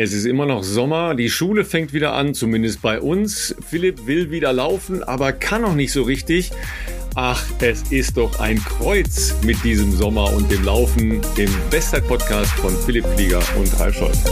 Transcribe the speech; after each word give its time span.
Es 0.00 0.12
ist 0.12 0.26
immer 0.26 0.46
noch 0.46 0.62
Sommer, 0.62 1.16
die 1.16 1.28
Schule 1.28 1.64
fängt 1.64 1.92
wieder 1.92 2.12
an, 2.12 2.32
zumindest 2.32 2.82
bei 2.82 3.00
uns. 3.00 3.56
Philipp 3.68 4.06
will 4.06 4.30
wieder 4.30 4.52
laufen, 4.52 5.02
aber 5.02 5.32
kann 5.32 5.62
noch 5.62 5.74
nicht 5.74 5.90
so 5.90 6.04
richtig. 6.04 6.52
Ach, 7.16 7.44
es 7.60 7.82
ist 7.90 8.16
doch 8.16 8.38
ein 8.38 8.62
Kreuz 8.62 9.34
mit 9.42 9.64
diesem 9.64 9.90
Sommer 9.90 10.32
und 10.32 10.52
dem 10.52 10.62
Laufen, 10.62 11.20
dem 11.36 11.50
Bestzeit-Podcast 11.72 12.52
von 12.52 12.76
Philipp 12.86 13.04
Flieger 13.16 13.42
und 13.58 13.76
Ralf 13.80 13.96
Scholz. 13.96 14.22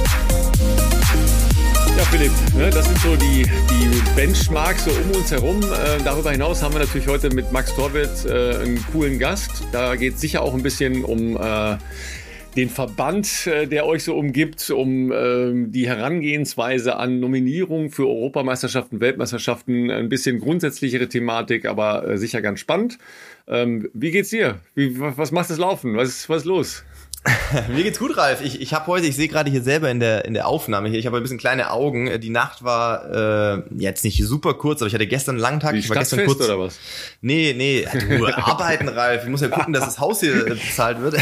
Ja, 1.97 2.05
Philipp, 2.13 2.31
ne, 2.57 2.71
das 2.71 2.87
sind 2.87 2.99
so 2.99 3.17
die, 3.17 3.43
die 3.43 4.15
Benchmarks 4.15 4.85
so 4.85 4.93
um 4.93 5.17
uns 5.17 5.33
herum. 5.33 5.61
Äh, 5.65 6.01
darüber 6.05 6.31
hinaus 6.31 6.63
haben 6.63 6.75
wir 6.75 6.81
natürlich 6.81 7.09
heute 7.09 7.35
mit 7.35 7.51
Max 7.51 7.75
Torwitt 7.75 8.25
äh, 8.25 8.59
einen 8.59 8.87
coolen 8.93 9.19
Gast. 9.19 9.65
Da 9.73 9.97
geht 9.97 10.15
es 10.15 10.21
sicher 10.21 10.43
auch 10.43 10.55
ein 10.55 10.63
bisschen 10.63 11.05
um 11.05 11.37
äh, 11.37 11.77
den 12.57 12.71
Verband, 12.71 13.47
äh, 13.47 13.67
der 13.67 13.87
euch 13.87 14.05
so 14.05 14.17
umgibt, 14.17 14.71
um 14.71 15.13
ähm, 15.13 15.71
die 15.73 15.87
Herangehensweise 15.87 16.97
an 16.97 17.21
Nominierungen 17.21 17.91
für 17.91 18.09
Europameisterschaften, 18.09 19.01
Weltmeisterschaften, 19.01 19.91
ein 19.91 20.09
bisschen 20.09 20.41
grundsätzlichere 20.41 21.09
Thematik, 21.09 21.67
aber 21.67 22.09
äh, 22.09 22.19
sicher 22.19 22.41
ganz 22.41 22.61
spannend. 22.61 22.99
Ähm, 23.47 23.89
wie 23.93 24.11
geht's 24.11 24.31
dir? 24.31 24.61
Wie, 24.75 24.99
was 24.99 25.33
macht 25.33 25.51
das 25.51 25.59
Laufen? 25.59 25.97
Was, 25.97 26.29
was 26.29 26.39
ist 26.39 26.47
los? 26.47 26.85
Mir 27.69 27.83
geht's 27.83 27.99
gut, 27.99 28.17
Ralf. 28.17 28.41
Ich, 28.43 28.61
ich 28.61 28.73
habe 28.75 28.87
heute, 28.87 29.07
ich 29.07 29.17
sehe 29.17 29.29
gerade 29.29 29.51
hier 29.51 29.63
selber 29.63 29.91
in 29.91 30.01
der 30.01 30.25
in 30.25 30.35
der 30.35 30.47
Aufnahme 30.47 30.89
hier, 30.89 30.99
ich 30.99 31.07
habe 31.07 31.17
ein 31.17 31.23
bisschen 31.23 31.39
kleine 31.39 31.71
Augen. 31.71 32.21
Die 32.21 32.31
Nacht 32.31 32.63
war 32.65 33.57
äh, 33.57 33.63
jetzt 33.77 34.05
nicht 34.05 34.23
super 34.25 34.55
kurz, 34.55 34.81
aber 34.81 34.89
ich 34.89 34.95
hatte 34.95 35.07
gestern 35.07 35.37
einen 35.37 35.43
langen 35.43 35.61
Tag. 35.61 35.75
Wie 35.75 35.79
ich 35.79 35.89
war 35.89 35.97
gestern 35.97 36.25
kurz 36.27 36.41
oder 36.41 36.59
was? 36.59 36.79
Nee, 37.21 37.55
nee, 37.57 37.87
du 38.09 38.27
arbeiten, 38.27 38.89
Ralf. 38.89 39.25
Ich 39.25 39.31
muss 39.31 39.41
ja 39.41 39.49
gucken, 39.49 39.73
dass 39.73 39.85
das 39.85 39.99
Haus 39.99 40.21
hier 40.21 40.47
äh, 40.47 40.51
bezahlt 40.51 41.01
wird. 41.01 41.17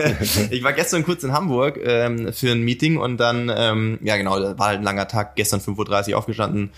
ich 0.50 0.62
war 0.62 0.72
gestern 0.72 1.04
kurz 1.04 1.24
in 1.24 1.32
Hamburg 1.32 1.78
ähm, 1.82 2.32
für 2.32 2.52
ein 2.52 2.62
Meeting 2.62 2.98
und 2.98 3.18
dann 3.18 3.50
ähm, 3.54 3.98
ja 4.02 4.16
genau, 4.16 4.32
war 4.58 4.68
halt 4.68 4.78
ein 4.78 4.84
langer 4.84 5.08
Tag, 5.08 5.36
gestern 5.36 5.60
5:30 5.60 6.12
Uhr 6.12 6.18
aufgestanden 6.18 6.70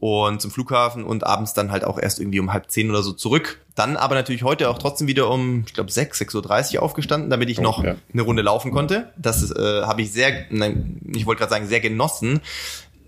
und 0.00 0.40
zum 0.40 0.50
Flughafen 0.50 1.04
und 1.04 1.24
abends 1.24 1.54
dann 1.54 1.70
halt 1.70 1.84
auch 1.84 1.98
erst 1.98 2.18
irgendwie 2.18 2.40
um 2.40 2.52
halb 2.52 2.70
zehn 2.70 2.90
oder 2.90 3.02
so 3.02 3.12
zurück. 3.12 3.60
Dann 3.74 3.96
aber 3.96 4.14
natürlich 4.14 4.42
heute 4.42 4.68
auch 4.70 4.78
trotzdem 4.78 5.06
wieder 5.06 5.30
um, 5.30 5.64
ich 5.66 5.74
glaube, 5.74 5.92
sechs, 5.92 6.18
sechs 6.18 6.34
Uhr 6.34 6.42
dreißig 6.42 6.78
aufgestanden, 6.78 7.30
damit 7.30 7.50
ich 7.50 7.60
noch 7.60 7.84
ja. 7.84 7.96
eine 8.12 8.22
Runde 8.22 8.42
laufen 8.42 8.72
konnte. 8.72 9.12
Das 9.16 9.50
äh, 9.50 9.82
habe 9.82 10.02
ich 10.02 10.12
sehr, 10.12 10.46
nein, 10.50 11.00
ich 11.14 11.26
wollte 11.26 11.40
gerade 11.40 11.50
sagen, 11.50 11.66
sehr 11.66 11.80
genossen 11.80 12.40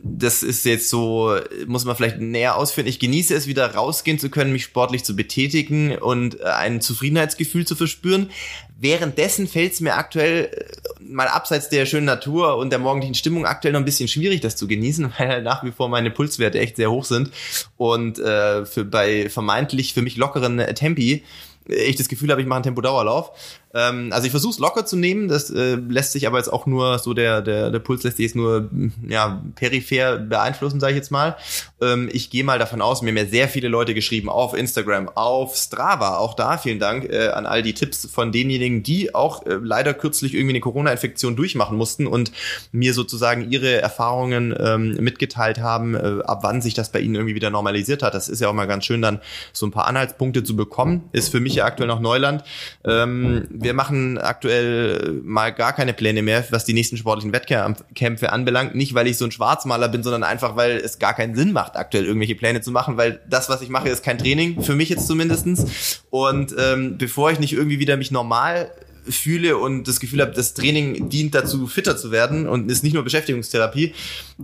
das 0.04 0.42
ist 0.42 0.64
jetzt 0.64 0.90
so, 0.90 1.36
muss 1.66 1.84
man 1.84 1.94
vielleicht 1.94 2.18
näher 2.18 2.56
ausführen. 2.56 2.88
Ich 2.88 2.98
genieße 2.98 3.34
es, 3.34 3.46
wieder 3.46 3.74
rausgehen 3.74 4.18
zu 4.18 4.30
können, 4.30 4.52
mich 4.52 4.64
sportlich 4.64 5.04
zu 5.04 5.14
betätigen 5.14 5.96
und 5.96 6.40
äh, 6.40 6.44
ein 6.44 6.80
Zufriedenheitsgefühl 6.80 7.66
zu 7.66 7.76
verspüren. 7.76 8.30
Währenddessen 8.76 9.46
fällt 9.46 9.74
es 9.74 9.80
mir 9.80 9.94
aktuell 9.94 10.46
äh, 10.46 11.02
mal 11.02 11.28
abseits 11.28 11.68
der 11.68 11.86
schönen 11.86 12.06
Natur 12.06 12.56
und 12.56 12.70
der 12.70 12.80
morgendlichen 12.80 13.14
Stimmung 13.14 13.46
aktuell 13.46 13.72
noch 13.72 13.80
ein 13.80 13.84
bisschen 13.84 14.08
schwierig, 14.08 14.40
das 14.40 14.56
zu 14.56 14.66
genießen, 14.66 15.12
weil 15.18 15.42
nach 15.42 15.62
wie 15.62 15.70
vor 15.70 15.88
meine 15.88 16.10
Pulswerte 16.10 16.58
echt 16.58 16.76
sehr 16.76 16.90
hoch 16.90 17.04
sind 17.04 17.30
und 17.76 18.18
äh, 18.18 18.66
für 18.66 18.84
bei 18.84 19.30
vermeintlich 19.30 19.94
für 19.94 20.02
mich 20.02 20.16
lockeren 20.16 20.58
Tempi 20.74 21.22
ich 21.66 21.96
das 21.96 22.08
Gefühl 22.08 22.30
habe, 22.30 22.40
ich 22.40 22.46
mache 22.46 22.56
einen 22.56 22.64
Tempo-Dauerlauf. 22.64 23.30
Ähm, 23.74 24.10
also 24.12 24.26
ich 24.26 24.30
versuche 24.30 24.52
es 24.52 24.58
locker 24.58 24.84
zu 24.84 24.96
nehmen, 24.96 25.28
das 25.28 25.50
äh, 25.50 25.76
lässt 25.76 26.12
sich 26.12 26.26
aber 26.26 26.38
jetzt 26.38 26.52
auch 26.52 26.66
nur 26.66 26.98
so 26.98 27.14
der 27.14 27.42
der 27.42 27.70
der 27.70 27.78
Puls 27.78 28.02
lässt 28.02 28.16
sich 28.18 28.26
jetzt 28.26 28.36
nur 28.36 28.68
ja 29.08 29.42
peripher 29.54 30.18
beeinflussen, 30.18 30.80
sage 30.80 30.92
ich 30.92 30.98
jetzt 30.98 31.10
mal. 31.10 31.36
Ähm, 31.80 32.08
ich 32.12 32.30
gehe 32.30 32.44
mal 32.44 32.58
davon 32.58 32.82
aus, 32.82 33.02
mir 33.02 33.10
haben 33.10 33.16
ja 33.16 33.26
sehr 33.26 33.48
viele 33.48 33.68
Leute 33.68 33.94
geschrieben 33.94 34.28
auf 34.28 34.54
Instagram, 34.54 35.08
auf 35.08 35.56
Strava, 35.56 36.18
auch 36.18 36.34
da 36.34 36.58
vielen 36.58 36.78
Dank 36.78 37.04
äh, 37.10 37.28
an 37.28 37.46
all 37.46 37.62
die 37.62 37.74
Tipps 37.74 38.06
von 38.06 38.32
denjenigen, 38.32 38.82
die 38.82 39.14
auch 39.14 39.46
äh, 39.46 39.58
leider 39.62 39.94
kürzlich 39.94 40.34
irgendwie 40.34 40.52
eine 40.52 40.60
Corona-Infektion 40.60 41.36
durchmachen 41.36 41.76
mussten 41.76 42.06
und 42.06 42.32
mir 42.72 42.94
sozusagen 42.94 43.50
ihre 43.50 43.80
Erfahrungen 43.80 44.54
ähm, 44.58 44.96
mitgeteilt 45.00 45.60
haben, 45.60 45.94
äh, 45.94 46.22
ab 46.24 46.40
wann 46.42 46.62
sich 46.62 46.74
das 46.74 46.90
bei 46.90 47.00
ihnen 47.00 47.14
irgendwie 47.14 47.34
wieder 47.34 47.50
normalisiert 47.50 48.02
hat. 48.02 48.14
Das 48.14 48.28
ist 48.28 48.40
ja 48.40 48.48
auch 48.48 48.52
mal 48.52 48.66
ganz 48.66 48.84
schön, 48.84 49.02
dann 49.02 49.20
so 49.52 49.66
ein 49.66 49.70
paar 49.70 49.86
Anhaltspunkte 49.86 50.44
zu 50.44 50.56
bekommen. 50.56 51.08
Ist 51.12 51.30
für 51.30 51.40
mich 51.40 51.54
ja 51.54 51.64
aktuell 51.64 51.88
noch 51.88 52.00
Neuland. 52.00 52.44
Ähm, 52.84 53.46
wir 53.62 53.74
machen 53.74 54.18
aktuell 54.18 55.20
mal 55.24 55.52
gar 55.52 55.72
keine 55.72 55.92
Pläne 55.92 56.22
mehr, 56.22 56.44
was 56.50 56.64
die 56.64 56.74
nächsten 56.74 56.96
sportlichen 56.96 57.32
Wettkämpfe 57.32 58.32
anbelangt. 58.32 58.74
Nicht, 58.74 58.94
weil 58.94 59.06
ich 59.06 59.18
so 59.18 59.24
ein 59.24 59.30
Schwarzmaler 59.30 59.88
bin, 59.88 60.02
sondern 60.02 60.24
einfach, 60.24 60.56
weil 60.56 60.76
es 60.76 60.98
gar 60.98 61.14
keinen 61.14 61.34
Sinn 61.34 61.52
macht, 61.52 61.76
aktuell 61.76 62.04
irgendwelche 62.04 62.34
Pläne 62.34 62.60
zu 62.60 62.70
machen, 62.70 62.96
weil 62.96 63.20
das, 63.28 63.48
was 63.48 63.62
ich 63.62 63.68
mache, 63.68 63.88
ist 63.88 64.04
kein 64.04 64.18
Training, 64.18 64.62
für 64.62 64.74
mich 64.74 64.88
jetzt 64.88 65.06
zumindestens. 65.06 66.02
Und 66.10 66.54
ähm, 66.58 66.98
bevor 66.98 67.30
ich 67.30 67.38
nicht 67.38 67.52
irgendwie 67.52 67.78
wieder 67.78 67.96
mich 67.96 68.10
normal 68.10 68.70
fühle 69.08 69.56
und 69.56 69.88
das 69.88 70.00
Gefühl 70.00 70.20
habe, 70.20 70.32
das 70.32 70.54
Training 70.54 71.08
dient 71.08 71.34
dazu, 71.34 71.66
fitter 71.66 71.96
zu 71.96 72.10
werden 72.10 72.48
und 72.48 72.70
ist 72.70 72.84
nicht 72.84 72.92
nur 72.92 73.02
Beschäftigungstherapie. 73.02 73.94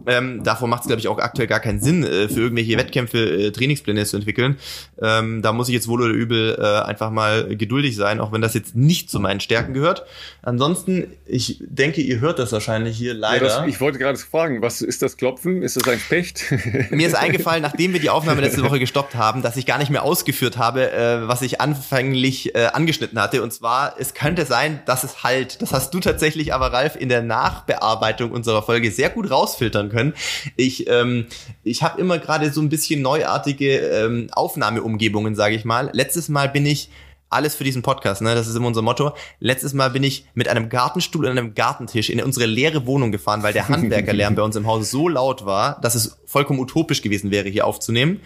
Ähm, 0.07 0.43
davor 0.45 0.69
macht 0.69 0.83
es, 0.83 0.87
glaube 0.87 1.01
ich, 1.01 1.09
auch 1.09 1.19
aktuell 1.19 1.49
gar 1.49 1.61
keinen 1.61 1.81
Sinn, 1.81 2.05
äh, 2.05 2.29
für 2.29 2.41
irgendwelche 2.41 2.77
Wettkämpfe 2.77 3.19
äh, 3.19 3.51
Trainingspläne 3.53 4.05
zu 4.05 4.17
entwickeln. 4.17 4.57
Ähm, 5.01 5.43
da 5.43 5.53
muss 5.53 5.69
ich 5.69 5.75
jetzt 5.75 5.89
wohl 5.89 6.03
oder 6.03 6.13
übel 6.13 6.59
äh, 6.59 6.87
einfach 6.87 7.11
mal 7.11 7.57
geduldig 7.57 7.97
sein, 7.97 8.21
auch 8.21 8.33
wenn 8.33 8.41
das 8.41 8.55
jetzt 8.55 8.75
nicht 8.77 9.11
zu 9.11 9.21
meinen 9.21 9.41
Stärken 9.41 9.75
gehört. 9.75 10.05
Ansonsten, 10.43 11.13
ich 11.27 11.59
denke, 11.61 12.01
ihr 12.01 12.21
hört 12.21 12.39
das 12.39 12.53
wahrscheinlich 12.53 12.97
hier 12.97 13.15
leider. 13.15 13.47
Ja, 13.47 13.61
das, 13.61 13.69
ich 13.69 13.81
wollte 13.81 13.99
gerade 13.99 14.19
fragen, 14.19 14.63
was 14.63 14.83
ist 14.83 15.03
das 15.03 15.17
Klopfen? 15.17 15.63
Ist 15.63 15.77
das 15.77 15.89
ein 15.89 15.99
Specht? 15.99 16.45
Mir 16.91 17.07
ist 17.07 17.15
eingefallen, 17.15 17.63
nachdem 17.63 17.93
wir 17.93 18.01
die 18.01 18.11
Aufnahme 18.11 18.41
letzte 18.41 18.63
Woche 18.63 18.79
gestoppt 18.79 19.15
haben, 19.15 19.43
dass 19.43 19.57
ich 19.57 19.67
gar 19.67 19.79
nicht 19.79 19.91
mehr 19.91 20.03
ausgeführt 20.03 20.59
habe, 20.59 20.91
äh, 20.91 21.29
was 21.29 21.43
ich 21.43 21.61
anfänglich 21.61 22.55
äh, 22.55 22.67
angeschnitten 22.73 23.21
hatte. 23.21 23.43
Und 23.43 23.53
zwar, 23.53 23.97
es 23.99 24.15
könnte 24.15 24.47
sein, 24.47 24.81
dass 24.87 25.05
es 25.05 25.23
halt, 25.23 25.61
das 25.63 25.73
hast 25.73 25.93
du 25.95 26.01
tatsächlich 26.01 26.55
aber, 26.55 26.73
Ralf, 26.73 26.97
in 26.97 27.09
der 27.09 27.23
Nachbearbeitung 27.23 28.31
unserer 28.31 28.63
Folge 28.63 28.91
sehr 28.91 29.11
gut 29.11 29.31
rausfiltern 29.31 29.88
können. 29.89 30.15
Ich, 30.57 30.89
ähm, 30.89 31.27
ich 31.65 31.83
habe 31.83 32.01
immer 32.01 32.19
gerade 32.19 32.53
so 32.53 32.61
ein 32.61 32.69
bisschen 32.69 33.03
neuartige 33.03 33.79
ähm, 33.79 34.29
Aufnahmeumgebungen, 34.33 35.35
sage 35.35 35.55
ich 35.55 35.65
mal. 35.65 35.91
Letztes 35.93 36.29
Mal 36.29 36.49
bin 36.49 36.67
ich 36.67 36.91
alles 37.31 37.55
für 37.55 37.65
diesen 37.65 37.83
Podcast, 37.83 38.23
ne? 38.23 38.35
Das 38.35 38.47
ist 38.47 38.55
immer 38.55 38.69
unser 38.69 38.83
Motto. 38.83 39.13
Letztes 39.39 39.75
Mal 39.75 39.91
bin 39.91 40.03
ich 40.03 40.27
mit 40.35 40.49
einem 40.49 40.69
Gartenstuhl 40.69 41.27
und 41.27 41.31
einem 41.31 41.55
Gartentisch 41.55 42.11
in 42.11 42.23
unsere 42.23 42.47
leere 42.47 42.87
Wohnung 42.87 43.13
gefahren, 43.13 43.43
weil 43.43 43.53
der 43.53 43.69
Handwerkerlärm 43.69 44.35
bei 44.35 44.43
uns 44.43 44.57
im 44.57 44.67
Haus 44.67 44.91
so 44.91 45.09
laut 45.09 45.45
war, 45.45 45.81
dass 45.81 45.95
es 45.95 46.19
vollkommen 46.25 46.59
utopisch 46.59 47.03
gewesen 47.03 47.31
wäre, 47.31 47.49
hier 47.49 47.67
aufzunehmen. 47.67 48.21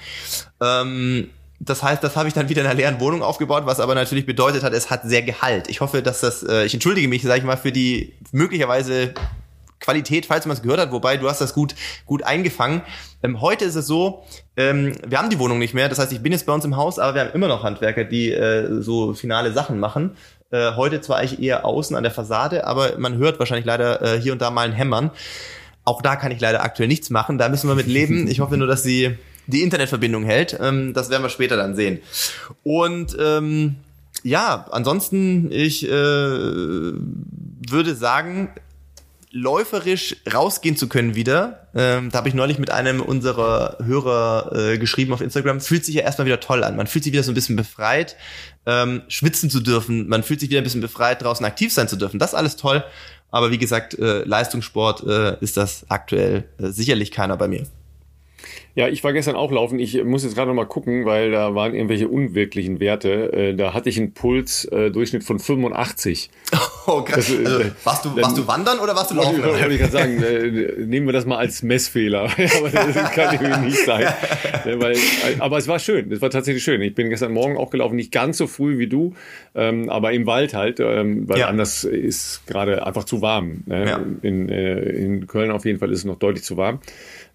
Ähm, 0.61 1.31
das 1.59 1.83
heißt, 1.83 2.03
das 2.03 2.17
habe 2.17 2.29
ich 2.29 2.35
dann 2.35 2.49
wieder 2.49 2.63
in 2.63 2.67
einer 2.67 2.77
leeren 2.77 2.99
Wohnung 2.99 3.23
aufgebaut, 3.23 3.67
was 3.67 3.79
aber 3.79 3.95
natürlich 3.95 4.27
bedeutet 4.27 4.65
hat, 4.65 4.73
es 4.73 4.91
hat 4.91 5.03
sehr 5.05 5.23
Gehalt. 5.23 5.69
Ich 5.69 5.81
hoffe, 5.81 6.03
dass 6.03 6.21
das, 6.21 6.43
äh, 6.43 6.65
ich 6.65 6.75
entschuldige 6.75 7.07
mich, 7.07 7.23
sage 7.23 7.39
ich 7.39 7.45
mal, 7.45 7.57
für 7.57 7.71
die 7.71 8.15
möglicherweise 8.33 9.15
Qualität, 9.83 10.27
falls 10.27 10.47
man 10.47 10.57
es 10.57 10.63
gehört 10.63 10.81
hat, 10.81 10.93
wobei 10.93 11.19
du 11.19 11.29
hast 11.29 11.41
das 11.41 11.53
gut, 11.53 11.75
gut 12.07 12.23
eingefangen. 12.23 12.83
Ähm, 13.23 13.41
heute 13.41 13.67
ist 13.67 13.75
es 13.75 13.87
so, 13.87 14.25
ähm, 14.57 14.95
wir 15.07 15.19
haben 15.19 15.29
die 15.29 15.39
Wohnung 15.39 15.59
nicht 15.59 15.75
mehr, 15.75 15.89
das 15.89 15.99
heißt, 15.99 16.13
ich 16.13 16.23
bin 16.23 16.33
jetzt 16.33 16.47
bei 16.47 16.55
uns 16.55 16.65
im 16.65 16.77
Haus, 16.77 16.99
aber 16.99 17.15
wir 17.15 17.21
haben 17.23 17.33
immer 17.35 17.49
noch 17.49 17.63
Handwerker, 17.63 18.05
die 18.05 18.33
äh, 18.33 18.81
so 18.81 19.13
finale 19.13 19.53
Sachen 19.53 19.79
machen. 19.79 20.17
Äh, 20.51 20.75
heute 20.77 21.01
zwar 21.01 21.23
ich 21.25 21.43
eher 21.43 21.67
außen 21.67 21.97
an 21.97 22.03
der 22.03 22.13
Fassade, 22.13 22.67
aber 22.67 22.99
man 22.99 23.19
hört 23.19 23.39
wahrscheinlich 23.39 23.67
leider 23.67 24.03
äh, 24.03 24.21
hier 24.21 24.33
und 24.33 24.41
da 24.41 24.51
mal 24.51 24.67
ein 24.67 24.73
Hämmern. 24.73 25.11
Auch 25.85 26.01
da 26.01 26.17
kann 26.17 26.31
ich 26.31 26.41
leider 26.41 26.63
aktuell 26.63 26.89
nichts 26.89 27.11
machen, 27.11 27.39
da 27.39 27.49
müssen 27.49 27.69
wir 27.69 27.75
mit 27.75 27.87
leben. 27.87 28.29
Ich 28.29 28.41
hoffe 28.41 28.57
nur, 28.57 28.69
dass 28.69 28.83
sie 28.83 29.17
die 29.47 29.63
Internetverbindung 29.63 30.25
hält. 30.25 30.57
Ähm, 30.61 30.95
das 30.95 31.11
werden 31.11 31.23
wir 31.23 31.29
später 31.29 31.57
dann 31.57 31.75
sehen. 31.75 32.01
Und 32.63 33.17
ähm, 33.19 33.77
ja, 34.23 34.67
ansonsten, 34.71 35.51
ich 35.51 35.85
äh, 35.85 35.91
würde 35.91 37.95
sagen, 37.95 38.51
läuferisch 39.33 40.17
rausgehen 40.33 40.77
zu 40.77 40.89
können 40.89 41.15
wieder. 41.15 41.69
Ähm, 41.75 42.11
da 42.11 42.19
habe 42.19 42.29
ich 42.29 42.35
neulich 42.35 42.59
mit 42.59 42.71
einem 42.71 43.01
unserer 43.01 43.79
Hörer 43.83 44.53
äh, 44.55 44.79
geschrieben 44.79 45.13
auf 45.13 45.23
Instagram. 45.23 45.61
Fühlt 45.61 45.85
sich 45.85 45.95
ja 45.95 46.03
erstmal 46.03 46.27
wieder 46.27 46.39
toll 46.39 46.63
an. 46.65 46.77
Man 46.77 46.87
fühlt 46.87 47.05
sich 47.05 47.13
wieder 47.13 47.23
so 47.23 47.33
ein 47.33 47.35
bisschen 47.35 47.57
befreit, 47.57 48.17
ähm, 48.67 49.03
schwitzen 49.09 49.49
zu 49.49 49.61
dürfen. 49.61 50.07
Man 50.07 50.23
fühlt 50.23 50.41
sich 50.41 50.51
wieder 50.51 50.61
ein 50.61 50.65
bisschen 50.65 50.83
befreit, 50.83 51.23
draußen 51.23 51.45
aktiv 51.47 51.73
sein 51.73 51.89
zu 51.89 51.97
dürfen. 51.97 52.19
Das 52.19 52.35
alles 52.35 52.57
toll. 52.57 52.85
Aber 53.31 53.51
wie 53.51 53.59
gesagt, 53.59 53.99
äh, 53.99 54.25
Leistungssport 54.25 55.05
äh, 55.07 55.37
ist 55.41 55.57
das 55.57 55.87
aktuell 55.89 56.45
äh, 56.59 56.69
sicherlich 56.69 57.11
keiner 57.11 57.39
bei 57.39 57.49
mir. 57.49 57.67
Ja, 58.75 58.89
ich 58.89 59.05
war 59.05 59.13
gestern 59.13 59.37
auch 59.37 59.53
laufen. 59.53 59.79
Ich 59.79 60.03
muss 60.03 60.25
jetzt 60.25 60.35
gerade 60.35 60.49
noch 60.49 60.55
mal 60.55 60.65
gucken, 60.65 61.05
weil 61.05 61.31
da 61.31 61.55
waren 61.55 61.75
irgendwelche 61.75 62.09
unwirklichen 62.09 62.81
Werte. 62.81 63.33
Äh, 63.33 63.55
da 63.55 63.75
hatte 63.75 63.91
ich 63.91 63.99
einen 63.99 64.15
Pulsdurchschnitt 64.15 65.23
äh, 65.23 65.27
von 65.27 65.39
85. 65.39 66.31
Oh, 66.85 67.03
krass. 67.03 67.29
Das, 67.29 67.47
also, 67.47 67.71
warst, 67.85 68.05
du, 68.05 68.17
warst 68.17 68.37
du 68.37 68.49
wandern 68.49 68.81
oder 68.81 68.97
warst 68.97 69.13
du 69.13 69.15
laufen? 69.15 69.37
Ich, 69.37 69.45
wollte 69.45 69.69
ich 69.69 69.79
gerade 69.79 69.93
sagen, 69.93 70.21
äh, 70.21 70.85
nehmen 70.85 71.07
wir 71.07 71.13
das 71.13 71.27
mal 71.27 71.37
als 71.37 71.63
Messfehler. 71.63 72.23
aber 72.59 72.71
das 72.71 73.13
kann 73.13 73.35
irgendwie 73.35 73.67
nicht 73.67 73.79
sein. 73.87 74.13
weil, 74.65 74.97
aber 75.39 75.59
es 75.59 75.69
war 75.69 75.79
schön. 75.79 76.11
Es 76.11 76.21
war 76.21 76.31
tatsächlich 76.31 76.65
schön. 76.65 76.83
Ich 76.83 76.97
bin 76.97 77.09
gestern 77.09 77.35
Morgen 77.35 77.57
auch 77.57 77.71
gelaufen, 77.71 77.95
nicht 77.95 78.11
ganz 78.11 78.37
so 78.37 78.49
früh 78.49 78.79
wie 78.79 78.89
du, 78.89 79.15
ähm, 79.55 79.91
aber 79.91 80.11
im 80.11 80.27
Wald 80.27 80.55
halt, 80.55 80.81
ähm, 80.81 81.29
weil 81.29 81.39
ja. 81.39 81.47
anders 81.47 81.85
ist 81.85 82.45
gerade 82.49 82.85
einfach 82.85 83.05
zu 83.05 83.23
warm. 83.23 83.63
Ne? 83.67 83.89
Ja. 83.89 84.01
In, 84.23 84.49
in 84.49 85.29
Köln 85.29 85.53
auf 85.53 85.65
jeden 85.65 85.79
Fall 85.79 85.93
ist 85.93 85.99
es 85.99 86.05
noch 86.05 86.19
deutlich 86.19 86.43
zu 86.43 86.57
warm. 86.57 86.81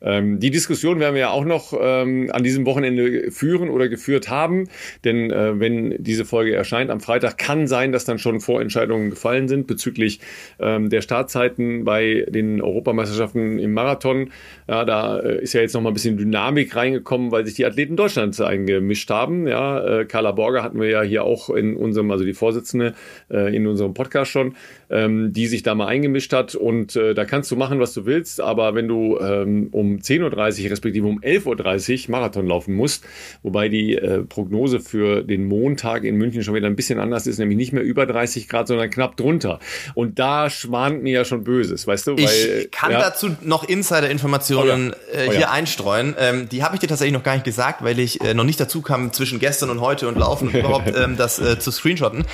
Ähm, 0.02 0.40
die 0.40 0.52
Diskussion 0.52 1.00
werden 1.00 1.16
wir 1.16 1.22
ja 1.22 1.30
auch 1.30 1.46
noch 1.46 1.74
ähm, 1.80 2.30
an 2.32 2.44
diesem 2.44 2.66
Wochenende 2.66 3.32
führen 3.32 3.70
oder 3.70 3.90
geführt 3.90 4.30
haben. 4.30 4.68
Denn 5.04 5.32
äh, 5.32 5.60
wenn 5.60 5.96
diese 5.98 6.26
Folge 6.26 6.56
erscheint 6.56 6.92
am 6.92 7.00
Freitag, 7.00 7.38
kann 7.38 7.68
sein, 7.68 7.92
dass 7.92 8.06
dann 8.06 8.20
schon 8.20 8.40
Vorentscheidungen 8.40 9.10
gefallen 9.10 9.48
sind 9.48 9.68
bezüglich 9.68 10.20
ähm, 10.60 10.90
der 10.90 11.02
Startzeiten 11.02 11.84
bei 11.84 12.26
den 12.30 12.62
Europameisterschaften 12.62 13.60
im 13.60 13.74
Marathon. 13.74 14.32
Ja, 14.68 14.86
da 14.86 15.20
äh, 15.20 15.42
ist 15.42 15.54
ja 15.54 15.62
jetzt 15.62 15.74
noch 15.74 15.82
mal 15.82 15.90
ein 15.90 15.94
bisschen 15.94 16.18
Dynamik 16.18 16.76
reingekommen, 16.76 17.32
weil 17.32 17.46
sich 17.46 17.56
die 17.56 17.66
Athleten 17.66 17.96
Deutschlands 17.96 18.40
eingemischt 18.42 19.10
haben. 19.10 19.48
Ja, 19.48 20.02
äh, 20.02 20.06
Carla 20.06 20.32
Borger 20.32 20.64
hatten 20.64 20.80
wir 20.80 20.90
ja 20.90 21.02
hier 21.02 21.24
auch 21.24 21.50
in 21.50 21.76
unserem, 21.76 22.12
also 22.12 22.24
die 22.24 22.34
Vorsitzende 22.34 22.94
äh, 23.32 23.56
in 23.56 23.68
unserem 23.68 23.94
Podcast 23.94 24.32
schon, 24.32 24.56
ähm, 24.90 25.34
die 25.34 25.48
sich 25.48 25.64
da 25.64 25.76
mal 25.76 25.88
eingemischt 25.88 26.34
hat. 26.34 26.56
Und 26.56 26.96
äh, 26.96 27.14
da 27.14 27.26
kannst 27.26 27.52
du 27.52 27.56
machen, 27.56 27.80
was 27.80 27.94
du 27.94 28.06
willst. 28.06 28.42
Aber 28.42 28.76
wenn 28.76 28.88
du 28.88 29.18
ähm, 29.20 29.70
um 29.88 29.98
10.30 29.98 30.66
Uhr 30.66 30.72
respektive 30.72 31.08
um 31.08 31.20
11.30 31.22 32.06
Uhr 32.06 32.12
Marathon 32.12 32.48
laufen 32.48 32.76
musst, 32.76 33.04
wobei 33.44 33.70
die 33.70 33.96
äh, 33.96 34.24
Prognose 34.24 34.80
für 34.80 35.24
den 35.24 35.46
Montag 35.46 36.04
in 36.04 36.16
München 36.16 36.44
schon 36.44 36.54
wieder 36.56 36.68
ein 36.68 36.76
bisschen 36.76 37.00
anders 37.00 37.28
ist, 37.28 37.38
nämlich 37.40 37.58
nicht 37.58 37.74
mehr 37.74 37.84
über 37.84 38.06
30 38.06 38.48
Grad, 38.48 38.68
sondern 38.68 38.90
knapp 38.90 39.18
drunter. 39.18 39.60
Und 39.94 40.20
da 40.20 40.50
schwant 40.50 41.04
mir 41.04 41.14
ja 41.14 41.26
schon 41.26 41.44
Böses, 41.44 41.88
weißt 41.88 42.08
du? 42.08 42.18
Weil, 42.18 42.64
ich 42.64 42.72
kann 42.72 42.92
ja, 42.92 43.00
dazu 43.00 43.36
noch 43.42 43.68
Insider-Informationen 43.68 44.94
oh 44.94 45.16
ja. 45.16 45.22
äh, 45.22 45.28
oh 45.28 45.32
hier 45.32 45.40
ja. 45.42 45.52
einstreuen. 45.52 46.16
Ähm, 46.20 46.50
die 46.50 46.64
habe 46.64 46.76
ich 46.76 46.80
dir 46.80 46.88
tatsächlich 46.88 47.14
noch 47.14 47.24
gar 47.24 47.34
nicht 47.34 47.46
gesagt, 47.46 47.84
weil 47.84 48.00
ich 48.00 48.22
äh, 48.22 48.34
noch 48.34 48.44
nicht 48.44 48.60
dazu 48.60 48.82
kam, 48.82 49.14
zwischen 49.14 49.40
gestern 49.40 49.70
und 49.70 49.82
heute 49.82 50.08
und 50.08 50.18
laufen 50.18 50.52
überhaupt 50.52 50.88
ähm, 50.96 51.18
das 51.18 51.40
äh, 51.40 51.60
zu 51.60 51.72
screenshotten 51.72 52.26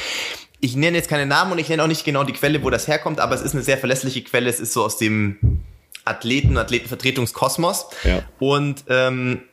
ich 0.64 0.78
nenne 0.78 0.96
jetzt 0.96 1.10
keine 1.10 1.26
Namen 1.26 1.52
und 1.52 1.60
ich 1.60 1.68
nenne 1.68 1.84
auch 1.84 1.88
nicht 1.88 2.06
genau 2.06 2.24
die 2.24 2.32
Quelle, 2.32 2.64
wo 2.64 2.70
das 2.70 2.88
herkommt, 2.88 3.20
aber 3.20 3.36
es 3.36 3.42
ist 3.42 3.54
eine 3.54 3.64
sehr 3.64 3.78
verlässliche 3.78 4.24
Quelle. 4.24 4.50
Es 4.50 4.62
ist 4.62 4.72
so 4.72 4.86
aus 4.86 4.98
dem 4.98 5.38
Athleten- 6.06 6.58
Athletenvertretungskosmos. 6.58 7.88
Ja. 8.04 8.24
Und 8.40 8.84
ähm, 8.88 9.44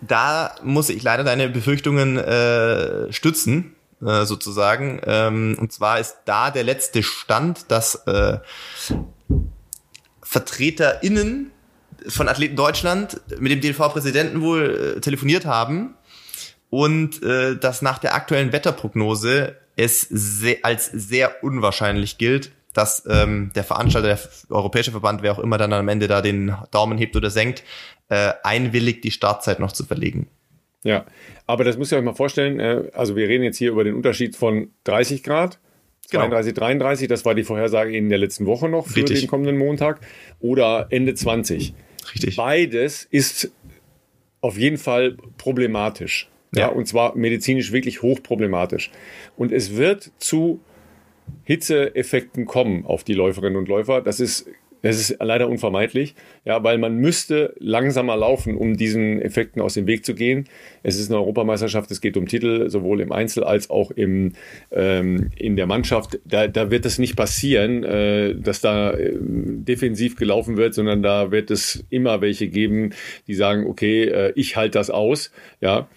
da 0.00 0.54
muss 0.62 0.88
ich 0.88 1.02
leider 1.02 1.24
deine 1.24 1.48
Befürchtungen 1.48 2.16
äh, 2.18 3.12
stützen, 3.12 3.74
äh, 4.04 4.24
sozusagen. 4.24 5.00
Ähm, 5.04 5.56
und 5.60 5.72
zwar 5.72 5.98
ist 5.98 6.18
da 6.24 6.50
der 6.50 6.64
letzte 6.64 7.02
Stand, 7.02 7.70
dass 7.70 7.96
äh, 8.06 8.38
VertreterInnen 10.22 11.50
von 12.06 12.28
Athleten 12.28 12.54
Deutschland 12.54 13.20
mit 13.38 13.50
dem 13.50 13.60
DLV-Präsidenten 13.60 14.40
wohl 14.40 14.94
äh, 14.96 15.00
telefoniert 15.00 15.46
haben 15.46 15.94
und 16.70 17.22
äh, 17.22 17.56
dass 17.56 17.82
nach 17.82 17.98
der 17.98 18.14
aktuellen 18.14 18.52
Wetterprognose 18.52 19.56
es 19.76 20.02
sehr, 20.02 20.58
als 20.62 20.86
sehr 20.86 21.42
unwahrscheinlich 21.42 22.18
gilt, 22.18 22.50
dass 22.74 23.06
ähm, 23.08 23.50
der 23.54 23.64
Veranstalter, 23.64 24.08
der 24.08 24.18
Europäische 24.50 24.90
Verband, 24.90 25.22
wer 25.22 25.32
auch 25.32 25.38
immer 25.38 25.58
dann 25.58 25.72
am 25.72 25.88
Ende 25.88 26.06
da 26.06 26.20
den 26.22 26.54
Daumen 26.70 26.98
hebt 26.98 27.16
oder 27.16 27.30
senkt, 27.30 27.64
äh, 28.08 28.32
einwilligt, 28.42 29.04
die 29.04 29.10
Startzeit 29.10 29.60
noch 29.60 29.72
zu 29.72 29.84
verlegen. 29.84 30.28
Ja, 30.84 31.04
aber 31.46 31.64
das 31.64 31.76
müsst 31.76 31.92
ihr 31.92 31.98
euch 31.98 32.04
mal 32.04 32.14
vorstellen. 32.14 32.60
Äh, 32.60 32.90
also 32.92 33.16
wir 33.16 33.28
reden 33.28 33.44
jetzt 33.44 33.58
hier 33.58 33.70
über 33.70 33.84
den 33.84 33.94
Unterschied 33.94 34.36
von 34.36 34.70
30 34.84 35.22
Grad, 35.22 35.58
32, 36.06 36.54
genau. 36.54 36.66
33, 36.66 37.08
das 37.08 37.24
war 37.24 37.34
die 37.34 37.44
Vorhersage 37.44 37.96
in 37.96 38.08
der 38.08 38.18
letzten 38.18 38.46
Woche 38.46 38.68
noch 38.68 38.86
für 38.86 38.96
Richtig. 38.96 39.20
den 39.20 39.28
kommenden 39.28 39.58
Montag, 39.58 40.00
oder 40.40 40.86
Ende 40.90 41.14
20. 41.14 41.74
Richtig. 42.14 42.36
Beides 42.36 43.04
ist 43.10 43.50
auf 44.40 44.56
jeden 44.56 44.78
Fall 44.78 45.16
problematisch. 45.36 46.28
Ja. 46.54 46.62
ja, 46.62 46.68
und 46.68 46.86
zwar 46.86 47.14
medizinisch 47.14 47.72
wirklich 47.72 48.00
hochproblematisch. 48.00 48.90
Und 49.36 49.52
es 49.52 49.76
wird 49.76 50.12
zu 50.18 50.60
Hitzeeffekten 51.44 52.46
kommen 52.46 52.84
auf 52.84 53.04
die 53.04 53.14
Läuferinnen 53.14 53.56
und 53.56 53.68
Läufer. 53.68 54.00
Das 54.00 54.20
ist 54.20 54.48
das 54.82 54.98
ist 54.98 55.16
leider 55.20 55.48
unvermeidlich, 55.48 56.14
ja, 56.44 56.62
weil 56.62 56.78
man 56.78 56.96
müsste 56.96 57.54
langsamer 57.58 58.16
laufen, 58.16 58.56
um 58.56 58.76
diesen 58.76 59.20
Effekten 59.20 59.60
aus 59.60 59.74
dem 59.74 59.86
Weg 59.86 60.04
zu 60.04 60.14
gehen. 60.14 60.48
Es 60.82 60.98
ist 60.98 61.10
eine 61.10 61.18
Europameisterschaft, 61.18 61.90
es 61.90 62.00
geht 62.00 62.16
um 62.16 62.26
Titel, 62.26 62.70
sowohl 62.70 63.00
im 63.00 63.10
Einzel 63.10 63.44
als 63.44 63.70
auch 63.70 63.90
im, 63.90 64.32
ähm, 64.70 65.30
in 65.36 65.56
der 65.56 65.66
Mannschaft. 65.66 66.20
Da, 66.24 66.46
da 66.46 66.70
wird 66.70 66.86
es 66.86 66.98
nicht 66.98 67.16
passieren, 67.16 67.82
äh, 67.82 68.34
dass 68.36 68.60
da 68.60 68.92
äh, 68.92 69.14
defensiv 69.18 70.16
gelaufen 70.16 70.56
wird, 70.56 70.74
sondern 70.74 71.02
da 71.02 71.32
wird 71.32 71.50
es 71.50 71.84
immer 71.90 72.20
welche 72.20 72.48
geben, 72.48 72.90
die 73.26 73.34
sagen, 73.34 73.66
okay, 73.66 74.04
äh, 74.04 74.32
ich 74.36 74.56
halte 74.56 74.78
das 74.78 74.90
aus, 74.90 75.32
ja. 75.60 75.88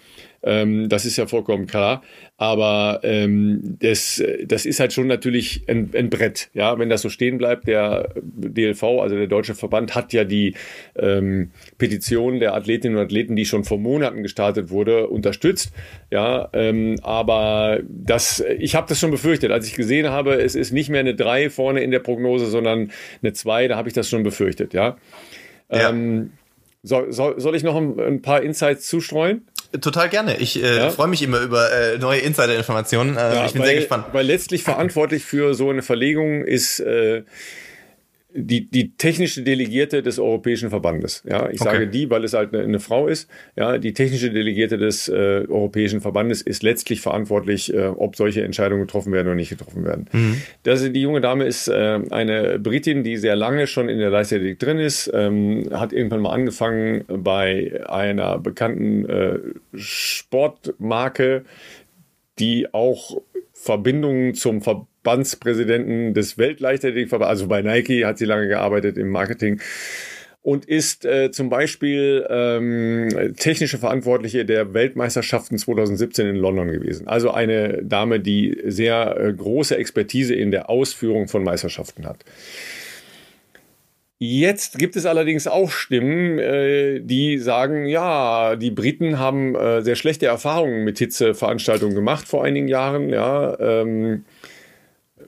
Ähm, 0.43 0.89
das 0.89 1.05
ist 1.05 1.17
ja 1.17 1.27
vollkommen 1.27 1.67
klar. 1.67 2.01
Aber 2.41 3.01
ähm, 3.03 3.77
das, 3.81 4.23
das 4.43 4.65
ist 4.65 4.79
halt 4.79 4.93
schon 4.93 5.05
natürlich 5.05 5.61
ein, 5.67 5.91
ein 5.95 6.09
Brett. 6.09 6.49
Ja, 6.55 6.79
wenn 6.79 6.89
das 6.89 7.03
so 7.03 7.09
stehen 7.09 7.37
bleibt, 7.37 7.67
der 7.67 8.15
DLV, 8.15 8.81
also 8.83 9.15
der 9.15 9.27
Deutsche 9.27 9.53
Verband, 9.53 9.93
hat 9.93 10.11
ja 10.11 10.23
die 10.23 10.55
ähm, 10.95 11.51
Petition 11.77 12.39
der 12.39 12.55
Athletinnen 12.55 12.97
und 12.97 13.03
Athleten, 13.03 13.35
die 13.35 13.45
schon 13.45 13.63
vor 13.63 13.77
Monaten 13.77 14.23
gestartet 14.23 14.71
wurde, 14.71 15.05
unterstützt. 15.05 15.71
Ja, 16.09 16.49
ähm, 16.53 16.95
aber 17.03 17.81
das, 17.87 18.43
ich 18.57 18.73
habe 18.73 18.89
das 18.89 18.99
schon 18.99 19.11
befürchtet, 19.11 19.51
als 19.51 19.67
ich 19.67 19.75
gesehen 19.75 20.09
habe, 20.09 20.41
es 20.41 20.55
ist 20.55 20.71
nicht 20.71 20.89
mehr 20.89 21.01
eine 21.01 21.13
3 21.13 21.51
vorne 21.51 21.83
in 21.83 21.91
der 21.91 21.99
Prognose, 21.99 22.47
sondern 22.47 22.89
eine 23.21 23.33
2, 23.33 23.67
da 23.67 23.77
habe 23.77 23.87
ich 23.87 23.93
das 23.93 24.09
schon 24.09 24.23
befürchtet. 24.23 24.73
Ja. 24.73 24.97
ja. 25.71 25.91
Ähm, 25.91 26.31
soll, 26.81 27.11
soll, 27.11 27.39
soll 27.39 27.55
ich 27.55 27.61
noch 27.61 27.75
ein, 27.75 27.99
ein 27.99 28.21
paar 28.23 28.41
Insights 28.41 28.87
zustreuen? 28.87 29.45
Total 29.79 30.09
gerne. 30.09 30.37
Ich 30.37 30.61
äh, 30.61 30.77
ja? 30.77 30.89
freue 30.89 31.07
mich 31.07 31.21
immer 31.21 31.39
über 31.39 31.71
äh, 31.71 31.97
neue 31.97 32.19
Insider-Informationen. 32.19 33.15
Äh, 33.15 33.35
ja, 33.35 33.45
ich 33.45 33.53
bin 33.53 33.61
weil, 33.61 33.67
sehr 33.69 33.77
gespannt. 33.77 34.07
Weil 34.11 34.25
letztlich 34.25 34.63
verantwortlich 34.63 35.23
für 35.23 35.53
so 35.53 35.69
eine 35.69 35.81
Verlegung 35.81 36.43
ist 36.43 36.81
äh, 36.81 37.23
die, 38.33 38.69
die 38.69 38.95
technische 38.95 39.43
Delegierte 39.43 40.01
des 40.01 40.19
Europäischen 40.19 40.69
Verbandes. 40.69 41.23
Ja, 41.27 41.49
ich 41.49 41.61
okay. 41.61 41.71
sage 41.71 41.87
die, 41.87 42.09
weil 42.09 42.23
es 42.23 42.33
halt 42.33 42.53
eine, 42.53 42.63
eine, 42.63 42.79
Frau 42.79 43.07
ist. 43.07 43.29
Ja, 43.55 43.77
die 43.77 43.93
technische 43.93 44.31
Delegierte 44.31 44.77
des 44.77 45.09
äh, 45.09 45.45
Europäischen 45.47 46.01
Verbandes 46.01 46.41
ist 46.41 46.63
letztlich 46.63 47.01
verantwortlich, 47.01 47.73
äh, 47.73 47.87
ob 47.87 48.15
solche 48.15 48.43
Entscheidungen 48.43 48.81
getroffen 48.81 49.11
werden 49.11 49.27
oder 49.27 49.35
nicht 49.35 49.49
getroffen 49.49 49.83
werden. 49.83 50.07
Mhm. 50.11 50.41
Das, 50.63 50.81
die 50.91 51.01
junge 51.01 51.21
Dame 51.21 51.45
ist 51.45 51.67
äh, 51.67 51.99
eine 52.09 52.59
Britin, 52.59 53.03
die 53.03 53.17
sehr 53.17 53.35
lange 53.35 53.67
schon 53.67 53.89
in 53.89 53.99
der 53.99 54.09
Leichtathletik 54.09 54.59
drin 54.59 54.79
ist, 54.79 55.11
ähm, 55.13 55.69
hat 55.71 55.91
irgendwann 55.93 56.21
mal 56.21 56.33
angefangen 56.33 57.03
bei 57.07 57.81
einer 57.87 58.39
bekannten 58.39 59.09
äh, 59.09 59.39
Sportmarke, 59.73 61.43
die 62.39 62.73
auch 62.73 63.21
Verbindungen 63.53 64.33
zum 64.33 64.61
Verband 64.61 64.87
Verbandspräsidenten 65.03 66.13
des 66.13 66.37
Weltleichtathletikverbands, 66.37 67.29
also 67.29 67.47
bei 67.47 67.61
Nike 67.61 68.05
hat 68.05 68.17
sie 68.17 68.25
lange 68.25 68.47
gearbeitet 68.47 68.97
im 68.97 69.09
Marketing 69.09 69.59
und 70.43 70.65
ist 70.65 71.05
äh, 71.05 71.31
zum 71.31 71.49
Beispiel 71.49 72.25
ähm, 72.29 73.33
technische 73.37 73.77
Verantwortliche 73.77 74.43
der 74.43 74.73
Weltmeisterschaften 74.73 75.57
2017 75.57 76.27
in 76.27 76.35
London 76.35 76.71
gewesen. 76.71 77.07
Also 77.07 77.31
eine 77.31 77.83
Dame, 77.83 78.19
die 78.19 78.59
sehr 78.65 79.17
äh, 79.17 79.33
große 79.33 79.77
Expertise 79.77 80.33
in 80.33 80.49
der 80.51 80.69
Ausführung 80.69 81.27
von 81.27 81.43
Meisterschaften 81.43 82.07
hat. 82.07 82.25
Jetzt 84.23 84.77
gibt 84.77 84.95
es 84.95 85.07
allerdings 85.07 85.47
auch 85.47 85.71
Stimmen, 85.71 86.37
äh, 86.37 86.99
die 86.99 87.39
sagen, 87.39 87.87
ja, 87.87 88.55
die 88.55 88.69
Briten 88.69 89.17
haben 89.17 89.55
äh, 89.55 89.81
sehr 89.81 89.95
schlechte 89.95 90.27
Erfahrungen 90.27 90.83
mit 90.83 90.99
Hitzeveranstaltungen 90.99 91.95
gemacht 91.95 92.27
vor 92.27 92.43
einigen 92.43 92.67
Jahren. 92.67 93.09
Ja, 93.09 93.59
ähm, 93.59 94.25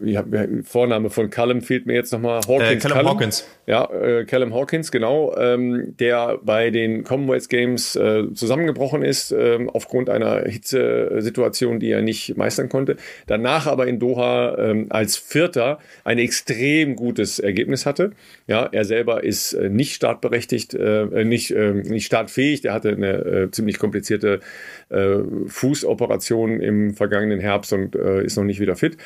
ja, 0.01 0.23
Vorname 0.63 1.09
von 1.09 1.29
Callum 1.29 1.61
fehlt 1.61 1.85
mir 1.85 1.93
jetzt 1.93 2.11
nochmal. 2.13 2.41
Hawkins. 2.47 2.69
Äh, 2.71 2.77
Callum, 2.77 2.97
Callum, 2.97 3.11
Hawkins. 3.11 3.47
Ja, 3.65 3.89
äh, 3.91 4.25
Callum 4.25 4.53
Hawkins, 4.53 4.91
genau, 4.91 5.35
ähm, 5.37 5.95
der 5.99 6.39
bei 6.43 6.69
den 6.69 7.03
Commonwealth 7.03 7.49
Games 7.49 7.95
äh, 7.95 8.33
zusammengebrochen 8.33 9.03
ist 9.03 9.31
äh, 9.31 9.59
aufgrund 9.71 10.09
einer 10.09 10.41
Hitzesituation, 10.41 11.79
die 11.79 11.91
er 11.91 12.01
nicht 12.01 12.35
meistern 12.37 12.69
konnte. 12.69 12.97
Danach 13.27 13.67
aber 13.67 13.87
in 13.87 13.99
Doha 13.99 14.55
äh, 14.55 14.85
als 14.89 15.17
Vierter 15.17 15.79
ein 16.03 16.19
extrem 16.19 16.95
gutes 16.95 17.39
Ergebnis 17.39 17.85
hatte. 17.85 18.11
Ja, 18.47 18.67
er 18.71 18.85
selber 18.85 19.23
ist 19.23 19.53
äh, 19.53 19.69
nicht 19.69 19.93
startberechtigt, 19.93 20.73
äh, 20.73 21.23
nicht, 21.23 21.51
äh, 21.51 21.73
nicht 21.73 22.05
startfähig. 22.05 22.65
Er 22.65 22.73
hatte 22.73 22.89
eine 22.89 23.13
äh, 23.13 23.51
ziemlich 23.51 23.79
komplizierte 23.79 24.41
äh, 24.89 25.17
Fußoperation 25.47 26.59
im 26.59 26.93
vergangenen 26.93 27.39
Herbst 27.39 27.73
und 27.73 27.95
äh, 27.95 28.23
ist 28.23 28.35
noch 28.35 28.43
nicht 28.43 28.59
wieder 28.59 28.75
fit. 28.75 28.97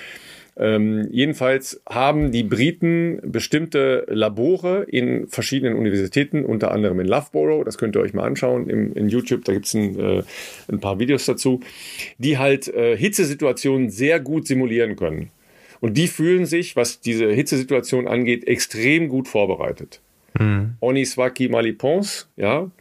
Ähm, 0.60 1.08
jedenfalls 1.12 1.82
haben 1.88 2.32
die 2.32 2.44
Briten 2.44 3.20
bestimmte 3.24 4.06
Labore 4.10 4.84
in 4.84 5.28
verschiedenen 5.28 5.76
Universitäten, 5.76 6.44
unter 6.44 6.72
anderem 6.72 7.00
in 7.00 7.08
Loughborough, 7.08 7.64
das 7.64 7.78
könnt 7.78 7.96
ihr 7.96 8.02
euch 8.02 8.16
mal 8.16 8.24
anschauen 8.26 8.68
im, 8.68 8.94
in 8.94 9.08
YouTube, 9.08 9.46
da 9.46 9.54
gibt's 9.54 9.76
ein, 9.76 10.00
äh, 10.00 10.24
ein 10.68 10.80
paar 10.80 10.98
Videos 11.00 11.26
dazu, 11.26 11.60
die 12.18 12.40
halt 12.40 12.68
äh, 12.70 12.98
Hitzesituationen 12.98 13.92
sehr 13.92 14.20
gut 14.20 14.48
simulieren 14.48 14.96
können. 14.96 15.30
Und 15.80 15.96
die 15.96 16.08
fühlen 16.08 16.48
sich, 16.48 16.76
was 16.76 17.02
diese 17.02 17.32
Hitzesituation 17.32 18.08
angeht, 18.08 18.48
extrem 18.48 19.10
gut 19.10 19.28
vorbereitet. 19.28 20.02
Mhm. 20.40 20.76
Oniswaki 20.80 21.50
Malipons, 21.50 22.30
ja. 22.36 22.72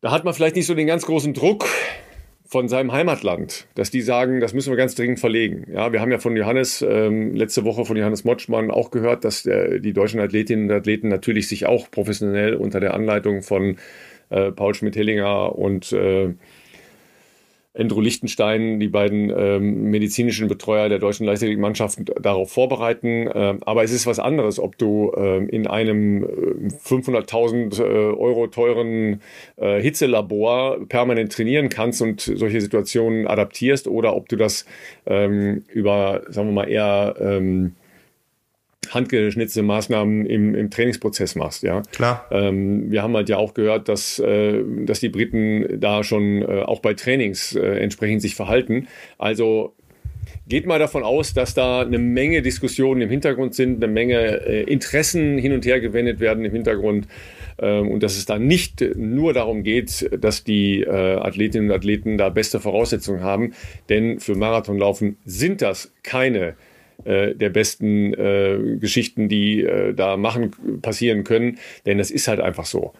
Da 0.00 0.10
hat 0.10 0.24
man 0.24 0.34
vielleicht 0.34 0.56
nicht 0.56 0.66
so 0.66 0.74
den 0.74 0.88
ganz 0.88 1.06
großen 1.06 1.34
Druck, 1.34 1.66
von 2.48 2.66
seinem 2.66 2.92
Heimatland, 2.92 3.66
dass 3.74 3.90
die 3.90 4.00
sagen, 4.00 4.40
das 4.40 4.54
müssen 4.54 4.72
wir 4.72 4.76
ganz 4.78 4.94
dringend 4.94 5.20
verlegen. 5.20 5.66
Ja, 5.70 5.92
wir 5.92 6.00
haben 6.00 6.10
ja 6.10 6.18
von 6.18 6.34
Johannes 6.34 6.80
ähm, 6.80 7.34
letzte 7.34 7.62
Woche 7.64 7.84
von 7.84 7.94
Johannes 7.94 8.24
Motschmann 8.24 8.70
auch 8.70 8.90
gehört, 8.90 9.24
dass 9.24 9.42
der, 9.42 9.80
die 9.80 9.92
deutschen 9.92 10.18
Athletinnen 10.18 10.70
und 10.70 10.76
Athleten 10.76 11.08
natürlich 11.08 11.46
sich 11.46 11.66
auch 11.66 11.90
professionell 11.90 12.54
unter 12.54 12.80
der 12.80 12.94
Anleitung 12.94 13.42
von 13.42 13.76
äh, 14.30 14.50
Paul 14.50 14.74
Schmidt-Hellinger 14.74 15.56
und 15.56 15.92
äh, 15.92 16.30
Endro 17.74 18.00
Lichtenstein, 18.00 18.80
die 18.80 18.88
beiden 18.88 19.30
ähm, 19.30 19.90
medizinischen 19.90 20.48
Betreuer 20.48 20.88
der 20.88 20.98
deutschen 20.98 21.26
Leichtathletikmannschaft 21.26 22.00
darauf 22.20 22.50
vorbereiten. 22.50 23.30
Ähm, 23.32 23.58
aber 23.64 23.84
es 23.84 23.92
ist 23.92 24.06
was 24.06 24.18
anderes, 24.18 24.58
ob 24.58 24.78
du 24.78 25.12
ähm, 25.16 25.48
in 25.48 25.66
einem 25.66 26.24
500.000 26.24 27.78
äh, 27.78 27.82
Euro 27.82 28.48
teuren 28.48 29.20
äh, 29.56 29.80
Hitzelabor 29.80 30.78
permanent 30.88 31.32
trainieren 31.32 31.68
kannst 31.68 32.02
und 32.02 32.20
solche 32.20 32.60
Situationen 32.60 33.26
adaptierst 33.26 33.86
oder 33.86 34.16
ob 34.16 34.28
du 34.28 34.36
das 34.36 34.64
ähm, 35.06 35.64
über, 35.68 36.22
sagen 36.28 36.48
wir 36.48 36.54
mal, 36.54 36.68
eher 36.68 37.14
ähm, 37.20 37.74
handgeschnitzte 38.94 39.62
Maßnahmen 39.62 40.26
im, 40.26 40.54
im 40.54 40.70
Trainingsprozess 40.70 41.34
machst. 41.34 41.62
Ja, 41.62 41.82
klar. 41.92 42.26
Ähm, 42.30 42.90
wir 42.90 43.02
haben 43.02 43.14
halt 43.14 43.28
ja 43.28 43.36
auch 43.36 43.54
gehört, 43.54 43.88
dass, 43.88 44.18
äh, 44.18 44.62
dass 44.84 45.00
die 45.00 45.08
Briten 45.08 45.80
da 45.80 46.04
schon 46.04 46.42
äh, 46.42 46.62
auch 46.62 46.80
bei 46.80 46.94
Trainings 46.94 47.54
äh, 47.54 47.60
entsprechend 47.60 48.22
sich 48.22 48.34
verhalten. 48.34 48.88
Also 49.18 49.74
geht 50.48 50.66
mal 50.66 50.78
davon 50.78 51.02
aus, 51.02 51.34
dass 51.34 51.54
da 51.54 51.82
eine 51.82 51.98
Menge 51.98 52.42
Diskussionen 52.42 53.02
im 53.02 53.10
Hintergrund 53.10 53.54
sind, 53.54 53.82
eine 53.82 53.92
Menge 53.92 54.46
äh, 54.46 54.62
Interessen 54.62 55.38
hin 55.38 55.52
und 55.52 55.64
her 55.66 55.80
gewendet 55.80 56.20
werden 56.20 56.44
im 56.44 56.52
Hintergrund 56.52 57.06
ähm, 57.58 57.90
und 57.90 58.02
dass 58.02 58.16
es 58.16 58.26
da 58.26 58.38
nicht 58.38 58.84
nur 58.96 59.32
darum 59.32 59.62
geht, 59.62 60.08
dass 60.22 60.44
die 60.44 60.80
äh, 60.80 60.90
Athletinnen 60.90 61.70
und 61.70 61.76
Athleten 61.76 62.18
da 62.18 62.28
beste 62.28 62.60
Voraussetzungen 62.60 63.22
haben, 63.22 63.52
denn 63.88 64.20
für 64.20 64.34
Marathonlaufen 64.34 65.18
sind 65.24 65.62
das 65.62 65.92
keine 66.02 66.54
äh, 67.04 67.34
der 67.34 67.50
besten 67.50 68.12
äh, 68.14 68.76
Geschichten, 68.80 69.28
die 69.28 69.62
äh, 69.62 69.94
da 69.94 70.16
machen, 70.16 70.50
passieren 70.82 71.24
können. 71.24 71.58
Denn 71.86 71.98
das 71.98 72.10
ist 72.10 72.28
halt 72.28 72.40
einfach 72.40 72.66
so. 72.66 72.92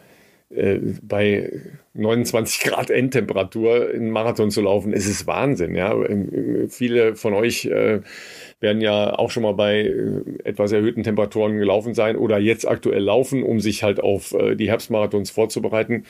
Äh, 0.51 0.79
bei 1.03 1.51
29 1.93 2.61
Grad 2.61 2.91
Endtemperatur 2.91 3.93
in 3.93 4.11
Marathon 4.11 4.51
zu 4.51 4.63
laufen, 4.63 4.93
ist 4.93 5.07
es 5.07 5.27
Wahnsinn. 5.27 5.75
Ja? 5.75 5.93
Ähm, 5.93 6.69
viele 6.71 7.17
von 7.17 7.35
euch 7.35 7.67
äh, 7.67 8.01
werden 8.61 8.81
ja 8.81 9.19
auch 9.19 9.31
schon 9.31 9.43
mal 9.43 9.53
bei 9.53 9.81
äh, 9.81 10.23
etwas 10.45 10.73
erhöhten 10.73 11.03
Temperaturen 11.03 11.59
gelaufen 11.59 11.93
sein 11.93 12.17
oder 12.17 12.39
jetzt 12.39 12.67
aktuell 12.67 13.03
laufen, 13.03 13.43
um 13.43 13.61
sich 13.61 13.83
halt 13.83 14.01
auf 14.01 14.35
die 14.55 14.69
Herbstmarathons 14.69 15.31
vorzubereiten. 15.31 16.05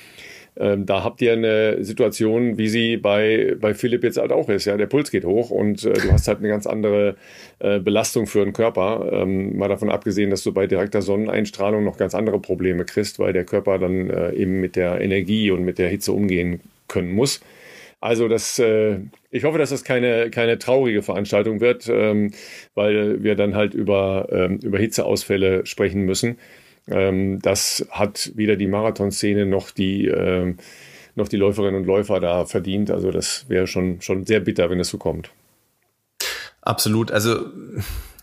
Ähm, 0.59 0.87
da 0.87 1.05
habt 1.05 1.23
ihr 1.23 1.33
eine 1.33 1.85
Situation, 1.85 2.59
wie 2.59 2.69
sie 2.69 2.97
bei, 2.97 3.57
bei 3.61 3.75
Philipp 3.75 4.03
jetzt 4.03 4.19
halt 4.19 4.33
auch 4.33 4.49
ist. 4.49 4.65
Ja, 4.65 4.77
der 4.77 4.87
Puls 4.87 5.11
geht 5.11 5.25
hoch 5.25 5.51
und 5.51 5.85
äh, 5.85 5.93
du 5.93 6.13
hast 6.13 6.27
halt 6.27 6.39
eine 6.39 6.49
ganz 6.49 6.67
andere 6.67 7.17
äh, 7.61 7.79
Belastung 7.79 8.27
für 8.27 8.45
den 8.45 8.53
Körper. 8.53 9.09
Ähm, 9.13 9.57
mal 9.57 9.69
davon 9.69 9.91
abgesehen, 9.91 10.31
dass 10.31 10.43
du 10.43 10.53
bei 10.53 10.67
direkter 10.67 11.01
Sonneneinstrahlung 11.03 11.85
noch 11.85 11.97
ganz 11.97 12.15
andere 12.15 12.41
Probleme 12.41 12.85
kriegst, 12.85 13.19
weil 13.19 13.33
der 13.33 13.45
Körper 13.45 13.79
dann 13.79 14.11
äh, 14.11 14.33
eben 14.33 14.61
mit 14.61 14.75
der 14.75 15.01
Energie 15.01 15.51
und 15.51 15.65
mit 15.65 15.79
der 15.79 15.89
Hitze 15.89 16.13
umgehen 16.13 16.61
können 16.89 17.13
muss. 17.13 17.41
Also 18.01 18.29
das, 18.29 18.59
äh, 18.59 19.01
ich 19.31 19.45
hoffe, 19.45 19.59
dass 19.59 19.71
das 19.71 19.85
keine, 19.85 20.31
keine 20.31 20.59
traurige 20.59 21.03
Veranstaltung 21.03 21.61
wird, 21.61 21.89
ähm, 21.89 22.33
weil 22.75 23.23
wir 23.23 23.35
dann 23.35 23.55
halt 23.55 23.75
über, 23.75 24.29
ähm, 24.31 24.59
über 24.63 24.79
Hitzeausfälle 24.79 25.67
sprechen 25.67 26.03
müssen. 26.03 26.39
Ähm, 26.91 27.41
das 27.43 27.87
hat 27.91 28.33
weder 28.35 28.57
die 28.57 28.67
Marathonszene 28.67 29.47
noch 29.47 29.71
die, 29.71 30.07
äh, 30.07 30.55
noch 31.15 31.29
die 31.29 31.37
Läuferinnen 31.37 31.81
und 31.81 31.87
Läufer 31.87 32.21
da 32.21 32.47
verdient. 32.47 32.91
Also 32.91 33.11
das 33.11 33.47
wäre 33.49 33.67
schon, 33.67 34.01
schon 34.01 34.27
sehr 34.27 34.41
bitter, 34.41 34.71
wenn 34.71 34.81
es 34.81 34.89
so 34.89 34.99
kommt. 34.99 35.31
Absolut. 36.63 37.11
Also 37.11 37.47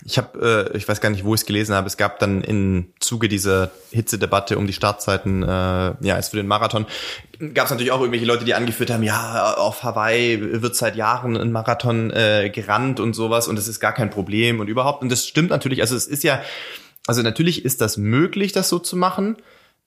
ich 0.08 0.20
habe, 0.20 0.70
äh, 0.72 0.78
ich 0.78 0.88
weiß 0.88 1.02
gar 1.02 1.10
nicht, 1.10 1.26
wo 1.26 1.34
ich 1.34 1.42
es 1.42 1.46
gelesen 1.48 1.74
habe. 1.74 1.88
Es 1.88 1.98
gab 1.98 2.20
dann 2.20 2.44
im 2.44 2.94
Zuge 3.00 3.28
dieser 3.28 3.72
Hitzedebatte 3.92 4.60
um 4.60 4.68
die 4.68 4.74
Startzeiten, 4.74 5.42
äh, 5.42 5.48
ja, 5.48 6.14
als 6.14 6.30
für 6.30 6.38
den 6.38 6.46
Marathon, 6.46 6.86
gab 7.56 7.66
es 7.66 7.72
natürlich 7.72 7.92
auch 7.92 8.02
irgendwelche 8.02 8.28
Leute, 8.28 8.46
die 8.46 8.54
angeführt 8.54 8.92
haben, 8.92 9.02
ja, 9.02 9.56
auf 9.56 9.82
Hawaii 9.82 10.62
wird 10.62 10.76
seit 10.76 10.96
Jahren 10.96 11.36
ein 11.36 11.52
Marathon 11.52 12.12
äh, 12.12 12.52
gerannt 12.54 13.00
und 13.00 13.16
sowas 13.16 13.48
und 13.48 13.56
das 13.56 13.68
ist 13.68 13.80
gar 13.80 13.94
kein 13.94 14.12
Problem 14.12 14.60
und 14.60 14.68
überhaupt. 14.68 15.02
Und 15.02 15.12
das 15.12 15.28
stimmt 15.28 15.50
natürlich. 15.50 15.82
Also 15.82 15.96
es 15.96 16.06
ist 16.06 16.24
ja 16.24 16.40
also 17.08 17.22
natürlich 17.22 17.66
ist 17.66 17.82
das 17.82 17.98
möglich, 17.98 18.52
das 18.52 18.70
so 18.70 18.80
zu 18.80 18.96
machen, 18.98 19.38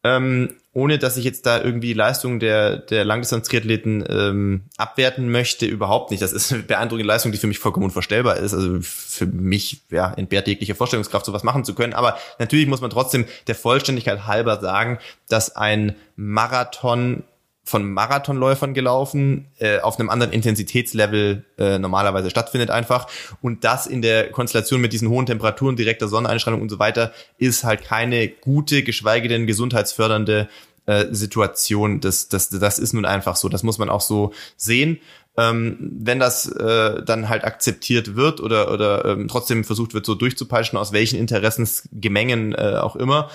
ähm, 0.05 0.55
ohne 0.73 0.99
dass 0.99 1.17
ich 1.17 1.25
jetzt 1.25 1.45
da 1.45 1.61
irgendwie 1.61 1.93
Leistung 1.93 2.39
der, 2.39 2.77
der 2.77 3.05
Langdistanz-Triathleten 3.05 4.05
ähm, 4.09 4.63
abwerten 4.77 5.29
möchte, 5.31 5.67
überhaupt 5.67 6.13
nicht. 6.13 6.23
Das 6.23 6.33
ist 6.33 6.53
eine 6.53 6.63
beeindruckende 6.63 7.07
Leistung, 7.07 7.33
die 7.33 7.39
für 7.39 7.49
mich 7.49 7.59
vollkommen 7.59 7.87
unvorstellbar 7.87 8.37
ist. 8.37 8.55
Also 8.55 8.79
für 8.81 9.27
mich 9.27 9.81
ja, 9.91 10.13
entbehrt 10.13 10.47
jegliche 10.47 10.77
Vorstellungskraft, 10.77 11.27
sowas 11.27 11.43
machen 11.43 11.65
zu 11.65 11.75
können. 11.75 11.95
Aber 11.95 12.17
natürlich 12.39 12.69
muss 12.69 12.81
man 12.81 12.91
trotzdem 12.91 13.25
der 13.49 13.57
Vollständigkeit 13.57 14.27
halber 14.27 14.61
sagen, 14.61 14.99
dass 15.29 15.57
ein 15.57 15.97
Marathon 16.15 17.25
von 17.69 17.93
Marathonläufern 17.93 18.75
gelaufen, 18.75 19.47
äh, 19.59 19.81
auf 19.81 19.99
einem 19.99 20.11
anderen 20.11 20.33
Intensitätslevel 20.33 21.45
äh, 21.59 21.79
normalerweise 21.79 22.31
stattfindet 22.31 22.71
einfach. 22.71 23.07
Und 23.43 23.65
das 23.65 23.87
in 23.87 24.03
der 24.03 24.31
Konstellation 24.31 24.81
mit 24.81 24.93
diesen 24.93 25.09
hohen 25.09 25.27
Temperaturen, 25.27 25.77
direkter 25.77 26.09
Sonneneinstrahlung 26.09 26.63
und 26.63 26.71
so 26.71 26.79
weiter, 26.79 27.13
ist 27.37 27.65
halt 27.65 27.85
keine 27.85 28.29
gute, 28.29 28.83
geschweige 28.83 29.29
denn 29.29 29.47
gesundheitsfördernde 29.47 30.49
äh, 30.87 31.07
Situation. 31.11 32.01
Das, 32.01 32.29
das, 32.29 32.49
das 32.49 32.79
ist 32.79 32.95
nun 32.95 33.05
einfach 33.05 33.37
so. 33.37 33.49
Das 33.49 33.63
muss 33.63 33.79
man 33.79 33.91
auch 33.91 34.01
so 34.01 34.33
sehen. 34.57 35.01
Ähm, 35.37 35.77
wenn 35.81 36.19
das 36.19 36.51
äh, 36.51 37.03
dann 37.05 37.29
halt 37.29 37.45
akzeptiert 37.45 38.17
wird 38.17 38.41
oder, 38.41 38.73
oder 38.73 39.05
ähm, 39.05 39.29
trotzdem 39.29 39.63
versucht 39.63 39.95
wird, 39.95 40.07
so 40.07 40.15
durchzupeitschen, 40.15 40.79
aus 40.79 40.93
welchen 40.93 41.19
Interessensgemengen 41.19 42.55
äh, 42.55 42.79
auch 42.81 42.97
immer, 42.97 43.31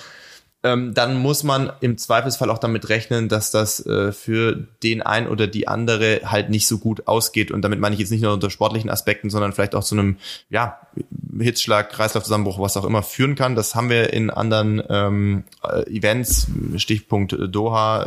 ähm, 0.63 0.93
dann 0.93 1.15
muss 1.15 1.43
man 1.43 1.74
im 1.82 1.98
Zweifelsfall 1.98 2.50
auch 2.50 2.58
damit 2.58 2.88
rechnen, 2.88 3.27
dass 3.27 3.51
das 3.51 3.86
äh, 3.86 4.13
für 4.13 4.55
den 4.82 5.01
ein 5.01 5.27
oder 5.27 5.46
die 5.46 5.67
andere 5.67 6.22
halt 6.24 6.50
nicht 6.50 6.67
so 6.67 6.77
gut 6.77 7.05
ausgeht. 7.05 7.51
Und 7.51 7.63
damit 7.63 7.79
meine 7.79 7.93
ich 7.93 8.00
jetzt 8.00 8.12
nicht 8.12 8.22
nur 8.22 8.34
unter 8.34 8.50
sportlichen 8.50 8.89
Aspekten, 8.89 9.29
sondern 9.29 9.51
vielleicht 9.51 9.75
auch 9.75 9.84
zu 9.84 9.96
einem 9.96 10.17
ja, 10.50 10.79
Hitzschlag, 11.38 11.89
Kreislaufzusammenbruch, 11.89 12.60
was 12.60 12.77
auch 12.77 12.86
immer 12.86 13.03
führen 13.03 13.36
kann. 13.36 13.55
Das 13.55 13.75
haben 13.75 13.89
wir 13.89 14.13
in 14.13 14.29
anderen 14.29 14.82
ähm, 14.89 15.43
äh, 15.63 15.84
Events, 15.93 16.48
Stichpunkt 16.77 17.36
Doha, 17.38 18.03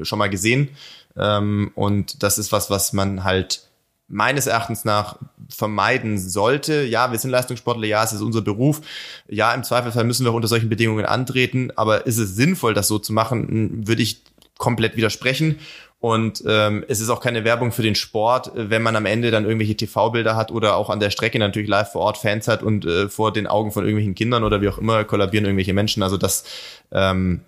äh, 0.00 0.04
schon 0.04 0.18
mal 0.18 0.28
gesehen. 0.28 0.68
Ähm, 1.16 1.72
und 1.74 2.22
das 2.22 2.36
ist 2.36 2.52
was, 2.52 2.68
was 2.68 2.92
man 2.92 3.24
halt 3.24 3.67
meines 4.08 4.46
Erachtens 4.46 4.84
nach 4.84 5.18
vermeiden 5.50 6.18
sollte. 6.18 6.84
Ja, 6.84 7.12
wir 7.12 7.18
sind 7.18 7.30
Leistungssportler, 7.30 7.86
ja, 7.86 8.02
es 8.02 8.12
ist 8.12 8.22
unser 8.22 8.40
Beruf. 8.40 8.80
Ja, 9.28 9.52
im 9.52 9.62
Zweifelsfall 9.62 10.04
müssen 10.04 10.24
wir 10.24 10.32
unter 10.32 10.48
solchen 10.48 10.68
Bedingungen 10.68 11.04
antreten, 11.04 11.70
aber 11.76 12.06
ist 12.06 12.18
es 12.18 12.34
sinnvoll, 12.34 12.74
das 12.74 12.88
so 12.88 12.98
zu 12.98 13.12
machen, 13.12 13.86
würde 13.86 14.02
ich 14.02 14.22
komplett 14.56 14.96
widersprechen. 14.96 15.58
Und 16.00 16.44
ähm, 16.46 16.84
es 16.86 17.00
ist 17.00 17.10
auch 17.10 17.20
keine 17.20 17.44
Werbung 17.44 17.72
für 17.72 17.82
den 17.82 17.96
Sport, 17.96 18.52
wenn 18.54 18.82
man 18.82 18.94
am 18.94 19.04
Ende 19.04 19.30
dann 19.32 19.44
irgendwelche 19.44 19.76
TV-Bilder 19.76 20.36
hat 20.36 20.52
oder 20.52 20.76
auch 20.76 20.90
an 20.90 21.00
der 21.00 21.10
Strecke 21.10 21.40
natürlich 21.40 21.68
live 21.68 21.90
vor 21.90 22.02
Ort 22.02 22.18
Fans 22.18 22.46
hat 22.46 22.62
und 22.62 22.84
äh, 22.86 23.08
vor 23.08 23.32
den 23.32 23.48
Augen 23.48 23.72
von 23.72 23.82
irgendwelchen 23.82 24.14
Kindern 24.14 24.44
oder 24.44 24.62
wie 24.62 24.68
auch 24.68 24.78
immer 24.78 25.04
kollabieren 25.04 25.44
irgendwelche 25.44 25.72
Menschen. 25.72 26.04
Also 26.04 26.16
das 26.16 26.44
ähm, 26.92 27.40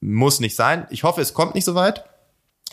muss 0.00 0.38
nicht 0.38 0.54
sein. 0.54 0.86
Ich 0.90 1.02
hoffe, 1.02 1.22
es 1.22 1.32
kommt 1.32 1.54
nicht 1.54 1.64
so 1.64 1.74
weit. 1.74 2.04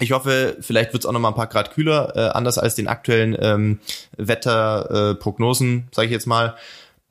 Ich 0.01 0.13
hoffe, 0.13 0.57
vielleicht 0.61 0.93
wird 0.93 1.03
es 1.03 1.05
auch 1.07 1.11
noch 1.13 1.19
mal 1.19 1.27
ein 1.27 1.35
paar 1.35 1.45
Grad 1.45 1.71
kühler, 1.71 2.13
äh, 2.15 2.19
anders 2.35 2.57
als 2.57 2.73
den 2.73 2.87
aktuellen 2.87 3.37
ähm, 3.39 3.79
Wetterprognosen, 4.17 5.77
äh, 5.77 5.95
sage 5.95 6.07
ich 6.07 6.11
jetzt 6.11 6.25
mal. 6.25 6.55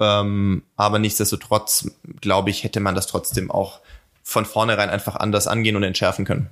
Ähm, 0.00 0.64
aber 0.76 0.98
nichtsdestotrotz, 0.98 1.88
glaube 2.20 2.50
ich, 2.50 2.64
hätte 2.64 2.80
man 2.80 2.96
das 2.96 3.06
trotzdem 3.06 3.48
auch 3.48 3.78
von 4.24 4.44
vornherein 4.44 4.90
einfach 4.90 5.14
anders 5.14 5.46
angehen 5.46 5.76
und 5.76 5.84
entschärfen 5.84 6.24
können. 6.24 6.48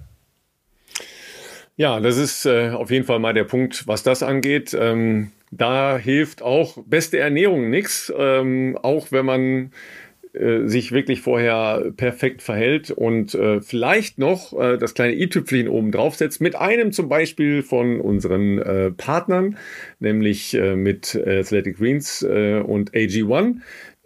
Ja, 1.76 1.98
das 1.98 2.16
ist 2.16 2.46
äh, 2.46 2.70
auf 2.70 2.92
jeden 2.92 3.04
Fall 3.04 3.18
mal 3.18 3.34
der 3.34 3.44
Punkt, 3.44 3.88
was 3.88 4.04
das 4.04 4.22
angeht. 4.22 4.76
Ähm, 4.78 5.32
da 5.50 5.98
hilft 5.98 6.42
auch 6.42 6.78
beste 6.86 7.18
Ernährung 7.18 7.68
nichts, 7.68 8.12
ähm, 8.16 8.78
auch 8.80 9.10
wenn 9.10 9.26
man 9.26 9.72
äh, 10.38 10.66
sich 10.68 10.92
wirklich 10.92 11.20
vorher 11.20 11.92
perfekt 11.96 12.42
verhält 12.42 12.90
und 12.90 13.34
äh, 13.34 13.60
vielleicht 13.60 14.18
noch 14.18 14.58
äh, 14.58 14.78
das 14.78 14.94
kleine 14.94 15.14
i-Tüpfelchen 15.14 15.68
oben 15.68 15.90
draufsetzt 15.90 16.40
mit 16.40 16.56
einem 16.56 16.92
zum 16.92 17.08
Beispiel 17.08 17.62
von 17.62 18.00
unseren 18.00 18.58
äh, 18.58 18.90
Partnern, 18.90 19.56
nämlich 20.00 20.54
äh, 20.54 20.76
mit 20.76 21.14
Athletic 21.14 21.78
Greens 21.78 22.22
äh, 22.22 22.60
und 22.60 22.92
AG1. 22.92 23.56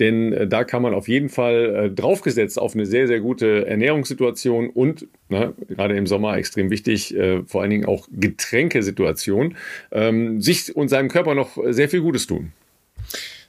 Denn 0.01 0.33
äh, 0.33 0.49
da 0.49 0.65
kann 0.65 0.83
man 0.83 0.95
auf 0.95 1.07
jeden 1.07 1.29
Fall 1.29 1.77
äh, 1.77 1.91
draufgesetzt 1.91 2.59
auf 2.59 2.75
eine 2.75 2.87
sehr, 2.87 3.07
sehr 3.07 3.21
gute 3.21 3.67
Ernährungssituation 3.67 4.71
und 4.71 5.07
na, 5.29 5.53
gerade 5.69 5.97
im 5.97 6.07
Sommer 6.07 6.37
extrem 6.37 6.71
wichtig, 6.71 7.15
äh, 7.15 7.43
vor 7.45 7.62
allen 7.62 7.71
Dingen 7.71 7.87
auch 7.87 8.09
Getränkesituation, 8.11 9.57
ähm, 9.93 10.41
sich 10.41 10.75
und 10.75 10.89
seinem 10.89 11.09
Körper 11.09 11.35
noch 11.35 11.57
sehr 11.71 11.89
viel 11.89 12.01
Gutes 12.01 12.27
tun. 12.27 12.53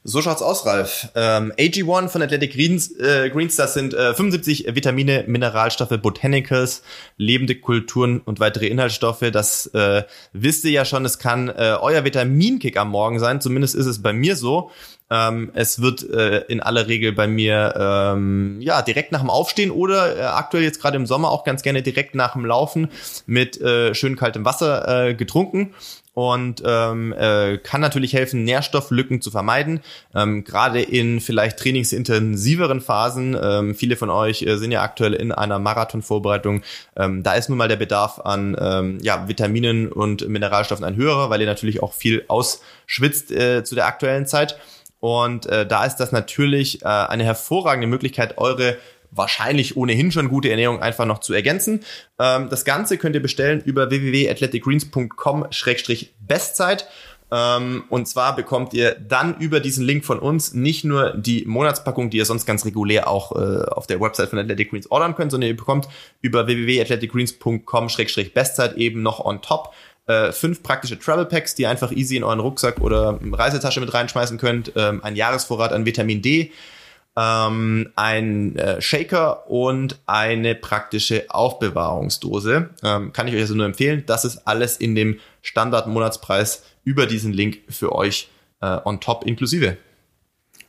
So 0.05 0.21
schaut's 0.21 0.41
aus, 0.41 0.65
Ralf. 0.65 1.07
Ähm, 1.15 1.53
AG1 1.57 2.09
von 2.09 2.21
Athletic 2.21 2.53
Greens, 2.53 2.91
äh, 2.99 3.29
Greens 3.29 3.55
das 3.55 3.73
sind 3.73 3.93
äh, 3.93 4.13
75 4.13 4.75
Vitamine, 4.75 5.23
Mineralstoffe, 5.27 5.97
Botanicals, 6.01 6.83
lebende 7.15 7.55
Kulturen 7.55 8.19
und 8.19 8.41
weitere 8.41 8.67
Inhaltsstoffe. 8.67 9.23
Das 9.31 9.67
äh, 9.67 10.03
wisst 10.33 10.65
ihr 10.65 10.71
ja 10.71 10.83
schon, 10.83 11.05
es 11.05 11.19
kann 11.19 11.47
äh, 11.47 11.77
euer 11.79 12.03
Vitaminkick 12.03 12.75
am 12.75 12.89
Morgen 12.89 13.17
sein. 13.19 13.39
Zumindest 13.39 13.75
ist 13.75 13.85
es 13.85 14.01
bei 14.01 14.11
mir 14.11 14.35
so. 14.35 14.71
Ähm, 15.09 15.51
es 15.53 15.81
wird 15.81 16.03
äh, 16.09 16.39
in 16.47 16.59
aller 16.59 16.87
Regel 16.87 17.13
bei 17.13 17.27
mir 17.27 17.73
ähm, 17.77 18.59
ja 18.59 18.81
direkt 18.81 19.13
nach 19.13 19.21
dem 19.21 19.29
Aufstehen 19.29 19.71
oder 19.71 20.17
äh, 20.17 20.21
aktuell 20.23 20.63
jetzt 20.63 20.81
gerade 20.81 20.97
im 20.97 21.05
Sommer 21.05 21.31
auch 21.31 21.45
ganz 21.45 21.61
gerne 21.61 21.81
direkt 21.81 22.13
nach 22.13 22.33
dem 22.33 22.45
Laufen 22.45 22.89
mit 23.25 23.61
äh, 23.61 23.95
schön 23.95 24.17
kaltem 24.17 24.43
Wasser 24.43 25.07
äh, 25.07 25.13
getrunken 25.13 25.73
und 26.13 26.61
ähm, 26.65 27.13
äh, 27.13 27.57
kann 27.57 27.81
natürlich 27.81 28.13
helfen, 28.13 28.43
Nährstofflücken 28.43 29.21
zu 29.21 29.31
vermeiden. 29.31 29.81
Ähm, 30.13 30.43
Gerade 30.43 30.81
in 30.81 31.19
vielleicht 31.19 31.57
trainingsintensiveren 31.57 32.81
Phasen, 32.81 33.35
ähm, 33.41 33.75
viele 33.75 33.95
von 33.95 34.09
euch 34.09 34.43
äh, 34.43 34.57
sind 34.57 34.71
ja 34.71 34.83
aktuell 34.83 35.13
in 35.13 35.31
einer 35.31 35.57
Marathonvorbereitung, 35.57 36.61
ähm, 36.95 37.23
da 37.23 37.33
ist 37.33 37.49
nun 37.49 37.57
mal 37.57 37.67
der 37.67 37.77
Bedarf 37.77 38.19
an 38.19 38.55
ähm, 38.59 38.99
ja, 39.01 39.27
Vitaminen 39.27 39.91
und 39.91 40.27
Mineralstoffen 40.27 40.85
ein 40.85 40.95
höherer, 40.95 41.29
weil 41.29 41.41
ihr 41.41 41.47
natürlich 41.47 41.81
auch 41.81 41.93
viel 41.93 42.25
ausschwitzt 42.27 43.31
äh, 43.31 43.63
zu 43.63 43.73
der 43.73 43.87
aktuellen 43.87 44.27
Zeit. 44.27 44.57
Und 44.99 45.47
äh, 45.47 45.65
da 45.65 45.83
ist 45.83 45.97
das 45.97 46.13
natürlich 46.13 46.81
äh, 46.81 46.85
eine 46.85 47.25
hervorragende 47.25 47.87
Möglichkeit, 47.87 48.37
eure 48.37 48.77
wahrscheinlich 49.15 49.77
ohnehin 49.77 50.11
schon 50.11 50.27
gute 50.29 50.49
Ernährung 50.49 50.81
einfach 50.81 51.05
noch 51.05 51.19
zu 51.19 51.33
ergänzen. 51.33 51.81
Ähm, 52.19 52.49
das 52.49 52.65
Ganze 52.65 52.97
könnt 52.97 53.15
ihr 53.15 53.21
bestellen 53.21 53.61
über 53.63 53.89
www.athleticgreens.com-bestzeit. 53.89 56.87
Ähm, 57.31 57.85
und 57.89 58.05
zwar 58.07 58.35
bekommt 58.35 58.73
ihr 58.75 58.95
dann 58.95 59.37
über 59.37 59.59
diesen 59.59 59.83
Link 59.83 60.05
von 60.05 60.19
uns 60.19 60.53
nicht 60.53 60.83
nur 60.83 61.17
die 61.17 61.45
Monatspackung, 61.45 62.11
die 62.11 62.17
ihr 62.17 62.25
sonst 62.25 62.45
ganz 62.45 62.63
regulär 62.63 63.07
auch 63.07 63.31
äh, 63.31 63.63
auf 63.65 63.87
der 63.87 63.99
Website 63.99 64.29
von 64.29 64.37
Athletic 64.37 64.69
Greens 64.69 64.91
ordern 64.91 65.15
könnt, 65.15 65.31
sondern 65.31 65.49
ihr 65.49 65.57
bekommt 65.57 65.87
über 66.21 66.45
www.athleticgreens.com-bestzeit 66.45 68.77
eben 68.77 69.01
noch 69.01 69.25
on 69.25 69.41
top 69.41 69.73
äh, 70.05 70.31
fünf 70.31 70.61
praktische 70.61 70.99
Travel 70.99 71.25
Packs, 71.25 71.55
die 71.55 71.63
ihr 71.63 71.69
einfach 71.69 71.91
easy 71.91 72.17
in 72.17 72.23
euren 72.23 72.41
Rucksack 72.41 72.81
oder 72.81 73.19
Reisetasche 73.31 73.79
mit 73.79 73.93
reinschmeißen 73.93 74.37
könnt, 74.37 74.73
ähm, 74.75 75.03
ein 75.03 75.15
Jahresvorrat 75.15 75.71
an 75.71 75.85
Vitamin 75.85 76.21
D, 76.21 76.51
ähm, 77.15 77.89
ein 77.95 78.55
äh, 78.57 78.81
Shaker 78.81 79.49
und 79.49 79.99
eine 80.05 80.55
praktische 80.55 81.25
Aufbewahrungsdose. 81.29 82.69
Ähm, 82.83 83.13
kann 83.13 83.27
ich 83.27 83.35
euch 83.35 83.41
also 83.41 83.55
nur 83.55 83.65
empfehlen. 83.65 84.03
Das 84.05 84.25
ist 84.25 84.47
alles 84.47 84.77
in 84.77 84.95
dem 84.95 85.19
Standard-Monatspreis 85.41 86.63
über 86.83 87.05
diesen 87.05 87.33
Link 87.33 87.59
für 87.69 87.93
euch 87.93 88.29
äh, 88.61 88.77
on 88.83 88.99
top 88.99 89.25
inklusive. 89.25 89.77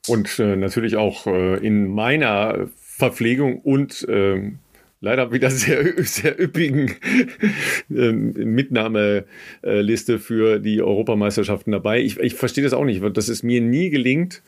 Und 0.06 0.38
äh, 0.38 0.56
natürlich 0.56 0.96
auch 0.96 1.26
äh, 1.26 1.56
in 1.66 1.88
meiner 1.88 2.68
Verpflegung 2.76 3.60
und 3.60 4.06
ähm, 4.08 4.58
leider 5.00 5.32
wieder 5.32 5.50
sehr, 5.50 5.84
sehr 6.04 6.40
üppigen 6.40 6.94
ähm, 7.90 8.32
Mitnahmeliste 8.32 10.18
für 10.18 10.58
die 10.58 10.82
Europameisterschaften 10.82 11.72
dabei. 11.72 12.00
Ich, 12.02 12.18
ich 12.18 12.34
verstehe 12.34 12.64
das 12.64 12.74
auch 12.74 12.84
nicht, 12.84 13.00
weil 13.00 13.12
das 13.12 13.28
ist 13.28 13.42
mir 13.42 13.60
nie 13.60 13.88
gelingt, 13.88 14.42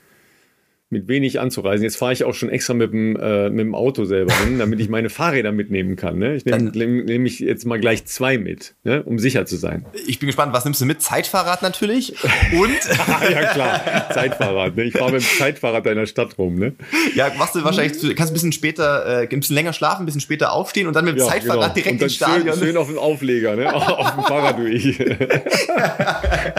mit 0.88 1.08
wenig 1.08 1.40
anzureisen. 1.40 1.82
Jetzt 1.82 1.96
fahre 1.96 2.12
ich 2.12 2.22
auch 2.22 2.34
schon 2.34 2.48
extra 2.48 2.72
mit 2.72 2.92
dem, 2.92 3.16
äh, 3.16 3.50
mit 3.50 3.60
dem 3.60 3.74
Auto 3.74 4.04
selber 4.04 4.32
hin, 4.38 4.58
damit 4.60 4.78
ich 4.78 4.88
meine 4.88 5.10
Fahrräder 5.10 5.50
mitnehmen 5.50 5.96
kann. 5.96 6.18
Ne? 6.18 6.36
Ich 6.36 6.44
nehme 6.44 6.70
nehm, 6.70 7.04
nehm 7.04 7.26
ich 7.26 7.40
jetzt 7.40 7.66
mal 7.66 7.80
gleich 7.80 8.04
zwei 8.04 8.38
mit, 8.38 8.76
ne? 8.84 9.02
um 9.02 9.18
sicher 9.18 9.46
zu 9.46 9.56
sein. 9.56 9.84
Ich 10.06 10.20
bin 10.20 10.28
gespannt, 10.28 10.52
was 10.52 10.64
nimmst 10.64 10.80
du 10.80 10.84
mit? 10.84 11.02
Zeitfahrrad 11.02 11.62
natürlich 11.62 12.14
und? 12.52 12.78
ja 13.30 13.52
klar, 13.52 14.10
Zeitfahrrad. 14.12 14.76
Ne? 14.76 14.84
Ich 14.84 14.92
fahre 14.92 15.10
mit 15.10 15.22
dem 15.22 15.38
Zeitfahrrad 15.38 15.84
deiner 15.86 16.06
Stadt 16.06 16.38
rum. 16.38 16.54
Ne? 16.56 16.74
Ja, 17.16 17.32
machst 17.36 17.56
du 17.56 17.64
wahrscheinlich, 17.64 18.14
kannst 18.14 18.30
ein 18.30 18.34
bisschen 18.34 18.52
später, 18.52 19.22
äh, 19.22 19.28
ein 19.28 19.40
bisschen 19.40 19.56
länger 19.56 19.72
schlafen, 19.72 20.02
ein 20.02 20.06
bisschen 20.06 20.20
später 20.20 20.52
aufstehen 20.52 20.86
und 20.86 20.94
dann 20.94 21.04
mit 21.04 21.16
dem 21.16 21.20
ja, 21.20 21.26
Zeitfahrrad 21.26 21.74
genau. 21.74 21.84
direkt 21.84 22.02
ins 22.02 22.14
Stadion. 22.14 22.56
Schön, 22.56 22.68
schön 22.68 22.76
auf 22.76 22.86
dem 22.86 22.98
Aufleger, 22.98 23.56
ne? 23.56 23.74
auf 23.74 24.14
dem 24.14 24.22
Fahrrad 24.22 24.56
du 24.56 24.66
ich. 24.66 24.98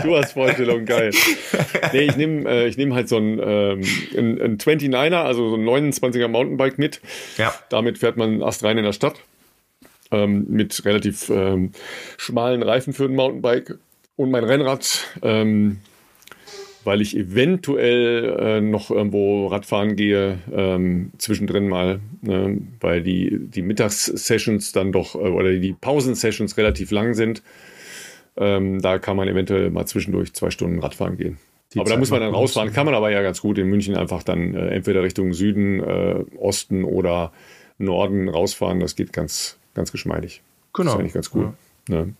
du 0.04 0.18
hast 0.18 0.34
Vorstellung, 0.34 0.84
geil. 0.84 1.12
Nee, 1.94 2.02
ich 2.02 2.18
nehme 2.18 2.50
äh, 2.50 2.68
ich 2.68 2.76
nehm 2.76 2.94
halt 2.94 3.08
so 3.08 3.18
ein, 3.18 3.40
ähm, 3.42 3.82
ein, 4.18 4.42
ein 4.42 4.58
29er, 4.58 5.24
also 5.24 5.50
so 5.50 5.56
ein 5.56 5.64
29er 5.64 6.28
Mountainbike 6.28 6.78
mit. 6.78 7.02
Ja. 7.38 7.54
Damit 7.70 7.98
fährt 7.98 8.18
man 8.18 8.42
erst 8.42 8.64
rein 8.64 8.78
in 8.78 8.84
der 8.84 8.94
Stadt. 8.94 9.16
Ähm, 10.10 10.46
mit 10.50 10.86
relativ 10.86 11.30
ähm, 11.30 11.72
schmalen 12.18 12.64
Reifen 12.64 12.94
für 12.94 13.06
ein 13.06 13.16
Mountainbike. 13.16 13.78
Und 14.16 14.32
mein 14.32 14.44
Rennrad, 14.44 15.06
ähm, 15.22 15.80
weil 16.84 17.02
ich 17.02 17.16
eventuell 17.16 18.38
äh, 18.40 18.62
noch 18.62 18.90
irgendwo 18.90 19.48
Radfahren 19.48 19.96
gehe, 19.96 20.40
ähm, 20.52 21.12
zwischendrin 21.18 21.68
mal, 21.68 22.00
äh, 22.26 22.56
weil 22.80 23.04
die, 23.04 23.38
die 23.40 23.62
Mittagssessions 23.62 24.72
dann 24.72 24.92
doch, 24.92 25.16
äh, 25.16 25.20
oder 25.20 25.54
die 25.54 25.74
Pausensessions 25.74 26.58
relativ 26.58 26.92
lang 26.92 27.14
sind. 27.14 27.44
Ähm, 28.38 28.82
da 28.82 29.00
kann 29.00 29.18
man 29.18 29.28
eventuell 29.28 29.70
mal 29.70 29.86
zwischendurch 29.86 30.34
zwei 30.34 30.50
Stunden 30.50 30.80
Radfahren 30.80 31.18
gehen 31.18 31.38
aber 31.76 31.86
Zeit 31.86 31.96
da 31.96 32.00
muss 32.00 32.10
man 32.12 32.22
dann 32.22 32.34
rausfahren. 32.34 32.72
Kann 32.72 32.86
man 32.86 32.96
aber 32.96 33.12
ja 33.12 33.22
ganz 33.22 33.42
gut 33.42 33.58
in 33.58 33.68
München 33.68 33.96
einfach 33.96 34.24
dann 34.24 34.54
äh, 34.56 34.70
entweder 34.70 35.04
Richtung 35.04 35.34
Süden, 35.34 35.82
äh, 35.82 36.24
Osten 36.38 36.84
oder 36.84 37.32
Norden 37.78 38.30
rausfahren. 38.30 38.80
Das 38.80 38.96
geht 38.96 39.14
ganz, 39.14 39.58
ganz 39.74 39.92
geschmeidig. 39.92 40.42
Genau. 40.74 40.86
Das 40.86 40.94
ist 40.94 41.00
eigentlich 41.00 41.14
ganz 41.14 41.32
cool. 41.34 41.54
Ja. 41.90 41.96
Ne? 41.96 42.14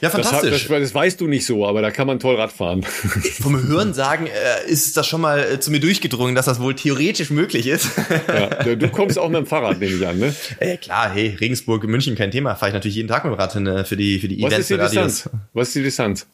Ja, 0.00 0.10
fantastisch. 0.10 0.50
Das, 0.50 0.68
das, 0.68 0.80
das, 0.80 0.94
weißt 0.94 1.20
du 1.20 1.26
nicht 1.26 1.46
so, 1.46 1.66
aber 1.66 1.80
da 1.80 1.90
kann 1.90 2.06
man 2.06 2.18
toll 2.18 2.36
Radfahren. 2.36 2.82
Vom 2.82 3.66
Hören 3.66 3.94
sagen 3.94 4.26
äh, 4.26 4.70
ist 4.70 4.96
das 4.96 5.06
schon 5.06 5.20
mal 5.20 5.40
äh, 5.40 5.60
zu 5.60 5.70
mir 5.70 5.80
durchgedrungen, 5.80 6.34
dass 6.34 6.44
das 6.46 6.60
wohl 6.60 6.74
theoretisch 6.74 7.30
möglich 7.30 7.66
ist. 7.66 7.90
ja, 8.28 8.74
du 8.74 8.88
kommst 8.90 9.18
auch 9.18 9.28
mit 9.28 9.38
dem 9.38 9.46
Fahrrad, 9.46 9.80
nehme 9.80 9.94
ich 9.94 10.06
an, 10.06 10.18
ne? 10.18 10.34
Äh, 10.60 10.76
klar, 10.76 11.10
hey, 11.10 11.36
Regensburg, 11.40 11.84
München, 11.84 12.14
kein 12.14 12.30
Thema. 12.30 12.56
Fahre 12.56 12.70
ich 12.70 12.74
natürlich 12.74 12.96
jeden 12.96 13.08
Tag 13.08 13.24
mit 13.24 13.32
dem 13.32 13.38
Rad 13.38 13.54
hin 13.54 13.66
äh, 13.66 13.84
für 13.84 13.96
die, 13.96 14.18
für 14.18 14.28
die 14.28 14.42
Was 14.42 14.52
Events. 14.52 14.70
Ist 14.70 14.70
die 14.70 14.82
Distanz? 14.82 15.30
Was 15.54 15.68
ist 15.68 15.76
die 15.76 15.82
Distanz? 15.82 16.26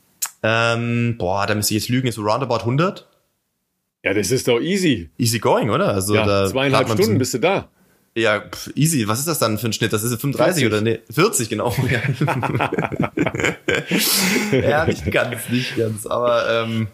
Ähm, 0.43 1.17
boah, 1.19 1.47
da 1.47 1.55
müsste 1.55 1.75
ich 1.75 1.83
jetzt 1.83 1.89
lügen, 1.89 2.09
ist 2.09 2.17
so 2.17 2.23
roundabout 2.23 2.61
100. 2.61 3.09
Ja, 4.05 4.13
das 4.15 4.31
ist 4.31 4.49
doch 4.49 4.61
easy. 4.61 5.11
Easy 5.17 5.39
going, 5.39 5.71
oder? 5.71 5.89
Also 5.95 6.15
ja, 6.15 6.27
da 6.27 6.49
zweieinhalb 6.49 6.91
Stunden 6.91 7.19
bist 7.19 7.35
du 7.35 7.39
da. 7.39 7.69
Ja, 8.15 8.41
pff, 8.41 8.71
easy. 8.75 9.07
Was 9.09 9.21
ist 9.21 9.29
das 9.29 9.39
dann 9.39 9.57
für 9.59 9.69
ein 9.69 9.73
Schnitt? 9.73 9.93
Das 9.93 10.03
ist 10.03 10.11
35 10.21 10.65
40. 10.65 10.67
oder 10.67 10.81
nee, 10.83 10.99
40 11.11 11.49
genau. 11.49 11.75
ja, 14.53 14.85
nicht 14.85 15.11
ganz, 15.11 15.49
nicht 15.49 15.77
ganz. 15.77 16.05
Aber 16.07 16.51
ähm, 16.51 16.89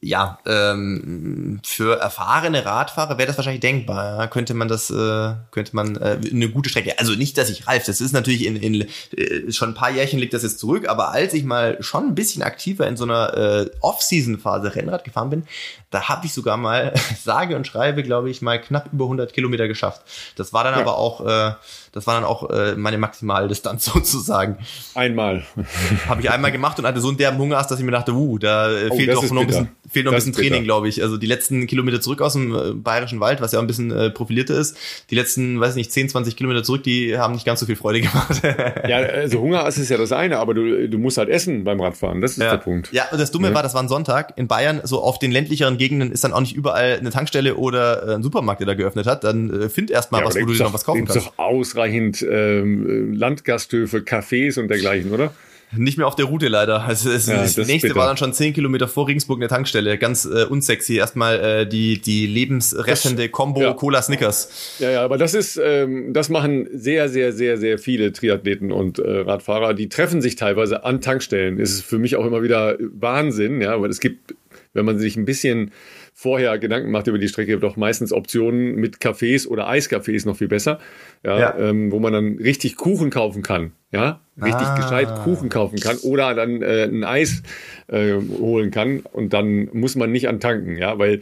ja, 0.00 0.38
ähm, 0.46 1.60
für 1.64 1.98
erfahrene 1.98 2.64
Radfahrer 2.64 3.18
wäre 3.18 3.26
das 3.26 3.36
wahrscheinlich 3.36 3.60
denkbar. 3.60 4.18
Ja? 4.18 4.26
Könnte 4.28 4.54
man 4.54 4.68
das, 4.68 4.90
äh, 4.90 5.34
könnte 5.50 5.74
man 5.74 5.96
äh, 5.96 6.20
eine 6.30 6.48
gute 6.50 6.70
Strecke. 6.70 6.98
Also 7.00 7.14
nicht, 7.14 7.36
dass 7.36 7.50
ich 7.50 7.66
Ralf, 7.66 7.84
das 7.84 8.00
ist 8.00 8.12
natürlich 8.12 8.46
in, 8.46 8.56
in 8.56 8.86
äh, 9.16 9.50
schon 9.50 9.70
ein 9.70 9.74
paar 9.74 9.90
Jährchen 9.90 10.20
liegt 10.20 10.34
das 10.34 10.44
jetzt 10.44 10.60
zurück, 10.60 10.88
aber 10.88 11.10
als 11.10 11.34
ich 11.34 11.42
mal 11.42 11.82
schon 11.82 12.06
ein 12.06 12.14
bisschen 12.14 12.44
aktiver 12.44 12.86
in 12.86 12.96
so 12.96 13.04
einer 13.04 13.36
äh, 13.36 13.70
Off-Season-Phase 13.80 14.76
Rennrad 14.76 15.02
gefahren 15.02 15.30
bin, 15.30 15.42
da 15.90 16.08
habe 16.08 16.26
ich 16.26 16.34
sogar 16.34 16.56
mal 16.56 16.92
sage 17.22 17.56
und 17.56 17.66
schreibe, 17.66 18.02
glaube 18.02 18.30
ich, 18.30 18.42
mal 18.42 18.60
knapp 18.60 18.90
über 18.92 19.04
100 19.04 19.32
Kilometer 19.32 19.68
geschafft. 19.68 20.02
Das 20.36 20.52
war 20.52 20.64
dann 20.64 20.74
ja. 20.74 20.80
aber 20.80 20.98
auch 20.98 21.24
äh, 21.26 21.52
das 21.92 22.06
war 22.06 22.14
dann 22.14 22.24
auch 22.24 22.50
äh, 22.50 22.74
meine 22.76 22.98
Maximaldistanz 22.98 23.84
sozusagen. 23.92 24.58
Einmal. 24.94 25.44
Habe 26.08 26.20
ich 26.20 26.30
einmal 26.30 26.52
gemacht 26.52 26.78
und 26.78 26.86
hatte 26.86 27.00
so 27.00 27.08
einen 27.08 27.16
derben 27.16 27.38
Hunger, 27.38 27.56
dass 27.56 27.78
ich 27.78 27.84
mir 27.84 27.92
dachte, 27.92 28.12
uh, 28.12 28.38
da 28.38 28.70
äh, 28.70 28.88
oh, 28.90 28.96
fehlt 28.96 29.14
doch 29.14 29.30
noch 29.30 29.40
ein 29.40 29.46
bisschen, 29.46 29.68
fehlt 29.90 30.06
noch 30.06 30.12
ein 30.12 30.16
bisschen 30.16 30.32
Training, 30.32 30.64
glaube 30.64 30.88
ich. 30.88 31.02
Also 31.02 31.16
die 31.16 31.26
letzten 31.26 31.66
Kilometer 31.66 32.00
zurück 32.00 32.20
aus 32.20 32.34
dem 32.34 32.54
äh, 32.54 32.72
Bayerischen 32.72 33.20
Wald, 33.20 33.40
was 33.40 33.52
ja 33.52 33.58
auch 33.58 33.62
ein 33.62 33.66
bisschen 33.66 33.90
äh, 33.90 34.10
profilierter 34.10 34.54
ist, 34.54 34.76
die 35.10 35.14
letzten, 35.14 35.60
weiß 35.60 35.74
nicht, 35.74 35.92
10, 35.92 36.10
20 36.10 36.36
Kilometer 36.36 36.62
zurück, 36.62 36.82
die 36.82 37.18
haben 37.18 37.34
nicht 37.34 37.44
ganz 37.44 37.60
so 37.60 37.66
viel 37.66 37.76
Freude 37.76 38.00
gemacht. 38.00 38.42
ja, 38.88 38.98
also 38.98 39.40
Hunger 39.40 39.66
ist 39.66 39.88
ja 39.88 39.96
das 39.96 40.12
eine, 40.12 40.38
aber 40.38 40.54
du, 40.54 40.88
du 40.88 40.98
musst 40.98 41.18
halt 41.18 41.28
essen 41.28 41.64
beim 41.64 41.80
Radfahren. 41.80 42.20
Das 42.20 42.32
ist 42.32 42.38
ja. 42.38 42.50
der 42.50 42.58
Punkt. 42.58 42.92
Ja, 42.92 43.06
und 43.10 43.20
das 43.20 43.30
Dumme 43.30 43.48
ja. 43.48 43.54
war, 43.54 43.62
das 43.62 43.74
war 43.74 43.82
ein 43.82 43.88
Sonntag. 43.88 44.34
In 44.36 44.46
Bayern, 44.46 44.80
so 44.84 45.02
auf 45.02 45.18
den 45.18 45.32
ländlicheren 45.32 45.77
Gegenden, 45.78 46.12
ist 46.12 46.24
dann 46.24 46.32
auch 46.32 46.40
nicht 46.40 46.54
überall 46.54 46.98
eine 46.98 47.10
Tankstelle 47.10 47.56
oder 47.56 48.06
äh, 48.06 48.14
ein 48.16 48.22
Supermarkt, 48.22 48.60
der 48.60 48.66
da 48.66 48.74
geöffnet 48.74 49.06
hat. 49.06 49.24
Dann 49.24 49.62
äh, 49.62 49.68
find 49.68 49.90
erst 49.90 50.12
mal 50.12 50.20
ja, 50.20 50.26
was, 50.26 50.36
wo 50.36 50.44
du 50.44 50.52
dir 50.52 50.64
noch 50.64 50.74
was 50.74 50.84
kaufen 50.84 51.06
kannst. 51.06 51.26
doch 51.26 51.38
ausreichend 51.38 52.24
ähm, 52.28 53.14
Landgasthöfe, 53.14 53.98
Cafés 53.98 54.60
und 54.60 54.68
dergleichen, 54.68 55.12
oder? 55.12 55.32
Nicht 55.76 55.98
mehr 55.98 56.06
auf 56.06 56.16
der 56.16 56.24
Route 56.24 56.48
leider. 56.48 56.84
Also 56.84 57.10
das, 57.12 57.26
ja, 57.26 57.36
das, 57.36 57.54
das 57.54 57.66
nächste 57.66 57.94
war 57.94 58.06
dann 58.06 58.16
schon 58.16 58.32
zehn 58.32 58.54
Kilometer 58.54 58.88
vor 58.88 59.06
Regensburg 59.06 59.38
eine 59.38 59.48
Tankstelle. 59.48 59.98
Ganz 59.98 60.24
äh, 60.24 60.44
unsexy. 60.44 60.96
Erstmal 60.96 61.38
äh, 61.40 61.66
die, 61.66 62.00
die 62.00 62.26
lebensrettende 62.26 63.28
Combo 63.28 63.60
ja. 63.60 63.72
Cola 63.74 64.00
Snickers. 64.00 64.76
Ja, 64.78 64.90
ja, 64.90 65.04
aber 65.04 65.18
das 65.18 65.34
ist, 65.34 65.60
ähm, 65.62 66.14
das 66.14 66.30
machen 66.30 66.68
sehr, 66.72 67.10
sehr, 67.10 67.32
sehr, 67.32 67.58
sehr 67.58 67.78
viele 67.78 68.12
Triathleten 68.14 68.72
und 68.72 68.98
äh, 68.98 69.18
Radfahrer. 69.20 69.74
Die 69.74 69.90
treffen 69.90 70.22
sich 70.22 70.36
teilweise 70.36 70.84
an 70.84 71.02
Tankstellen. 71.02 71.58
Das 71.58 71.70
ist 71.70 71.84
für 71.84 71.98
mich 71.98 72.16
auch 72.16 72.24
immer 72.24 72.42
wieder 72.42 72.78
Wahnsinn, 72.80 73.60
ja, 73.60 73.78
weil 73.78 73.90
es 73.90 74.00
gibt, 74.00 74.34
wenn 74.72 74.84
man 74.84 74.98
sich 74.98 75.16
ein 75.16 75.24
bisschen 75.24 75.72
vorher 76.14 76.58
Gedanken 76.58 76.90
macht 76.90 77.06
über 77.06 77.18
die 77.18 77.28
Strecke, 77.28 77.58
doch 77.58 77.76
meistens 77.76 78.12
Optionen 78.12 78.74
mit 78.74 78.96
Cafés 78.96 79.46
oder 79.46 79.68
Eiscafés 79.68 80.26
noch 80.26 80.36
viel 80.36 80.48
besser, 80.48 80.78
ja, 81.24 81.38
ja. 81.38 81.58
Ähm, 81.58 81.92
wo 81.92 82.00
man 82.00 82.12
dann 82.12 82.38
richtig 82.38 82.76
Kuchen 82.76 83.10
kaufen 83.10 83.42
kann, 83.42 83.72
ja, 83.92 84.20
richtig 84.36 84.66
ah. 84.66 84.76
gescheit 84.76 85.08
Kuchen 85.24 85.48
kaufen 85.48 85.78
kann 85.78 85.96
oder 85.98 86.34
dann 86.34 86.62
äh, 86.62 86.84
ein 86.84 87.04
Eis 87.04 87.42
äh, 87.86 88.14
holen 88.14 88.70
kann 88.70 89.00
und 89.12 89.32
dann 89.32 89.68
muss 89.72 89.94
man 89.94 90.10
nicht 90.10 90.28
antanken, 90.28 90.76
ja, 90.76 90.98
weil 90.98 91.20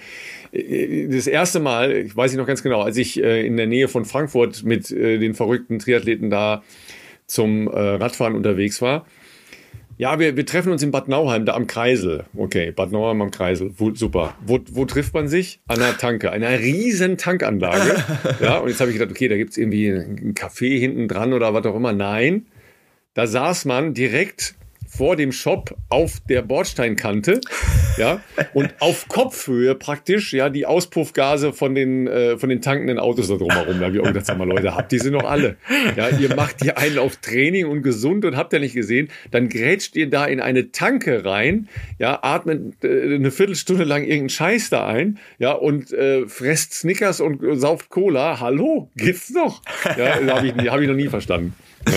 äh, 0.52 1.08
das 1.08 1.26
erste 1.26 1.60
Mal, 1.60 1.92
ich 1.92 2.16
weiß 2.16 2.32
ich 2.32 2.38
noch 2.38 2.46
ganz 2.46 2.62
genau, 2.62 2.80
als 2.80 2.96
ich 2.96 3.22
äh, 3.22 3.46
in 3.46 3.56
der 3.56 3.66
Nähe 3.66 3.88
von 3.88 4.04
Frankfurt 4.04 4.64
mit 4.64 4.90
äh, 4.90 5.18
den 5.18 5.34
verrückten 5.34 5.78
Triathleten 5.78 6.30
da 6.30 6.62
zum 7.26 7.66
Radfahren 7.66 8.36
unterwegs 8.36 8.80
war, 8.80 9.04
ja, 9.98 10.18
wir, 10.18 10.36
wir 10.36 10.44
treffen 10.44 10.72
uns 10.72 10.82
in 10.82 10.90
Bad 10.90 11.08
Nauheim, 11.08 11.46
da 11.46 11.54
am 11.54 11.66
Kreisel. 11.66 12.24
Okay, 12.36 12.70
Bad 12.70 12.92
Nauheim 12.92 13.22
am 13.22 13.30
Kreisel. 13.30 13.72
Wo, 13.76 13.94
super. 13.94 14.34
Wo, 14.44 14.58
wo 14.70 14.84
trifft 14.84 15.14
man 15.14 15.28
sich? 15.28 15.60
An 15.68 15.80
einer 15.80 15.96
Tanke, 15.96 16.30
einer 16.32 16.58
riesen 16.58 17.16
Tankanlage. 17.16 18.04
ja, 18.40 18.58
und 18.58 18.68
jetzt 18.68 18.80
habe 18.80 18.90
ich 18.90 18.98
gedacht, 18.98 19.10
okay, 19.10 19.28
da 19.28 19.36
gibt's 19.36 19.56
irgendwie 19.56 19.88
ein 19.88 20.34
Café 20.34 20.78
hinten 20.78 21.08
dran 21.08 21.32
oder 21.32 21.54
was 21.54 21.64
auch 21.64 21.76
immer. 21.76 21.92
Nein, 21.92 22.46
da 23.14 23.26
saß 23.26 23.64
man 23.64 23.94
direkt 23.94 24.54
vor 24.96 25.16
dem 25.16 25.32
Shop 25.32 25.76
auf 25.88 26.20
der 26.28 26.42
Bordsteinkante, 26.42 27.40
ja, 27.98 28.20
und 28.54 28.74
auf 28.80 29.08
Kopfhöhe 29.08 29.74
praktisch, 29.74 30.32
ja, 30.32 30.48
die 30.48 30.66
Auspuffgase 30.66 31.52
von 31.52 31.74
den, 31.74 32.06
äh, 32.06 32.36
von 32.38 32.48
den 32.48 32.60
tankenden 32.60 32.98
Autos 32.98 33.28
da 33.28 33.36
drumherum. 33.36 33.78
Da 33.80 33.86
habe 33.86 33.96
ich 33.96 34.02
auch 34.02 34.36
mal, 34.36 34.48
Leute, 34.48 34.74
habt 34.74 34.92
ihr 34.92 35.00
sie 35.00 35.10
noch 35.10 35.24
alle? 35.24 35.56
Ja, 35.96 36.08
ihr 36.08 36.34
macht 36.34 36.62
hier 36.62 36.78
einen 36.78 36.98
auf 36.98 37.16
Training 37.16 37.66
und 37.66 37.82
gesund 37.82 38.24
und 38.24 38.36
habt 38.36 38.52
ihr 38.52 38.60
nicht 38.60 38.74
gesehen, 38.74 39.08
dann 39.30 39.48
grätscht 39.48 39.96
ihr 39.96 40.08
da 40.08 40.24
in 40.26 40.40
eine 40.40 40.72
Tanke 40.72 41.24
rein, 41.24 41.68
ja, 41.98 42.18
atmet 42.22 42.84
äh, 42.84 43.14
eine 43.14 43.30
Viertelstunde 43.30 43.84
lang 43.84 44.02
irgendeinen 44.02 44.28
Scheiß 44.30 44.70
da 44.70 44.86
ein, 44.86 45.18
ja, 45.38 45.52
und 45.52 45.92
äh, 45.92 46.26
fresst 46.26 46.74
Snickers 46.74 47.20
und 47.20 47.58
sauft 47.58 47.90
Cola. 47.90 48.40
Hallo, 48.40 48.90
geht's 48.96 49.30
noch? 49.30 49.62
Ja, 49.96 50.14
habe 50.34 50.46
ich, 50.48 50.70
hab 50.70 50.80
ich 50.80 50.88
noch 50.88 50.94
nie 50.94 51.08
verstanden. 51.08 51.54
Ja. 51.88 51.94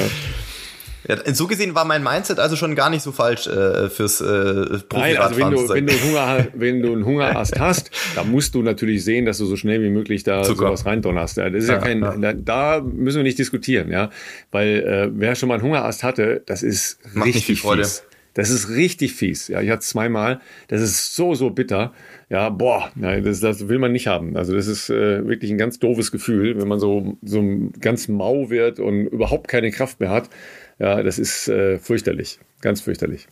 Ja, 1.07 1.33
so 1.33 1.47
gesehen 1.47 1.75
war 1.75 1.85
mein 1.85 2.03
Mindset 2.03 2.39
also 2.39 2.55
schon 2.55 2.75
gar 2.75 2.89
nicht 2.89 3.01
so 3.01 3.11
falsch 3.11 3.47
äh, 3.47 3.89
fürs 3.89 4.19
äh, 4.19 4.79
Nein, 4.93 5.17
also 5.17 5.37
wenn 5.37 5.51
du, 5.51 5.69
wenn 5.69 5.87
du 5.87 5.93
Hunger, 5.93 6.47
wenn 6.53 6.81
du 6.81 6.91
einen 6.91 7.05
Hungerast 7.05 7.59
hast, 7.59 7.91
dann 8.15 8.29
musst 8.31 8.53
du 8.53 8.61
natürlich 8.61 9.03
sehen, 9.03 9.25
dass 9.25 9.37
du 9.37 9.45
so 9.45 9.55
schnell 9.55 9.81
wie 9.81 9.89
möglich 9.89 10.23
da 10.23 10.43
Zucker. 10.43 10.67
sowas 10.67 10.85
reindonnerst. 10.85 11.37
Das 11.37 11.53
ist 11.53 11.69
ja, 11.69 11.75
ja 11.75 11.81
kein, 11.81 12.01
ja. 12.21 12.33
Da, 12.33 12.81
müssen 12.81 13.17
wir 13.17 13.23
nicht 13.23 13.39
diskutieren, 13.39 13.91
ja, 13.91 14.09
weil 14.51 14.79
äh, 14.79 15.09
wer 15.13 15.35
schon 15.35 15.47
mal 15.47 15.55
einen 15.55 15.63
Hungerast 15.63 16.03
hatte, 16.03 16.43
das 16.45 16.63
ist 16.63 16.99
Macht 17.13 17.27
richtig 17.27 17.45
viel 17.45 17.55
Freude. 17.55 17.83
fies. 17.83 18.03
Das 18.35 18.51
ist 18.51 18.69
richtig 18.69 19.13
fies. 19.13 19.47
Ja, 19.47 19.61
ich 19.61 19.69
hatte 19.69 19.79
es 19.79 19.89
zweimal. 19.89 20.39
Das 20.67 20.81
ist 20.81 21.15
so, 21.15 21.33
so 21.33 21.49
bitter. 21.49 21.93
Ja, 22.29 22.49
boah, 22.49 22.91
nein, 22.95 23.23
das, 23.23 23.39
das 23.39 23.67
will 23.67 23.79
man 23.79 23.91
nicht 23.91 24.07
haben. 24.07 24.37
Also 24.37 24.53
das 24.53 24.67
ist 24.67 24.89
äh, 24.89 25.27
wirklich 25.27 25.51
ein 25.51 25.57
ganz 25.57 25.79
doofes 25.79 26.11
Gefühl, 26.11 26.57
wenn 26.59 26.67
man 26.67 26.79
so, 26.79 27.17
so 27.23 27.43
ganz 27.81 28.07
mau 28.07 28.49
wird 28.49 28.79
und 28.79 29.07
überhaupt 29.07 29.47
keine 29.47 29.71
Kraft 29.71 29.99
mehr 29.99 30.11
hat. 30.11 30.29
Ja, 30.79 31.03
das 31.03 31.19
ist 31.19 31.47
äh, 31.49 31.77
fürchterlich, 31.77 32.39
ganz 32.61 32.81
fürchterlich. 32.81 33.27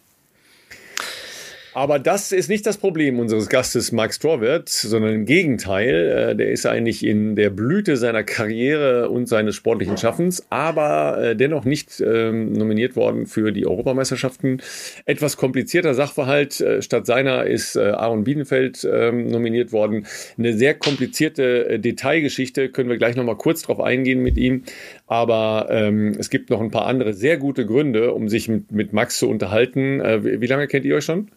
Aber 1.78 2.00
das 2.00 2.32
ist 2.32 2.50
nicht 2.50 2.66
das 2.66 2.78
Problem 2.78 3.20
unseres 3.20 3.50
Gastes 3.50 3.92
Mark 3.92 4.12
Strawert, 4.12 4.68
sondern 4.68 5.14
im 5.14 5.26
Gegenteil. 5.26 6.32
Äh, 6.32 6.36
der 6.36 6.50
ist 6.50 6.66
eigentlich 6.66 7.06
in 7.06 7.36
der 7.36 7.52
Blüte 7.52 7.98
seiner 7.98 8.24
Karriere 8.24 9.12
und 9.12 9.28
seines 9.28 9.54
sportlichen 9.54 9.96
Schaffens, 9.96 10.44
aber 10.50 11.22
äh, 11.22 11.36
dennoch 11.36 11.66
nicht 11.66 12.02
ähm, 12.02 12.52
nominiert 12.54 12.96
worden 12.96 13.28
für 13.28 13.52
die 13.52 13.68
Europameisterschaften. 13.68 14.60
Etwas 15.06 15.38
komplizierter 15.38 15.94
Sachverhalt. 15.94 16.60
Äh, 16.62 16.82
statt 16.82 17.06
seiner 17.06 17.46
ist 17.46 17.78
Aaron 17.78 18.24
Biedenfeld 18.24 18.84
ähm, 18.92 19.28
nominiert 19.28 19.72
worden. 19.72 20.08
Eine 20.36 20.54
sehr 20.54 20.74
komplizierte 20.74 21.78
Detailgeschichte. 21.78 22.70
Können 22.70 22.90
wir 22.90 22.98
gleich 22.98 23.16
nochmal 23.16 23.38
kurz 23.38 23.62
drauf 23.62 23.82
eingehen 23.82 24.24
mit 24.24 24.40
ihm. 24.40 24.64
Aber 25.06 25.68
ähm, 25.70 26.16
es 26.18 26.32
gibt 26.32 26.50
noch 26.50 26.60
ein 26.60 26.72
paar 26.72 26.88
andere 26.88 27.14
sehr 27.14 27.38
gute 27.38 27.68
Gründe, 27.68 28.16
um 28.16 28.30
sich 28.30 28.50
mit, 28.50 28.72
mit 28.72 28.94
Max 28.94 29.20
zu 29.20 29.30
unterhalten. 29.30 30.02
wie, 30.24 30.42
wie 30.42 30.48
lange 30.48 30.66
kennt 30.66 30.84
ihr 30.84 30.96
euch 30.96 31.06
schon? 31.06 31.30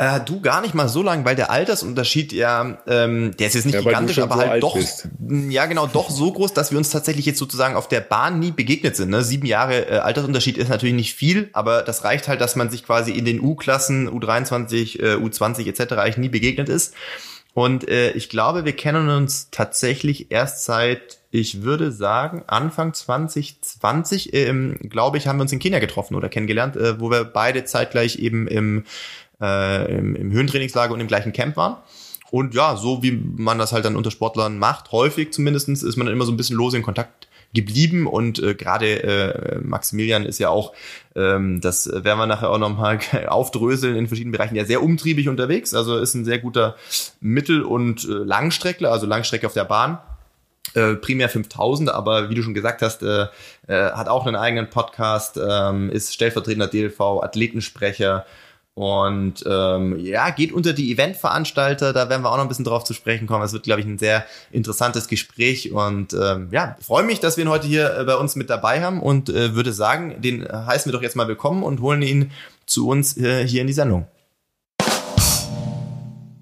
Äh, 0.00 0.20
du 0.24 0.40
gar 0.40 0.60
nicht 0.60 0.74
mal 0.74 0.88
so 0.88 1.02
lang, 1.02 1.24
weil 1.24 1.34
der 1.34 1.50
Altersunterschied 1.50 2.32
ja, 2.32 2.78
ähm, 2.86 3.36
der 3.36 3.48
ist 3.48 3.54
jetzt 3.54 3.64
nicht 3.64 3.74
ja, 3.74 3.80
gigantisch, 3.80 4.20
aber 4.20 4.36
so 4.36 4.40
halt 4.42 4.62
doch, 4.62 4.74
bist. 4.74 5.08
ja 5.48 5.66
genau, 5.66 5.88
doch 5.88 6.08
so 6.08 6.30
groß, 6.32 6.54
dass 6.54 6.70
wir 6.70 6.78
uns 6.78 6.90
tatsächlich 6.90 7.26
jetzt 7.26 7.40
sozusagen 7.40 7.74
auf 7.74 7.88
der 7.88 8.00
Bahn 8.00 8.38
nie 8.38 8.52
begegnet 8.52 8.94
sind. 8.94 9.10
Ne? 9.10 9.24
Sieben 9.24 9.44
Jahre 9.44 9.90
äh, 9.90 9.98
Altersunterschied 9.98 10.56
ist 10.56 10.68
natürlich 10.68 10.94
nicht 10.94 11.14
viel, 11.14 11.50
aber 11.52 11.82
das 11.82 12.04
reicht 12.04 12.28
halt, 12.28 12.40
dass 12.40 12.54
man 12.54 12.70
sich 12.70 12.84
quasi 12.84 13.10
in 13.10 13.24
den 13.24 13.40
U-Klassen, 13.40 14.08
U23, 14.08 15.02
äh, 15.02 15.16
U20 15.16 15.66
etc. 15.66 15.94
eigentlich 15.94 16.18
nie 16.18 16.28
begegnet 16.28 16.68
ist. 16.68 16.94
Und 17.54 17.88
äh, 17.88 18.12
ich 18.12 18.28
glaube, 18.28 18.64
wir 18.64 18.76
kennen 18.76 19.08
uns 19.08 19.48
tatsächlich 19.50 20.30
erst 20.30 20.64
seit, 20.64 21.18
ich 21.32 21.62
würde 21.62 21.90
sagen, 21.90 22.44
Anfang 22.46 22.94
2020, 22.94 24.32
ähm, 24.32 24.78
glaube 24.88 25.18
ich, 25.18 25.26
haben 25.26 25.38
wir 25.38 25.42
uns 25.42 25.52
in 25.52 25.58
Kenia 25.58 25.80
getroffen 25.80 26.14
oder 26.14 26.28
kennengelernt, 26.28 26.76
äh, 26.76 27.00
wo 27.00 27.10
wir 27.10 27.24
beide 27.24 27.64
zeitgleich 27.64 28.20
eben 28.20 28.46
im 28.46 28.84
äh, 29.40 29.98
im, 29.98 30.16
im 30.16 30.30
Höhentrainingslager 30.32 30.94
und 30.94 31.00
im 31.00 31.08
gleichen 31.08 31.32
Camp 31.32 31.56
waren. 31.56 31.76
Und 32.30 32.54
ja, 32.54 32.76
so 32.76 33.02
wie 33.02 33.12
man 33.12 33.58
das 33.58 33.72
halt 33.72 33.84
dann 33.84 33.96
unter 33.96 34.10
Sportlern 34.10 34.58
macht, 34.58 34.92
häufig 34.92 35.32
zumindestens, 35.32 35.82
ist 35.82 35.96
man 35.96 36.06
dann 36.06 36.14
immer 36.14 36.26
so 36.26 36.32
ein 36.32 36.36
bisschen 36.36 36.56
lose 36.56 36.76
in 36.76 36.82
Kontakt 36.82 37.28
geblieben. 37.54 38.06
Und 38.06 38.38
äh, 38.42 38.54
gerade 38.54 39.02
äh, 39.02 39.60
Maximilian 39.60 40.24
ist 40.24 40.38
ja 40.38 40.50
auch, 40.50 40.72
ähm, 41.14 41.60
das 41.60 41.88
werden 41.90 42.18
wir 42.18 42.26
nachher 42.26 42.50
auch 42.50 42.58
nochmal 42.58 43.00
aufdröseln 43.28 43.96
in 43.96 44.08
verschiedenen 44.08 44.32
Bereichen, 44.32 44.56
ja 44.56 44.64
sehr 44.64 44.82
umtriebig 44.82 45.28
unterwegs, 45.28 45.74
also 45.74 45.98
ist 45.98 46.14
ein 46.14 46.24
sehr 46.24 46.38
guter 46.38 46.76
Mittel- 47.20 47.62
und 47.62 48.04
äh, 48.04 48.12
Langstreckler, 48.12 48.92
also 48.92 49.06
Langstrecke 49.06 49.46
auf 49.46 49.54
der 49.54 49.64
Bahn, 49.64 49.98
äh, 50.74 50.94
primär 50.94 51.28
5000, 51.28 51.90
aber 51.90 52.28
wie 52.28 52.34
du 52.34 52.42
schon 52.42 52.54
gesagt 52.54 52.82
hast, 52.82 53.02
äh, 53.02 53.26
äh, 53.66 53.92
hat 53.92 54.08
auch 54.08 54.26
einen 54.26 54.36
eigenen 54.36 54.68
Podcast, 54.68 55.38
äh, 55.38 55.88
ist 55.88 56.12
stellvertretender 56.12 56.66
DLV, 56.66 57.00
Athletensprecher, 57.22 58.26
und 58.78 59.44
ähm, 59.44 59.98
ja, 59.98 60.30
geht 60.30 60.52
unter 60.52 60.72
die 60.72 60.92
Eventveranstalter, 60.92 61.92
da 61.92 62.08
werden 62.08 62.22
wir 62.22 62.30
auch 62.30 62.36
noch 62.36 62.44
ein 62.44 62.48
bisschen 62.48 62.64
drauf 62.64 62.84
zu 62.84 62.94
sprechen 62.94 63.26
kommen. 63.26 63.42
Es 63.42 63.52
wird, 63.52 63.64
glaube 63.64 63.80
ich, 63.80 63.86
ein 63.88 63.98
sehr 63.98 64.24
interessantes 64.52 65.08
Gespräch. 65.08 65.72
Und 65.72 66.12
ähm, 66.12 66.46
ja, 66.52 66.76
freue 66.80 67.02
mich, 67.02 67.18
dass 67.18 67.36
wir 67.36 67.42
ihn 67.42 67.50
heute 67.50 67.66
hier 67.66 67.98
äh, 67.98 68.04
bei 68.04 68.14
uns 68.14 68.36
mit 68.36 68.48
dabei 68.48 68.80
haben 68.80 69.02
und 69.02 69.30
äh, 69.30 69.56
würde 69.56 69.72
sagen, 69.72 70.22
den 70.22 70.46
heißen 70.46 70.92
wir 70.92 70.96
doch 70.96 71.02
jetzt 71.02 71.16
mal 71.16 71.26
willkommen 71.26 71.64
und 71.64 71.80
holen 71.80 72.02
ihn 72.02 72.30
zu 72.66 72.88
uns 72.88 73.16
äh, 73.16 73.44
hier 73.48 73.62
in 73.62 73.66
die 73.66 73.72
Sendung. 73.72 74.06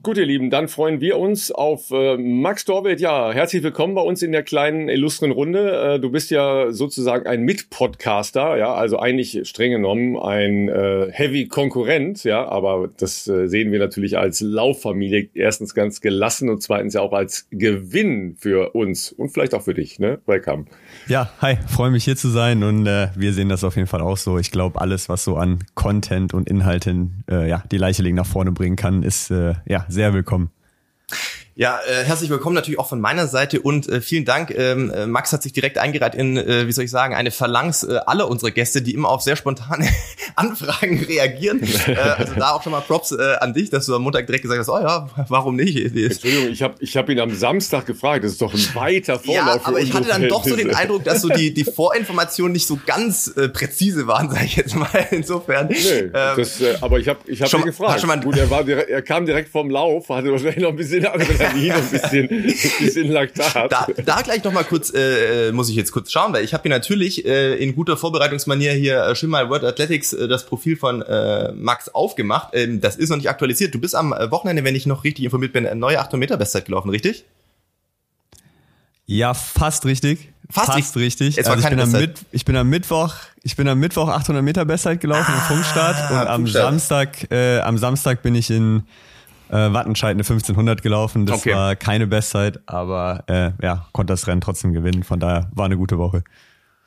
Gut, 0.07 0.19
ihr 0.19 0.25
Lieben, 0.25 0.51
dann 0.51 0.69
freuen 0.69 1.01
wir 1.01 1.19
uns 1.19 1.51
auf 1.51 1.91
äh, 1.91 2.17
Max 2.17 2.65
Dorwelt. 2.65 3.01
Ja, 3.01 3.33
herzlich 3.33 3.65
willkommen 3.65 3.97
bei 3.97 4.03
uns 4.03 4.23
in 4.23 4.31
der 4.31 4.45
kleinen 4.45 4.89
illustren 4.89 5.33
Runde. 5.33 5.97
Äh, 5.97 5.99
du 5.99 6.13
bist 6.13 6.31
ja 6.31 6.71
sozusagen 6.71 7.27
ein 7.27 7.43
Mitpodcaster, 7.43 8.57
ja, 8.57 8.73
also 8.73 9.01
eigentlich 9.01 9.49
streng 9.49 9.73
genommen 9.73 10.17
ein 10.17 10.69
äh, 10.69 11.09
Heavy-Konkurrent, 11.11 12.23
ja, 12.23 12.47
aber 12.47 12.89
das 12.97 13.27
äh, 13.27 13.49
sehen 13.49 13.73
wir 13.73 13.81
natürlich 13.81 14.17
als 14.17 14.41
Lauffamilie 14.41 15.29
erstens 15.35 15.75
ganz 15.75 16.01
gelassen 16.01 16.51
und 16.51 16.63
zweitens 16.63 16.95
ja 16.95 17.01
auch 17.01 17.13
als 17.13 17.49
Gewinn 17.51 18.37
für 18.39 18.77
uns 18.77 19.11
und 19.11 19.31
vielleicht 19.31 19.55
auch 19.55 19.63
für 19.63 19.75
dich, 19.75 19.99
ne? 19.99 20.21
Welcome. 20.25 20.67
Ja, 21.09 21.33
hi, 21.41 21.57
freue 21.67 21.91
mich 21.91 22.05
hier 22.05 22.17
zu 22.17 22.29
sein 22.29 22.63
und 22.63 22.87
äh, 22.87 23.09
wir 23.17 23.33
sehen 23.33 23.49
das 23.49 23.65
auf 23.65 23.75
jeden 23.75 23.89
Fall 23.89 24.03
auch 24.03 24.19
so. 24.19 24.39
Ich 24.39 24.53
glaube, 24.53 24.81
alles, 24.81 25.09
was 25.09 25.25
so 25.25 25.35
an 25.35 25.65
Content 25.75 26.33
und 26.33 26.49
Inhalten 26.49 27.25
äh, 27.29 27.49
ja, 27.49 27.65
die 27.73 27.79
Leiche 27.79 28.05
legen 28.05 28.15
nach 28.15 28.25
vorne 28.25 28.53
bringen 28.53 28.77
kann, 28.77 29.03
ist 29.03 29.31
ja 29.31 29.85
sehr 29.97 30.13
willkommen. 30.13 30.51
Ja, 31.59 31.81
äh, 31.89 32.05
herzlich 32.05 32.29
willkommen 32.29 32.55
natürlich 32.55 32.79
auch 32.79 32.87
von 32.87 33.01
meiner 33.01 33.29
Seite 33.29 33.63
und 33.63 33.89
äh, 33.89 34.03
vielen 34.03 34.27
Dank. 34.27 34.51
Ähm, 34.51 34.91
äh, 34.91 35.07
Max 35.07 35.33
hat 35.33 35.43
sich 35.43 35.55
direkt 35.55 35.79
eingereiht 35.79 36.15
in, 36.15 36.37
äh, 36.37 36.67
wie 36.67 36.73
soll 36.73 36.85
ich 36.85 36.91
sagen, 36.91 37.15
eine 37.15 37.31
Phalanx 37.31 37.83
äh, 37.83 37.97
aller 38.05 38.29
unserer 38.29 38.51
Gäste, 38.51 38.83
die 38.83 38.93
immer 38.93 39.09
auf 39.09 39.23
sehr 39.23 39.37
spontane 39.37 39.89
Anfragen 40.37 41.03
reagieren. 41.03 41.63
äh, 41.87 41.95
also 41.95 42.35
da 42.35 42.51
auch 42.51 42.63
schon 42.63 42.73
mal 42.73 42.83
Props 42.83 43.13
äh, 43.13 43.37
an 43.41 43.55
dich, 43.55 43.71
dass 43.71 43.87
du 43.87 43.95
am 43.95 44.03
Montag 44.03 44.27
direkt 44.27 44.43
gesagt 44.43 44.61
hast, 44.61 44.69
oh 44.69 44.79
ja, 44.79 45.09
warum 45.31 45.57
nicht? 45.57 45.79
Entschuldigung, 45.79 46.51
ich 46.51 46.63
habe 46.63 46.75
ich 46.81 46.95
hab 46.95 47.09
ihn 47.09 47.21
am 47.21 47.35
Samstag 47.35 47.87
gefragt, 47.87 48.25
das 48.25 48.33
ist 48.33 48.43
doch 48.43 48.53
ein 48.53 48.75
weiter 48.75 49.19
Vorlauf. 49.19 49.47
Ja, 49.47 49.61
aber 49.65 49.81
ich 49.81 49.95
hatte 49.95 50.09
dann 50.09 50.29
doch 50.29 50.45
so 50.45 50.57
den 50.57 50.75
Eindruck, 50.75 51.05
dass 51.05 51.23
so 51.23 51.31
die, 51.31 51.55
die 51.55 51.65
Vorinformationen 51.65 52.53
nicht 52.53 52.67
so 52.67 52.79
ganz 52.85 53.29
äh, 53.35 53.49
präzise 53.49 54.07
waren, 54.07 54.29
sage 54.31 54.45
ich 54.45 54.57
jetzt 54.57 54.77
mal. 54.77 54.91
Insofern. 55.11 55.69
Nee, 55.69 55.77
ähm, 55.79 56.11
das, 56.13 56.61
äh, 56.61 56.77
aber 56.83 56.99
ich 56.99 57.09
habe 57.09 57.21
ich 57.25 57.41
hab 57.41 57.51
ihn 57.55 57.65
gefragt. 57.65 58.01
Schon 58.01 58.09
mal, 58.09 58.21
Gut, 58.21 58.37
er, 58.37 58.51
war 58.51 58.69
er 58.69 59.01
kam 59.01 59.25
direkt 59.25 59.49
vom 59.49 59.71
Lauf, 59.71 60.11
hatte 60.11 60.31
wahrscheinlich 60.31 60.59
noch 60.59 60.69
ein 60.69 60.77
bisschen 60.77 61.07
Adrenalin, 61.47 61.73
ein 61.73 61.91
bisschen, 61.91 62.31
ein 62.31 62.43
bisschen 62.81 63.11
Laktat. 63.11 63.73
Da, 63.73 63.87
da 64.05 64.23
gleich 64.23 64.45
noch 64.45 64.53
mal 64.53 64.65
kurz, 64.65 64.93
äh, 64.95 65.53
muss 65.53 65.69
ich 65.69 65.77
jetzt 65.77 65.93
kurz 65.93 66.13
schauen, 66.13 66.33
weil 66.33 66.45
ich 66.45 66.55
habe 66.55 66.63
hier 66.63 66.71
natürlich 66.71 67.25
äh, 67.25 67.55
in 67.57 67.75
guter 67.75 67.97
Vorbereitungsmanier 67.97 68.73
hier 68.73 69.03
äh, 69.03 69.17
schon 69.17 69.31
mal 69.31 69.49
World 69.49 69.65
Athletics 69.65 70.13
äh, 70.13 70.29
das 70.29 70.47
Profil 70.47 70.77
von 70.77 71.03
äh, 71.03 71.53
Max 71.53 71.89
aufgemacht. 71.89 72.51
Ähm, 72.53 72.81
das 72.81 72.97
ist 72.97 73.11
noch 73.11 73.17
nicht 73.17 73.31
aktualisiert. 73.31 73.75
Du 73.75 73.81
bist 73.81 73.95
am 73.95 74.11
Wochenende, 74.11 74.65
wenn 74.65 74.75
ich 74.75 74.87
noch 74.87 75.05
richtig 75.05 75.25
informiert 75.25 75.53
bin, 75.53 75.67
eine 75.67 75.79
neue 75.79 75.99
800 75.99 76.19
Meter 76.19 76.37
Bestzeit 76.37 76.67
gelaufen, 76.67 76.91
richtig? 76.91 77.25
Ja, 79.07 79.35
fast 79.35 79.87
richtig. 79.87 80.33
Fast, 80.51 80.73
fast 80.73 80.97
richtig. 80.97 81.39
Also 81.39 81.59
ich, 81.59 81.69
bin 81.69 81.81
am 81.81 81.93
Mit, 81.93 82.19
ich 82.31 82.45
bin 82.45 82.57
am 82.57 82.69
Mittwoch, 82.69 83.15
ich 83.43 83.57
bin 83.57 83.67
am 83.69 83.79
Mittwoch 83.79 84.09
800 84.09 84.45
Meter 84.45 84.65
Bestzeit 84.65 85.01
gelaufen 85.01 85.33
ah, 85.35 85.35
im 85.35 85.57
Funkstart 85.57 86.11
und 86.11 86.17
am 86.17 86.41
Funkstart. 86.43 86.65
Samstag, 86.65 87.31
äh, 87.31 87.61
am 87.61 87.79
Samstag 87.79 88.23
bin 88.23 88.35
ich 88.35 88.51
in 88.51 88.85
äh, 89.51 89.73
Wattenscheid 89.73 90.13
eine 90.13 90.23
1500 90.23 90.83
gelaufen. 90.83 91.27
Das 91.27 91.41
okay. 91.41 91.55
war 91.55 91.77
keine 91.77 92.07
Bestzeit, 92.07 92.61
aber 92.67 93.25
äh, 93.27 93.53
ja, 93.63 93.87
konnte 93.93 94.13
das 94.13 94.27
Rennen 94.27 94.41
trotzdem 94.41 94.73
gewinnen. 94.73 95.03
Von 95.03 95.21
daher 95.21 95.51
war 95.55 95.67
eine 95.67 95.77
gute 95.77 95.99
Woche. 95.99 96.23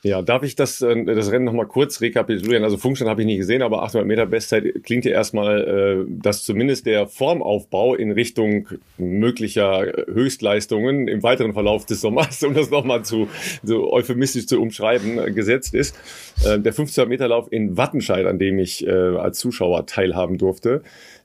Ja, 0.01 0.21
darf 0.21 0.43
ich 0.43 0.55
das, 0.55 0.81
äh, 0.81 1.03
das 1.03 1.29
Rennen 1.29 1.43
nochmal 1.43 1.65
kurz 1.65 1.99
rekapitulieren? 1.99 2.63
Also 2.63 2.77
Funkstand 2.77 3.09
habe 3.09 3.21
ich 3.21 3.25
nicht 3.25 3.39
gesehen, 3.39 3.61
aber 3.61 3.83
800 3.83 4.07
Meter 4.07 4.25
Bestzeit 4.25 4.63
klingt 4.83 5.03
ja 5.03 5.11
erstmal, 5.11 6.05
äh, 6.07 6.11
dass 6.21 6.43
zumindest 6.43 6.85
der 6.85 7.07
Formaufbau 7.07 7.95
in 7.95 8.11
Richtung 8.11 8.69
möglicher 8.97 9.85
Höchstleistungen 10.07 11.09
im 11.09 11.21
weiteren 11.21 11.53
Verlauf 11.53 11.85
des 11.85 11.99
Sommers, 11.99 12.41
um 12.43 12.53
das 12.53 12.69
nochmal 12.69 13.03
zu 13.03 13.27
so 13.61 13.91
euphemistisch 13.91 14.47
zu 14.47 14.61
umschreiben, 14.61 15.19
äh, 15.19 15.31
gesetzt 15.31 15.73
ist. 15.73 15.97
Äh, 16.45 16.59
der 16.59 16.71
1500 16.71 17.09
Meter 17.09 17.27
Lauf 17.27 17.51
in 17.51 17.75
Wattenscheid, 17.75 18.25
an 18.25 18.39
dem 18.39 18.57
ich 18.57 18.87
äh, 18.87 18.91
als 18.91 19.39
Zuschauer 19.39 19.85
teilhaben 19.85 20.37
durfte, 20.37 20.81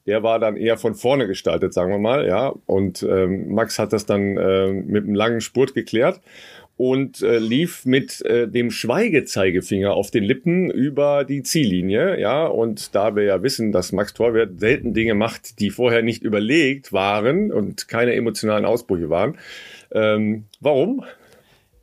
der 0.06 0.22
war 0.22 0.38
dann 0.38 0.56
eher 0.56 0.76
von 0.76 0.94
vorne 0.94 1.26
gestaltet, 1.26 1.72
sagen 1.72 1.90
wir 1.90 1.98
mal, 1.98 2.26
ja. 2.26 2.52
Und 2.66 3.02
ähm, 3.02 3.54
Max 3.54 3.78
hat 3.78 3.92
das 3.92 4.06
dann 4.06 4.36
äh, 4.36 4.72
mit 4.72 5.04
einem 5.04 5.14
langen 5.14 5.40
Spurt 5.40 5.74
geklärt 5.74 6.20
und 6.76 7.22
äh, 7.22 7.38
lief 7.38 7.86
mit 7.86 8.20
äh, 8.24 8.48
dem 8.48 8.70
Schweigezeigefinger 8.70 9.92
auf 9.92 10.10
den 10.10 10.24
Lippen 10.24 10.70
über 10.70 11.24
die 11.24 11.42
Ziellinie, 11.42 12.18
ja, 12.20 12.46
und 12.46 12.94
da 12.94 13.14
wir 13.14 13.22
ja 13.22 13.42
wissen, 13.42 13.70
dass 13.70 13.92
Max 13.92 14.12
Torwert 14.12 14.58
selten 14.58 14.92
Dinge 14.92 15.14
macht, 15.14 15.60
die 15.60 15.70
vorher 15.70 16.02
nicht 16.02 16.22
überlegt 16.22 16.92
waren 16.92 17.52
und 17.52 17.86
keine 17.88 18.14
emotionalen 18.14 18.64
Ausbrüche 18.64 19.08
waren. 19.08 19.38
Ähm, 19.92 20.44
warum? 20.60 21.04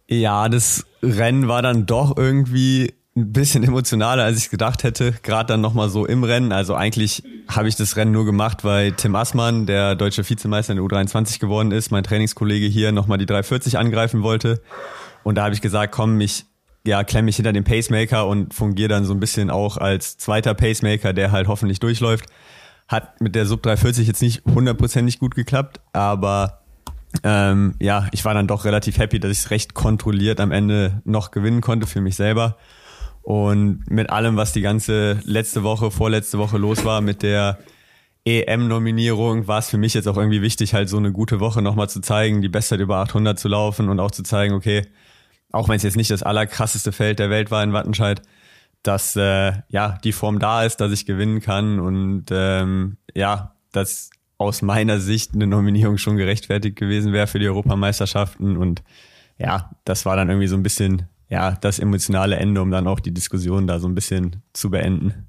Ja, 0.10 0.50
das 0.50 0.86
Rennen 1.02 1.48
war 1.48 1.62
dann 1.62 1.86
doch 1.86 2.18
irgendwie 2.18 2.94
ein 3.16 3.34
bisschen 3.34 3.64
emotionaler, 3.64 4.24
als 4.24 4.38
ich 4.38 4.50
gedacht 4.50 4.84
hätte. 4.84 5.14
Gerade 5.24 5.48
dann 5.48 5.62
nochmal 5.62 5.90
so 5.90 6.06
im 6.06 6.24
Rennen. 6.24 6.52
Also 6.52 6.76
eigentlich 6.76 7.24
habe 7.48 7.68
ich 7.68 7.76
das 7.76 7.96
Rennen 7.98 8.12
nur 8.12 8.26
gemacht, 8.26 8.64
weil 8.64 8.94
Tim 8.94 9.16
Assmann, 9.16 9.66
der 9.66 9.96
deutsche 9.96 10.28
Vizemeister 10.28 10.74
in 10.74 10.78
der 10.78 10.86
U23 10.86 11.40
geworden 11.40 11.72
ist, 11.72 11.92
mein 11.92 12.04
Trainingskollege 12.04 12.68
hier 12.68 12.92
nochmal 12.92 13.18
die 13.18 13.26
340 13.26 13.78
angreifen 13.78 14.24
wollte. 14.24 14.62
Und 15.24 15.36
da 15.36 15.44
habe 15.44 15.54
ich 15.54 15.62
gesagt, 15.62 15.94
komm, 15.94 16.20
ich 16.22 16.46
ja, 16.86 17.04
klemme 17.04 17.26
mich 17.26 17.36
hinter 17.36 17.54
den 17.54 17.64
Pacemaker 17.64 18.28
und 18.28 18.54
fungiere 18.54 18.90
dann 18.90 19.06
so 19.06 19.14
ein 19.14 19.20
bisschen 19.20 19.50
auch 19.50 19.78
als 19.78 20.18
zweiter 20.18 20.54
Pacemaker, 20.54 21.14
der 21.14 21.32
halt 21.32 21.48
hoffentlich 21.48 21.80
durchläuft. 21.80 22.26
Hat 22.88 23.22
mit 23.22 23.36
der 23.36 23.46
Sub 23.46 23.62
340 23.62 24.08
jetzt 24.08 24.22
nicht 24.22 24.44
hundertprozentig 24.46 25.20
gut 25.20 25.36
geklappt, 25.36 25.80
aber 25.94 26.62
ähm, 27.24 27.76
ja, 27.80 28.08
ich 28.12 28.26
war 28.26 28.34
dann 28.34 28.48
doch 28.48 28.66
relativ 28.66 28.98
happy, 28.98 29.20
dass 29.20 29.32
ich 29.32 29.40
es 29.40 29.52
recht 29.52 29.74
kontrolliert 29.74 30.40
am 30.40 30.52
Ende 30.52 31.02
noch 31.06 31.32
gewinnen 31.32 31.62
konnte 31.62 31.88
für 31.88 32.02
mich 32.02 32.16
selber. 32.16 32.58
Und 33.22 33.90
mit 33.90 34.10
allem, 34.10 34.36
was 34.36 34.54
die 34.54 34.62
ganze 34.62 35.20
letzte 35.24 35.64
Woche, 35.64 35.92
vorletzte 35.92 36.38
Woche 36.38 36.58
los 36.58 36.84
war, 36.86 37.02
mit 37.02 37.24
der 37.24 37.60
EM-Nominierung, 38.26 39.48
war 39.48 39.60
es 39.60 39.70
für 39.70 39.78
mich 39.78 39.94
jetzt 39.94 40.08
auch 40.08 40.18
irgendwie 40.18 40.42
wichtig, 40.42 40.74
halt 40.74 40.90
so 40.90 40.98
eine 40.98 41.12
gute 41.12 41.40
Woche 41.40 41.62
nochmal 41.62 41.90
zu 41.90 42.02
zeigen, 42.02 42.42
die 42.42 42.50
Bestzeit 42.50 42.80
über 42.80 42.98
800 42.98 43.40
zu 43.40 43.48
laufen 43.48 43.90
und 43.90 44.00
auch 44.00 44.12
zu 44.12 44.24
zeigen, 44.24 44.54
okay, 44.54 44.84
auch 45.52 45.70
wenn 45.70 45.76
es 45.76 45.84
jetzt 45.84 45.98
nicht 45.98 46.12
das 46.12 46.24
allerkrasseste 46.24 46.92
Feld 46.92 47.20
der 47.20 47.30
Welt 47.30 47.52
war 47.52 47.64
in 47.64 47.74
Wattenscheid, 47.74 48.22
dass 48.84 49.16
äh, 49.16 49.54
ja 49.70 49.98
die 50.04 50.12
Form 50.12 50.40
da 50.40 50.64
ist, 50.64 50.78
dass 50.78 50.92
ich 50.92 51.06
gewinnen 51.06 51.42
kann. 51.42 51.80
Und 51.80 52.26
ähm, 52.32 52.98
ja, 53.14 53.56
dass 53.72 54.10
aus 54.38 54.62
meiner 54.62 55.00
Sicht 55.00 55.34
eine 55.36 55.48
Nominierung 55.48 55.98
schon 55.98 56.18
gerechtfertigt 56.18 56.76
gewesen 56.76 57.14
wäre 57.14 57.28
für 57.28 57.40
die 57.40 57.48
Europameisterschaften. 57.48 58.58
Und 58.58 58.82
ja, 59.38 59.72
das 59.86 60.06
war 60.06 60.16
dann 60.16 60.30
irgendwie 60.30 60.48
so 60.48 60.56
ein 60.56 60.64
bisschen 60.64 61.08
ja, 61.32 61.58
das 61.62 61.80
emotionale 61.80 62.36
Ende, 62.36 62.62
um 62.62 62.70
dann 62.70 62.88
auch 62.88 63.00
die 63.00 63.14
Diskussion 63.14 63.66
da 63.66 63.80
so 63.80 63.88
ein 63.88 63.96
bisschen 63.96 64.44
zu 64.54 64.70
beenden. 64.70 65.28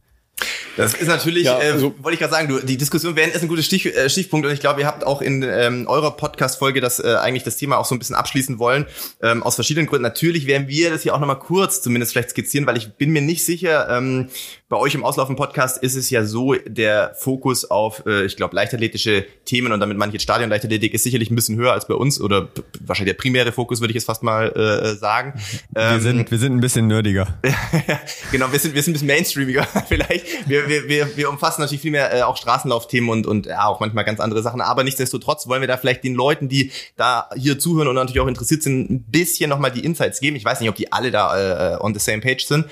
Das 0.77 0.95
ist 0.95 1.07
natürlich, 1.07 1.45
ja, 1.45 1.61
äh, 1.61 1.71
also, 1.71 1.88
äh, 1.88 2.03
wollte 2.03 2.15
ich 2.15 2.19
gerade 2.19 2.33
sagen, 2.33 2.49
du, 2.49 2.59
die 2.59 2.77
Diskussion 2.77 3.15
während 3.15 3.35
ist 3.35 3.43
ein 3.43 3.49
guter 3.49 3.62
Stich, 3.62 3.87
äh, 3.87 4.09
Stichpunkt 4.09 4.47
und 4.47 4.53
ich 4.53 4.61
glaube, 4.61 4.81
ihr 4.81 4.87
habt 4.87 5.05
auch 5.05 5.23
in 5.23 5.43
ähm, 5.43 5.87
eurer 5.87 6.17
Podcast-Folge 6.17 6.81
das 6.81 6.99
äh, 6.99 7.15
eigentlich 7.21 7.45
das 7.45 7.57
Thema 7.57 7.77
auch 7.77 7.85
so 7.85 7.95
ein 7.95 7.99
bisschen 7.99 8.17
abschließen 8.17 8.59
wollen, 8.59 8.87
ähm, 9.23 9.43
aus 9.43 9.55
verschiedenen 9.55 9.87
Gründen. 9.87 10.03
Natürlich 10.03 10.47
werden 10.47 10.69
wir 10.69 10.91
das 10.91 11.03
hier 11.03 11.15
auch 11.15 11.21
nochmal 11.21 11.38
kurz 11.38 11.83
zumindest 11.83 12.12
vielleicht 12.12 12.31
skizzieren, 12.31 12.67
weil 12.67 12.79
ich 12.79 12.95
bin 12.95 13.11
mir 13.11 13.23
nicht 13.23 13.45
sicher, 13.45 13.88
ähm, 13.91 14.29
bei 14.72 14.78
euch 14.78 14.94
im 14.94 15.04
Auslaufen-Podcast 15.04 15.82
ist 15.82 15.96
es 15.96 16.08
ja 16.08 16.24
so, 16.24 16.54
der 16.54 17.14
Fokus 17.14 17.70
auf, 17.70 18.06
äh, 18.06 18.24
ich 18.24 18.37
glaube, 18.37 18.56
leichtathletische 18.56 19.26
Themen 19.44 19.70
und 19.70 19.80
damit 19.80 19.98
manche 19.98 20.18
Stadion-Leichtathletik 20.18 20.94
ist 20.94 21.02
sicherlich 21.02 21.30
ein 21.30 21.35
bisschen 21.35 21.58
höher 21.58 21.74
als 21.74 21.87
bei 21.87 21.92
uns 21.92 22.18
oder 22.18 22.48
wahrscheinlich 22.80 23.14
der 23.14 23.20
primäre 23.20 23.52
Fokus, 23.52 23.82
würde 23.82 23.90
ich 23.90 23.96
jetzt 23.96 24.06
fast 24.06 24.22
mal 24.22 24.50
äh, 24.52 24.94
sagen. 24.94 25.35
Wir, 25.74 25.82
ähm, 25.82 26.00
sind, 26.00 26.30
wir 26.30 26.38
sind 26.38 26.54
ein 26.54 26.61
bisschen 26.61 26.87
nerdiger. 26.87 27.38
genau, 28.32 28.50
wir 28.50 28.58
sind, 28.58 28.74
wir 28.74 28.82
sind 28.82 28.92
ein 28.92 28.94
bisschen 28.94 29.08
mainstreamiger 29.08 29.66
vielleicht. 29.88 30.48
Wir, 30.48 30.66
wir, 30.66 30.88
wir, 30.88 31.16
wir 31.16 31.28
umfassen 31.28 31.61
natürlich 31.61 31.82
viel 31.82 31.90
mehr 31.90 32.14
äh, 32.14 32.22
auch 32.22 32.38
Straßenlaufthemen 32.38 33.11
und, 33.11 33.26
und 33.26 33.46
ja, 33.46 33.66
auch 33.66 33.80
manchmal 33.80 34.04
ganz 34.04 34.20
andere 34.20 34.42
Sachen, 34.42 34.62
aber 34.62 34.85
nichtsdestotrotz 34.85 35.48
wollen 35.48 35.61
wir 35.61 35.68
da 35.68 35.76
vielleicht 35.76 36.02
den 36.02 36.14
Leuten, 36.14 36.48
die 36.48 36.70
da 36.96 37.28
hier 37.37 37.58
zuhören 37.58 37.88
und 37.88 37.94
natürlich 37.96 38.20
auch 38.20 38.26
interessiert 38.26 38.62
sind, 38.62 38.90
ein 38.90 39.02
bisschen 39.02 39.50
nochmal 39.50 39.70
die 39.70 39.85
Insights 39.85 40.20
geben. 40.20 40.37
Ich 40.37 40.46
weiß 40.46 40.61
nicht, 40.61 40.70
ob 40.70 40.76
die 40.76 40.92
alle 40.92 41.11
da 41.11 41.74
äh, 41.74 41.76
on 41.78 41.92
the 41.92 42.00
same 42.00 42.22
page 42.22 42.46
sind. 42.46 42.64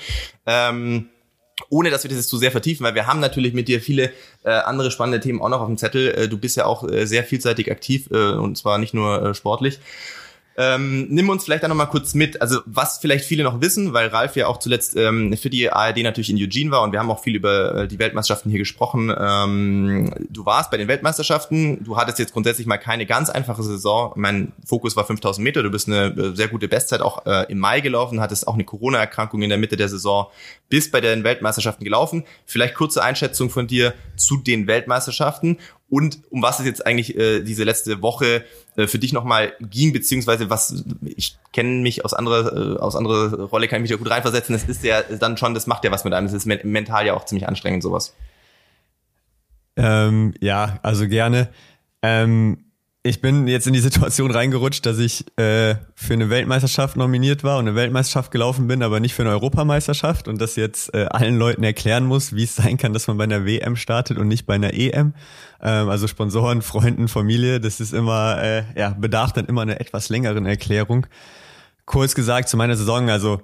Ähm, 0.47 1.09
ohne 1.69 1.89
dass 1.89 2.03
wir 2.03 2.09
das 2.09 2.17
jetzt 2.17 2.29
zu 2.29 2.37
sehr 2.37 2.51
vertiefen, 2.51 2.85
weil 2.85 2.95
wir 2.95 3.07
haben 3.07 3.19
natürlich 3.19 3.53
mit 3.53 3.67
dir 3.67 3.81
viele 3.81 4.11
äh, 4.43 4.51
andere 4.51 4.91
spannende 4.91 5.19
Themen 5.19 5.41
auch 5.41 5.49
noch 5.49 5.61
auf 5.61 5.67
dem 5.67 5.77
Zettel. 5.77 6.11
Äh, 6.11 6.27
du 6.27 6.37
bist 6.37 6.57
ja 6.57 6.65
auch 6.65 6.87
äh, 6.87 7.05
sehr 7.05 7.23
vielseitig 7.23 7.71
aktiv 7.71 8.09
äh, 8.11 8.33
und 8.33 8.57
zwar 8.57 8.77
nicht 8.77 8.93
nur 8.93 9.21
äh, 9.21 9.33
sportlich. 9.33 9.79
Ähm, 10.57 11.07
nimm 11.09 11.29
uns 11.29 11.45
vielleicht 11.45 11.63
auch 11.63 11.69
noch 11.69 11.75
mal 11.75 11.85
kurz 11.85 12.13
mit, 12.13 12.41
also 12.41 12.59
was 12.65 12.97
vielleicht 12.97 13.23
viele 13.23 13.43
noch 13.43 13.61
wissen, 13.61 13.93
weil 13.93 14.07
Ralf 14.09 14.35
ja 14.35 14.47
auch 14.47 14.57
zuletzt 14.57 14.97
ähm, 14.97 15.35
für 15.37 15.49
die 15.49 15.71
ARD 15.71 15.99
natürlich 15.99 16.29
in 16.29 16.37
Eugene 16.37 16.71
war 16.71 16.81
und 16.81 16.91
wir 16.91 16.99
haben 16.99 17.09
auch 17.09 17.23
viel 17.23 17.35
über 17.35 17.75
äh, 17.75 17.87
die 17.87 17.99
Weltmeisterschaften 17.99 18.49
hier 18.49 18.59
gesprochen. 18.59 19.13
Ähm, 19.17 20.13
du 20.29 20.45
warst 20.45 20.69
bei 20.69 20.75
den 20.75 20.89
Weltmeisterschaften, 20.89 21.83
du 21.85 21.95
hattest 21.95 22.19
jetzt 22.19 22.33
grundsätzlich 22.33 22.67
mal 22.67 22.77
keine 22.77 23.05
ganz 23.05 23.29
einfache 23.29 23.63
Saison. 23.63 24.11
Mein 24.15 24.51
Fokus 24.65 24.97
war 24.97 25.05
5000 25.05 25.41
Meter, 25.41 25.63
du 25.63 25.71
bist 25.71 25.87
eine 25.87 26.07
äh, 26.07 26.35
sehr 26.35 26.49
gute 26.49 26.67
Bestzeit 26.67 26.99
auch 27.01 27.25
äh, 27.25 27.49
im 27.49 27.59
Mai 27.59 27.79
gelaufen, 27.79 28.19
hattest 28.19 28.45
auch 28.45 28.55
eine 28.55 28.65
Corona-Erkrankung 28.65 29.41
in 29.41 29.49
der 29.49 29.57
Mitte 29.57 29.77
der 29.77 29.87
Saison, 29.87 30.27
bist 30.67 30.91
bei 30.91 30.99
den 30.99 31.23
Weltmeisterschaften 31.23 31.85
gelaufen. 31.85 32.25
Vielleicht 32.45 32.75
kurze 32.75 33.01
Einschätzung 33.01 33.49
von 33.49 33.67
dir 33.67 33.93
zu 34.17 34.35
den 34.35 34.67
Weltmeisterschaften 34.67 35.59
und 35.91 36.19
um 36.29 36.41
was 36.41 36.59
es 36.59 36.65
jetzt 36.65 36.85
eigentlich 36.85 37.17
äh, 37.17 37.41
diese 37.41 37.65
letzte 37.65 38.01
Woche 38.01 38.45
für 38.87 38.99
dich 38.99 39.13
nochmal 39.13 39.53
ging, 39.59 39.93
beziehungsweise 39.93 40.49
was, 40.49 40.83
ich 41.03 41.37
kenne 41.53 41.81
mich 41.81 42.05
aus 42.05 42.13
anderer, 42.13 42.75
äh, 42.75 42.77
aus 42.77 42.95
anderer 42.95 43.39
Rolle, 43.45 43.67
kann 43.67 43.77
ich 43.77 43.89
mich 43.89 43.91
da 43.91 43.97
gut 43.97 44.09
reinversetzen, 44.09 44.53
das 44.53 44.63
ist 44.63 44.83
ja 44.83 45.01
dann 45.01 45.37
schon, 45.37 45.53
das 45.53 45.67
macht 45.67 45.83
ja 45.83 45.91
was 45.91 46.03
mit 46.03 46.13
einem, 46.13 46.27
das 46.27 46.33
ist 46.33 46.45
mental 46.45 47.05
ja 47.05 47.13
auch 47.13 47.25
ziemlich 47.25 47.47
anstrengend, 47.47 47.83
sowas. 47.83 48.13
Ähm, 49.77 50.33
ja, 50.41 50.79
also 50.83 51.07
gerne. 51.07 51.49
Ähm, 52.01 52.70
ich 53.03 53.19
bin 53.19 53.47
jetzt 53.47 53.65
in 53.65 53.73
die 53.73 53.79
Situation 53.79 54.29
reingerutscht, 54.29 54.85
dass 54.85 54.99
ich 54.99 55.25
äh, 55.37 55.75
für 55.95 56.13
eine 56.13 56.29
Weltmeisterschaft 56.29 56.97
nominiert 56.97 57.43
war 57.43 57.57
und 57.57 57.67
eine 57.67 57.75
Weltmeisterschaft 57.75 58.31
gelaufen 58.31 58.67
bin, 58.67 58.83
aber 58.83 58.99
nicht 58.99 59.15
für 59.15 59.23
eine 59.23 59.31
Europameisterschaft 59.31 60.27
und 60.27 60.39
das 60.39 60.55
jetzt 60.55 60.93
äh, 60.93 61.05
allen 61.09 61.37
Leuten 61.37 61.63
erklären 61.63 62.05
muss, 62.05 62.35
wie 62.35 62.43
es 62.43 62.55
sein 62.55 62.77
kann, 62.77 62.93
dass 62.93 63.07
man 63.07 63.17
bei 63.17 63.23
einer 63.23 63.45
WM 63.45 63.75
startet 63.75 64.19
und 64.19 64.27
nicht 64.27 64.45
bei 64.45 64.53
einer 64.53 64.73
EM. 64.73 65.13
Ähm, 65.61 65.89
also 65.89 66.07
Sponsoren, 66.07 66.61
Freunden, 66.61 67.07
Familie, 67.07 67.59
das 67.59 67.79
ist 67.79 67.93
immer, 67.93 68.41
äh, 68.41 68.63
ja, 68.75 68.89
bedarf 68.89 69.33
dann 69.33 69.45
immer 69.45 69.63
einer 69.63 69.81
etwas 69.81 70.09
längeren 70.09 70.45
Erklärung. 70.45 71.07
Kurz 71.85 72.13
gesagt 72.13 72.49
zu 72.49 72.57
meiner 72.57 72.75
Saison, 72.75 73.09
also 73.09 73.41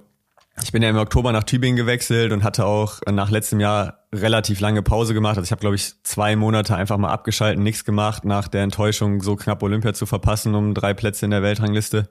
ich 0.64 0.72
bin 0.72 0.82
ja 0.82 0.90
im 0.90 0.98
Oktober 0.98 1.32
nach 1.32 1.44
Tübingen 1.44 1.76
gewechselt 1.76 2.32
und 2.32 2.44
hatte 2.44 2.66
auch 2.66 3.00
nach 3.10 3.30
letztem 3.30 3.60
Jahr 3.60 4.06
relativ 4.14 4.60
lange 4.60 4.82
Pause 4.82 5.14
gemacht. 5.14 5.38
Also 5.38 5.46
ich 5.46 5.52
habe, 5.52 5.62
glaube 5.62 5.76
ich, 5.76 5.94
zwei 6.04 6.36
Monate 6.36 6.76
einfach 6.76 6.98
mal 6.98 7.12
abgeschalten, 7.12 7.64
nichts 7.64 7.86
gemacht, 7.86 8.26
nach 8.26 8.48
der 8.48 8.64
Enttäuschung, 8.64 9.22
so 9.22 9.36
knapp 9.36 9.62
Olympia 9.62 9.94
zu 9.94 10.06
verpassen, 10.06 10.56
um 10.56 10.74
drei 10.74 10.94
Plätze 10.94 11.26
in 11.26 11.32
der 11.32 11.44
Weltrangliste. 11.44 12.10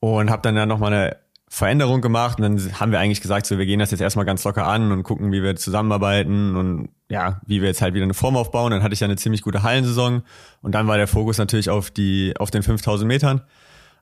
Und 0.00 0.30
habe 0.30 0.42
dann 0.42 0.56
ja 0.56 0.66
nochmal 0.66 0.92
eine 0.92 1.16
Veränderung 1.48 2.02
gemacht 2.02 2.38
und 2.38 2.42
dann 2.42 2.80
haben 2.80 2.92
wir 2.92 3.00
eigentlich 3.00 3.22
gesagt, 3.22 3.46
so 3.46 3.56
wir 3.56 3.64
gehen 3.64 3.78
das 3.78 3.90
jetzt 3.90 4.00
erstmal 4.00 4.26
ganz 4.26 4.44
locker 4.44 4.66
an 4.66 4.92
und 4.92 5.02
gucken, 5.02 5.32
wie 5.32 5.42
wir 5.42 5.56
zusammenarbeiten 5.56 6.56
und 6.56 6.90
ja, 7.08 7.40
wie 7.46 7.62
wir 7.62 7.68
jetzt 7.68 7.80
halt 7.80 7.94
wieder 7.94 8.04
eine 8.04 8.12
Form 8.12 8.36
aufbauen. 8.36 8.70
Dann 8.70 8.82
hatte 8.82 8.92
ich 8.92 9.00
ja 9.00 9.06
eine 9.06 9.16
ziemlich 9.16 9.40
gute 9.40 9.62
Hallensaison 9.62 10.22
und 10.60 10.74
dann 10.74 10.86
war 10.86 10.98
der 10.98 11.06
Fokus 11.06 11.38
natürlich 11.38 11.70
auf 11.70 11.90
die 11.90 12.34
auf 12.38 12.50
den 12.50 12.62
5000 12.62 13.08
Metern. 13.08 13.40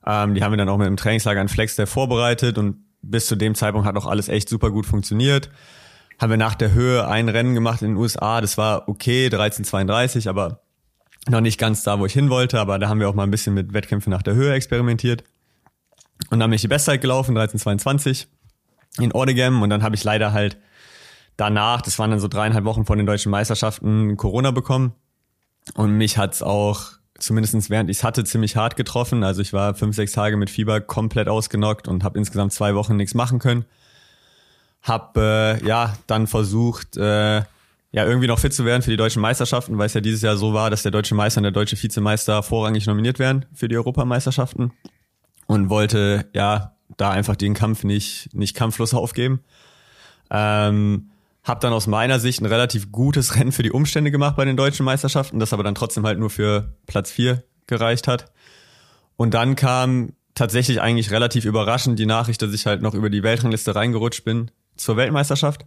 Ähm, 0.05 0.35
die 0.35 0.43
haben 0.43 0.51
wir 0.51 0.57
dann 0.57 0.67
auch 0.67 0.77
mit 0.77 0.87
dem 0.87 0.97
Trainingslager 0.97 1.39
in 1.39 1.47
Flex 1.47 1.77
der 1.77 1.87
vorbereitet 1.87 2.57
und 2.57 2.83
bis 3.09 3.27
zu 3.27 3.35
dem 3.35 3.55
Zeitpunkt 3.55 3.87
hat 3.87 3.97
auch 3.97 4.05
alles 4.05 4.29
echt 4.29 4.49
super 4.49 4.71
gut 4.71 4.85
funktioniert. 4.85 5.49
Haben 6.19 6.31
wir 6.31 6.37
nach 6.37 6.55
der 6.55 6.71
Höhe 6.73 7.07
ein 7.07 7.29
Rennen 7.29 7.53
gemacht 7.53 7.81
in 7.81 7.89
den 7.89 7.97
USA. 7.97 8.41
Das 8.41 8.57
war 8.57 8.87
okay, 8.89 9.27
13,32, 9.27 10.27
aber 10.27 10.61
noch 11.29 11.41
nicht 11.41 11.59
ganz 11.59 11.83
da, 11.83 11.99
wo 11.99 12.05
ich 12.05 12.13
hin 12.13 12.29
wollte. 12.29 12.59
Aber 12.59 12.79
da 12.79 12.89
haben 12.89 12.99
wir 12.99 13.09
auch 13.09 13.13
mal 13.13 13.23
ein 13.23 13.31
bisschen 13.31 13.53
mit 13.53 13.73
Wettkämpfen 13.73 14.11
nach 14.11 14.23
der 14.23 14.35
Höhe 14.35 14.53
experimentiert. 14.53 15.23
Und 16.29 16.39
dann 16.39 16.49
bin 16.49 16.55
ich 16.55 16.61
die 16.61 16.67
Bestzeit 16.67 17.01
gelaufen, 17.01 17.37
13,22 17.37 18.27
in 18.99 19.11
Ordegem. 19.11 19.61
Und 19.61 19.69
dann 19.69 19.83
habe 19.83 19.95
ich 19.95 20.03
leider 20.03 20.33
halt 20.33 20.57
danach, 21.35 21.81
das 21.81 21.99
waren 21.99 22.09
dann 22.09 22.19
so 22.19 22.27
dreieinhalb 22.27 22.65
Wochen 22.65 22.85
vor 22.85 22.95
den 22.95 23.05
deutschen 23.05 23.29
Meisterschaften, 23.29 24.17
Corona 24.17 24.51
bekommen. 24.51 24.93
Und 25.75 25.97
mich 25.97 26.17
hat's 26.17 26.41
auch 26.41 26.93
zumindestens 27.19 27.69
während 27.69 27.89
ich 27.89 27.97
es 27.97 28.03
hatte, 28.03 28.23
ziemlich 28.23 28.55
hart 28.55 28.75
getroffen. 28.75 29.23
Also 29.23 29.41
ich 29.41 29.53
war 29.53 29.73
fünf, 29.75 29.95
sechs 29.95 30.11
Tage 30.11 30.37
mit 30.37 30.49
Fieber 30.49 30.81
komplett 30.81 31.27
ausgenockt 31.27 31.87
und 31.87 32.03
habe 32.03 32.17
insgesamt 32.17 32.53
zwei 32.53 32.75
Wochen 32.75 32.95
nichts 32.95 33.13
machen 33.13 33.39
können. 33.39 33.65
Hab 34.81 35.17
äh, 35.17 35.63
ja 35.65 35.97
dann 36.07 36.27
versucht, 36.27 36.97
äh, 36.97 37.41
ja, 37.91 38.05
irgendwie 38.05 38.27
noch 38.27 38.39
fit 38.39 38.53
zu 38.53 38.65
werden 38.65 38.81
für 38.81 38.91
die 38.91 38.97
deutschen 38.97 39.21
Meisterschaften, 39.21 39.77
weil 39.77 39.87
es 39.87 39.93
ja 39.93 40.01
dieses 40.01 40.21
Jahr 40.21 40.37
so 40.37 40.53
war, 40.53 40.69
dass 40.69 40.83
der 40.83 40.91
deutsche 40.91 41.15
Meister 41.15 41.39
und 41.39 41.43
der 41.43 41.51
deutsche 41.51 41.81
Vizemeister 41.81 42.43
vorrangig 42.43 42.85
nominiert 42.85 43.17
werden 43.17 43.45
für 43.53 43.67
die 43.67 43.77
Europameisterschaften 43.77 44.71
und 45.47 45.69
wollte 45.69 46.25
ja 46.33 46.73
da 46.97 47.11
einfach 47.11 47.35
den 47.35 47.53
Kampf 47.53 47.83
nicht, 47.83 48.33
nicht 48.33 48.55
kampflos 48.55 48.93
aufgeben. 48.93 49.41
Ähm, 50.29 51.09
hab 51.47 51.61
dann 51.61 51.71
aus 51.71 51.87
meiner 51.87 52.19
Sicht 52.19 52.41
ein 52.41 52.45
relativ 52.45 52.91
gutes 52.91 53.35
Rennen 53.39 53.51
für 53.51 53.63
die 53.63 53.71
Umstände 53.71 54.11
gemacht 54.11 54.35
bei 54.35 54.45
den 54.45 54.57
deutschen 54.57 54.85
Meisterschaften, 54.85 55.39
das 55.39 55.53
aber 55.53 55.63
dann 55.63 55.75
trotzdem 55.75 56.05
halt 56.05 56.19
nur 56.19 56.29
für 56.29 56.73
Platz 56.85 57.09
vier 57.09 57.43
gereicht 57.65 58.07
hat. 58.07 58.31
Und 59.15 59.33
dann 59.33 59.55
kam 59.55 60.13
tatsächlich 60.35 60.81
eigentlich 60.81 61.09
relativ 61.09 61.45
überraschend 61.45 61.97
die 61.97 62.05
Nachricht, 62.05 62.41
dass 62.41 62.53
ich 62.53 62.65
halt 62.65 62.81
noch 62.81 62.93
über 62.93 63.09
die 63.09 63.23
Weltrangliste 63.23 63.73
reingerutscht 63.73 64.23
bin 64.23 64.51
zur 64.75 64.97
Weltmeisterschaft. 64.97 65.65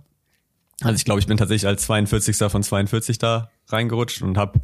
Also 0.82 0.94
ich 0.94 1.04
glaube, 1.04 1.20
ich 1.20 1.26
bin 1.26 1.36
tatsächlich 1.36 1.66
als 1.66 1.82
42. 1.82 2.36
von 2.50 2.62
42 2.62 3.18
da 3.18 3.50
reingerutscht 3.68 4.22
und 4.22 4.38
habe 4.38 4.60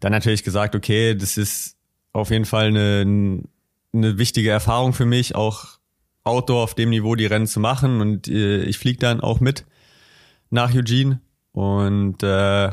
dann 0.00 0.12
natürlich 0.12 0.44
gesagt, 0.44 0.74
okay, 0.74 1.14
das 1.14 1.36
ist 1.36 1.76
auf 2.12 2.30
jeden 2.30 2.44
Fall 2.44 2.66
eine, 2.66 3.42
eine 3.94 4.18
wichtige 4.18 4.50
Erfahrung 4.50 4.92
für 4.92 5.06
mich, 5.06 5.34
auch 5.34 5.78
Outdoor 6.24 6.62
auf 6.62 6.74
dem 6.74 6.90
Niveau 6.90 7.16
die 7.16 7.26
Rennen 7.26 7.46
zu 7.46 7.58
machen 7.58 8.00
und 8.00 8.28
äh, 8.28 8.62
ich 8.64 8.78
fliege 8.78 8.98
dann 8.98 9.20
auch 9.20 9.40
mit 9.40 9.64
nach 10.52 10.74
Eugene 10.74 11.20
und 11.52 12.22
äh, 12.22 12.70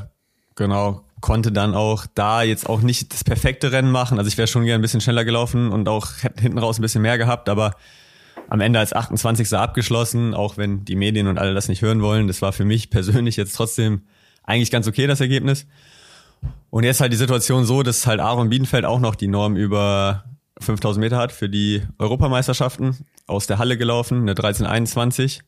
genau 0.55 1.03
konnte 1.21 1.51
dann 1.51 1.73
auch 1.73 2.05
da 2.13 2.43
jetzt 2.43 2.69
auch 2.69 2.81
nicht 2.81 3.13
das 3.13 3.23
perfekte 3.23 3.71
Rennen 3.71 3.91
machen. 3.91 4.17
Also 4.17 4.29
ich 4.29 4.37
wäre 4.37 4.47
schon 4.47 4.63
gerne 4.63 4.79
ein 4.79 4.81
bisschen 4.81 5.01
schneller 5.01 5.25
gelaufen 5.25 5.71
und 5.71 5.89
auch 5.89 6.13
hinten 6.39 6.57
raus 6.57 6.79
ein 6.79 6.81
bisschen 6.81 7.01
mehr 7.01 7.17
gehabt, 7.17 7.49
aber 7.49 7.75
am 8.47 8.61
Ende 8.61 8.79
als 8.79 8.93
28. 8.93 9.53
abgeschlossen, 9.53 10.33
auch 10.33 10.57
wenn 10.57 10.85
die 10.85 10.95
Medien 10.95 11.27
und 11.27 11.37
alle 11.37 11.53
das 11.53 11.67
nicht 11.67 11.81
hören 11.81 12.01
wollen. 12.01 12.27
Das 12.27 12.41
war 12.41 12.53
für 12.53 12.65
mich 12.65 12.89
persönlich 12.89 13.35
jetzt 13.35 13.55
trotzdem 13.55 14.03
eigentlich 14.43 14.71
ganz 14.71 14.87
okay, 14.87 15.07
das 15.07 15.21
Ergebnis. 15.21 15.67
Und 16.69 16.83
jetzt 16.83 17.01
halt 17.01 17.11
die 17.11 17.17
Situation 17.17 17.65
so, 17.65 17.83
dass 17.83 18.07
halt 18.07 18.19
Aaron 18.19 18.49
Biedenfeld 18.49 18.85
auch 18.85 18.99
noch 18.99 19.15
die 19.15 19.27
Norm 19.27 19.55
über 19.55 20.23
5000 20.59 21.01
Meter 21.01 21.17
hat 21.17 21.31
für 21.31 21.49
die 21.49 21.83
Europameisterschaften 21.97 22.97
aus 23.27 23.47
der 23.47 23.59
Halle 23.59 23.77
gelaufen, 23.77 24.21
eine 24.21 24.31
1321. 24.31 25.41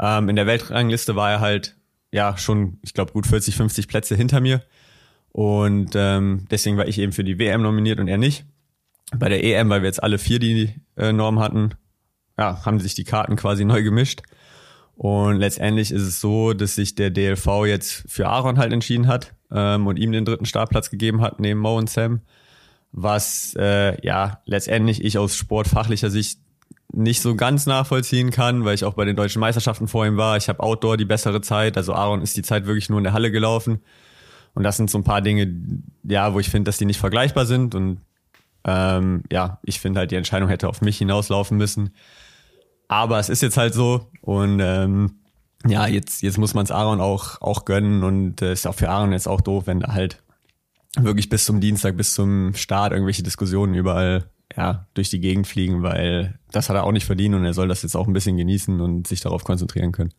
Ähm, 0.00 0.28
in 0.28 0.36
der 0.36 0.46
Weltrangliste 0.46 1.14
war 1.14 1.30
er 1.30 1.40
halt 1.40 1.76
ja 2.10 2.36
schon, 2.36 2.78
ich 2.82 2.94
glaube, 2.94 3.12
gut 3.12 3.26
40, 3.26 3.54
50 3.54 3.86
Plätze 3.86 4.16
hinter 4.16 4.40
mir. 4.40 4.62
Und 5.32 5.92
ähm, 5.94 6.46
deswegen 6.50 6.76
war 6.76 6.88
ich 6.88 6.98
eben 6.98 7.12
für 7.12 7.22
die 7.22 7.38
WM 7.38 7.62
nominiert 7.62 8.00
und 8.00 8.08
er 8.08 8.18
nicht. 8.18 8.44
Bei 9.16 9.28
der 9.28 9.44
EM, 9.44 9.68
weil 9.68 9.82
wir 9.82 9.88
jetzt 9.88 10.02
alle 10.02 10.18
vier 10.18 10.38
die 10.38 10.74
äh, 10.96 11.12
Norm 11.12 11.38
hatten, 11.38 11.74
ja, 12.38 12.64
haben 12.64 12.80
sich 12.80 12.94
die 12.94 13.04
Karten 13.04 13.36
quasi 13.36 13.64
neu 13.64 13.82
gemischt. 13.82 14.22
Und 14.94 15.38
letztendlich 15.38 15.92
ist 15.92 16.02
es 16.02 16.20
so, 16.20 16.52
dass 16.52 16.74
sich 16.74 16.94
der 16.94 17.10
DLV 17.10 17.64
jetzt 17.66 18.04
für 18.06 18.28
Aaron 18.28 18.58
halt 18.58 18.72
entschieden 18.72 19.06
hat 19.06 19.34
ähm, 19.50 19.86
und 19.86 19.98
ihm 19.98 20.12
den 20.12 20.24
dritten 20.24 20.46
Startplatz 20.46 20.90
gegeben 20.90 21.20
hat, 21.22 21.40
neben 21.40 21.60
Mo 21.60 21.76
und 21.76 21.88
Sam. 21.88 22.20
Was 22.92 23.54
äh, 23.58 24.04
ja 24.04 24.42
letztendlich 24.44 25.02
ich 25.04 25.16
aus 25.16 25.36
sportfachlicher 25.36 26.10
Sicht 26.10 26.40
nicht 26.92 27.20
so 27.20 27.36
ganz 27.36 27.66
nachvollziehen 27.66 28.30
kann, 28.30 28.64
weil 28.64 28.74
ich 28.74 28.84
auch 28.84 28.94
bei 28.94 29.04
den 29.04 29.16
deutschen 29.16 29.40
Meisterschaften 29.40 29.88
vor 29.88 30.06
ihm 30.06 30.16
war. 30.16 30.36
Ich 30.36 30.48
habe 30.48 30.60
Outdoor 30.60 30.96
die 30.96 31.04
bessere 31.04 31.40
Zeit. 31.40 31.76
Also 31.76 31.94
Aaron 31.94 32.22
ist 32.22 32.36
die 32.36 32.42
Zeit 32.42 32.66
wirklich 32.66 32.88
nur 32.88 32.98
in 32.98 33.04
der 33.04 33.12
Halle 33.12 33.30
gelaufen. 33.30 33.80
Und 34.54 34.64
das 34.64 34.76
sind 34.76 34.90
so 34.90 34.98
ein 34.98 35.04
paar 35.04 35.22
Dinge, 35.22 35.54
ja, 36.02 36.34
wo 36.34 36.40
ich 36.40 36.50
finde, 36.50 36.68
dass 36.68 36.78
die 36.78 36.86
nicht 36.86 36.98
vergleichbar 36.98 37.46
sind. 37.46 37.74
Und 37.74 38.00
ähm, 38.64 39.22
ja, 39.30 39.58
ich 39.62 39.80
finde 39.80 40.00
halt, 40.00 40.10
die 40.10 40.16
Entscheidung 40.16 40.48
hätte 40.48 40.68
auf 40.68 40.80
mich 40.80 40.98
hinauslaufen 40.98 41.56
müssen. 41.56 41.94
Aber 42.88 43.20
es 43.20 43.28
ist 43.28 43.42
jetzt 43.42 43.56
halt 43.56 43.72
so 43.72 44.10
und 44.20 44.58
ähm, 44.60 45.20
ja, 45.66 45.86
jetzt, 45.86 46.22
jetzt 46.22 46.38
muss 46.38 46.54
man 46.54 46.64
es 46.64 46.72
Aaron 46.72 47.00
auch, 47.00 47.40
auch 47.40 47.64
gönnen 47.64 48.02
und 48.02 48.42
äh, 48.42 48.52
ist 48.52 48.66
auch 48.66 48.74
für 48.74 48.88
Aaron 48.88 49.12
jetzt 49.12 49.28
auch 49.28 49.40
doof, 49.40 49.66
wenn 49.66 49.80
da 49.80 49.92
halt 49.92 50.22
wirklich 50.96 51.28
bis 51.28 51.44
zum 51.44 51.60
Dienstag, 51.60 51.96
bis 51.96 52.14
zum 52.14 52.54
Start 52.54 52.92
irgendwelche 52.92 53.22
Diskussionen 53.22 53.74
überall 53.74 54.28
ja, 54.56 54.86
durch 54.94 55.10
die 55.10 55.20
Gegend 55.20 55.46
fliegen, 55.46 55.82
weil 55.82 56.38
das 56.52 56.68
hat 56.68 56.76
er 56.76 56.84
auch 56.84 56.92
nicht 56.92 57.06
verdient 57.06 57.34
und 57.34 57.44
er 57.44 57.54
soll 57.54 57.68
das 57.68 57.82
jetzt 57.82 57.96
auch 57.96 58.06
ein 58.06 58.12
bisschen 58.12 58.36
genießen 58.36 58.80
und 58.80 59.06
sich 59.06 59.20
darauf 59.20 59.44
konzentrieren 59.44 59.92
können. 59.92 60.12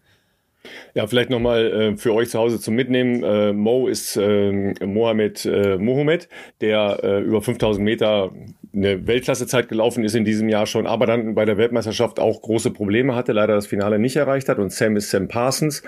Ja, 0.94 1.08
vielleicht 1.08 1.30
nochmal 1.30 1.72
äh, 1.72 1.98
für 1.98 2.13
euch 2.13 2.30
zu 2.30 2.39
Hause 2.39 2.60
zum 2.60 2.76
Mitnehmen. 2.76 3.24
Äh, 3.24 3.52
Mo 3.52 3.88
ist 3.88 4.15
äh, 4.15 4.74
Mohamed 4.86 5.46
äh, 5.46 5.78
Mohamed, 5.78 6.30
der 6.62 7.22
über 7.24 7.41
5000 7.41 7.84
Meter 7.84 8.32
eine 8.73 9.05
Weltklassezeit 9.05 9.67
gelaufen 9.67 10.03
ist 10.03 10.15
in 10.15 10.23
diesem 10.23 10.47
Jahr 10.47 10.65
schon, 10.65 10.88
aber 10.88 11.05
dann 11.05 11.36
bei 11.36 11.45
der 11.45 11.57
Weltmeisterschaft 11.57 12.19
auch 12.19 12.41
große 12.41 12.71
Probleme 12.71 13.15
hatte, 13.15 13.34
leider 13.34 13.55
das 13.55 13.67
Finale 13.67 13.99
nicht 13.99 14.15
erreicht 14.15 14.47
hat. 14.47 14.60
Und 14.60 14.71
Sam 14.71 14.95
ist 14.95 15.10
Sam 15.10 15.27
Parsons, 15.27 15.84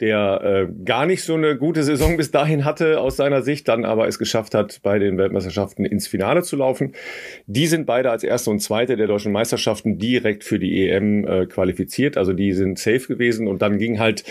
der 0.00 0.68
äh, 0.68 0.84
gar 0.84 1.06
nicht 1.06 1.22
so 1.22 1.34
eine 1.34 1.56
gute 1.56 1.82
Saison 1.82 2.16
bis 2.18 2.30
dahin 2.30 2.64
hatte 2.64 3.00
aus 3.00 3.16
seiner 3.16 3.42
Sicht, 3.42 3.68
dann 3.68 3.84
aber 3.86 4.06
es 4.06 4.18
geschafft 4.18 4.54
hat, 4.54 4.80
bei 4.82 4.98
den 4.98 5.16
Weltmeisterschaften 5.16 5.86
ins 5.86 6.06
Finale 6.06 6.42
zu 6.42 6.56
laufen. 6.56 6.92
Die 7.46 7.66
sind 7.66 7.86
beide 7.86 8.10
als 8.10 8.22
Erste 8.22 8.50
und 8.50 8.60
Zweite 8.60 8.96
der 8.96 9.06
deutschen 9.06 9.32
Meisterschaften 9.32 9.98
direkt 9.98 10.44
für 10.44 10.58
die 10.58 10.88
EM 10.88 11.26
äh, 11.26 11.46
qualifiziert, 11.46 12.18
also 12.18 12.34
die 12.34 12.52
sind 12.52 12.78
safe 12.78 13.06
gewesen 13.06 13.48
und 13.48 13.62
dann 13.62 13.78
ging 13.78 13.98
halt 13.98 14.24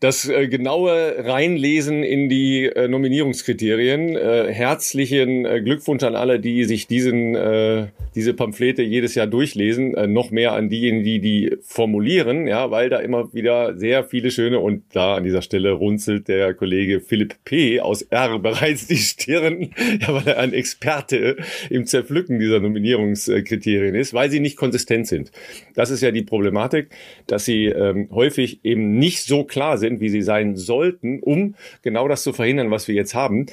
das 0.00 0.28
äh, 0.28 0.46
genaue 0.46 1.24
Reinlesen 1.26 2.04
in 2.04 2.28
die 2.28 2.66
äh, 2.66 2.86
Nominierungskriterien. 2.86 4.16
Äh, 4.16 4.52
herzlichen 4.52 5.44
äh, 5.44 5.60
Glückwunsch 5.60 6.04
an 6.04 6.14
alle, 6.14 6.38
die 6.38 6.64
sich 6.64 6.86
diesen, 6.86 7.17
äh, 7.34 7.86
diese 8.14 8.34
Pamphlete 8.34 8.82
jedes 8.82 9.14
Jahr 9.14 9.26
durchlesen. 9.26 9.94
Äh, 9.94 10.06
noch 10.06 10.30
mehr 10.30 10.52
an 10.52 10.68
diejenigen, 10.68 11.04
die 11.04 11.20
die 11.20 11.56
formulieren, 11.62 12.46
ja, 12.46 12.70
weil 12.70 12.90
da 12.90 12.98
immer 12.98 13.32
wieder 13.32 13.76
sehr 13.76 14.04
viele 14.04 14.30
schöne 14.30 14.58
und 14.58 14.82
da 14.92 15.16
an 15.16 15.24
dieser 15.24 15.42
Stelle 15.42 15.72
runzelt 15.72 16.28
der 16.28 16.54
Kollege 16.54 17.00
Philipp 17.00 17.36
P. 17.44 17.80
aus 17.80 18.02
R 18.02 18.38
bereits 18.40 18.86
die 18.86 18.96
Stirn, 18.96 19.70
ja, 20.00 20.14
weil 20.14 20.26
er 20.26 20.38
ein 20.38 20.52
Experte 20.52 21.36
im 21.70 21.86
Zerpflücken 21.86 22.38
dieser 22.38 22.60
Nominierungskriterien 22.60 23.94
ist, 23.94 24.14
weil 24.14 24.30
sie 24.30 24.40
nicht 24.40 24.56
konsistent 24.56 25.06
sind. 25.06 25.30
Das 25.74 25.90
ist 25.90 26.02
ja 26.02 26.10
die 26.10 26.22
Problematik, 26.22 26.90
dass 27.26 27.44
sie 27.44 27.66
ähm, 27.66 28.08
häufig 28.10 28.64
eben 28.64 28.98
nicht 28.98 29.22
so 29.22 29.44
klar 29.44 29.78
sind, 29.78 30.00
wie 30.00 30.08
sie 30.08 30.22
sein 30.22 30.56
sollten, 30.56 31.20
um 31.20 31.54
genau 31.82 32.08
das 32.08 32.22
zu 32.22 32.32
verhindern, 32.32 32.70
was 32.70 32.88
wir 32.88 32.94
jetzt 32.94 33.14
haben. 33.14 33.46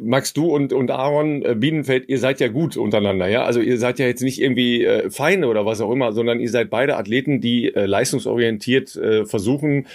Max, 0.00 0.32
du 0.32 0.54
und, 0.54 0.72
und 0.72 0.90
Aaron 0.90 1.42
äh, 1.42 1.54
Bienenfeld, 1.54 2.08
ihr 2.08 2.18
seid 2.18 2.40
ja 2.40 2.48
gut 2.48 2.76
untereinander, 2.76 3.28
ja? 3.28 3.44
Also 3.44 3.60
ihr 3.60 3.78
seid 3.78 3.98
ja 3.98 4.06
jetzt 4.06 4.22
nicht 4.22 4.40
irgendwie 4.40 4.84
äh, 4.84 5.10
Feinde 5.10 5.48
oder 5.48 5.66
was 5.66 5.80
auch 5.80 5.90
immer, 5.90 6.12
sondern 6.12 6.40
ihr 6.40 6.50
seid 6.50 6.70
beide 6.70 6.96
Athleten, 6.96 7.40
die 7.40 7.74
äh, 7.74 7.86
leistungsorientiert 7.86 8.96
äh, 8.96 9.26
versuchen, 9.26 9.86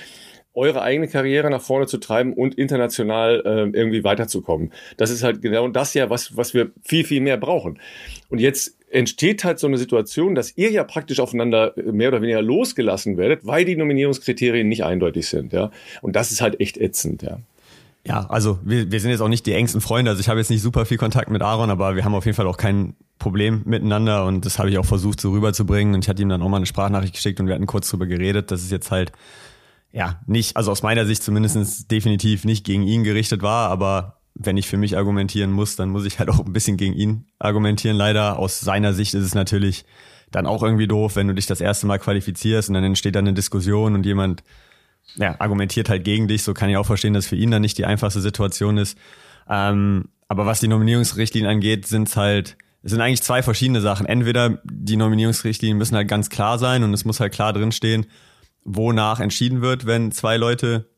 eure 0.55 0.81
eigene 0.81 1.07
Karriere 1.07 1.49
nach 1.49 1.61
vorne 1.61 1.85
zu 1.85 1.97
treiben 1.97 2.33
und 2.33 2.55
international 2.55 3.41
äh, 3.45 3.77
irgendwie 3.77 4.03
weiterzukommen. 4.03 4.71
Das 4.97 5.09
ist 5.09 5.21
halt 5.21 5.41
genau 5.41 5.67
das 5.67 5.93
ja, 5.93 6.09
was, 6.09 6.37
was 6.37 6.53
wir 6.53 6.71
viel, 6.81 7.03
viel 7.03 7.21
mehr 7.21 7.37
brauchen. 7.37 7.79
Und 8.29 8.39
jetzt 8.39 8.77
entsteht 8.89 9.43
halt 9.43 9.59
so 9.59 9.67
eine 9.67 9.77
Situation, 9.77 10.35
dass 10.35 10.57
ihr 10.57 10.71
ja 10.71 10.83
praktisch 10.85 11.19
aufeinander 11.19 11.73
mehr 11.75 12.07
oder 12.07 12.21
weniger 12.21 12.41
losgelassen 12.41 13.17
werdet, 13.17 13.45
weil 13.45 13.65
die 13.65 13.75
Nominierungskriterien 13.75 14.67
nicht 14.67 14.85
eindeutig 14.85 15.27
sind, 15.27 15.51
ja. 15.51 15.71
Und 16.01 16.15
das 16.15 16.31
ist 16.31 16.41
halt 16.41 16.61
echt 16.61 16.77
ätzend, 16.77 17.21
ja. 17.21 17.39
Ja, 18.07 18.27
also 18.27 18.59
wir, 18.63 18.91
wir 18.91 18.99
sind 18.99 19.09
jetzt 19.09 19.21
auch 19.21 19.29
nicht 19.29 19.47
die 19.47 19.53
engsten 19.53 19.81
Freunde. 19.81 20.11
Also 20.11 20.21
ich 20.21 20.29
habe 20.29 20.39
jetzt 20.39 20.51
nicht 20.51 20.61
super 20.61 20.85
viel 20.85 20.97
Kontakt 20.97 21.31
mit 21.31 21.41
Aaron, 21.41 21.71
aber 21.71 21.95
wir 21.95 22.05
haben 22.05 22.13
auf 22.13 22.25
jeden 22.25 22.35
Fall 22.35 22.45
auch 22.45 22.57
kein 22.57 22.95
Problem 23.17 23.63
miteinander 23.65 24.25
und 24.25 24.45
das 24.45 24.59
habe 24.59 24.69
ich 24.69 24.77
auch 24.77 24.85
versucht 24.85 25.19
so 25.19 25.31
rüberzubringen. 25.31 25.95
Und 25.95 26.03
ich 26.03 26.09
hatte 26.09 26.21
ihm 26.21 26.29
dann 26.29 26.43
auch 26.43 26.49
mal 26.49 26.57
eine 26.57 26.67
Sprachnachricht 26.67 27.15
geschickt 27.15 27.39
und 27.39 27.47
wir 27.47 27.55
hatten 27.55 27.65
kurz 27.65 27.89
drüber 27.89 28.05
geredet, 28.05 28.51
dass 28.51 28.61
es 28.61 28.69
jetzt 28.69 28.91
halt 28.91 29.11
ja 29.91 30.21
nicht, 30.27 30.55
also 30.55 30.71
aus 30.71 30.83
meiner 30.83 31.07
Sicht 31.07 31.23
zumindest 31.23 31.89
definitiv 31.89 32.45
nicht 32.45 32.63
gegen 32.63 32.83
ihn 32.83 33.03
gerichtet 33.03 33.41
war, 33.41 33.69
aber 33.69 34.19
wenn 34.35 34.57
ich 34.57 34.67
für 34.67 34.77
mich 34.77 34.97
argumentieren 34.97 35.51
muss, 35.51 35.75
dann 35.75 35.89
muss 35.89 36.05
ich 36.05 36.19
halt 36.19 36.29
auch 36.29 36.45
ein 36.45 36.53
bisschen 36.53 36.77
gegen 36.77 36.93
ihn 36.93 37.25
argumentieren. 37.39 37.97
Leider 37.97 38.37
aus 38.37 38.59
seiner 38.59 38.93
Sicht 38.93 39.13
ist 39.15 39.23
es 39.23 39.33
natürlich 39.33 39.85
dann 40.29 40.45
auch 40.45 40.61
irgendwie 40.61 40.87
doof, 40.87 41.15
wenn 41.15 41.27
du 41.27 41.33
dich 41.33 41.47
das 41.47 41.61
erste 41.61 41.87
Mal 41.87 41.97
qualifizierst 41.97 42.69
und 42.69 42.75
dann 42.75 42.83
entsteht 42.83 43.15
dann 43.15 43.25
eine 43.25 43.33
Diskussion 43.33 43.95
und 43.95 44.05
jemand 44.05 44.43
ja, 45.15 45.35
argumentiert 45.39 45.89
halt 45.89 46.03
gegen 46.03 46.27
dich. 46.27 46.43
So 46.43 46.53
kann 46.53 46.69
ich 46.69 46.77
auch 46.77 46.85
verstehen, 46.85 47.13
dass 47.13 47.27
für 47.27 47.35
ihn 47.35 47.51
dann 47.51 47.61
nicht 47.61 47.77
die 47.77 47.85
einfachste 47.85 48.21
Situation 48.21 48.77
ist. 48.77 48.97
Ähm, 49.49 50.09
aber 50.27 50.45
was 50.45 50.59
die 50.59 50.67
Nominierungsrichtlinien 50.67 51.51
angeht, 51.51 51.87
sind 51.87 52.07
es 52.07 52.17
halt, 52.17 52.57
es 52.83 52.91
sind 52.91 53.01
eigentlich 53.01 53.21
zwei 53.21 53.43
verschiedene 53.43 53.81
Sachen. 53.81 54.05
Entweder 54.05 54.61
die 54.63 54.97
Nominierungsrichtlinien 54.97 55.77
müssen 55.77 55.95
halt 55.95 56.07
ganz 56.07 56.29
klar 56.29 56.57
sein 56.57 56.83
und 56.83 56.93
es 56.93 57.05
muss 57.05 57.19
halt 57.19 57.33
klar 57.33 57.53
drinstehen, 57.53 58.07
wonach 58.63 59.19
entschieden 59.19 59.61
wird, 59.61 59.85
wenn 59.85 60.11
zwei 60.11 60.37
Leute 60.37 60.89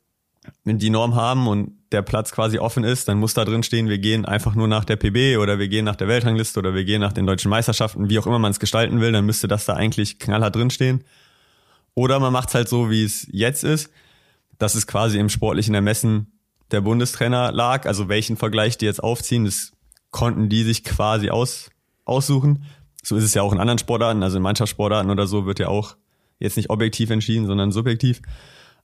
die 0.63 0.89
Norm 0.89 1.15
haben 1.15 1.47
und 1.47 1.73
der 1.91 2.01
Platz 2.01 2.31
quasi 2.31 2.57
offen 2.57 2.83
ist, 2.83 3.07
dann 3.07 3.17
muss 3.17 3.33
da 3.33 3.45
drin 3.45 3.63
stehen, 3.63 3.89
wir 3.89 3.97
gehen 3.97 4.25
einfach 4.25 4.55
nur 4.55 4.67
nach 4.67 4.85
der 4.85 4.95
PB 4.95 5.41
oder 5.41 5.59
wir 5.59 5.67
gehen 5.67 5.85
nach 5.85 5.95
der 5.95 6.07
Weltrangliste 6.07 6.59
oder 6.59 6.73
wir 6.73 6.83
gehen 6.83 7.01
nach 7.01 7.13
den 7.13 7.25
deutschen 7.25 7.49
Meisterschaften, 7.49 8.09
wie 8.09 8.19
auch 8.19 8.27
immer 8.27 8.39
man 8.39 8.51
es 8.51 8.59
gestalten 8.59 8.99
will, 9.01 9.11
dann 9.11 9.25
müsste 9.25 9.47
das 9.47 9.65
da 9.65 9.73
eigentlich 9.73 10.19
knallhart 10.19 10.55
drin 10.55 10.69
stehen. 10.69 11.03
Oder 11.97 12.19
man 12.19 12.31
macht 12.31 12.49
es 12.49 12.53
halt 12.53 12.69
so, 12.69 12.91
wie 12.91 13.03
es 13.03 13.25
jetzt 13.31 13.63
ist, 13.63 13.89
dass 14.60 14.75
es 14.75 14.86
quasi 14.86 15.17
im 15.17 15.29
sportlichen 15.29 15.73
Ermessen 15.73 16.27
der 16.69 16.81
Bundestrainer 16.81 17.51
lag, 17.51 17.88
also 17.88 18.07
welchen 18.07 18.38
Vergleich 18.38 18.77
die 18.77 18.86
jetzt 18.86 19.01
aufziehen, 19.01 19.45
das 19.45 19.71
konnten 20.12 20.47
die 20.47 20.62
sich 20.62 20.83
quasi 20.83 21.31
aus, 21.31 21.71
aussuchen. 22.05 22.65
So 23.01 23.15
ist 23.15 23.23
es 23.23 23.33
ja 23.33 23.41
auch 23.41 23.51
in 23.51 23.60
anderen 23.60 23.79
Sportarten, 23.79 24.21
also 24.21 24.38
in 24.38 24.43
Mannschaftssportarten 24.43 25.10
oder 25.10 25.25
so 25.25 25.47
wird 25.47 25.57
ja 25.57 25.69
auch 25.69 25.95
jetzt 26.38 26.55
nicht 26.55 26.69
objektiv 26.69 27.10
entschieden, 27.10 27.47
sondern 27.47 27.71
subjektiv. 27.71 28.21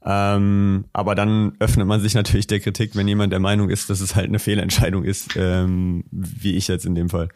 Ähm, 0.03 0.85
aber 0.91 1.13
dann 1.13 1.53
öffnet 1.59 1.85
man 1.85 2.01
sich 2.01 2.15
natürlich 2.15 2.47
der 2.47 2.61
Kritik, 2.61 2.95
wenn 2.95 3.07
jemand 3.07 3.31
der 3.31 3.39
Meinung 3.39 3.69
ist, 3.69 3.91
dass 3.91 4.01
es 4.01 4.15
halt 4.15 4.29
eine 4.29 4.39
Fehlentscheidung 4.39 5.03
ist, 5.03 5.35
ähm, 5.35 6.05
wie 6.09 6.55
ich 6.55 6.67
jetzt 6.67 6.87
in 6.87 6.95
dem 6.95 7.09
Fall. 7.09 7.29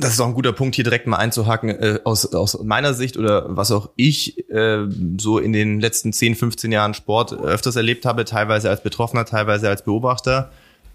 Das 0.00 0.12
ist 0.12 0.20
auch 0.20 0.28
ein 0.28 0.34
guter 0.34 0.52
Punkt, 0.52 0.76
hier 0.76 0.84
direkt 0.84 1.08
mal 1.08 1.16
einzuhaken. 1.16 1.70
Äh, 1.70 2.00
aus, 2.04 2.32
aus 2.32 2.62
meiner 2.62 2.94
Sicht 2.94 3.16
oder 3.16 3.44
was 3.48 3.72
auch 3.72 3.90
ich 3.96 4.48
äh, 4.48 4.86
so 5.18 5.40
in 5.40 5.52
den 5.52 5.80
letzten 5.80 6.12
10, 6.12 6.36
15 6.36 6.70
Jahren 6.70 6.94
Sport 6.94 7.32
öfters 7.32 7.74
erlebt 7.74 8.06
habe, 8.06 8.24
teilweise 8.24 8.70
als 8.70 8.82
Betroffener, 8.82 9.24
teilweise 9.24 9.68
als 9.68 9.82
Beobachter. 9.82 10.52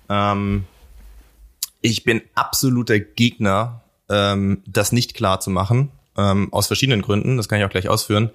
Ähm, 0.09 0.63
ich 1.81 2.05
bin 2.05 2.21
absoluter 2.33 2.97
Gegner, 2.97 3.81
ähm, 4.09 4.63
das 4.65 4.93
nicht 4.93 5.15
klar 5.15 5.41
zu 5.41 5.49
machen, 5.49 5.91
ähm, 6.17 6.47
aus 6.53 6.67
verschiedenen 6.67 7.01
Gründen. 7.01 7.35
Das 7.35 7.49
kann 7.49 7.59
ich 7.59 7.65
auch 7.65 7.69
gleich 7.69 7.89
ausführen. 7.89 8.29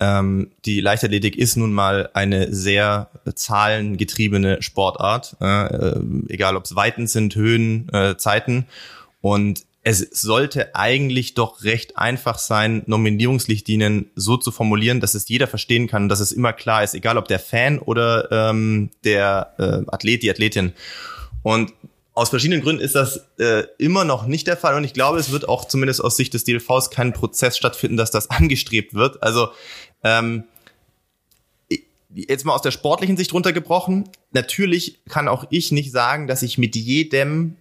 Ähm, 0.00 0.50
die 0.64 0.80
Leichtathletik 0.80 1.36
ist 1.36 1.56
nun 1.56 1.72
mal 1.72 2.10
eine 2.14 2.52
sehr 2.52 3.10
zahlengetriebene 3.32 4.62
Sportart, 4.62 5.36
äh, 5.40 5.94
egal 6.28 6.56
ob 6.56 6.64
es 6.64 6.74
Weiten 6.74 7.06
sind, 7.06 7.36
Höhen, 7.36 7.88
äh, 7.92 8.16
Zeiten. 8.16 8.66
Und 9.20 9.67
es 9.88 10.00
sollte 10.10 10.74
eigentlich 10.74 11.32
doch 11.32 11.64
recht 11.64 11.96
einfach 11.96 12.38
sein, 12.38 12.82
Nominierungsrichtlinien 12.84 14.10
so 14.14 14.36
zu 14.36 14.50
formulieren, 14.50 15.00
dass 15.00 15.14
es 15.14 15.30
jeder 15.30 15.46
verstehen 15.46 15.86
kann 15.86 16.10
dass 16.10 16.20
es 16.20 16.30
immer 16.30 16.52
klar 16.52 16.84
ist, 16.84 16.92
egal 16.92 17.16
ob 17.16 17.26
der 17.26 17.38
Fan 17.38 17.78
oder 17.78 18.30
ähm, 18.30 18.90
der 19.04 19.54
äh, 19.56 19.90
Athlet, 19.90 20.22
die 20.22 20.30
Athletin. 20.30 20.74
Und 21.42 21.72
aus 22.12 22.28
verschiedenen 22.28 22.60
Gründen 22.60 22.82
ist 22.82 22.96
das 22.96 23.28
äh, 23.38 23.64
immer 23.78 24.04
noch 24.04 24.26
nicht 24.26 24.46
der 24.46 24.58
Fall 24.58 24.74
und 24.74 24.84
ich 24.84 24.92
glaube, 24.92 25.18
es 25.18 25.30
wird 25.30 25.48
auch 25.48 25.64
zumindest 25.64 26.04
aus 26.04 26.18
Sicht 26.18 26.34
des 26.34 26.44
DLVs 26.44 26.90
kein 26.90 27.14
Prozess 27.14 27.56
stattfinden, 27.56 27.96
dass 27.96 28.10
das 28.10 28.28
angestrebt 28.30 28.92
wird. 28.92 29.22
Also 29.22 29.48
ähm, 30.04 30.44
jetzt 32.10 32.44
mal 32.44 32.54
aus 32.54 32.62
der 32.62 32.72
sportlichen 32.72 33.16
Sicht 33.16 33.32
runtergebrochen. 33.32 34.10
Natürlich 34.32 34.98
kann 35.08 35.28
auch 35.28 35.46
ich 35.48 35.72
nicht 35.72 35.92
sagen, 35.92 36.26
dass 36.26 36.42
ich 36.42 36.58
mit 36.58 36.76
jedem 36.76 37.56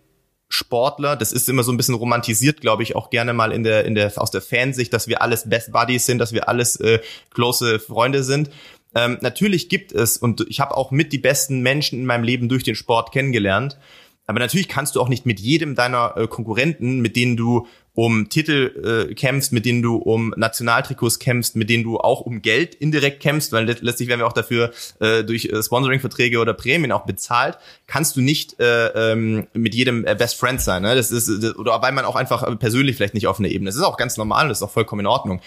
Sportler, 0.49 1.15
das 1.15 1.33
ist 1.33 1.49
immer 1.49 1.63
so 1.63 1.71
ein 1.71 1.77
bisschen 1.77 1.95
romantisiert, 1.95 2.61
glaube 2.61 2.83
ich, 2.83 2.95
auch 2.95 3.09
gerne 3.09 3.33
mal 3.33 3.51
in 3.51 3.63
der, 3.63 3.85
in 3.85 3.95
der, 3.95 4.11
aus 4.15 4.31
der 4.31 4.41
Fansicht, 4.41 4.93
dass 4.93 5.07
wir 5.07 5.21
alles 5.21 5.49
Best 5.49 5.71
Buddies 5.71 6.05
sind, 6.05 6.19
dass 6.19 6.33
wir 6.33 6.47
alles 6.47 6.77
äh, 6.77 6.99
close 7.33 7.79
Freunde 7.79 8.23
sind. 8.23 8.49
Ähm, 8.95 9.17
natürlich 9.21 9.69
gibt 9.69 9.91
es, 9.91 10.17
und 10.17 10.45
ich 10.49 10.59
habe 10.59 10.75
auch 10.75 10.91
mit 10.91 11.11
die 11.11 11.17
besten 11.17 11.61
Menschen 11.61 11.99
in 11.99 12.05
meinem 12.05 12.23
Leben 12.23 12.49
durch 12.49 12.63
den 12.63 12.75
Sport 12.75 13.11
kennengelernt. 13.11 13.77
Aber 14.25 14.39
natürlich 14.39 14.67
kannst 14.67 14.95
du 14.95 15.01
auch 15.01 15.09
nicht 15.09 15.25
mit 15.25 15.39
jedem 15.39 15.75
deiner 15.75 16.15
äh, 16.17 16.27
Konkurrenten, 16.27 16.99
mit 16.99 17.15
denen 17.15 17.37
du 17.37 17.67
um 17.97 18.29
Titel 18.29 19.07
äh, 19.09 19.15
kämpfst, 19.15 19.51
mit 19.51 19.65
denen 19.65 19.81
du 19.81 19.95
um 19.95 20.31
Nationaltrikots 20.37 21.17
kämpfst, 21.17 21.55
mit 21.55 21.67
denen 21.67 21.83
du 21.83 21.97
auch 21.97 22.21
um 22.21 22.43
Geld 22.43 22.75
indirekt 22.75 23.23
kämpfst, 23.23 23.51
weil 23.53 23.65
letztlich 23.65 24.07
werden 24.07 24.19
wir 24.19 24.27
auch 24.27 24.33
dafür 24.33 24.71
äh, 24.99 25.23
durch 25.23 25.45
äh, 25.45 25.63
Sponsoring-Verträge 25.63 26.37
oder 26.37 26.53
Prämien 26.53 26.91
auch 26.91 27.07
bezahlt, 27.07 27.57
kannst 27.87 28.15
du 28.15 28.21
nicht 28.21 28.59
äh, 28.59 29.13
ähm, 29.13 29.47
mit 29.53 29.73
jedem 29.73 30.05
äh, 30.05 30.13
Best 30.13 30.39
Friend 30.39 30.61
sein. 30.61 30.83
Ne? 30.83 30.93
Das 30.93 31.09
ist 31.09 31.27
das, 31.41 31.55
oder 31.55 31.81
weil 31.81 31.91
man 31.91 32.05
auch 32.05 32.15
einfach 32.15 32.59
persönlich 32.59 32.97
vielleicht 32.97 33.15
nicht 33.15 33.25
auf 33.25 33.39
einer 33.39 33.47
Ebene. 33.47 33.69
Das 33.69 33.75
ist 33.75 33.81
auch 33.81 33.97
ganz 33.97 34.15
normal, 34.15 34.47
das 34.49 34.59
ist 34.59 34.63
auch 34.63 34.69
vollkommen 34.69 34.99
in 34.99 35.07
Ordnung. 35.07 35.41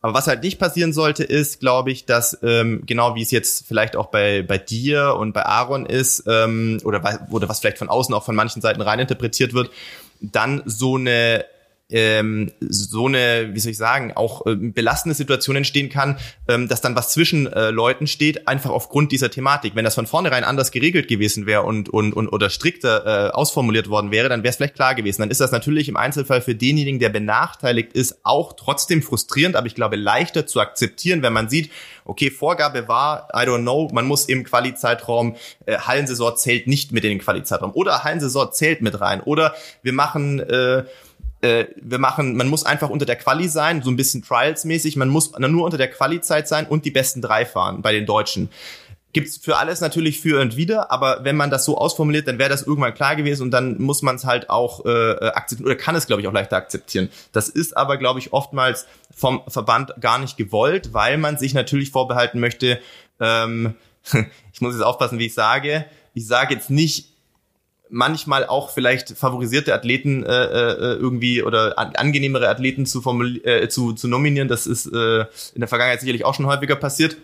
Aber 0.00 0.14
was 0.14 0.26
halt 0.26 0.42
nicht 0.42 0.58
passieren 0.58 0.92
sollte, 0.92 1.22
ist, 1.22 1.60
glaube 1.60 1.92
ich, 1.92 2.06
dass 2.06 2.36
ähm, 2.42 2.82
genau 2.86 3.14
wie 3.14 3.22
es 3.22 3.30
jetzt 3.30 3.68
vielleicht 3.68 3.94
auch 3.94 4.06
bei 4.06 4.42
bei 4.42 4.58
dir 4.58 5.14
und 5.16 5.32
bei 5.32 5.46
Aaron 5.46 5.86
ist 5.86 6.24
ähm, 6.26 6.80
oder 6.82 7.28
oder 7.30 7.48
was 7.48 7.60
vielleicht 7.60 7.78
von 7.78 7.88
außen 7.88 8.12
auch 8.16 8.24
von 8.24 8.34
manchen 8.34 8.60
Seiten 8.60 8.80
reininterpretiert 8.80 9.54
wird, 9.54 9.70
dann 10.20 10.60
so 10.66 10.96
eine 10.96 11.44
ähm, 11.90 12.50
so 12.60 13.06
eine, 13.06 13.50
wie 13.52 13.60
soll 13.60 13.72
ich 13.72 13.76
sagen, 13.76 14.12
auch 14.14 14.46
äh, 14.46 14.54
belastende 14.56 15.14
Situation 15.14 15.56
entstehen 15.56 15.90
kann, 15.90 16.16
ähm, 16.48 16.66
dass 16.66 16.80
dann 16.80 16.96
was 16.96 17.10
zwischen 17.10 17.46
äh, 17.46 17.70
Leuten 17.70 18.06
steht, 18.06 18.48
einfach 18.48 18.70
aufgrund 18.70 19.12
dieser 19.12 19.30
Thematik. 19.30 19.76
Wenn 19.76 19.84
das 19.84 19.94
von 19.94 20.06
vornherein 20.06 20.44
anders 20.44 20.70
geregelt 20.70 21.08
gewesen 21.08 21.46
wäre 21.46 21.62
und, 21.62 21.90
und, 21.90 22.14
und 22.14 22.28
oder 22.28 22.48
strikter 22.48 23.28
äh, 23.28 23.30
ausformuliert 23.32 23.90
worden 23.90 24.10
wäre, 24.10 24.28
dann 24.28 24.42
wäre 24.42 24.50
es 24.50 24.56
vielleicht 24.56 24.74
klar 24.74 24.94
gewesen. 24.94 25.22
Dann 25.22 25.30
ist 25.30 25.40
das 25.40 25.52
natürlich 25.52 25.88
im 25.88 25.96
Einzelfall 25.96 26.40
für 26.40 26.54
denjenigen, 26.54 27.00
der 27.00 27.10
benachteiligt 27.10 27.92
ist, 27.92 28.20
auch 28.22 28.54
trotzdem 28.54 29.02
frustrierend, 29.02 29.54
aber 29.54 29.66
ich 29.66 29.74
glaube 29.74 29.96
leichter 29.96 30.46
zu 30.46 30.60
akzeptieren, 30.60 31.22
wenn 31.22 31.34
man 31.34 31.50
sieht, 31.50 31.70
okay, 32.06 32.30
Vorgabe 32.30 32.88
war, 32.88 33.28
I 33.34 33.46
don't 33.46 33.62
know, 33.62 33.90
man 33.92 34.06
muss 34.06 34.24
im 34.24 34.44
Quali-Zeitraum, 34.44 35.36
äh, 35.66 35.76
Hallensaison 35.78 36.36
zählt 36.36 36.66
nicht 36.66 36.92
mit 36.92 37.04
in 37.04 37.10
den 37.10 37.18
Quali-Zeitraum 37.18 37.72
oder 37.74 38.04
Hallensaison 38.04 38.52
zählt 38.52 38.80
mit 38.80 39.00
rein 39.00 39.20
oder 39.20 39.54
wir 39.82 39.92
machen 39.92 40.40
äh, 40.40 40.84
äh, 41.44 41.66
wir 41.76 41.98
machen, 41.98 42.36
man 42.36 42.48
muss 42.48 42.64
einfach 42.64 42.88
unter 42.88 43.04
der 43.04 43.16
Quali 43.16 43.48
sein, 43.48 43.82
so 43.82 43.90
ein 43.90 43.96
bisschen 43.96 44.22
Trials-mäßig, 44.22 44.96
man 44.96 45.10
muss 45.10 45.32
nur 45.38 45.64
unter 45.64 45.76
der 45.76 45.90
Quali-Zeit 45.90 46.48
sein 46.48 46.66
und 46.66 46.86
die 46.86 46.90
besten 46.90 47.20
drei 47.20 47.44
fahren 47.44 47.82
bei 47.82 47.92
den 47.92 48.06
Deutschen. 48.06 48.48
Gibt's 49.12 49.36
für 49.36 49.58
alles 49.58 49.80
natürlich 49.80 50.20
für 50.20 50.40
und 50.40 50.56
wieder, 50.56 50.90
aber 50.90 51.22
wenn 51.22 51.36
man 51.36 51.50
das 51.50 51.66
so 51.66 51.76
ausformuliert, 51.78 52.26
dann 52.26 52.38
wäre 52.38 52.48
das 52.48 52.62
irgendwann 52.62 52.94
klar 52.94 53.14
gewesen 53.14 53.42
und 53.42 53.50
dann 53.50 53.80
muss 53.80 54.02
man 54.02 54.16
es 54.16 54.24
halt 54.24 54.50
auch 54.50 54.84
äh, 54.86 55.16
akzeptieren 55.34 55.66
oder 55.66 55.76
kann 55.76 55.94
es, 55.94 56.06
glaube 56.06 56.22
ich, 56.22 56.28
auch 56.28 56.32
leichter 56.32 56.56
akzeptieren. 56.56 57.10
Das 57.30 57.48
ist 57.48 57.76
aber, 57.76 57.98
glaube 57.98 58.18
ich, 58.18 58.32
oftmals 58.32 58.86
vom 59.14 59.42
Verband 59.46 59.92
gar 60.00 60.18
nicht 60.18 60.36
gewollt, 60.36 60.94
weil 60.94 61.18
man 61.18 61.36
sich 61.36 61.54
natürlich 61.54 61.90
vorbehalten 61.90 62.40
möchte, 62.40 62.80
ähm, 63.20 63.74
ich 64.52 64.60
muss 64.60 64.74
jetzt 64.74 64.82
aufpassen, 64.82 65.18
wie 65.18 65.26
ich 65.26 65.34
sage, 65.34 65.84
ich 66.14 66.26
sage 66.26 66.54
jetzt 66.54 66.70
nicht, 66.70 67.13
manchmal 67.90 68.46
auch 68.46 68.70
vielleicht 68.70 69.10
favorisierte 69.10 69.74
Athleten 69.74 70.24
äh, 70.24 70.44
äh, 70.44 70.94
irgendwie 70.94 71.42
oder 71.42 71.78
an, 71.78 71.94
angenehmere 71.96 72.48
Athleten 72.48 72.86
zu, 72.86 73.02
äh, 73.44 73.68
zu, 73.68 73.92
zu 73.92 74.08
nominieren. 74.08 74.48
Das 74.48 74.66
ist 74.66 74.86
äh, 74.86 75.20
in 75.54 75.60
der 75.60 75.68
Vergangenheit 75.68 76.00
sicherlich 76.00 76.24
auch 76.24 76.34
schon 76.34 76.46
häufiger 76.46 76.76
passiert. 76.76 77.16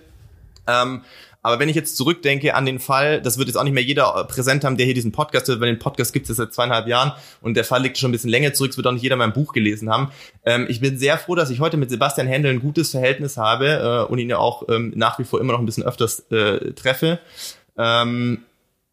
Ähm, 0.67 1.03
aber 1.43 1.59
wenn 1.59 1.71
ich 1.71 1.77
jetzt 1.77 1.97
zurückdenke 1.97 2.55
an 2.55 2.67
den 2.67 2.79
Fall, 2.79 3.23
das 3.23 3.39
wird 3.39 3.49
jetzt 3.49 3.57
auch 3.57 3.65
nicht 3.65 3.73
mehr 3.73 3.83
jeder 3.83 4.25
präsent 4.25 4.63
haben, 4.63 4.77
der 4.77 4.85
hier 4.85 4.95
diesen 4.95 5.13
Podcast 5.13 5.49
hört, 5.49 5.61
weil 5.61 5.69
den 5.69 5.79
Podcast 5.79 6.13
gibt 6.13 6.29
es 6.29 6.37
seit 6.37 6.53
zweieinhalb 6.53 6.87
Jahren 6.87 7.13
und 7.41 7.55
der 7.55 7.65
Fall 7.65 7.83
liegt 7.83 7.97
schon 7.97 8.11
ein 8.11 8.13
bisschen 8.13 8.29
länger 8.29 8.53
zurück, 8.53 8.73
es 8.73 8.77
wird 8.77 8.87
auch 8.87 8.93
nicht 8.93 9.03
jeder 9.03 9.17
mein 9.17 9.33
Buch 9.33 9.55
gelesen 9.55 9.89
haben. 9.91 10.11
Ähm, 10.45 10.67
ich 10.69 10.81
bin 10.81 10.99
sehr 10.99 11.17
froh, 11.17 11.35
dass 11.35 11.49
ich 11.49 11.61
heute 11.61 11.79
mit 11.79 11.89
Sebastian 11.89 12.27
Händel 12.27 12.53
ein 12.53 12.61
gutes 12.61 12.91
Verhältnis 12.91 13.39
habe 13.39 14.07
äh, 14.07 14.13
und 14.13 14.19
ihn 14.19 14.29
ja 14.29 14.37
auch 14.37 14.69
ähm, 14.69 14.93
nach 14.95 15.19
wie 15.19 15.25
vor 15.25 15.41
immer 15.41 15.55
noch 15.55 15.61
ein 15.61 15.67
bisschen 15.67 15.85
öfters 15.85 16.21
äh, 16.31 16.73
treffe. 16.73 17.21
Ähm, 17.79 18.43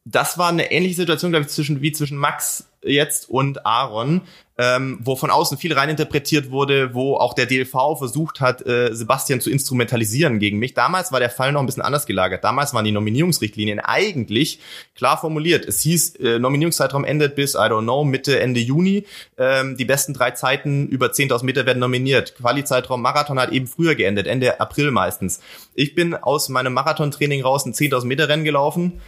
das 0.10 0.38
war 0.38 0.50
eine 0.50 0.72
ähnliche 0.72 0.96
Situation, 0.96 1.32
glaube 1.32 1.46
ich, 1.46 1.52
zwischen, 1.52 1.82
wie 1.82 1.92
zwischen 1.92 2.18
Max 2.18 2.70
jetzt 2.82 3.30
und 3.30 3.66
Aaron, 3.66 4.22
ähm, 4.58 5.00
wo 5.02 5.18
von 5.18 5.30
außen 5.30 5.58
viel 5.58 5.74
reininterpretiert 5.74 6.50
wurde, 6.50 6.94
wo 6.94 7.16
auch 7.18 7.34
der 7.34 7.46
DLV 7.46 7.98
versucht 7.98 8.40
hat, 8.40 8.66
äh, 8.66 8.94
Sebastian 8.94 9.42
zu 9.42 9.50
instrumentalisieren 9.50 10.40
gegen 10.40 10.60
mich. 10.60 10.74
Damals 10.74 11.12
war 11.12 11.20
der 11.20 11.30
Fall 11.30 11.52
noch 11.52 11.60
ein 11.60 11.66
bisschen 11.66 11.84
anders 11.84 12.06
gelagert. 12.06 12.46
Damals 12.46 12.74
waren 12.74 12.86
die 12.86 12.94
Nominierungsrichtlinien 12.94 13.80
eigentlich 13.80 14.60
klar 14.96 15.20
formuliert. 15.20 15.66
Es 15.66 15.82
hieß, 15.82 16.16
äh, 16.16 16.40
Nominierungszeitraum 16.40 17.04
endet 17.04 17.36
bis, 17.36 17.56
I 17.56 17.58
don't 17.58 17.84
know, 17.84 18.06
Mitte, 18.06 18.40
Ende 18.40 18.62
Juni. 18.62 19.06
Ähm, 19.38 19.76
die 19.76 19.86
besten 19.86 20.14
drei 20.14 20.32
Zeiten 20.32 20.88
über 20.88 21.08
10.000 21.08 21.44
Meter 21.44 21.66
werden 21.66 21.80
nominiert. 21.80 22.36
Quali-Zeitraum 22.36 23.02
Marathon 23.02 23.40
hat 23.40 23.52
eben 23.52 23.68
früher 23.68 23.96
geendet, 23.96 24.28
Ende 24.28 24.62
April 24.62 24.92
meistens. 24.92 25.42
Ich 25.76 25.94
bin 25.94 26.16
aus 26.16 26.48
meinem 26.48 26.74
Marathontraining 26.74 27.42
raus 27.42 27.66
ein 27.66 27.74
10.000 27.74 28.06
Meter 28.06 28.30
Rennen 28.30 28.46
gelaufen 28.46 29.02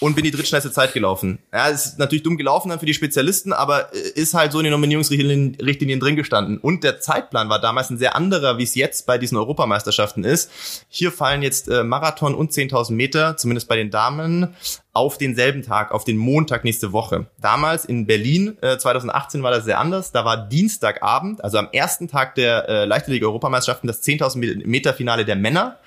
und 0.00 0.14
bin 0.14 0.24
die 0.24 0.30
drittschnellste 0.30 0.70
Zeit 0.70 0.92
gelaufen. 0.92 1.38
Ja, 1.52 1.68
ist 1.68 1.98
natürlich 1.98 2.22
dumm 2.22 2.36
gelaufen 2.36 2.68
dann 2.68 2.78
für 2.78 2.86
die 2.86 2.94
Spezialisten, 2.94 3.52
aber 3.52 3.94
äh, 3.94 3.98
ist 4.14 4.34
halt 4.34 4.52
so 4.52 4.58
in 4.58 4.64
den 4.64 4.72
Nominierungsrichtlinien 4.72 6.00
drin 6.00 6.16
gestanden. 6.16 6.58
Und 6.58 6.84
der 6.84 7.00
Zeitplan 7.00 7.48
war 7.48 7.60
damals 7.60 7.90
ein 7.90 7.98
sehr 7.98 8.14
anderer, 8.14 8.58
wie 8.58 8.64
es 8.64 8.74
jetzt 8.74 9.06
bei 9.06 9.16
diesen 9.16 9.38
Europameisterschaften 9.38 10.24
ist. 10.24 10.50
Hier 10.88 11.12
fallen 11.12 11.42
jetzt 11.42 11.68
äh, 11.68 11.82
Marathon 11.82 12.34
und 12.34 12.52
10.000 12.52 12.92
Meter, 12.92 13.36
zumindest 13.36 13.68
bei 13.68 13.76
den 13.76 13.90
Damen, 13.90 14.54
auf 14.92 15.18
denselben 15.18 15.62
Tag, 15.62 15.92
auf 15.92 16.04
den 16.04 16.16
Montag 16.16 16.64
nächste 16.64 16.92
Woche. 16.92 17.26
Damals 17.40 17.84
in 17.84 18.06
Berlin, 18.06 18.56
äh, 18.62 18.78
2018 18.78 19.42
war 19.42 19.50
das 19.50 19.64
sehr 19.64 19.78
anders. 19.78 20.12
Da 20.12 20.24
war 20.24 20.48
Dienstagabend, 20.48 21.44
also 21.44 21.58
am 21.58 21.68
ersten 21.72 22.08
Tag 22.08 22.34
der 22.34 22.68
äh, 22.68 22.84
Leichtathletik-Europameisterschaften, 22.86 23.86
das 23.86 24.02
10.000 24.02 24.66
Meter 24.66 24.94
Finale 24.94 25.24
der 25.24 25.36
Männer. 25.36 25.78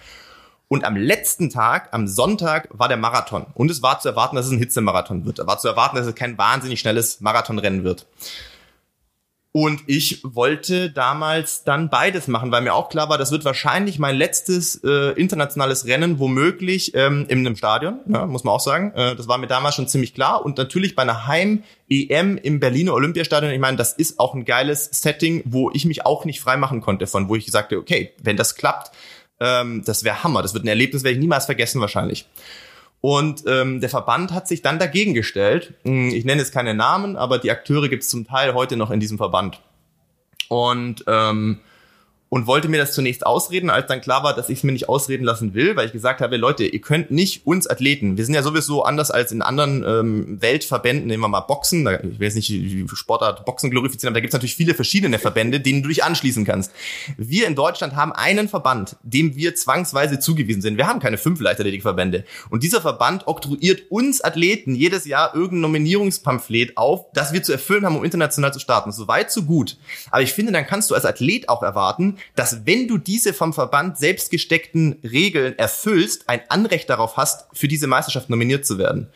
Und 0.69 0.85
am 0.85 0.95
letzten 0.95 1.49
Tag, 1.49 1.89
am 1.91 2.07
Sonntag, 2.07 2.69
war 2.71 2.87
der 2.87 2.97
Marathon. 2.97 3.47
Und 3.55 3.71
es 3.71 3.81
war 3.81 3.99
zu 3.99 4.07
erwarten, 4.07 4.35
dass 4.35 4.45
es 4.45 4.51
ein 4.51 4.59
Hitzemarathon 4.59 5.25
wird. 5.25 5.39
Es 5.39 5.47
war 5.47 5.57
zu 5.57 5.67
erwarten, 5.67 5.95
dass 5.95 6.05
es 6.05 6.13
kein 6.13 6.37
wahnsinnig 6.37 6.79
schnelles 6.79 7.21
Marathonrennen 7.21 7.83
wird. 7.83 8.05
Und 9.51 9.81
ich 9.87 10.21
wollte 10.23 10.91
damals 10.91 11.63
dann 11.63 11.89
beides 11.89 12.27
machen, 12.27 12.51
weil 12.51 12.61
mir 12.61 12.75
auch 12.75 12.89
klar 12.89 13.09
war, 13.09 13.17
das 13.17 13.31
wird 13.31 13.45
wahrscheinlich 13.45 13.97
mein 13.97 14.15
letztes 14.15 14.75
äh, 14.83 15.13
internationales 15.13 15.87
Rennen, 15.87 16.19
womöglich 16.19 16.93
ähm, 16.93 17.25
in 17.29 17.39
einem 17.39 17.55
Stadion, 17.55 18.01
ja, 18.07 18.27
muss 18.27 18.43
man 18.43 18.53
auch 18.53 18.59
sagen. 18.59 18.93
Äh, 18.93 19.15
das 19.15 19.27
war 19.27 19.39
mir 19.39 19.47
damals 19.47 19.73
schon 19.73 19.87
ziemlich 19.87 20.13
klar. 20.13 20.45
Und 20.45 20.59
natürlich 20.59 20.95
bei 20.95 21.01
einer 21.01 21.25
Heim-EM 21.25 22.37
im 22.37 22.59
Berliner 22.59 22.93
Olympiastadion, 22.93 23.51
ich 23.51 23.59
meine, 23.59 23.77
das 23.77 23.93
ist 23.93 24.19
auch 24.19 24.35
ein 24.35 24.45
geiles 24.45 24.87
Setting, 24.91 25.41
wo 25.45 25.71
ich 25.71 25.85
mich 25.85 26.05
auch 26.05 26.25
nicht 26.25 26.41
freimachen 26.41 26.81
konnte 26.81 27.07
von, 27.07 27.27
wo 27.27 27.35
ich 27.35 27.49
sagte, 27.49 27.79
okay, 27.79 28.13
wenn 28.21 28.37
das 28.37 28.53
klappt, 28.53 28.91
ähm, 29.39 29.83
das 29.85 30.03
wäre 30.03 30.23
Hammer. 30.23 30.41
Das 30.41 30.53
wird 30.53 30.65
ein 30.65 30.69
Erlebnis, 30.69 31.03
werde 31.03 31.13
ich 31.13 31.19
niemals 31.19 31.45
vergessen 31.45 31.81
wahrscheinlich. 31.81 32.27
Und 33.01 33.43
ähm, 33.47 33.79
der 33.79 33.89
Verband 33.89 34.33
hat 34.33 34.47
sich 34.47 34.61
dann 34.61 34.79
dagegen 34.79 35.13
gestellt. 35.13 35.73
Hm, 35.83 36.09
ich 36.09 36.25
nenne 36.25 36.41
jetzt 36.41 36.53
keine 36.53 36.73
Namen, 36.73 37.15
aber 37.15 37.39
die 37.39 37.51
Akteure 37.51 37.87
gibt 37.87 38.03
es 38.03 38.09
zum 38.09 38.27
Teil 38.27 38.53
heute 38.53 38.75
noch 38.75 38.91
in 38.91 38.99
diesem 38.99 39.17
Verband. 39.17 39.61
Und 40.49 41.05
ähm, 41.07 41.59
und 42.29 42.45
wollte 42.45 42.67
mir 42.69 42.77
das 42.77 42.93
zunächst 42.93 43.25
ausreden, 43.25 43.69
als 43.69 43.87
dann 43.87 44.01
klar 44.01 44.23
war, 44.23 44.35
dass 44.35 44.49
ich 44.49 44.59
es 44.59 44.63
mir 44.63 44.71
nicht 44.71 44.87
ausreden 44.87 45.23
lassen 45.23 45.53
will, 45.55 45.75
weil 45.75 45.87
ich 45.87 45.91
gesagt 45.91 46.21
habe, 46.21 46.37
Leute, 46.37 46.63
ihr 46.63 46.79
könnt 46.79 47.09
nicht 47.09 47.45
uns 47.45 47.67
Athleten, 47.67 48.17
wir 48.17 48.25
sind 48.25 48.35
ja 48.35 48.43
sowieso 48.43 48.83
anders 48.83 49.09
als 49.09 49.31
in 49.31 49.41
anderen 49.41 49.83
ähm, 49.83 50.41
Weltverbänden, 50.41 51.07
nehmen 51.07 51.23
wir 51.23 51.27
mal 51.27 51.41
Boxen, 51.41 51.85
da, 51.85 51.99
ich 51.99 52.19
jetzt 52.19 52.35
nicht 52.35 52.49
die 52.49 52.85
Sportart 52.93 53.45
Boxen 53.45 53.71
glorifizieren, 53.71 54.13
aber 54.13 54.19
da 54.19 54.21
gibt 54.21 54.33
es 54.33 54.35
natürlich 54.35 54.55
viele 54.55 54.75
verschiedene 54.75 55.17
Verbände, 55.17 55.59
denen 55.59 55.81
du 55.81 55.89
dich 55.89 56.03
anschließen 56.03 56.45
kannst. 56.45 56.71
Wir 57.17 57.47
in 57.47 57.55
Deutschland 57.55 57.95
haben 57.95 58.13
einen 58.13 58.47
Verband, 58.47 58.97
dem 59.01 59.35
wir 59.35 59.55
zwangsweise 59.55 60.19
zugewiesen 60.19 60.61
sind. 60.61 60.77
Wir 60.77 60.87
haben 60.87 60.99
keine 60.99 61.17
fünf 61.17 61.39
Leichtathletikverbände. 61.39 62.25
Und 62.49 62.63
dieser 62.63 62.81
Verband 62.81 63.27
oktroyiert 63.27 63.89
uns 63.89 64.21
Athleten 64.21 64.75
jedes 64.75 65.05
Jahr 65.05 65.33
irgendein 65.33 65.61
Nominierungspamphlet 65.61 66.77
auf, 66.77 67.11
das 67.13 67.33
wir 67.33 67.41
zu 67.41 67.51
erfüllen 67.51 67.85
haben, 67.85 67.97
um 67.97 68.03
international 68.03 68.53
zu 68.53 68.59
starten. 68.59 68.91
So 68.91 69.07
weit, 69.07 69.31
so 69.31 69.43
gut. 69.43 69.77
Aber 70.11 70.21
ich 70.21 70.33
finde, 70.33 70.51
dann 70.51 70.67
kannst 70.67 70.91
du 70.91 70.95
als 70.95 71.05
Athlet 71.05 71.49
auch 71.49 71.63
erwarten, 71.63 72.18
dass 72.35 72.65
wenn 72.65 72.87
du 72.87 72.97
diese 72.97 73.33
vom 73.33 73.53
Verband 73.53 73.97
selbst 73.97 74.31
gesteckten 74.31 74.99
Regeln 75.03 75.57
erfüllst, 75.57 76.29
ein 76.29 76.41
Anrecht 76.49 76.89
darauf 76.89 77.17
hast, 77.17 77.47
für 77.53 77.67
diese 77.67 77.87
Meisterschaft 77.87 78.29
nominiert 78.29 78.65
zu 78.65 78.77
werden. 78.77 79.09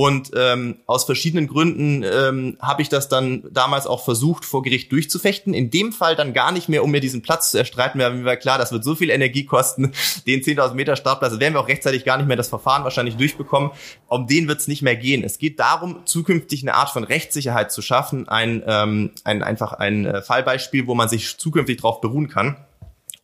Und 0.00 0.30
ähm, 0.34 0.78
aus 0.86 1.04
verschiedenen 1.04 1.46
Gründen 1.46 2.02
ähm, 2.02 2.56
habe 2.58 2.80
ich 2.80 2.88
das 2.88 3.10
dann 3.10 3.42
damals 3.52 3.86
auch 3.86 4.02
versucht, 4.02 4.46
vor 4.46 4.62
Gericht 4.62 4.90
durchzufechten. 4.92 5.52
In 5.52 5.68
dem 5.68 5.92
Fall 5.92 6.16
dann 6.16 6.32
gar 6.32 6.52
nicht 6.52 6.70
mehr, 6.70 6.82
um 6.82 6.90
mir 6.90 7.02
diesen 7.02 7.20
Platz 7.20 7.50
zu 7.50 7.58
erstreiten. 7.58 7.98
Mir 7.98 8.24
war 8.24 8.36
klar, 8.36 8.56
das 8.56 8.72
wird 8.72 8.82
so 8.82 8.94
viel 8.94 9.10
Energie 9.10 9.44
kosten. 9.44 9.92
Den 10.26 10.40
10.000 10.40 10.72
Meter 10.72 10.96
Startplatz 10.96 11.38
werden 11.38 11.52
wir 11.52 11.60
auch 11.60 11.68
rechtzeitig 11.68 12.06
gar 12.06 12.16
nicht 12.16 12.28
mehr 12.28 12.38
das 12.38 12.48
Verfahren 12.48 12.82
wahrscheinlich 12.82 13.16
durchbekommen. 13.16 13.72
Um 14.08 14.26
den 14.26 14.48
wird 14.48 14.60
es 14.60 14.68
nicht 14.68 14.80
mehr 14.80 14.96
gehen. 14.96 15.22
Es 15.22 15.36
geht 15.36 15.60
darum, 15.60 15.98
zukünftig 16.06 16.62
eine 16.62 16.76
Art 16.76 16.88
von 16.88 17.04
Rechtssicherheit 17.04 17.70
zu 17.70 17.82
schaffen. 17.82 18.26
Ein, 18.26 18.62
ähm, 18.66 19.10
ein 19.24 19.42
einfach 19.42 19.74
ein 19.74 20.06
äh, 20.06 20.22
Fallbeispiel, 20.22 20.86
wo 20.86 20.94
man 20.94 21.10
sich 21.10 21.36
zukünftig 21.36 21.76
darauf 21.76 22.00
beruhen 22.00 22.28
kann. 22.28 22.56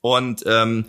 Und 0.07 0.45
ähm, 0.47 0.85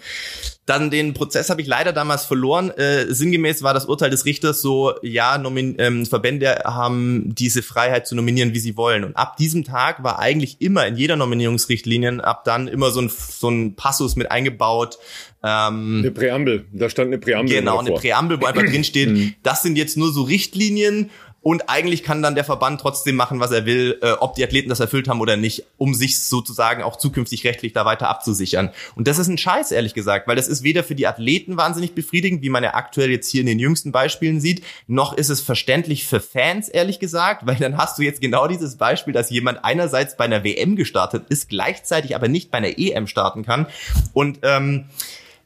dann 0.68 0.91
den 0.91 1.15
Prozess 1.15 1.49
habe 1.49 1.59
ich 1.59 1.68
leider 1.68 1.91
damals 1.91 2.26
verloren. 2.26 2.70
Äh, 2.70 3.11
sinngemäß 3.11 3.63
war 3.63 3.74
das 3.74 3.86
Urteil 3.86 4.11
des 4.11 4.26
Richters 4.26 4.61
so, 4.61 4.93
ja, 5.01 5.39
Nomin 5.39 5.76
ähm, 5.80 6.05
Verbände 6.05 6.61
haben 6.65 7.34
diese 7.34 7.63
Freiheit 7.63 8.05
zu 8.05 8.13
nominieren, 8.13 8.53
wie 8.53 8.59
sie 8.59 8.78
wollen. 8.78 9.03
Und 9.03 9.18
ab 9.18 9.38
diesem 9.38 9.63
Tag 9.63 10.03
war 10.03 10.20
eigentlich 10.20 10.61
immer 10.61 10.86
in 10.86 10.97
jeder 10.97 11.15
Nominierungsrichtlinie 11.15 12.24
ab 12.24 12.43
dann 12.43 12.68
immer 12.68 12.91
so 12.91 13.01
ein, 13.01 13.09
so 13.09 13.49
ein 13.49 13.76
Passus 13.76 14.18
mit 14.18 14.30
eingebaut. 14.30 14.99
Ähm, 15.43 16.01
eine 16.03 16.11
Präambel, 16.11 16.65
da 16.72 16.88
stand 16.88 17.07
eine 17.07 17.18
Präambel. 17.18 17.55
Genau, 17.55 17.80
eine 17.80 17.93
Präambel, 17.93 18.39
wo 18.39 18.45
einfach 18.45 18.63
drin 18.63 18.84
steht, 18.84 19.09
mhm. 19.13 19.34
das 19.41 19.63
sind 19.63 19.78
jetzt 19.78 19.97
nur 19.97 20.13
so 20.13 20.22
Richtlinien 20.22 21.09
und 21.48 21.70
eigentlich 21.70 22.04
kann 22.04 22.22
dann 22.22 22.36
der 22.36 22.43
Verband 22.43 22.82
trotzdem 22.82 23.16
machen, 23.16 23.39
was 23.39 23.52
er 23.52 23.66
will, 23.66 23.98
äh, 24.02 24.12
ob 24.20 24.36
die 24.36 24.43
Athleten 24.43 24.68
das 24.68 24.82
erfüllt 24.82 25.08
haben 25.08 25.22
oder 25.22 25.38
nicht, 25.38 25.64
um 25.78 25.93
sich 25.93 26.20
sozusagen 26.20 26.84
auch 26.84 26.98
zukünftig 26.98 27.45
rechtlich 27.45 27.72
da 27.72 27.86
weiter 27.86 28.10
abzusichern. 28.10 28.72
Und 28.98 29.08
das 29.08 29.18
ist 29.18 29.30
ein 29.30 29.38
Scheiß, 29.38 29.72
ehrlich 29.72 29.93
gesagt, 29.93 30.28
weil 30.28 30.36
das 30.36 30.50
ist 30.50 30.64
weder 30.64 30.84
für 30.84 30.93
die 30.93 31.08
Athleten 31.08 31.56
wahnsinnig 31.56 31.95
befriedigend, 31.95 32.41
wie 32.41 32.50
man 32.50 32.66
ja 32.66 32.74
aktuell 32.74 33.12
jetzt 33.12 33.32
hier 33.32 33.39
in 33.39 33.48
den 33.48 33.60
jüngsten 33.60 33.93
Beispielen 33.93 34.41
sieht, 34.41 34.62
noch 34.88 35.14
ist 35.14 35.30
es 35.30 35.39
verständlich 35.39 36.06
für 36.06 36.20
Fans, 36.20 36.68
ehrlich 36.68 37.00
gesagt, 37.00 37.48
weil 37.48 37.56
dann 37.56 37.78
hast 37.78 37.98
du 37.98 38.02
jetzt 38.02 38.20
genau 38.20 38.50
dieses 38.50 38.76
Beispiel, 38.76 39.14
dass 39.14 39.30
jemand 39.30 39.64
einerseits 39.64 40.18
bei 40.18 40.26
einer 40.26 40.43
WM 40.43 40.76
gestartet 40.76 41.28
ist, 41.30 41.48
gleichzeitig 41.48 42.14
aber 42.14 42.28
nicht 42.28 42.52
bei 42.52 42.58
einer 42.58 42.78
EM 42.78 43.08
starten 43.08 43.45
kann. 43.45 43.68
Und 44.12 44.39
ähm, 44.41 44.89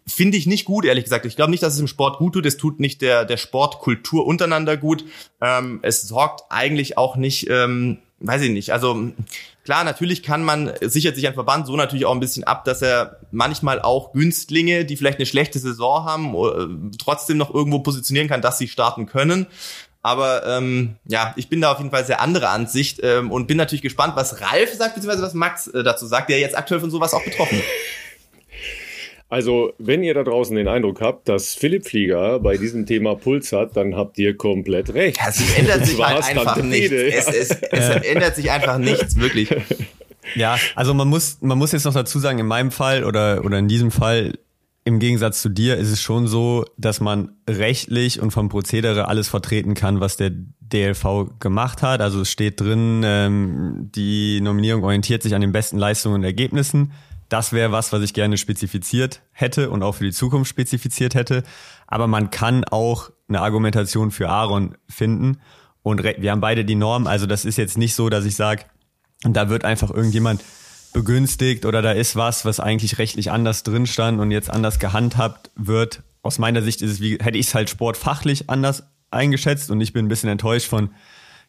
Finde 0.08 0.38
ich 0.38 0.48
nicht 0.48 0.66
gut, 0.66 0.86
ehrlich 0.86 1.04
gesagt. 1.04 1.26
Ich 1.26 1.36
glaube 1.36 1.52
nicht, 1.52 1.62
dass 1.62 1.76
es 1.76 1.80
im 1.80 1.88
Sport 1.88 2.18
gut 2.18 2.34
tut. 2.34 2.46
Es 2.46 2.58
tut 2.58 2.80
nicht 2.80 3.02
der, 3.02 3.24
der 3.24 3.38
Sportkultur 3.38 4.26
untereinander 4.26 4.76
gut. 4.76 5.06
Ähm, 5.40 5.80
es 5.84 6.02
sorgt 6.04 6.44
eigentlich 6.50 6.98
auch 6.98 7.16
nicht, 7.16 7.48
ähm, 7.50 8.00
weiß 8.20 8.42
ich 8.42 8.50
nicht. 8.50 8.74
Also 8.74 9.12
klar, 9.64 9.84
natürlich 9.84 10.24
kann 10.24 10.44
man, 10.44 10.72
sichert 10.82 11.16
sich 11.16 11.28
ein 11.28 11.36
Verband 11.36 11.68
so 11.68 11.76
natürlich 11.76 12.06
auch 12.06 12.14
ein 12.14 12.20
bisschen 12.20 12.44
ab, 12.44 12.66
dass 12.66 12.82
er 12.82 13.20
manchmal 13.32 13.80
auch 13.80 14.12
Günstlinge, 14.12 14.86
die 14.86 14.98
vielleicht 14.98 15.20
eine 15.20 15.28
schlechte 15.28 15.60
Saison 15.60 16.04
haben, 16.04 16.36
äh, 16.36 16.98
trotzdem 16.98 17.38
noch 17.38 17.54
irgendwo 17.54 17.80
positionieren 17.80 18.28
kann, 18.28 18.42
dass 18.42 18.58
sie 18.58 18.68
starten 18.68 19.06
können. 19.06 19.46
Aber 20.04 20.48
ähm, 20.48 20.96
ja, 21.06 21.34
ich 21.38 21.48
bin 21.48 21.62
da 21.62 21.72
auf 21.72 21.78
jeden 21.78 21.92
Fall 21.92 22.06
sehr 22.06 22.22
andere 22.22 22.50
Ansicht 22.50 23.00
ähm, 23.04 23.32
und 23.32 23.46
bin 23.46 23.58
natürlich 23.58 23.84
gespannt, 23.84 24.16
was 24.16 24.42
Ralf 24.42 24.74
sagt, 24.74 24.96
beziehungsweise 24.96 25.24
was 25.24 25.36
Max 25.36 25.68
äh, 25.68 25.84
dazu 25.84 26.08
sagt, 26.08 26.30
der 26.32 26.40
jetzt 26.40 26.58
aktuell 26.58 26.82
von 26.82 26.90
sowas 26.90 27.14
auch 27.14 27.24
betroffen 27.24 27.60
ist. 27.60 27.68
Also, 29.32 29.72
wenn 29.78 30.04
ihr 30.04 30.14
da 30.14 30.24
draußen 30.24 30.54
den 30.58 30.68
Eindruck 30.68 31.00
habt, 31.00 31.30
dass 31.30 31.54
Philipp 31.54 31.88
Flieger 31.88 32.42
bei 32.42 32.58
diesem 32.58 32.86
Thema 32.86 33.16
Puls 33.16 33.54
hat, 33.54 33.78
dann 33.78 33.96
habt 33.96 34.18
ihr 34.18 34.36
komplett 34.36 34.94
recht. 34.94 35.18
Es 35.26 35.58
ändert 35.58 35.86
sich 35.86 35.98
halt 36.06 36.22
einfach 36.26 36.62
nichts. 36.62 36.92
Es, 36.92 37.28
es, 37.30 37.50
es 37.50 37.90
ändert 38.04 38.36
sich 38.36 38.52
einfach 38.52 38.78
nichts, 38.78 39.18
wirklich. 39.18 39.50
Ja, 40.36 40.58
also 40.76 40.94
man 40.94 41.08
muss, 41.08 41.38
man 41.40 41.58
muss 41.58 41.72
jetzt 41.72 41.86
noch 41.86 41.94
dazu 41.94 42.20
sagen, 42.20 42.40
in 42.40 42.46
meinem 42.46 42.72
Fall 42.72 43.06
oder, 43.06 43.46
oder 43.46 43.58
in 43.58 43.70
diesem 43.70 43.92
Fall, 43.92 44.38
im 44.84 45.00
Gegensatz 45.00 45.42
zu 45.42 45.48
dir, 45.48 45.78
ist 45.78 45.92
es 45.92 46.02
schon 46.02 46.28
so, 46.28 46.66
dass 46.76 47.00
man 47.00 47.32
rechtlich 47.50 48.20
und 48.20 48.32
vom 48.32 48.50
Prozedere 48.50 49.08
alles 49.08 49.30
vertreten 49.30 49.76
kann, 49.76 50.02
was 50.02 50.18
der 50.18 50.32
DLV 50.60 51.40
gemacht 51.40 51.84
hat. 51.84 52.02
Also 52.02 52.20
es 52.20 52.30
steht 52.30 52.60
drin, 52.60 53.02
ähm, 53.06 53.92
die 53.96 54.42
Nominierung 54.42 54.84
orientiert 54.84 55.24
sich 55.24 55.36
an 55.36 55.42
den 55.42 55.54
besten 55.54 55.78
Leistungen 55.78 56.16
und 56.16 56.24
Ergebnissen 56.26 56.92
das 57.32 57.54
wäre 57.54 57.72
was, 57.72 57.94
was 57.94 58.02
ich 58.02 58.14
gerne 58.14 58.38
spezifiziert 58.38 59.22
hätte 59.32 59.70
und 59.70 59.84
auch 59.84 59.96
für 59.96 60.04
die 60.04 60.12
Zukunft 60.12 60.50
spezifiziert 60.50 61.16
hätte. 61.16 61.44
Aber 61.88 62.06
man 62.06 62.30
kann 62.30 62.66
auch 62.66 63.10
eine 63.30 63.40
Argumentation 63.40 64.12
für 64.12 64.30
Aaron 64.30 64.76
finden. 64.90 65.40
Und 65.82 66.04
wir 66.04 66.30
haben 66.30 66.42
beide 66.42 66.66
die 66.66 66.76
Norm. 66.76 67.08
Also 67.08 67.28
das 67.28 67.46
ist 67.46 67.58
jetzt 67.58 67.78
nicht 67.78 67.96
so, 67.96 68.10
dass 68.10 68.26
ich 68.26 68.36
sage, 68.36 68.66
da 69.24 69.48
wird 69.48 69.64
einfach 69.64 69.92
irgendjemand 69.92 70.44
begünstigt 70.92 71.66
oder 71.66 71.82
da 71.82 71.94
ist 71.94 72.18
was, 72.18 72.44
was 72.44 72.60
eigentlich 72.60 72.98
rechtlich 72.98 73.32
anders 73.32 73.64
drin 73.64 73.88
stand 73.88 74.20
und 74.20 74.32
jetzt 74.32 74.50
anders 74.50 74.78
gehandhabt 74.78 75.52
wird. 75.56 76.04
Aus 76.24 76.38
meiner 76.38 76.62
Sicht 76.62 76.82
ist 76.82 76.92
es 76.92 77.00
wie, 77.00 77.18
hätte 77.22 77.38
ich 77.38 77.48
es 77.48 77.56
halt 77.56 77.70
sportfachlich 77.70 78.50
anders 78.50 78.84
eingeschätzt 79.10 79.72
und 79.72 79.80
ich 79.80 79.94
bin 79.94 80.06
ein 80.06 80.10
bisschen 80.10 80.30
enttäuscht 80.30 80.68
von 80.68 80.90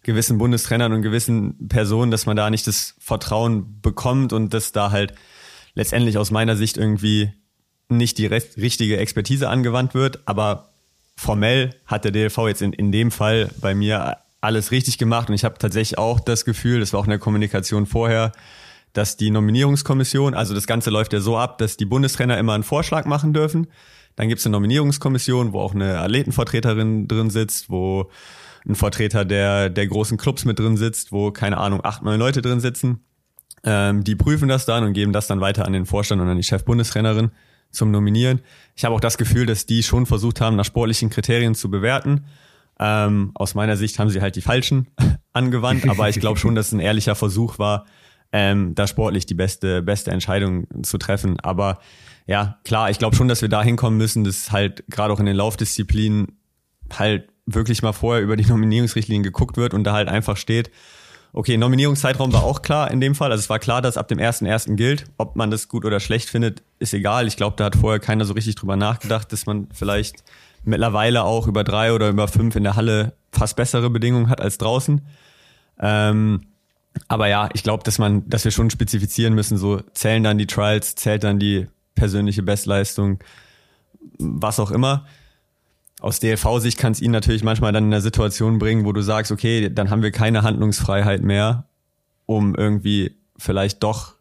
gewissen 0.04 0.38
Bundestrainern 0.38 0.92
und 0.92 1.02
gewissen 1.02 1.68
Personen, 1.68 2.12
dass 2.12 2.24
man 2.24 2.36
da 2.36 2.50
nicht 2.50 2.68
das 2.68 2.94
Vertrauen 3.00 3.80
bekommt 3.80 4.32
und 4.32 4.54
dass 4.54 4.70
da 4.70 4.92
halt 4.92 5.14
letztendlich 5.74 6.18
aus 6.18 6.30
meiner 6.30 6.56
Sicht 6.56 6.76
irgendwie 6.76 7.32
nicht 7.88 8.18
die 8.18 8.26
richtige 8.26 8.96
Expertise 8.96 9.48
angewandt 9.48 9.94
wird, 9.94 10.20
aber 10.26 10.70
formell 11.16 11.74
hat 11.86 12.04
der 12.04 12.12
DLV 12.12 12.38
jetzt 12.48 12.62
in, 12.62 12.72
in 12.72 12.90
dem 12.90 13.10
Fall 13.10 13.50
bei 13.60 13.74
mir 13.74 14.16
alles 14.40 14.70
richtig 14.70 14.98
gemacht 14.98 15.28
und 15.28 15.34
ich 15.34 15.44
habe 15.44 15.58
tatsächlich 15.58 15.98
auch 15.98 16.20
das 16.20 16.44
Gefühl, 16.44 16.80
das 16.80 16.92
war 16.92 17.00
auch 17.00 17.04
in 17.04 17.10
der 17.10 17.18
Kommunikation 17.18 17.86
vorher, 17.86 18.32
dass 18.92 19.16
die 19.16 19.30
Nominierungskommission, 19.30 20.34
also 20.34 20.54
das 20.54 20.66
Ganze 20.66 20.90
läuft 20.90 21.12
ja 21.12 21.20
so 21.20 21.38
ab, 21.38 21.58
dass 21.58 21.76
die 21.76 21.84
Bundestrainer 21.84 22.38
immer 22.38 22.54
einen 22.54 22.64
Vorschlag 22.64 23.06
machen 23.06 23.32
dürfen. 23.32 23.68
Dann 24.16 24.28
gibt 24.28 24.40
es 24.40 24.46
eine 24.46 24.52
Nominierungskommission, 24.52 25.52
wo 25.52 25.60
auch 25.60 25.74
eine 25.74 26.00
Athletenvertreterin 26.00 27.08
drin 27.08 27.30
sitzt, 27.30 27.70
wo 27.70 28.10
ein 28.68 28.74
Vertreter 28.74 29.24
der, 29.24 29.70
der 29.70 29.86
großen 29.86 30.18
Clubs 30.18 30.44
mit 30.44 30.58
drin 30.58 30.76
sitzt, 30.76 31.12
wo, 31.12 31.30
keine 31.30 31.56
Ahnung, 31.56 31.80
acht, 31.82 32.02
neun 32.02 32.18
Leute 32.18 32.42
drin 32.42 32.60
sitzen. 32.60 33.00
Ähm, 33.64 34.04
die 34.04 34.16
prüfen 34.16 34.48
das 34.48 34.66
dann 34.66 34.84
und 34.84 34.92
geben 34.92 35.12
das 35.12 35.26
dann 35.26 35.40
weiter 35.40 35.66
an 35.66 35.72
den 35.72 35.86
Vorstand 35.86 36.20
und 36.20 36.28
an 36.28 36.36
die 36.36 36.42
Chefbundestrainerin 36.42 37.30
zum 37.70 37.90
Nominieren. 37.90 38.40
Ich 38.76 38.84
habe 38.84 38.94
auch 38.94 39.00
das 39.00 39.18
Gefühl, 39.18 39.46
dass 39.46 39.66
die 39.66 39.82
schon 39.82 40.06
versucht 40.06 40.40
haben, 40.40 40.56
nach 40.56 40.64
sportlichen 40.64 41.10
Kriterien 41.10 41.54
zu 41.54 41.70
bewerten. 41.70 42.24
Ähm, 42.78 43.30
aus 43.34 43.54
meiner 43.54 43.76
Sicht 43.76 43.98
haben 43.98 44.10
sie 44.10 44.20
halt 44.20 44.36
die 44.36 44.40
falschen 44.40 44.88
angewandt, 45.32 45.88
aber 45.88 46.08
ich 46.08 46.20
glaube 46.20 46.38
schon, 46.38 46.54
dass 46.54 46.68
es 46.68 46.72
ein 46.72 46.80
ehrlicher 46.80 47.14
Versuch 47.14 47.58
war, 47.58 47.86
ähm, 48.32 48.74
da 48.74 48.86
sportlich 48.86 49.26
die 49.26 49.34
beste, 49.34 49.82
beste 49.82 50.10
Entscheidung 50.10 50.66
zu 50.82 50.98
treffen. 50.98 51.38
Aber 51.40 51.78
ja, 52.26 52.58
klar, 52.64 52.90
ich 52.90 52.98
glaube 52.98 53.14
schon, 53.14 53.28
dass 53.28 53.42
wir 53.42 53.48
da 53.48 53.62
hinkommen 53.62 53.98
müssen, 53.98 54.24
dass 54.24 54.52
halt 54.52 54.84
gerade 54.88 55.12
auch 55.12 55.20
in 55.20 55.26
den 55.26 55.36
Laufdisziplinen 55.36 56.38
halt 56.92 57.28
wirklich 57.46 57.82
mal 57.82 57.92
vorher 57.92 58.22
über 58.22 58.36
die 58.36 58.46
Nominierungsrichtlinien 58.46 59.22
geguckt 59.22 59.56
wird 59.56 59.74
und 59.74 59.84
da 59.84 59.92
halt 59.92 60.08
einfach 60.08 60.36
steht, 60.36 60.70
Okay, 61.34 61.56
Nominierungszeitraum 61.56 62.32
war 62.32 62.44
auch 62.44 62.60
klar 62.60 62.90
in 62.90 63.00
dem 63.00 63.14
Fall. 63.14 63.30
Also 63.30 63.40
es 63.40 63.48
war 63.48 63.58
klar, 63.58 63.80
dass 63.80 63.96
ab 63.96 64.06
dem 64.08 64.18
1.1. 64.18 64.74
gilt. 64.76 65.06
Ob 65.16 65.34
man 65.34 65.50
das 65.50 65.68
gut 65.68 65.86
oder 65.86 65.98
schlecht 65.98 66.28
findet, 66.28 66.62
ist 66.78 66.92
egal. 66.92 67.26
Ich 67.26 67.36
glaube, 67.36 67.56
da 67.56 67.64
hat 67.64 67.76
vorher 67.76 68.00
keiner 68.00 68.26
so 68.26 68.34
richtig 68.34 68.56
drüber 68.56 68.76
nachgedacht, 68.76 69.32
dass 69.32 69.46
man 69.46 69.68
vielleicht 69.72 70.22
mittlerweile 70.64 71.24
auch 71.24 71.46
über 71.46 71.64
drei 71.64 71.94
oder 71.94 72.10
über 72.10 72.28
fünf 72.28 72.54
in 72.54 72.64
der 72.64 72.76
Halle 72.76 73.14
fast 73.32 73.56
bessere 73.56 73.88
Bedingungen 73.88 74.28
hat 74.28 74.42
als 74.42 74.58
draußen. 74.58 75.00
Ähm, 75.80 76.42
aber 77.08 77.28
ja, 77.28 77.48
ich 77.54 77.62
glaube, 77.62 77.82
dass 77.82 77.98
man, 77.98 78.28
dass 78.28 78.44
wir 78.44 78.50
schon 78.50 78.68
spezifizieren 78.68 79.34
müssen, 79.34 79.56
so 79.56 79.80
zählen 79.94 80.22
dann 80.22 80.36
die 80.36 80.46
Trials, 80.46 80.94
zählt 80.96 81.24
dann 81.24 81.38
die 81.38 81.66
persönliche 81.94 82.42
Bestleistung, 82.42 83.20
was 84.18 84.60
auch 84.60 84.70
immer 84.70 85.06
aus 86.03 86.18
DLV-Sicht 86.18 86.78
kann 86.78 86.92
es 86.92 87.00
ihn 87.00 87.12
natürlich 87.12 87.44
manchmal 87.44 87.72
dann 87.72 87.84
in 87.84 87.92
eine 87.92 88.03
Situation 88.03 88.59
bringen, 88.59 88.84
wo 88.84 88.92
du 88.92 89.03
sagst, 89.03 89.30
okay, 89.30 89.70
dann 89.72 89.88
haben 89.88 90.03
wir 90.03 90.11
keine 90.11 90.42
Handlungsfreiheit 90.42 91.22
mehr, 91.22 91.66
um 92.26 92.57
irgendwie 92.57 93.16
vielleicht 93.38 93.82
doch 93.84 94.14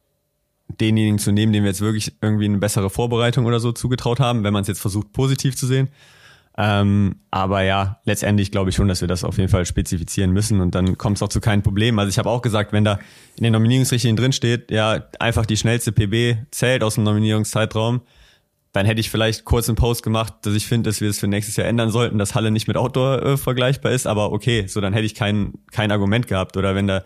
denjenigen 0.79 1.17
zu 1.17 1.31
nehmen, 1.31 1.51
dem 1.53 1.63
wir 1.63 1.71
jetzt 1.71 1.81
wirklich 1.81 2.13
irgendwie 2.21 2.45
eine 2.45 2.59
bessere 2.59 2.91
Vorbereitung 2.91 3.45
oder 3.45 3.59
so 3.59 3.71
zugetraut 3.71 4.19
haben, 4.19 4.43
wenn 4.43 4.53
man 4.53 4.61
es 4.61 4.67
jetzt 4.67 4.79
versucht 4.79 5.11
positiv 5.11 5.55
zu 5.57 5.65
sehen. 5.65 5.89
Ähm, 6.55 7.15
aber 7.31 7.63
ja, 7.63 7.99
letztendlich 8.05 8.51
glaube 8.51 8.69
ich 8.69 8.75
schon, 8.75 8.87
dass 8.87 9.01
wir 9.01 9.07
das 9.07 9.23
auf 9.23 9.37
jeden 9.37 9.49
Fall 9.49 9.65
spezifizieren 9.65 10.31
müssen 10.31 10.61
und 10.61 10.75
dann 10.75 10.99
kommt 10.99 11.17
es 11.17 11.23
auch 11.23 11.29
zu 11.29 11.41
keinem 11.41 11.63
Problem. 11.63 11.97
Also 11.97 12.09
ich 12.09 12.19
habe 12.19 12.29
auch 12.29 12.43
gesagt, 12.43 12.73
wenn 12.73 12.83
da 12.83 12.99
in 13.37 13.43
den 13.43 13.53
Nominierungsrichtlinien 13.53 14.17
drin 14.17 14.33
steht, 14.33 14.69
ja, 14.69 15.03
einfach 15.19 15.47
die 15.47 15.57
schnellste 15.57 15.91
PB 15.91 16.45
zählt 16.51 16.83
aus 16.83 16.95
dem 16.95 17.05
Nominierungszeitraum, 17.05 18.01
dann 18.73 18.85
hätte 18.85 19.01
ich 19.01 19.09
vielleicht 19.09 19.43
kurz 19.43 19.67
einen 19.67 19.75
Post 19.75 20.01
gemacht, 20.01 20.33
dass 20.43 20.53
ich 20.53 20.65
finde, 20.65 20.89
dass 20.89 21.01
wir 21.01 21.09
es 21.09 21.19
für 21.19 21.27
nächstes 21.27 21.57
Jahr 21.57 21.67
ändern 21.67 21.89
sollten, 21.89 22.17
dass 22.17 22.35
Halle 22.35 22.51
nicht 22.51 22.67
mit 22.67 22.77
Outdoor 22.77 23.21
äh, 23.21 23.37
vergleichbar 23.37 23.91
ist, 23.91 24.07
aber 24.07 24.31
okay, 24.31 24.65
so 24.67 24.79
dann 24.79 24.93
hätte 24.93 25.05
ich 25.05 25.15
kein, 25.15 25.53
kein 25.71 25.91
Argument 25.91 26.27
gehabt. 26.27 26.55
Oder 26.55 26.73
wenn 26.73 26.87
da 26.87 27.03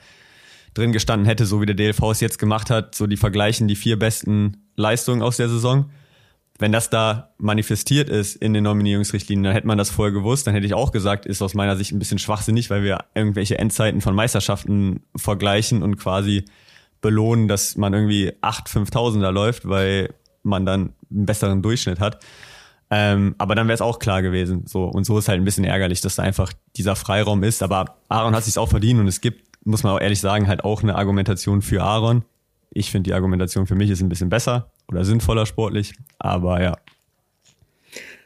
drin 0.76 0.92
gestanden 0.92 1.26
hätte, 1.26 1.46
so 1.46 1.62
wie 1.62 1.66
der 1.66 1.76
DLV 1.76 2.02
es 2.12 2.20
jetzt 2.20 2.38
gemacht 2.38 2.70
hat, 2.70 2.94
so 2.94 3.08
die 3.08 3.18
vergleichen 3.18 3.68
die 3.68 3.76
vier 3.76 3.98
besten 3.98 4.58
Leistungen 4.76 5.24
aus 5.24 5.38
der 5.38 5.50
Saison. 5.50 5.90
Wenn 6.60 6.72
das 6.72 6.90
da 6.90 7.34
manifestiert 7.38 8.10
ist 8.10 8.36
in 8.36 8.54
den 8.54 8.64
Nominierungsrichtlinien, 8.64 9.44
dann 9.44 9.54
hätte 9.54 9.68
man 9.68 9.78
das 9.78 9.90
vorher 9.90 10.14
gewusst, 10.14 10.46
dann 10.48 10.54
hätte 10.54 10.68
ich 10.68 10.74
auch 10.74 10.92
gesagt, 10.92 11.26
ist 11.26 11.42
aus 11.42 11.54
meiner 11.54 11.76
Sicht 11.76 11.92
ein 11.92 12.00
bisschen 12.00 12.20
schwachsinnig, 12.20 12.70
weil 12.70 12.84
wir 12.84 13.06
irgendwelche 13.14 13.58
Endzeiten 13.58 14.02
von 14.02 14.16
Meisterschaften 14.16 15.02
vergleichen 15.16 15.82
und 15.82 15.98
quasi 15.98 16.46
belohnen, 17.02 17.48
dass 17.48 17.76
man 17.76 17.94
irgendwie 17.94 18.34
8 18.42 18.68
5000er 18.68 19.32
läuft, 19.32 19.68
weil 19.68 20.14
man 20.46 20.66
dann 20.66 20.94
einen 21.12 21.26
besseren 21.26 21.62
Durchschnitt 21.62 22.00
hat. 22.00 22.24
Ähm, 22.92 23.36
aber 23.38 23.56
dann 23.56 23.68
wäre 23.68 23.76
es 23.76 23.82
auch 23.82 24.00
klar 24.00 24.22
gewesen. 24.22 24.64
So 24.68 24.86
und 24.86 25.06
so 25.06 25.18
ist 25.18 25.28
halt 25.28 25.42
ein 25.42 25.46
bisschen 25.46 25.66
ärgerlich, 25.66 26.02
dass 26.02 26.16
da 26.16 26.24
einfach 26.24 26.54
dieser 26.76 26.96
Freiraum 26.96 27.44
ist. 27.44 27.64
Aber 27.64 27.98
Aaron 28.10 28.36
hat 28.36 28.44
sich 28.44 28.58
auch 28.58 28.70
verdient 28.70 29.00
und 29.00 29.08
es 29.08 29.22
gibt, 29.22 29.44
muss 29.66 29.84
man 29.84 29.94
auch 29.94 30.02
ehrlich 30.02 30.22
sagen, 30.22 30.48
halt 30.48 30.64
auch 30.64 30.84
eine 30.84 30.96
Argumentation 30.96 31.62
für 31.62 31.82
Aaron. 31.82 32.24
Ich 32.72 32.92
finde 32.92 33.10
die 33.10 33.14
Argumentation 33.14 33.68
für 33.68 33.76
mich 33.76 33.90
ist 33.90 34.02
ein 34.02 34.10
bisschen 34.10 34.30
besser 34.30 34.72
oder 34.88 35.04
sinnvoller 35.04 35.46
sportlich. 35.46 35.94
Aber 36.20 36.62
ja, 36.62 36.78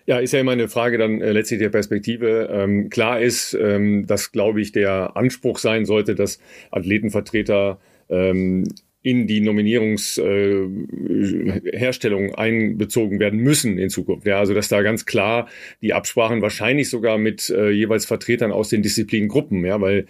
ja, 0.10 0.18
ist 0.18 0.34
ja 0.34 0.40
immer 0.40 0.54
eine 0.54 0.68
Frage 0.70 0.98
dann 0.98 1.22
äh, 1.22 1.34
letztlich 1.34 1.60
der 1.60 1.70
Perspektive. 1.70 2.50
Ähm, 2.52 2.90
klar 2.90 3.22
ist, 3.22 3.54
ähm, 3.54 4.08
dass, 4.08 4.32
glaube 4.32 4.60
ich, 4.60 4.72
der 4.72 5.16
Anspruch 5.16 5.60
sein 5.60 5.86
sollte, 5.86 6.16
dass 6.16 6.40
Athletenvertreter 6.72 7.80
ähm, 8.10 8.64
in 9.02 9.28
die 9.28 9.40
Nominierungsherstellung 9.40 12.30
äh, 12.30 12.36
einbezogen 12.36 13.20
werden 13.20 13.40
müssen 13.40 13.78
in 13.78 13.90
Zukunft. 13.90 14.28
Ja, 14.28 14.40
also 14.40 14.54
dass 14.54 14.68
da 14.68 14.82
ganz 14.82 15.06
klar 15.06 15.48
die 15.82 15.94
Absprachen 15.94 16.42
wahrscheinlich 16.42 16.90
sogar 16.90 17.18
mit 17.18 17.50
äh, 17.50 17.70
jeweils 17.70 18.06
Vertretern 18.06 18.52
aus 18.52 18.68
den 18.68 18.82
Disziplinengruppen, 18.82 19.64
ja, 19.64 19.80
weil 19.80 20.06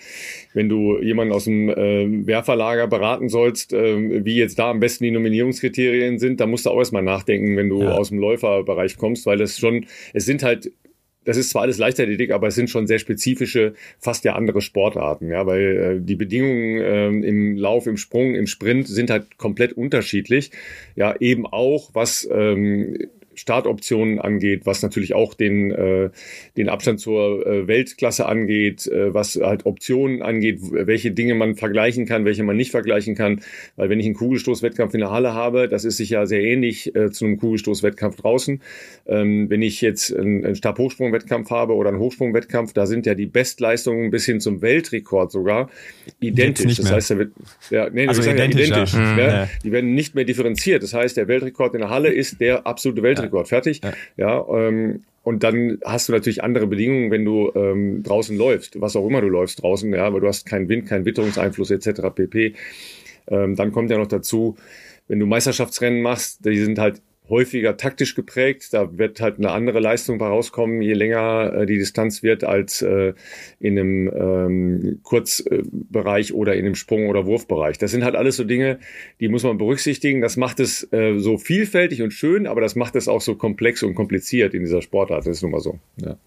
wenn 0.55 0.69
du 0.69 0.99
jemanden 1.01 1.33
aus 1.33 1.45
dem 1.45 1.69
äh, 1.69 2.25
Werferlager 2.25 2.87
beraten 2.87 3.29
sollst, 3.29 3.73
äh, 3.73 4.25
wie 4.25 4.37
jetzt 4.37 4.57
da 4.57 4.71
am 4.71 4.79
besten 4.79 5.03
die 5.03 5.11
Nominierungskriterien 5.11 6.17
sind, 6.17 6.39
da 6.39 6.47
musst 6.47 6.65
du 6.65 6.71
auch 6.71 6.79
erstmal 6.79 7.03
nachdenken, 7.03 7.57
wenn 7.57 7.69
du 7.69 7.83
ja. 7.83 7.91
aus 7.91 8.09
dem 8.09 8.17
Läuferbereich 8.17 8.97
kommst, 8.97 9.27
weil 9.27 9.37
das 9.37 9.59
schon, 9.59 9.85
es 10.13 10.25
sind 10.25 10.41
halt 10.41 10.71
das 11.25 11.37
ist 11.37 11.49
zwar 11.49 11.63
alles 11.63 11.77
Leichtathletik, 11.77 12.31
aber 12.31 12.47
es 12.47 12.55
sind 12.55 12.69
schon 12.69 12.87
sehr 12.87 12.99
spezifische, 12.99 13.73
fast 13.99 14.23
ja 14.23 14.35
andere 14.35 14.61
Sportarten, 14.61 15.29
ja, 15.29 15.45
weil 15.45 15.77
äh, 15.77 16.01
die 16.01 16.15
Bedingungen 16.15 16.81
ähm, 16.81 17.23
im 17.23 17.55
Lauf, 17.55 17.87
im 17.87 17.97
Sprung, 17.97 18.35
im 18.35 18.47
Sprint 18.47 18.87
sind 18.87 19.09
halt 19.09 19.37
komplett 19.37 19.73
unterschiedlich. 19.73 20.51
Ja, 20.95 21.15
eben 21.19 21.45
auch 21.45 21.89
was 21.93 22.27
ähm, 22.31 22.97
Startoptionen 23.39 24.19
angeht, 24.19 24.65
was 24.65 24.81
natürlich 24.81 25.15
auch 25.15 25.33
den, 25.33 25.71
äh, 25.71 26.09
den 26.57 26.67
Abstand 26.67 26.99
zur 26.99 27.45
äh, 27.47 27.67
Weltklasse 27.67 28.25
angeht, 28.25 28.85
äh, 28.87 29.13
was 29.13 29.39
halt 29.41 29.65
Optionen 29.65 30.21
angeht, 30.21 30.59
welche 30.61 31.11
Dinge 31.11 31.35
man 31.35 31.55
vergleichen 31.55 32.05
kann, 32.05 32.25
welche 32.25 32.43
man 32.43 32.57
nicht 32.57 32.71
vergleichen 32.71 33.15
kann. 33.15 33.41
Weil 33.77 33.89
wenn 33.89 33.99
ich 33.99 34.05
einen 34.05 34.15
Kugelstoßwettkampf 34.15 34.93
in 34.93 34.99
der 34.99 35.11
Halle 35.11 35.33
habe, 35.33 35.69
das 35.69 35.85
ist 35.85 35.97
sicher 35.97 36.27
sehr 36.27 36.41
ähnlich 36.41 36.93
äh, 36.95 37.11
zu 37.11 37.25
einem 37.25 37.37
Kugelstoßwettkampf 37.37 38.17
draußen. 38.17 38.61
Ähm, 39.07 39.49
wenn 39.49 39.61
ich 39.61 39.79
jetzt 39.79 40.13
einen, 40.13 40.45
einen 40.45 40.55
Stabhochsprungwettkampf 40.55 41.49
habe 41.49 41.75
oder 41.75 41.89
einen 41.89 41.99
Hochsprungwettkampf, 41.99 42.73
da 42.73 42.85
sind 42.85 43.05
ja 43.05 43.15
die 43.15 43.25
Bestleistungen 43.25 44.11
bis 44.11 44.25
hin 44.25 44.41
zum 44.41 44.61
Weltrekord 44.61 45.31
sogar 45.31 45.69
identisch. 46.19 46.75
Das 46.75 46.91
heißt, 46.91 47.11
da 47.11 47.17
wird, 47.17 47.31
ja, 47.69 47.89
nee, 47.89 48.05
also 48.05 48.21
identisch, 48.21 48.69
ja, 48.69 48.83
identisch. 48.83 48.93
Ja. 48.93 49.49
Die 49.63 49.71
werden 49.71 49.93
nicht 49.93 50.13
mehr 50.15 50.25
differenziert. 50.25 50.83
Das 50.83 50.93
heißt, 50.93 51.15
der 51.15 51.29
Weltrekord 51.29 51.73
in 51.75 51.81
der 51.81 51.89
Halle 51.89 52.09
ist 52.09 52.41
der 52.41 52.67
absolute 52.67 53.01
Weltrekord. 53.01 53.28
Rekord 53.29 53.47
fertig. 53.47 53.81
Ja, 53.83 53.93
ja 54.17 54.67
ähm, 54.67 55.03
und 55.23 55.43
dann 55.43 55.79
hast 55.85 56.09
du 56.09 56.13
natürlich 56.13 56.43
andere 56.43 56.67
Bedingungen, 56.67 57.11
wenn 57.11 57.25
du 57.25 57.51
ähm, 57.53 58.03
draußen 58.03 58.37
läufst, 58.37 58.81
was 58.81 58.95
auch 58.95 59.07
immer 59.07 59.21
du 59.21 59.29
läufst 59.29 59.61
draußen, 59.61 59.93
ja, 59.93 60.05
aber 60.05 60.21
du 60.21 60.27
hast 60.27 60.45
keinen 60.45 60.69
Wind, 60.69 60.87
keinen 60.87 61.05
Witterungseinfluss 61.05 61.71
etc. 61.71 62.01
pp. 62.15 62.55
Ähm, 63.27 63.55
dann 63.55 63.71
kommt 63.71 63.91
ja 63.91 63.97
noch 63.97 64.07
dazu, 64.07 64.55
wenn 65.07 65.19
du 65.19 65.25
Meisterschaftsrennen 65.25 66.01
machst, 66.01 66.45
die 66.45 66.57
sind 66.57 66.79
halt 66.79 67.01
häufiger 67.29 67.77
taktisch 67.77 68.15
geprägt. 68.15 68.73
Da 68.73 68.97
wird 68.97 69.21
halt 69.21 69.37
eine 69.37 69.51
andere 69.51 69.79
Leistung 69.79 70.21
rauskommen, 70.21 70.81
je 70.81 70.93
länger 70.93 71.53
äh, 71.53 71.65
die 71.65 71.77
Distanz 71.77 72.23
wird 72.23 72.43
als 72.43 72.81
äh, 72.81 73.13
in 73.59 73.79
einem 73.79 74.11
ähm, 74.13 74.99
Kurzbereich 75.03 76.33
oder 76.33 76.55
in 76.55 76.65
einem 76.65 76.75
Sprung- 76.75 77.07
oder 77.07 77.25
Wurfbereich. 77.25 77.77
Das 77.77 77.91
sind 77.91 78.03
halt 78.03 78.15
alles 78.15 78.37
so 78.37 78.43
Dinge, 78.43 78.79
die 79.19 79.27
muss 79.27 79.43
man 79.43 79.57
berücksichtigen. 79.57 80.21
Das 80.21 80.37
macht 80.37 80.59
es 80.59 80.91
äh, 80.91 81.17
so 81.19 81.37
vielfältig 81.37 82.01
und 82.01 82.11
schön, 82.11 82.47
aber 82.47 82.61
das 82.61 82.75
macht 82.75 82.95
es 82.95 83.07
auch 83.07 83.21
so 83.21 83.35
komplex 83.35 83.83
und 83.83 83.95
kompliziert 83.95 84.53
in 84.53 84.61
dieser 84.61 84.81
Sportart. 84.81 85.25
Das 85.25 85.37
ist 85.37 85.41
nun 85.41 85.51
mal 85.51 85.61
so. 85.61 85.79
Ja. 85.97 86.17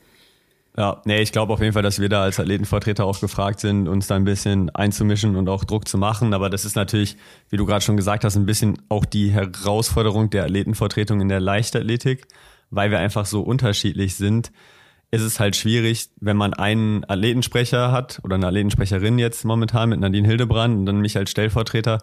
Ja, 0.74 1.02
nee, 1.04 1.20
ich 1.20 1.32
glaube 1.32 1.52
auf 1.52 1.60
jeden 1.60 1.74
Fall, 1.74 1.82
dass 1.82 1.98
wir 1.98 2.08
da 2.08 2.22
als 2.22 2.40
Athletenvertreter 2.40 3.04
auch 3.04 3.20
gefragt 3.20 3.60
sind, 3.60 3.88
uns 3.88 4.06
da 4.06 4.16
ein 4.16 4.24
bisschen 4.24 4.70
einzumischen 4.70 5.36
und 5.36 5.48
auch 5.50 5.64
Druck 5.64 5.86
zu 5.86 5.98
machen. 5.98 6.32
Aber 6.32 6.48
das 6.48 6.64
ist 6.64 6.76
natürlich, 6.76 7.18
wie 7.50 7.58
du 7.58 7.66
gerade 7.66 7.84
schon 7.84 7.98
gesagt 7.98 8.24
hast, 8.24 8.36
ein 8.36 8.46
bisschen 8.46 8.80
auch 8.88 9.04
die 9.04 9.30
Herausforderung 9.30 10.30
der 10.30 10.44
Athletenvertretung 10.44 11.20
in 11.20 11.28
der 11.28 11.40
Leichtathletik, 11.40 12.26
weil 12.70 12.90
wir 12.90 13.00
einfach 13.00 13.26
so 13.26 13.42
unterschiedlich 13.42 14.14
sind. 14.14 14.50
Ist 15.10 15.20
es 15.20 15.38
halt 15.38 15.56
schwierig, 15.56 16.08
wenn 16.20 16.38
man 16.38 16.54
einen 16.54 17.04
Athletensprecher 17.06 17.92
hat 17.92 18.20
oder 18.24 18.36
eine 18.36 18.46
Athletensprecherin 18.46 19.18
jetzt 19.18 19.44
momentan 19.44 19.90
mit 19.90 20.00
Nadine 20.00 20.26
Hildebrand 20.26 20.78
und 20.78 20.86
dann 20.86 21.00
mich 21.02 21.18
als 21.18 21.30
Stellvertreter. 21.30 21.98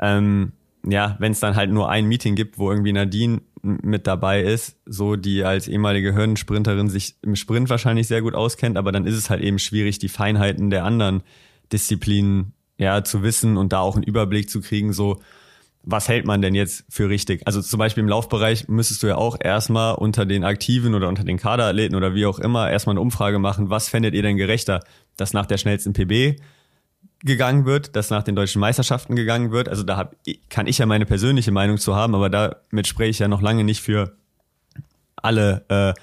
Ähm, 0.00 0.54
ja, 0.84 1.14
wenn 1.20 1.30
es 1.30 1.38
dann 1.38 1.54
halt 1.54 1.70
nur 1.70 1.88
ein 1.88 2.06
Meeting 2.06 2.34
gibt, 2.34 2.58
wo 2.58 2.68
irgendwie 2.68 2.92
Nadine 2.92 3.42
mit 3.62 4.06
dabei 4.06 4.42
ist, 4.42 4.76
so 4.86 5.16
die 5.16 5.44
als 5.44 5.68
ehemalige 5.68 6.14
Hürdensprinterin 6.14 6.90
sich 6.90 7.16
im 7.22 7.36
Sprint 7.36 7.70
wahrscheinlich 7.70 8.08
sehr 8.08 8.20
gut 8.20 8.34
auskennt, 8.34 8.76
aber 8.76 8.90
dann 8.90 9.06
ist 9.06 9.16
es 9.16 9.30
halt 9.30 9.40
eben 9.40 9.58
schwierig, 9.58 9.98
die 9.98 10.08
Feinheiten 10.08 10.70
der 10.70 10.84
anderen 10.84 11.22
Disziplinen 11.72 12.54
ja 12.76 13.04
zu 13.04 13.22
wissen 13.22 13.56
und 13.56 13.72
da 13.72 13.80
auch 13.80 13.94
einen 13.94 14.04
Überblick 14.04 14.50
zu 14.50 14.60
kriegen, 14.60 14.92
so 14.92 15.20
was 15.84 16.08
hält 16.08 16.26
man 16.26 16.42
denn 16.42 16.54
jetzt 16.54 16.84
für 16.88 17.08
richtig? 17.08 17.42
Also 17.46 17.60
zum 17.60 17.78
Beispiel 17.78 18.02
im 18.02 18.08
Laufbereich 18.08 18.68
müsstest 18.68 19.02
du 19.02 19.08
ja 19.08 19.16
auch 19.16 19.36
erstmal 19.40 19.94
unter 19.94 20.26
den 20.26 20.44
Aktiven 20.44 20.94
oder 20.94 21.08
unter 21.08 21.24
den 21.24 21.38
Kaderathleten 21.38 21.96
oder 21.96 22.14
wie 22.14 22.26
auch 22.26 22.38
immer 22.38 22.70
erstmal 22.70 22.94
eine 22.94 23.00
Umfrage 23.00 23.38
machen, 23.38 23.70
was 23.70 23.88
fändet 23.88 24.14
ihr 24.14 24.22
denn 24.22 24.36
gerechter, 24.36 24.84
dass 25.16 25.32
nach 25.32 25.46
der 25.46 25.58
schnellsten 25.58 25.92
PB 25.92 26.40
gegangen 27.24 27.64
wird, 27.64 27.96
dass 27.96 28.10
nach 28.10 28.22
den 28.22 28.36
deutschen 28.36 28.60
Meisterschaften 28.60 29.16
gegangen 29.16 29.52
wird. 29.52 29.68
Also 29.68 29.82
da 29.82 29.96
hab, 29.96 30.16
kann 30.48 30.66
ich 30.66 30.78
ja 30.78 30.86
meine 30.86 31.06
persönliche 31.06 31.52
Meinung 31.52 31.78
zu 31.78 31.94
haben, 31.94 32.14
aber 32.14 32.30
damit 32.30 32.86
spreche 32.86 33.10
ich 33.10 33.18
ja 33.18 33.28
noch 33.28 33.42
lange 33.42 33.64
nicht 33.64 33.80
für 33.80 34.16
alle 35.16 35.64
äh, 35.68 35.94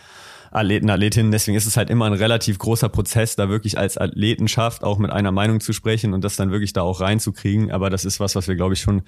Athleten, 0.51 0.89
Athletinnen. 0.89 1.31
Deswegen 1.31 1.57
ist 1.57 1.65
es 1.65 1.77
halt 1.77 1.89
immer 1.89 2.05
ein 2.05 2.13
relativ 2.13 2.57
großer 2.57 2.89
Prozess, 2.89 3.35
da 3.35 3.49
wirklich 3.49 3.77
als 3.77 3.97
Athletenschaft 3.97 4.83
auch 4.83 4.97
mit 4.97 5.11
einer 5.11 5.31
Meinung 5.31 5.59
zu 5.59 5.73
sprechen 5.73 6.13
und 6.13 6.23
das 6.23 6.37
dann 6.37 6.51
wirklich 6.51 6.73
da 6.73 6.81
auch 6.81 7.01
reinzukriegen. 7.01 7.71
Aber 7.71 7.89
das 7.89 8.05
ist 8.05 8.19
was, 8.19 8.35
was 8.35 8.47
wir, 8.47 8.55
glaube 8.55 8.73
ich, 8.73 8.81
schon 8.81 9.03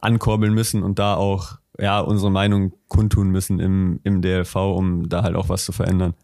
ankurbeln 0.00 0.54
müssen 0.54 0.82
und 0.82 0.98
da 0.98 1.14
auch 1.14 1.58
ja 1.78 2.00
unsere 2.00 2.30
Meinung 2.30 2.72
kundtun 2.88 3.30
müssen 3.30 3.60
im, 3.60 4.00
im 4.02 4.22
DLV, 4.22 4.56
um 4.56 5.08
da 5.08 5.22
halt 5.22 5.36
auch 5.36 5.48
was 5.48 5.64
zu 5.64 5.72
verändern. 5.72 6.14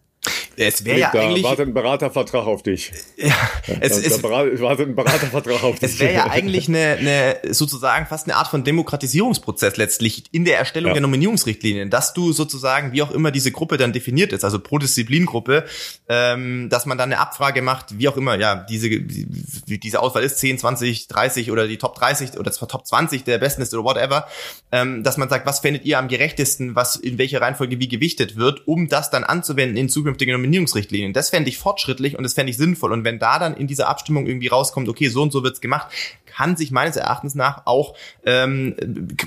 Es 0.56 0.84
wäre 0.84 0.98
ja 0.98 1.12
eigentlich. 1.12 1.44
Wartet 1.44 1.68
ein 1.68 1.74
Beratervertrag 1.74 2.46
auf 2.46 2.62
dich. 2.62 2.92
Ja, 3.16 3.34
es, 3.80 3.98
es 3.98 4.22
wartet 4.22 4.88
ein 4.88 4.94
Beratervertrag 4.94 5.62
auf 5.62 5.78
dich. 5.78 5.90
Es 5.90 5.98
wäre 5.98 6.14
ja 6.14 6.26
eigentlich 6.30 6.68
eine, 6.68 6.96
eine, 6.98 7.38
sozusagen 7.50 8.06
fast 8.06 8.26
eine 8.26 8.36
Art 8.36 8.48
von 8.48 8.64
Demokratisierungsprozess 8.64 9.76
letztlich 9.76 10.24
in 10.32 10.44
der 10.44 10.58
Erstellung 10.58 10.88
ja. 10.88 10.94
der 10.94 11.02
Nominierungsrichtlinien, 11.02 11.90
dass 11.90 12.14
du 12.14 12.32
sozusagen, 12.32 12.92
wie 12.92 13.02
auch 13.02 13.10
immer 13.10 13.30
diese 13.30 13.52
Gruppe 13.52 13.76
dann 13.76 13.92
definiert 13.92 14.32
ist, 14.32 14.44
also 14.44 14.58
pro 14.58 14.78
Disziplingruppe, 14.78 15.64
ähm, 16.08 16.68
dass 16.70 16.86
man 16.86 16.96
dann 16.98 17.12
eine 17.12 17.20
Abfrage 17.20 17.62
macht, 17.62 17.98
wie 17.98 18.08
auch 18.08 18.16
immer, 18.16 18.38
ja, 18.38 18.54
diese, 18.54 18.88
wie 18.88 19.78
diese 19.78 20.00
Auswahl 20.00 20.22
ist, 20.22 20.38
10, 20.38 20.58
20, 20.58 21.08
30 21.08 21.50
oder 21.50 21.68
die 21.68 21.78
Top 21.78 21.94
30 21.96 22.38
oder 22.38 22.52
zwar 22.52 22.68
Top 22.68 22.86
20 22.86 23.24
der 23.24 23.38
besten 23.38 23.62
ist 23.62 23.74
oder 23.74 23.84
whatever, 23.84 24.26
ähm, 24.72 25.02
dass 25.02 25.16
man 25.16 25.28
sagt, 25.28 25.46
was 25.46 25.60
findet 25.60 25.84
ihr 25.84 25.98
am 25.98 26.08
gerechtesten, 26.08 26.74
was 26.74 26.96
in 26.96 27.18
welcher 27.18 27.40
Reihenfolge 27.40 27.78
wie 27.78 27.88
gewichtet 27.88 28.36
wird, 28.36 28.66
um 28.66 28.88
das 28.88 29.10
dann 29.10 29.24
anzuwenden 29.24 29.76
in 29.76 29.88
zukünftige 29.88 30.32
Nominierungsrichtlinien 30.32 30.45
Nominierungsrichtlinien. 30.46 31.12
Das 31.12 31.30
fände 31.30 31.48
ich 31.48 31.58
fortschrittlich 31.58 32.16
und 32.16 32.24
das 32.24 32.34
fände 32.34 32.50
ich 32.50 32.56
sinnvoll. 32.56 32.92
Und 32.92 33.04
wenn 33.04 33.18
da 33.18 33.38
dann 33.38 33.56
in 33.56 33.66
dieser 33.66 33.88
Abstimmung 33.88 34.26
irgendwie 34.26 34.48
rauskommt, 34.48 34.88
okay, 34.88 35.08
so 35.08 35.22
und 35.22 35.32
so 35.32 35.42
wird's 35.42 35.60
gemacht, 35.60 35.88
kann 36.26 36.56
sich 36.56 36.70
meines 36.70 36.96
Erachtens 36.96 37.34
nach 37.34 37.66
auch 37.66 37.94
ähm, 38.24 38.76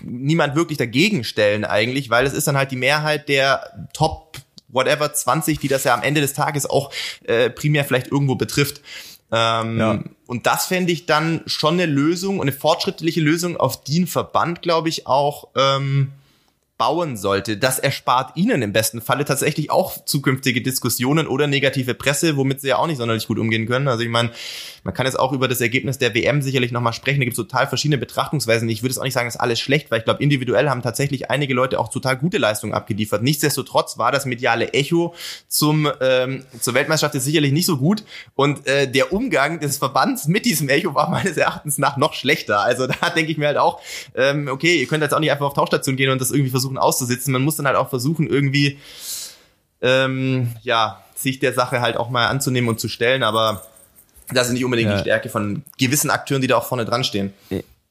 niemand 0.04 0.56
wirklich 0.56 0.78
dagegen 0.78 1.24
stellen 1.24 1.66
eigentlich, 1.66 2.10
weil 2.10 2.26
es 2.26 2.34
ist 2.34 2.48
dann 2.48 2.58
halt 2.58 2.72
die 2.72 2.76
Mehrheit 2.76 3.30
der 3.30 3.88
Top 3.94 4.38
whatever 4.68 5.12
20, 5.12 5.60
die 5.60 5.68
das 5.68 5.84
ja 5.84 5.94
am 5.94 6.04
Ende 6.04 6.22
des 6.22 6.34
Tages 6.34 6.70
auch 6.70 6.92
äh, 7.24 7.50
primär 7.50 7.84
vielleicht 7.84 8.08
irgendwo 8.08 8.36
betrifft. 8.36 8.82
Ähm, 9.32 9.80
ja. 9.80 10.04
Und 10.28 10.46
das 10.46 10.68
fände 10.68 10.92
ich 10.92 11.06
dann 11.06 11.42
schon 11.46 11.76
eine 11.76 11.86
Lösung, 11.86 12.42
eine 12.42 12.52
fortschrittliche 12.52 13.22
Lösung, 13.22 13.58
auf 13.58 13.84
die 13.84 14.02
ein 14.02 14.08
Verband, 14.08 14.62
glaube 14.62 14.90
ich, 14.90 15.08
auch 15.08 15.50
ähm, 15.56 16.12
bauen 16.80 17.18
sollte. 17.18 17.58
Das 17.58 17.78
erspart 17.78 18.38
ihnen 18.38 18.62
im 18.62 18.72
besten 18.74 19.02
Falle 19.02 19.26
tatsächlich 19.26 19.70
auch 19.70 20.04
zukünftige 20.06 20.62
Diskussionen 20.62 21.28
oder 21.28 21.46
negative 21.46 21.94
Presse, 21.94 22.38
womit 22.38 22.62
sie 22.62 22.70
ja 22.70 22.78
auch 22.78 22.88
nicht 22.88 22.98
sonderlich 22.98 23.28
gut 23.28 23.38
umgehen 23.38 23.68
können. 23.68 23.90
Also 23.90 24.02
ich 24.02 24.10
meine, 24.10 24.32
man 24.84 24.94
kann 24.94 25.06
jetzt 25.06 25.20
auch 25.20 25.34
über 25.34 25.50
das 25.50 25.60
Ergebnis 25.60 25.98
der 25.98 26.16
WM 26.16 26.42
sicherlich 26.42 26.72
nochmal 26.72 26.94
sprechen. 26.94 27.20
Da 27.20 27.26
gibt 27.26 27.38
es 27.38 27.46
total 27.46 27.68
verschiedene 27.68 27.98
Betrachtungsweisen. 27.98 28.68
Ich 28.70 28.82
würde 28.82 28.92
es 28.92 28.98
auch 28.98 29.04
nicht 29.04 29.14
sagen, 29.14 29.28
dass 29.28 29.36
alles 29.36 29.60
schlecht, 29.60 29.92
weil 29.92 30.00
ich 30.00 30.06
glaube, 30.06 30.24
individuell 30.24 30.70
haben 30.70 30.82
tatsächlich 30.82 31.30
einige 31.30 31.54
Leute 31.54 31.80
auch 31.80 31.90
total 31.90 32.16
gute 32.16 32.38
Leistungen 32.38 32.74
abgeliefert. 32.74 33.22
Nichtsdestotrotz 33.22 33.98
war 33.98 34.14
das 34.14 34.26
mediale 34.26 34.74
Echo 34.74 35.14
zum 35.50 35.92
ähm, 36.00 36.46
zur 36.60 36.74
Weltmeisterschaft 36.74 37.16
ist 37.16 37.26
sicherlich 37.26 37.52
nicht 37.52 37.66
so 37.66 37.78
gut 37.78 38.04
und 38.36 38.66
äh, 38.68 38.90
der 38.90 39.12
Umgang 39.12 39.60
des 39.60 39.78
Verbands 39.78 40.28
mit 40.28 40.46
diesem 40.46 40.70
Echo 40.70 40.96
war 40.96 41.10
meines 41.10 41.38
Erachtens 41.38 41.78
nach 41.78 41.98
noch 41.98 42.14
schlechter. 42.14 42.62
Also 42.62 42.88
da 43.02 43.10
denke 43.10 43.32
ich 43.32 43.38
mir 43.38 43.48
halt 43.48 43.58
auch, 43.58 43.82
ähm, 44.16 44.48
okay, 44.48 44.80
ihr 44.80 44.88
könnt 44.88 45.04
jetzt 45.04 45.14
auch 45.14 45.20
nicht 45.20 45.32
einfach 45.32 45.46
auf 45.48 45.54
Tauchstation 45.54 45.96
gehen 45.96 46.10
und 46.10 46.22
das 46.22 46.32
irgendwie 46.32 46.52
versuchen 46.52 46.69
auszusitzen. 46.78 47.34
Man 47.34 47.42
muss 47.42 47.56
dann 47.56 47.66
halt 47.66 47.76
auch 47.76 47.90
versuchen, 47.90 48.28
irgendwie 48.28 48.78
ähm, 49.82 50.54
ja, 50.62 51.04
sich 51.16 51.40
der 51.40 51.54
Sache 51.54 51.82
halt 51.82 51.98
auch 51.98 52.10
mal 52.10 52.28
anzunehmen 52.28 52.70
und 52.70 52.80
zu 52.80 52.88
stellen, 52.88 53.24
aber 53.24 53.64
das 54.32 54.48
ist 54.48 54.54
nicht 54.54 54.66
unbedingt 54.66 54.90
ja. 54.90 54.98
die 54.98 55.02
Stärke 55.02 55.30
von 55.30 55.64
gewissen 55.78 56.10
Akteuren, 56.10 56.42
die 56.42 56.48
da 56.48 56.58
auch 56.58 56.66
vorne 56.66 56.86
dran 56.86 57.04
stehen. 57.04 57.34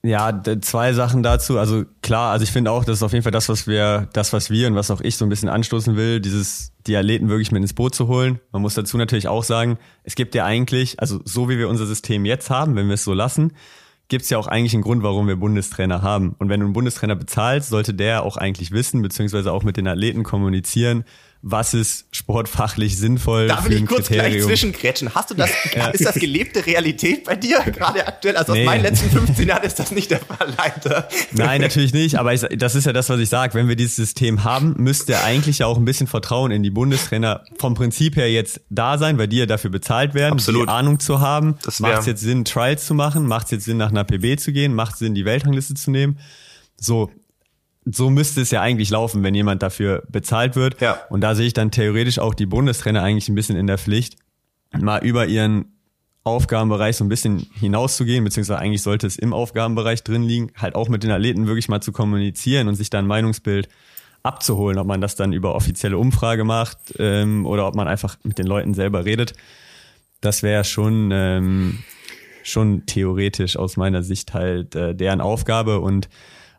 Ja, 0.03 0.33
zwei 0.61 0.93
Sachen 0.93 1.25
dazu. 1.25 1.59
Also 1.59 1.85
klar, 2.03 2.31
also 2.31 2.45
ich 2.45 2.53
finde 2.53 2.71
auch, 2.71 2.85
das 2.85 2.99
ist 2.99 3.03
auf 3.03 3.13
jeden 3.13 3.25
Fall 3.25 3.33
das, 3.33 3.49
was 3.49 3.67
wir, 3.67 4.09
das, 4.13 4.33
was 4.33 4.49
wir 4.49 4.69
und 4.69 4.77
was 4.77 4.91
auch 4.93 5.01
ich 5.01 5.17
so 5.17 5.25
ein 5.27 5.29
bisschen 5.29 5.49
anstoßen 5.49 5.97
will, 5.97 6.21
dieses, 6.21 6.73
die 6.87 6.97
Athleten 6.97 7.29
wirklich 7.29 7.51
mit 7.51 7.63
ins 7.63 7.75
Boot 7.75 7.97
zu 7.97 8.07
holen. 8.07 8.39
Man 8.53 8.63
muss 8.63 8.75
dazu 8.75 8.97
natürlich 8.97 9.27
auch 9.27 9.43
sagen, 9.43 9.79
es 10.05 10.15
gibt 10.15 10.37
ja 10.37 10.45
eigentlich, 10.45 11.01
also 11.01 11.21
so 11.25 11.49
wie 11.49 11.59
wir 11.59 11.69
unser 11.69 11.87
System 11.87 12.25
jetzt 12.25 12.49
haben, 12.49 12.77
wenn 12.77 12.87
wir 12.87 12.95
es 12.95 13.05
so 13.05 13.13
lassen, 13.13 13.53
gibt 14.09 14.25
es 14.25 14.31
ja 14.31 14.39
auch 14.39 14.47
eigentlich 14.47 14.75
einen 14.75 14.83
Grund, 14.83 15.03
warum 15.03 15.29
wir 15.29 15.37
Bundestrainer 15.37 16.03
haben. 16.03 16.35
Und 16.39 16.49
wenn 16.49 16.61
du 16.61 16.67
einen 16.67 16.73
Bundestrainer 16.73 17.15
bezahlst, 17.15 17.69
sollte 17.69 17.95
der 17.95 18.23
auch 18.23 18.37
eigentlich 18.37 18.71
wissen, 18.71 19.03
beziehungsweise 19.03 19.53
auch 19.53 19.63
mit 19.63 19.77
den 19.77 19.87
Athleten 19.87 20.25
kommunizieren, 20.25 21.05
was 21.43 21.73
ist 21.73 22.07
sportfachlich 22.11 22.97
sinnvoll 22.97 23.47
da 23.47 23.65
will 23.65 23.75
ich 23.75 23.87
kurz 23.87 24.09
Kriterium. 24.09 24.33
gleich 24.33 24.45
zwischenkretschen. 24.45 25.15
Hast 25.15 25.31
du 25.31 25.35
das, 25.35 25.51
ja. 25.75 25.89
ist 25.89 26.05
das 26.05 26.17
gelebte 26.17 26.67
Realität 26.67 27.25
bei 27.25 27.37
dir 27.37 27.61
gerade 27.61 28.07
aktuell? 28.07 28.37
Also 28.37 28.53
nee. 28.53 28.61
aus 28.61 28.67
meinen 28.67 28.83
letzten 28.83 29.11
15 29.11 29.49
Jahren 29.49 29.63
ist 29.63 29.79
das 29.79 29.93
nicht 29.93 30.11
der 30.11 30.19
Fall, 30.21 30.53
leider. 30.57 31.09
Nein, 31.33 31.61
natürlich 31.61 31.93
nicht, 31.93 32.17
aber 32.17 32.35
ich, 32.35 32.41
das 32.41 32.75
ist 32.75 32.87
ja 32.87 32.93
das, 32.93 33.09
was 33.09 33.21
ich 33.21 33.29
sage. 33.29 33.55
Wenn 33.55 33.69
wir 33.69 33.77
dieses 33.77 33.97
System 33.97 34.43
haben, 34.45 34.75
müsste 34.79 35.23
eigentlich 35.23 35.59
ja 35.59 35.67
auch 35.67 35.77
ein 35.77 35.85
bisschen 35.85 36.07
Vertrauen 36.07 36.51
in 36.51 36.63
die 36.63 36.71
Bundestrainer 36.71 37.45
vom 37.59 37.75
Prinzip 37.75 38.17
her 38.17 38.31
jetzt 38.31 38.61
da 38.71 38.99
sein, 38.99 39.19
weil 39.19 39.29
die 39.29 39.39
ja 39.39 39.47
dafür 39.47 39.71
bezahlt 39.71 40.15
werden, 40.15 40.35
Absolut. 40.35 40.69
die 40.69 40.73
Ahnung 40.73 40.99
zu 40.99 41.21
haben. 41.21 41.57
Macht 41.79 42.01
es 42.01 42.07
jetzt 42.07 42.21
Sinn, 42.21 42.45
Trials 42.45 42.87
zu 42.87 42.95
machen? 42.95 43.27
Macht 43.27 43.47
es 43.47 43.51
jetzt 43.53 43.65
Sinn, 43.65 43.77
nach 43.77 43.91
einer 43.91 44.05
PB 44.05 44.41
zu 44.41 44.53
gehen? 44.53 44.75
Macht 44.75 44.95
es 44.95 44.99
Sinn, 44.99 45.15
die 45.15 45.25
Weltrangliste 45.25 45.75
zu 45.75 45.91
nehmen? 45.91 46.19
So, 46.81 47.11
so 47.91 48.11
müsste 48.11 48.41
es 48.41 48.51
ja 48.51 48.61
eigentlich 48.61 48.91
laufen, 48.91 49.23
wenn 49.23 49.35
jemand 49.35 49.63
dafür 49.63 50.03
bezahlt 50.09 50.57
wird. 50.57 50.81
Ja. 50.81 51.01
Und 51.11 51.21
da 51.21 51.35
sehe 51.35 51.47
ich 51.47 51.55
dann 51.55 51.71
theoretisch 51.71 52.19
auch 52.19 52.35
die 52.35 52.47
Bundestrainer 52.47 53.03
eigentlich 53.03 53.29
ein 53.29 53.35
bisschen 53.35 53.57
in 53.57 53.67
der 53.67 53.79
Pflicht, 53.79 54.17
mal 54.79 55.05
über 55.05 55.27
ihren 55.27 55.79
Aufgabenbereich 56.25 56.97
so 56.97 57.05
ein 57.05 57.09
bisschen 57.09 57.47
hinauszugehen, 57.55 58.25
beziehungsweise 58.25 58.59
eigentlich 58.59 58.83
sollte 58.83 59.07
es 59.07 59.17
im 59.17 59.33
Aufgabenbereich 59.33 60.03
drin 60.03 60.23
liegen, 60.23 60.53
halt 60.57 60.75
auch 60.75 60.89
mit 60.89 61.03
den 61.03 61.11
Athleten 61.11 61.47
wirklich 61.47 61.69
mal 61.69 61.81
zu 61.81 61.93
kommunizieren 61.93 62.69
und 62.69 62.75
sich 62.75 62.91
dann 62.91 63.07
ein 63.07 63.09
Meinungsbild 63.09 63.69
abzuholen, 64.23 64.79
ob 64.79 64.87
man 64.87 65.01
das 65.01 65.17
dann 65.17 65.33
über 65.33 65.55
offizielle 65.55 65.97
Umfrage 65.97 66.45
macht 66.45 66.79
ähm, 66.99 67.47
oder 67.47 67.67
ob 67.67 67.75
man 67.75 67.89
einfach 67.89 68.19
mit 68.25 68.39
den 68.39 68.47
Leuten 68.47 68.75
selber 68.75 69.05
redet. 69.05 69.33
Das 70.21 70.43
wäre 70.43 70.65
schon, 70.65 71.11
ähm, 71.13 71.79
schon 72.43 72.85
theoretisch 72.85 73.57
aus 73.57 73.77
meiner 73.77 74.03
Sicht 74.03 74.35
halt 74.35 74.75
äh, 74.75 74.95
deren 74.95 75.21
Aufgabe 75.21 75.81
und 75.81 76.09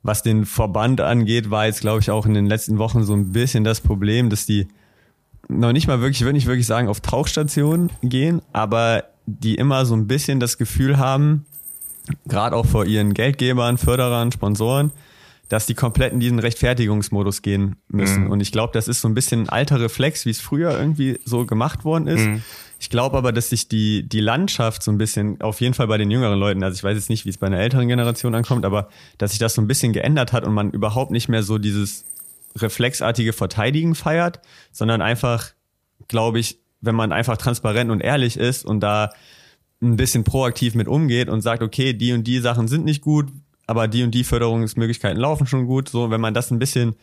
was 0.04 0.24
den 0.24 0.46
Verband 0.46 1.02
angeht, 1.02 1.50
war 1.50 1.66
jetzt, 1.66 1.82
glaube 1.82 2.00
ich, 2.00 2.10
auch 2.12 2.26
in 2.26 2.34
den 2.34 2.46
letzten 2.46 2.78
Wochen 2.78 3.04
so 3.04 3.14
ein 3.14 3.32
bisschen 3.32 3.64
das 3.64 3.82
Problem, 3.82 4.30
dass 4.30 4.46
die 4.46 4.68
noch 5.48 5.74
nicht 5.74 5.88
mal 5.88 6.00
wirklich, 6.00 6.22
ich 6.22 6.26
würde 6.26 6.36
nicht 6.36 6.48
wirklich 6.48 6.68
sagen, 6.68 6.88
auf 6.88 7.02
Tauchstationen 7.02 7.92
gehen, 8.04 8.42
aber 8.54 9.06
die 9.26 9.56
immer 9.56 9.86
so 9.86 9.96
ein 9.96 10.08
bisschen 10.08 10.40
das 10.40 10.58
Gefühl 10.58 10.98
haben, 10.98 11.46
gerade 12.28 12.56
auch 12.56 12.66
vor 12.66 12.86
ihren 12.86 13.14
Geldgebern, 13.14 13.78
Förderern, 13.78 14.32
Sponsoren, 14.32 14.92
dass 15.50 15.66
die 15.66 15.74
komplett 15.74 16.14
in 16.14 16.20
diesen 16.20 16.40
Rechtfertigungsmodus 16.40 17.42
gehen 17.42 17.76
müssen. 17.88 18.26
Mhm. 18.26 18.32
Und 18.32 18.42
ich 18.42 18.52
glaube, 18.52 18.72
das 18.74 18.88
ist 18.88 19.02
so 19.02 19.08
ein 19.08 19.16
bisschen 19.16 19.42
ein 19.42 19.50
alter 19.50 19.80
Reflex, 19.82 20.26
wie 20.26 20.30
es 20.30 20.40
früher 20.40 20.80
irgendwie 20.80 21.20
so 21.26 21.46
gemacht 21.46 21.84
worden 21.84 22.08
ist. 22.08 22.26
Mhm. 22.26 22.44
Ich 22.80 22.90
glaube 22.90 23.18
aber, 23.18 23.34
dass 23.34 23.50
sich 23.50 23.68
die, 23.68 24.08
die 24.08 24.22
Landschaft 24.22 24.84
so 24.84 24.92
ein 24.92 24.98
bisschen, 24.98 25.42
auf 25.42 25.60
jeden 25.60 25.74
Fall 25.74 25.88
bei 25.88 25.98
den 25.98 26.10
jüngeren 26.10 26.40
Leuten, 26.40 26.64
also 26.64 26.76
ich 26.76 26.84
weiß 26.84 26.96
jetzt 26.96 27.10
nicht, 27.10 27.26
wie 27.26 27.30
es 27.30 27.38
bei 27.38 27.48
einer 27.48 27.60
älteren 27.60 27.90
Generation 27.90 28.34
ankommt, 28.34 28.66
aber 28.66 28.88
dass 29.18 29.32
sich 29.32 29.40
das 29.40 29.54
so 29.54 29.62
ein 29.62 29.68
bisschen 29.68 29.92
geändert 29.92 30.32
hat 30.32 30.46
und 30.46 30.54
man 30.54 30.72
überhaupt 30.72 31.12
nicht 31.12 31.28
mehr 31.28 31.44
so 31.44 31.58
dieses 31.58 32.06
reflexartige 32.56 33.34
Verteidigen 33.34 33.96
feiert, 33.96 34.40
sondern 34.72 35.02
einfach, 35.02 35.52
glaube 36.08 36.40
ich, 36.40 36.60
wenn 36.80 36.96
man 36.96 37.12
einfach 37.12 37.36
transparent 37.36 37.92
und 37.92 38.00
ehrlich 38.00 38.38
ist 38.38 38.66
und 38.66 38.80
da 38.80 39.10
ein 39.82 39.98
bisschen 39.98 40.24
proaktiv 40.24 40.74
mit 40.74 40.88
umgeht 40.88 41.28
und 41.28 41.42
sagt, 41.42 41.62
okay, 41.62 41.94
die 41.94 42.14
und 42.14 42.24
die 42.26 42.40
Sachen 42.40 42.70
sind 42.70 42.86
nicht 42.86 43.02
gut, 43.02 43.28
aber 43.68 43.90
die 43.90 44.04
und 44.04 44.12
die 44.12 44.24
Förderungsmöglichkeiten 44.24 45.20
laufen 45.20 45.48
schon 45.48 45.66
gut, 45.68 45.90
so, 45.90 46.12
wenn 46.12 46.22
man 46.22 46.34
das 46.34 46.50
ein 46.50 46.60
bisschen 46.60 46.96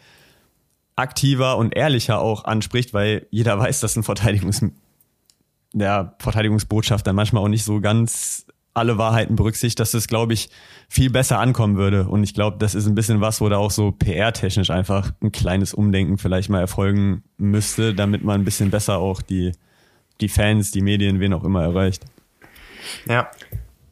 aktiver 0.97 1.59
und 1.59 1.77
ehrlicher 1.77 2.18
auch 2.18 2.45
anspricht, 2.45 2.95
weil 2.95 3.27
jeder 3.31 3.59
weiß, 3.61 3.81
dass 3.81 3.97
ein 3.97 4.03
Verteidigungs 4.03 4.62
der 5.79 6.14
Verteidigungsbotschaft 6.18 7.07
dann 7.07 7.16
manchmal 7.16 7.43
auch 7.43 7.49
nicht 7.49 7.64
so 7.64 7.81
ganz 7.81 8.47
alle 8.77 8.99
Wahrheiten 8.99 9.37
berücksichtigt, 9.37 9.81
dass 9.81 9.93
das, 9.93 10.07
glaube 10.07 10.35
ich, 10.35 10.51
viel 10.89 11.09
besser 11.11 11.39
ankommen 11.39 11.77
würde. 11.77 12.09
Und 12.09 12.22
ich 12.22 12.35
glaube, 12.35 12.59
das 12.59 12.74
ist 12.74 12.87
ein 12.87 12.95
bisschen 12.95 13.22
was, 13.22 13.41
wo 13.41 13.49
da 13.49 13.57
auch 13.57 13.70
so 13.70 13.91
PR-technisch 13.91 14.68
einfach 14.68 15.12
ein 15.22 15.33
kleines 15.33 15.72
Umdenken 15.72 16.18
vielleicht 16.18 16.51
mal 16.51 16.61
erfolgen 16.61 17.22
müsste, 17.39 17.95
damit 17.95 18.22
man 18.22 18.43
ein 18.43 18.45
bisschen 18.45 18.70
besser 18.70 18.99
auch 18.99 19.22
die, 19.22 19.53
die 20.20 20.29
Fans, 20.29 20.72
die 20.72 20.83
Medien, 20.83 21.20
wen 21.20 21.33
auch 21.33 21.45
immer 21.45 21.62
erreicht. 21.62 22.05
Ja, 23.09 23.31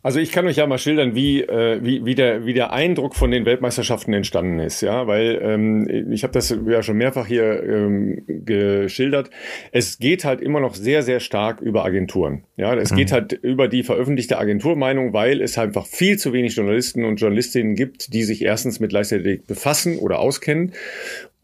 also 0.05 0.21
ich 0.21 0.33
kann 0.33 0.47
euch 0.47 0.57
ja 0.57 0.67
mal 0.67 0.77
schildern, 0.77 1.15
wie, 1.15 1.41
äh, 1.41 1.83
wie, 1.83 2.05
wie, 2.05 2.15
der, 2.15 2.45
wie 2.45 2.53
der 2.53 2.75
Eindruck 2.75 3.17
von 3.17 3.31
den 3.31 3.47
Weltmeisterschaften 3.47 4.13
entstanden 4.13 4.59
ist, 4.59 4.83
ja, 4.83 5.07
weil 5.07 5.41
ähm, 5.43 6.11
ich 6.13 6.25
habe 6.25 6.33
das 6.35 6.55
ja 6.67 6.83
schon 6.83 6.99
mehrfach 6.99 7.27
hier 7.27 7.63
ähm, 7.63 8.23
geschildert. 8.27 9.31
Es 9.73 9.99
geht 9.99 10.27
halt 10.27 10.43
immer 10.43 10.61
noch 10.61 10.75
sehr, 10.75 11.03
sehr 11.03 11.21
stark 11.21 11.63
über 11.63 11.87
Agenturen. 11.87 12.45
Ja, 12.59 12.75
es 12.75 12.93
mhm. 12.93 12.97
geht 12.97 13.13
halt 13.13 13.33
über 13.33 13.67
die 13.67 13.83
veröffentlichte 13.83 14.37
Agenturmeinung, 14.37 15.15
weil 15.15 15.41
es 15.41 15.57
einfach 15.57 15.87
viel 15.87 16.19
zu 16.19 16.35
wenig 16.35 16.55
Journalisten 16.55 17.07
und 17.07 17.17
Journalistinnen 17.17 17.75
gibt, 17.75 18.13
die 18.13 18.25
sich 18.25 18.43
erstens 18.43 18.81
mit 18.81 18.93
Leichtathletik 18.93 19.47
befassen 19.47 19.99
oder 19.99 20.19
auskennen 20.19 20.73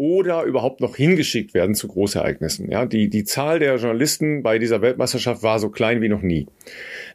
oder 0.01 0.45
überhaupt 0.45 0.81
noch 0.81 0.97
hingeschickt 0.97 1.53
werden 1.53 1.75
zu 1.75 1.87
Großereignissen. 1.87 2.71
Ja, 2.71 2.87
die, 2.87 3.11
die 3.11 3.25
Zahl 3.25 3.59
der 3.59 3.77
Journalisten 3.77 4.43
bei 4.43 4.59
dieser 4.59 4.81
Weltmeisterschaft 4.81 5.43
war 5.43 5.59
so 5.59 5.69
klein 5.69 6.01
wie 6.01 6.09
noch 6.09 6.23
nie. 6.23 6.47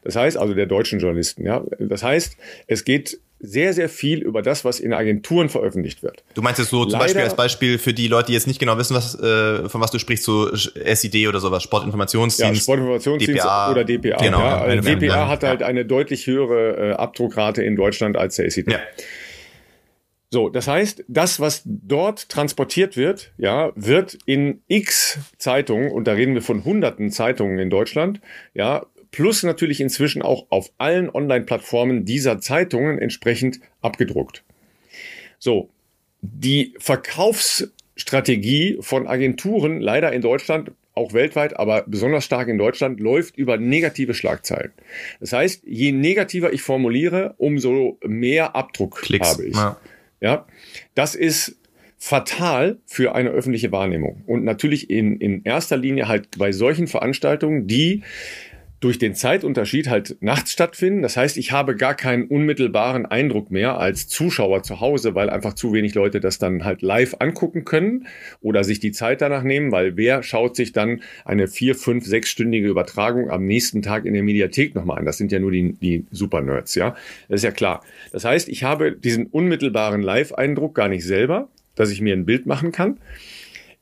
Das 0.04 0.14
heißt 0.14 0.36
also 0.36 0.54
der 0.54 0.66
deutschen 0.66 1.00
Journalisten. 1.00 1.44
Ja, 1.44 1.64
das 1.80 2.04
heißt, 2.04 2.36
es 2.68 2.84
geht 2.84 3.18
sehr, 3.40 3.72
sehr 3.72 3.88
viel 3.88 4.20
über 4.20 4.40
das, 4.40 4.64
was 4.64 4.78
in 4.78 4.92
Agenturen 4.92 5.48
veröffentlicht 5.48 6.04
wird. 6.04 6.22
Du 6.34 6.42
meinst 6.42 6.60
jetzt 6.60 6.70
so 6.70 6.84
zum 6.84 6.92
Leider, 6.92 7.06
Beispiel 7.06 7.22
als 7.22 7.34
Beispiel 7.34 7.78
für 7.78 7.92
die 7.92 8.06
Leute, 8.06 8.28
die 8.28 8.34
jetzt 8.34 8.46
nicht 8.46 8.60
genau 8.60 8.78
wissen, 8.78 8.94
was, 8.94 9.18
äh, 9.18 9.68
von 9.68 9.80
was 9.80 9.90
du 9.90 9.98
sprichst, 9.98 10.22
so 10.22 10.54
SID 10.54 11.26
oder 11.26 11.40
sowas, 11.40 11.64
Sportinformationsdienst. 11.64 12.54
Ja, 12.54 12.62
Sportinformationsdienst 12.62 13.42
DPA, 13.42 13.72
oder 13.72 13.82
DPA. 13.82 14.22
Genau, 14.22 14.38
ja. 14.38 14.60
Also 14.60 14.94
DPA 14.94 15.26
hat 15.26 15.42
halt 15.42 15.64
eine 15.64 15.84
deutlich 15.84 16.28
höhere 16.28 16.90
äh, 16.90 16.92
Abdruckrate 16.92 17.64
in 17.64 17.74
Deutschland 17.74 18.16
als 18.16 18.36
der 18.36 18.48
SID. 18.48 18.70
Ja. 18.70 18.78
So, 20.30 20.48
das 20.48 20.66
heißt, 20.66 21.04
das, 21.06 21.38
was 21.38 21.62
dort 21.64 22.28
transportiert 22.28 22.96
wird, 22.96 23.32
ja, 23.38 23.70
wird 23.76 24.18
in 24.26 24.60
x 24.66 25.18
Zeitungen, 25.38 25.92
und 25.92 26.08
da 26.08 26.12
reden 26.12 26.34
wir 26.34 26.42
von 26.42 26.64
hunderten 26.64 27.10
Zeitungen 27.10 27.58
in 27.58 27.70
Deutschland, 27.70 28.20
ja, 28.52 28.84
plus 29.12 29.44
natürlich 29.44 29.80
inzwischen 29.80 30.22
auch 30.22 30.46
auf 30.50 30.72
allen 30.78 31.08
Online-Plattformen 31.08 32.04
dieser 32.04 32.40
Zeitungen 32.40 32.98
entsprechend 32.98 33.60
abgedruckt. 33.80 34.42
So, 35.38 35.70
die 36.22 36.74
Verkaufsstrategie 36.78 38.78
von 38.80 39.06
Agenturen 39.06 39.80
leider 39.80 40.12
in 40.12 40.22
Deutschland, 40.22 40.72
auch 40.94 41.12
weltweit, 41.12 41.56
aber 41.56 41.84
besonders 41.86 42.24
stark 42.24 42.48
in 42.48 42.58
Deutschland, 42.58 43.00
läuft 43.00 43.36
über 43.36 43.58
negative 43.58 44.12
Schlagzeilen. 44.12 44.72
Das 45.20 45.32
heißt, 45.32 45.62
je 45.64 45.92
negativer 45.92 46.52
ich 46.52 46.62
formuliere, 46.62 47.34
umso 47.38 47.98
mehr 48.04 48.56
Abdruck 48.56 48.96
Klicks, 48.96 49.30
habe 49.30 49.46
ich. 49.46 49.54
Ja. 49.54 49.76
Ja, 50.20 50.46
das 50.94 51.14
ist 51.14 51.56
fatal 51.98 52.78
für 52.84 53.14
eine 53.14 53.30
öffentliche 53.30 53.72
Wahrnehmung. 53.72 54.22
Und 54.26 54.44
natürlich 54.44 54.90
in, 54.90 55.18
in 55.18 55.42
erster 55.44 55.76
Linie 55.76 56.08
halt 56.08 56.38
bei 56.38 56.52
solchen 56.52 56.86
Veranstaltungen, 56.86 57.66
die 57.66 58.02
durch 58.80 58.98
den 58.98 59.14
Zeitunterschied 59.14 59.88
halt 59.88 60.18
nachts 60.20 60.52
stattfinden. 60.52 61.00
Das 61.00 61.16
heißt, 61.16 61.38
ich 61.38 61.52
habe 61.52 61.76
gar 61.76 61.94
keinen 61.94 62.26
unmittelbaren 62.26 63.06
Eindruck 63.06 63.50
mehr 63.50 63.78
als 63.78 64.06
Zuschauer 64.06 64.62
zu 64.62 64.80
Hause, 64.80 65.14
weil 65.14 65.30
einfach 65.30 65.54
zu 65.54 65.72
wenig 65.72 65.94
Leute 65.94 66.20
das 66.20 66.38
dann 66.38 66.64
halt 66.64 66.82
live 66.82 67.16
angucken 67.18 67.64
können 67.64 68.06
oder 68.42 68.64
sich 68.64 68.78
die 68.78 68.92
Zeit 68.92 69.22
danach 69.22 69.42
nehmen, 69.42 69.72
weil 69.72 69.96
wer 69.96 70.22
schaut 70.22 70.56
sich 70.56 70.72
dann 70.72 71.00
eine 71.24 71.48
vier, 71.48 71.74
fünf, 71.74 72.04
sechsstündige 72.04 72.68
Übertragung 72.68 73.30
am 73.30 73.46
nächsten 73.46 73.80
Tag 73.80 74.04
in 74.04 74.12
der 74.12 74.22
Mediathek 74.22 74.74
nochmal 74.74 74.98
an? 74.98 75.06
Das 75.06 75.16
sind 75.16 75.32
ja 75.32 75.38
nur 75.38 75.52
die, 75.52 75.72
die 75.72 76.04
Super-Nerds, 76.10 76.74
ja. 76.74 76.94
Das 77.28 77.40
ist 77.40 77.44
ja 77.44 77.52
klar. 77.52 77.82
Das 78.12 78.26
heißt, 78.26 78.48
ich 78.48 78.62
habe 78.62 78.92
diesen 78.92 79.26
unmittelbaren 79.26 80.02
Live-Eindruck 80.02 80.74
gar 80.74 80.88
nicht 80.88 81.04
selber, 81.04 81.48
dass 81.76 81.90
ich 81.90 82.02
mir 82.02 82.14
ein 82.14 82.26
Bild 82.26 82.44
machen 82.44 82.72
kann. 82.72 82.98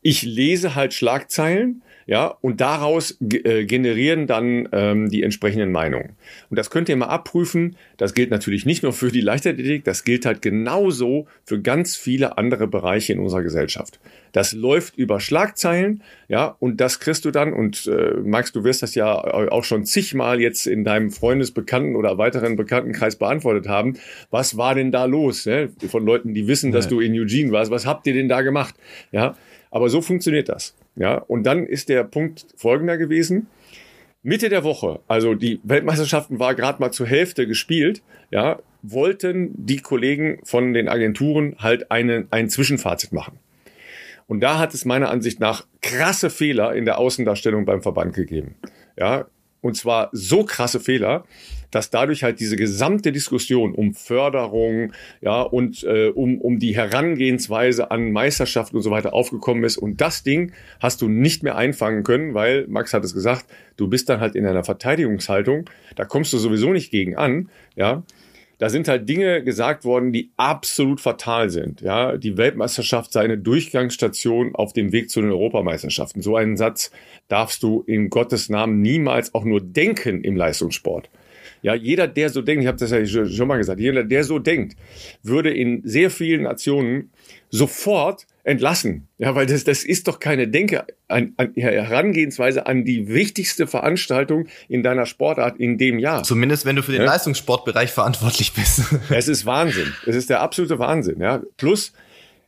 Ich 0.03 0.23
lese 0.23 0.75
halt 0.75 0.93
Schlagzeilen 0.93 1.83
ja, 2.07 2.27
und 2.41 2.61
daraus 2.61 3.19
äh, 3.21 3.65
generieren 3.65 4.27
dann 4.27 4.69
ähm, 4.73 5.09
die 5.09 5.23
entsprechenden 5.23 5.73
Meinungen. 5.73 6.17
Und 6.51 6.59
das 6.59 6.71
könnt 6.71 6.89
ihr 6.89 6.97
mal 6.97 7.07
abprüfen. 7.07 7.77
Das 7.97 8.15
gilt 8.15 8.31
natürlich 8.31 8.67
nicht 8.67 8.83
nur 8.83 8.93
für 8.93 9.11
die 9.11 9.21
Leichtathletik, 9.21 9.85
das 9.85 10.05
gilt 10.05 10.27
halt 10.27 10.43
genauso 10.43 11.27
für 11.45 11.61
ganz 11.61 11.97
viele 11.97 12.37
andere 12.39 12.67
Bereiche 12.67 13.13
in 13.13 13.19
unserer 13.19 13.43
Gesellschaft. 13.43 14.01
Das 14.33 14.53
läuft 14.53 14.99
über 14.99 15.21
Schlagzeilen, 15.21 16.03
ja, 16.29 16.57
und 16.59 16.81
das 16.81 16.99
kriegst 16.99 17.25
du 17.25 17.31
dann. 17.31 17.53
Und 17.53 17.87
äh, 17.87 18.15
Max, 18.25 18.51
du 18.53 18.65
wirst 18.65 18.83
das 18.83 18.95
ja 18.97 19.15
auch 19.15 19.65
schon 19.65 19.85
zigmal 19.85 20.41
jetzt 20.41 20.67
in 20.67 20.83
deinem 20.83 21.11
Freundesbekannten 21.11 21.95
oder 21.95 22.19
weiteren 22.19 22.57
Bekanntenkreis 22.57 23.17
beantwortet 23.17 23.69
haben. 23.69 23.97
Was 24.31 24.57
war 24.57 24.75
denn 24.75 24.91
da 24.91 25.05
los? 25.05 25.47
Ne? 25.47 25.71
Von 25.89 26.05
Leuten, 26.05 26.35
die 26.35 26.49
wissen, 26.49 26.73
dass 26.73 26.89
du 26.89 27.01
in 27.01 27.15
Eugene 27.15 27.53
warst. 27.53 27.71
Was 27.71 27.87
habt 27.87 28.07
ihr 28.09 28.15
denn 28.15 28.29
da 28.29 28.43
gemacht? 28.43 28.75
Ja, 29.13 29.37
aber 29.71 29.89
so 29.89 30.01
funktioniert 30.03 30.49
das. 30.49 30.75
Ja, 30.97 31.17
und 31.17 31.45
dann 31.45 31.67
ist 31.67 31.89
der 31.89 32.05
Punkt 32.05 32.47
folgender 32.57 32.97
gewesen. 32.97 33.49
Mitte 34.23 34.49
der 34.49 34.65
Woche, 34.65 35.01
also 35.07 35.35
die 35.35 35.61
Weltmeisterschaften 35.65 36.39
war 36.39 36.55
gerade 36.55 36.81
mal 36.81 36.93
zur 36.93 37.07
Hälfte 37.07 37.47
gespielt, 37.47 38.03
ja, 38.31 38.59
wollten 38.81 39.51
die 39.55 39.79
Kollegen 39.79 40.41
von 40.45 40.73
den 40.73 40.89
Agenturen 40.89 41.57
halt 41.59 41.91
eine, 41.91 42.27
ein 42.31 42.49
Zwischenfazit 42.49 43.13
machen. 43.13 43.39
Und 44.27 44.41
da 44.41 44.59
hat 44.59 44.73
es 44.73 44.87
meiner 44.87 45.11
Ansicht 45.11 45.41
nach 45.41 45.67
krasse 45.83 46.31
Fehler 46.31 46.75
in 46.75 46.87
der 46.87 46.99
Außendarstellung 46.99 47.67
beim 47.67 47.83
Verband 47.83 48.15
gegeben. 48.15 48.57
Ja, 48.99 49.27
und 49.61 49.77
zwar 49.77 50.09
so 50.13 50.45
krasse 50.45 50.81
Fehler, 50.81 51.25
dass 51.75 51.91
dadurch 51.91 52.23
halt 52.23 52.39
diese 52.39 52.55
gesamte 52.55 53.11
Diskussion 53.11 53.75
um 53.75 53.95
Förderung, 53.95 54.93
ja, 55.21 55.43
und 55.43 55.83
äh, 55.83 56.09
um, 56.09 56.41
um 56.41 56.61
die 56.61 56.77
Herangehensweise 56.77 57.91
an 57.91 58.13
Meisterschaften 58.13 58.77
und 58.77 58.83
so 58.83 58.93
weiter 58.93 59.13
aufgekommen 59.13 59.65
ist. 59.65 59.77
Und 59.77 60.01
das 60.01 60.23
Ding 60.23 60.53
hast 60.79 61.03
du 61.03 61.09
nicht 61.09 61.43
mehr 61.43 61.57
einfangen 61.57 62.05
können, 62.05 62.33
weil, 62.33 62.69
Max 62.69 62.95
hat 62.95 63.05
es 63.05 63.13
gesagt, 63.13 63.47
du 63.77 63.89
bist 63.89 64.09
dann 64.09 64.21
halt 64.21 64.37
in 64.37 64.47
einer 64.47 64.63
Verteidigungshaltung, 64.63 65.69
da 65.97 66.05
kommst 66.05 66.33
du 66.33 66.39
sowieso 66.39 66.73
nicht 66.73 66.93
gegen 66.93 67.17
an, 67.17 67.49
ja. 67.75 68.05
Da 68.59 68.71
sind 68.71 68.87
halt 68.87 69.09
Dinge 69.09 69.43
gesagt 69.43 69.85
worden, 69.85 70.13
die 70.13 70.31
absolut 70.37 71.01
fatal 71.01 71.51
sind. 71.51 71.81
Ja, 71.81 72.17
die 72.17 72.37
Weltmeisterschaft 72.37 73.13
sei 73.13 73.23
eine 73.23 73.37
Durchgangsstation 73.37 74.55
auf 74.55 74.73
dem 74.73 74.93
Weg 74.93 75.11
zu 75.11 75.21
den 75.21 75.33
Europameisterschaften. 75.33 76.23
So 76.23 76.37
einen 76.37 76.57
Satz 76.57 76.93
darfst 77.27 77.65
du 77.65 77.83
in 77.85 78.11
Gottes 78.11 78.49
Namen 78.49 78.81
niemals 78.81 79.35
auch 79.35 79.43
nur 79.43 79.61
denken 79.61 80.23
im 80.23 80.37
Leistungssport. 80.37 81.11
Ja, 81.65 81.75
jeder, 81.75 82.07
der 82.07 82.29
so 82.29 82.43
denkt, 82.43 82.63
ich 82.63 82.69
habe 82.69 82.77
das 82.77 82.91
ja 82.91 83.07
schon 83.07 83.49
mal 83.49 83.57
gesagt, 83.57 83.81
jeder, 83.81 84.05
der 84.05 84.23
so 84.23 84.39
denkt, 84.39 84.77
würde 85.23 85.51
in 85.51 85.81
sehr 85.83 86.11
vielen 86.11 86.43
Nationen 86.43 87.11
sofort 87.49 88.27
entlassen. 88.43 89.09
Ja, 89.17 89.35
weil 89.35 89.47
das, 89.47 89.65
das 89.65 89.83
ist 89.83 90.07
doch 90.07 90.21
keine 90.21 90.47
Denke, 90.47 90.85
an, 91.09 91.33
an 91.39 91.55
Herangehensweise 91.55 92.67
an 92.67 92.85
die 92.85 93.09
wichtigste 93.09 93.67
Veranstaltung 93.67 94.47
in 94.69 94.83
deiner 94.83 95.07
Sportart 95.07 95.59
in 95.59 95.79
dem 95.79 95.99
Jahr. 95.99 96.23
Zumindest 96.23 96.67
wenn 96.67 96.77
du 96.77 96.83
für 96.83 96.93
den 96.93 97.01
ja? 97.01 97.07
Leistungssportbereich 97.07 97.91
verantwortlich 97.91 98.53
bist. 98.53 98.83
es 99.09 99.29
ist 99.29 99.47
Wahnsinn. 99.47 99.91
Es 100.05 100.17
ist 100.17 100.29
der 100.29 100.43
absolute 100.43 100.79
Wahnsinn. 100.79 101.19
Ja, 101.23 101.41
plus 101.57 101.95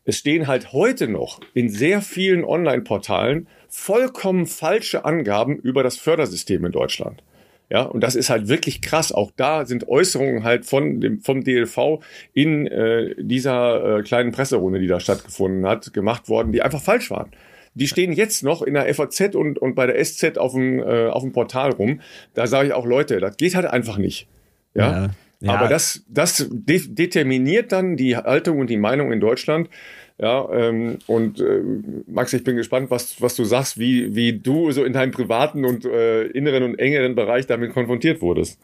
es 0.04 0.18
stehen 0.18 0.46
halt 0.46 0.74
heute 0.74 1.08
noch 1.08 1.40
in 1.54 1.70
sehr 1.70 2.02
vielen 2.02 2.44
Online-Portalen 2.44 3.48
vollkommen 3.70 4.46
falsche 4.46 5.06
Angaben 5.06 5.56
über 5.56 5.82
das 5.82 5.96
Fördersystem 5.96 6.66
in 6.66 6.72
Deutschland. 6.72 7.22
Ja, 7.68 7.82
und 7.82 8.00
das 8.00 8.14
ist 8.14 8.30
halt 8.30 8.48
wirklich 8.48 8.80
krass. 8.80 9.10
Auch 9.10 9.32
da 9.36 9.66
sind 9.66 9.88
Äußerungen 9.88 10.44
halt 10.44 10.66
von 10.66 11.00
dem, 11.00 11.20
vom 11.20 11.42
DLV 11.42 12.00
in 12.32 12.66
äh, 12.68 13.14
dieser 13.18 13.98
äh, 13.98 14.02
kleinen 14.02 14.30
Presserunde, 14.30 14.78
die 14.78 14.86
da 14.86 15.00
stattgefunden 15.00 15.66
hat, 15.66 15.92
gemacht 15.92 16.28
worden, 16.28 16.52
die 16.52 16.62
einfach 16.62 16.80
falsch 16.80 17.10
waren. 17.10 17.30
Die 17.74 17.88
stehen 17.88 18.12
jetzt 18.12 18.42
noch 18.42 18.62
in 18.62 18.74
der 18.74 18.92
FAZ 18.94 19.34
und, 19.34 19.58
und 19.58 19.74
bei 19.74 19.86
der 19.86 20.02
SZ 20.02 20.38
auf 20.38 20.52
dem, 20.52 20.78
äh, 20.78 21.08
auf 21.08 21.22
dem 21.22 21.32
Portal 21.32 21.72
rum. 21.72 22.00
Da 22.34 22.46
sage 22.46 22.68
ich 22.68 22.74
auch, 22.74 22.86
Leute, 22.86 23.18
das 23.18 23.36
geht 23.36 23.56
halt 23.56 23.66
einfach 23.66 23.98
nicht. 23.98 24.28
Ja. 24.74 24.90
ja, 24.90 25.10
ja. 25.40 25.52
Aber 25.52 25.68
das, 25.68 26.04
das 26.08 26.46
de 26.50 26.80
determiniert 26.86 27.72
dann 27.72 27.96
die 27.96 28.16
Haltung 28.16 28.60
und 28.60 28.70
die 28.70 28.76
Meinung 28.76 29.12
in 29.12 29.20
Deutschland. 29.20 29.68
Ja, 30.18 30.48
ähm, 30.50 30.98
und 31.06 31.40
äh, 31.40 31.60
Max, 32.06 32.32
ich 32.32 32.42
bin 32.42 32.56
gespannt, 32.56 32.90
was, 32.90 33.20
was 33.20 33.36
du 33.36 33.44
sagst, 33.44 33.78
wie, 33.78 34.14
wie 34.14 34.32
du 34.32 34.72
so 34.72 34.82
in 34.82 34.94
deinem 34.94 35.12
privaten 35.12 35.66
und 35.66 35.84
äh, 35.84 36.24
inneren 36.28 36.62
und 36.62 36.78
engeren 36.78 37.14
Bereich 37.14 37.46
damit 37.46 37.74
konfrontiert 37.74 38.22
wurdest. 38.22 38.58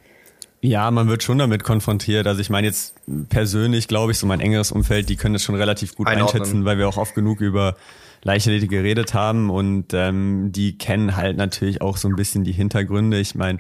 Ja, 0.63 0.91
man 0.91 1.09
wird 1.09 1.23
schon 1.23 1.39
damit 1.39 1.65
konfrontiert. 1.65 2.27
Also 2.27 2.41
ich 2.41 2.49
meine 2.49 2.69
jetzt 2.69 2.95
persönlich, 3.29 3.89
glaube 3.89 4.13
ich, 4.13 4.19
so 4.19 4.27
mein 4.27 4.41
engeres 4.41 4.73
Umfeld, 4.73 5.09
die 5.09 5.17
können 5.17 5.35
das 5.35 5.43
schon 5.43 5.57
relativ 5.57 5.95
gut 5.95 6.07
Einordnen. 6.07 6.41
einschätzen, 6.41 6.65
weil 6.65 6.79
wir 6.79 6.89
auch 6.89 6.97
oft 6.97 7.15
genug 7.15 7.41
über 7.41 7.77
Leichtathletik 8.25 8.71
geredet 8.71 9.15
haben 9.15 9.51
und 9.51 9.93
ähm, 9.95 10.53
die 10.53 10.79
kennen 10.79 11.17
halt 11.17 11.37
natürlich 11.37 11.83
auch 11.83 11.97
so 11.97 12.09
ein 12.09 12.15
bisschen 12.15 12.45
die 12.45 12.53
Hintergründe. 12.53 13.19
Ich 13.19 13.35
meine, 13.35 13.59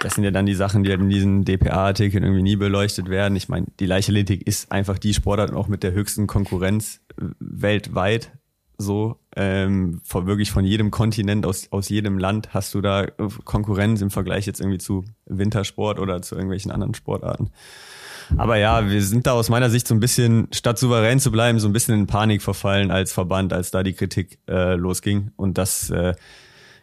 das 0.00 0.14
sind 0.14 0.24
ja 0.24 0.30
dann 0.30 0.46
die 0.46 0.54
Sachen, 0.54 0.84
die 0.84 0.90
halt 0.90 1.00
in 1.00 1.08
diesen 1.08 1.44
DPA-Artikeln 1.44 2.22
irgendwie 2.22 2.42
nie 2.42 2.56
beleuchtet 2.56 3.08
werden. 3.08 3.34
Ich 3.34 3.48
meine, 3.48 3.66
die 3.80 3.86
Leichtathletik 3.86 4.46
ist 4.46 4.70
einfach 4.70 4.98
die 4.98 5.14
Sportart 5.14 5.52
auch 5.52 5.66
mit 5.66 5.82
der 5.82 5.92
höchsten 5.92 6.26
Konkurrenz 6.26 7.00
äh, 7.20 7.24
weltweit. 7.40 8.30
So, 8.78 9.18
ähm, 9.34 10.02
von, 10.04 10.26
wirklich 10.26 10.50
von 10.50 10.64
jedem 10.64 10.90
Kontinent, 10.90 11.46
aus, 11.46 11.72
aus 11.72 11.88
jedem 11.88 12.18
Land 12.18 12.52
hast 12.52 12.74
du 12.74 12.82
da 12.82 13.06
Konkurrenz 13.44 14.02
im 14.02 14.10
Vergleich 14.10 14.46
jetzt 14.46 14.60
irgendwie 14.60 14.78
zu 14.78 15.04
Wintersport 15.24 15.98
oder 15.98 16.20
zu 16.20 16.34
irgendwelchen 16.34 16.70
anderen 16.70 16.94
Sportarten. 16.94 17.50
Aber 18.36 18.56
ja, 18.56 18.88
wir 18.88 19.02
sind 19.02 19.26
da 19.26 19.32
aus 19.32 19.48
meiner 19.48 19.70
Sicht 19.70 19.86
so 19.86 19.94
ein 19.94 20.00
bisschen, 20.00 20.48
statt 20.52 20.78
souverän 20.78 21.20
zu 21.20 21.30
bleiben, 21.30 21.58
so 21.60 21.68
ein 21.68 21.72
bisschen 21.72 21.94
in 21.94 22.06
Panik 22.06 22.42
verfallen 22.42 22.90
als 22.90 23.12
Verband, 23.12 23.52
als 23.52 23.70
da 23.70 23.82
die 23.82 23.92
Kritik 23.92 24.38
äh, 24.48 24.74
losging. 24.74 25.30
Und 25.36 25.58
das 25.58 25.90
äh, 25.90 26.14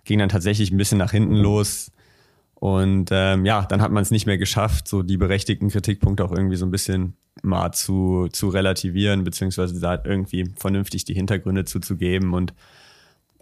ging 0.06 0.20
dann 0.20 0.30
tatsächlich 0.30 0.72
ein 0.72 0.78
bisschen 0.78 0.98
nach 0.98 1.12
hinten 1.12 1.36
los. 1.36 1.92
Und 2.56 3.10
ähm, 3.12 3.46
ja, 3.46 3.66
dann 3.66 3.82
hat 3.82 3.92
man 3.92 4.04
es 4.04 4.12
nicht 4.12 4.26
mehr 4.26 4.38
geschafft, 4.38 4.88
so 4.88 5.04
die 5.04 5.18
berechtigten 5.18 5.70
Kritikpunkte 5.70 6.24
auch 6.24 6.32
irgendwie 6.32 6.56
so 6.56 6.66
ein 6.66 6.72
bisschen 6.72 7.18
mal 7.42 7.72
zu, 7.74 8.30
zu 8.32 8.48
relativieren, 8.48 9.24
beziehungsweise 9.24 9.80
da 9.80 10.00
irgendwie 10.04 10.50
vernünftig 10.56 11.04
die 11.04 11.14
Hintergründe 11.14 11.66
zuzugeben. 11.66 12.34
Und 12.34 12.54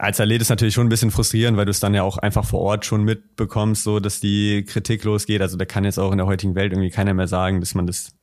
als 0.02 0.20
Athlet 0.20 0.41
ist 0.41 0.49
natürlich 0.49 0.74
schon 0.74 0.88
ein 0.88 0.89
bisschen 0.89 1.12
frustrierend, 1.12 1.58
weil 1.58 1.66
du 1.66 1.72
es 1.72 1.80
dann 1.80 1.93
ja 1.93 2.02
auch 2.02 2.18
einfach 2.18 2.43
vor 2.43 2.62
Ort 2.62 2.86
schon 2.86 3.04
mitbekommst, 3.04 3.84
so 3.84 3.99
dass 3.99 4.20
die 4.20 4.66
Kritik 4.66 5.04
losgeht. 5.04 5.41
Also 5.41 5.58
da 5.58 5.66
kann 5.66 5.84
jetzt 5.84 5.99
auch 5.99 6.12
in 6.12 6.18
der 6.18 6.26
heutigen 6.26 6.56
Welt 6.56 6.74
irgendwie 6.74 6.89
keiner 6.89 7.14
mehr 7.14 7.28
sagen, 7.28 7.60
dass 7.60 7.76
man 7.76 7.86
das 7.86 8.16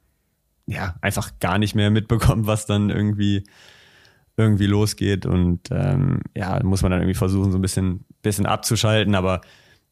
ja 0.66 0.96
einfach 1.02 1.38
gar 1.38 1.56
nicht 1.58 1.76
mehr 1.76 1.90
mitbekommt, 1.90 2.48
was 2.48 2.66
dann 2.66 2.90
irgendwie 2.90 3.44
irgendwie 4.36 4.66
losgeht. 4.66 5.24
Und 5.24 5.68
ähm, 5.70 6.22
ja, 6.34 6.60
muss 6.64 6.82
man 6.82 6.90
dann 6.90 7.00
irgendwie 7.00 7.16
versuchen, 7.16 7.52
so 7.52 7.58
ein 7.58 7.62
bisschen, 7.62 8.04
bisschen 8.22 8.46
abzuschalten. 8.46 9.14
Aber 9.14 9.40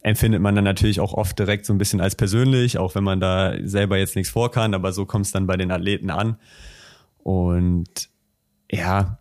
empfindet 0.00 0.42
man 0.42 0.56
dann 0.56 0.64
natürlich 0.64 0.98
auch 0.98 1.14
oft 1.14 1.38
direkt 1.38 1.66
so 1.66 1.72
ein 1.72 1.78
bisschen 1.78 2.00
als 2.00 2.16
persönlich, 2.16 2.78
auch 2.78 2.96
wenn 2.96 3.04
man 3.04 3.20
da 3.20 3.54
selber 3.62 3.96
jetzt 3.96 4.16
nichts 4.16 4.32
vor 4.32 4.50
kann, 4.50 4.74
aber 4.74 4.92
so 4.92 5.06
kommt 5.06 5.26
es 5.26 5.32
dann 5.32 5.46
bei 5.46 5.56
den 5.56 5.70
Athleten 5.70 6.10
an. 6.10 6.36
Und 7.18 8.08
ja, 8.72 9.18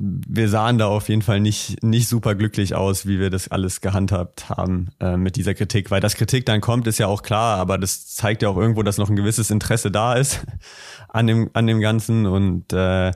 wir 0.00 0.48
sahen 0.48 0.78
da 0.78 0.86
auf 0.86 1.08
jeden 1.08 1.22
Fall 1.22 1.40
nicht, 1.40 1.82
nicht 1.82 2.08
super 2.08 2.34
glücklich 2.34 2.74
aus, 2.74 3.06
wie 3.06 3.18
wir 3.18 3.30
das 3.30 3.48
alles 3.48 3.80
gehandhabt 3.80 4.48
haben 4.48 4.88
äh, 5.00 5.16
mit 5.16 5.36
dieser 5.36 5.54
Kritik. 5.54 5.90
Weil 5.90 6.00
das 6.00 6.14
Kritik 6.14 6.46
dann 6.46 6.60
kommt, 6.60 6.86
ist 6.86 6.98
ja 6.98 7.06
auch 7.06 7.22
klar, 7.22 7.58
aber 7.58 7.78
das 7.78 8.14
zeigt 8.14 8.42
ja 8.42 8.48
auch 8.48 8.56
irgendwo, 8.56 8.82
dass 8.82 8.98
noch 8.98 9.08
ein 9.08 9.16
gewisses 9.16 9.50
Interesse 9.50 9.90
da 9.90 10.14
ist 10.14 10.44
an 11.08 11.26
dem, 11.26 11.50
an 11.54 11.66
dem 11.66 11.80
Ganzen. 11.80 12.26
Und 12.26 12.72
äh, 12.72 13.12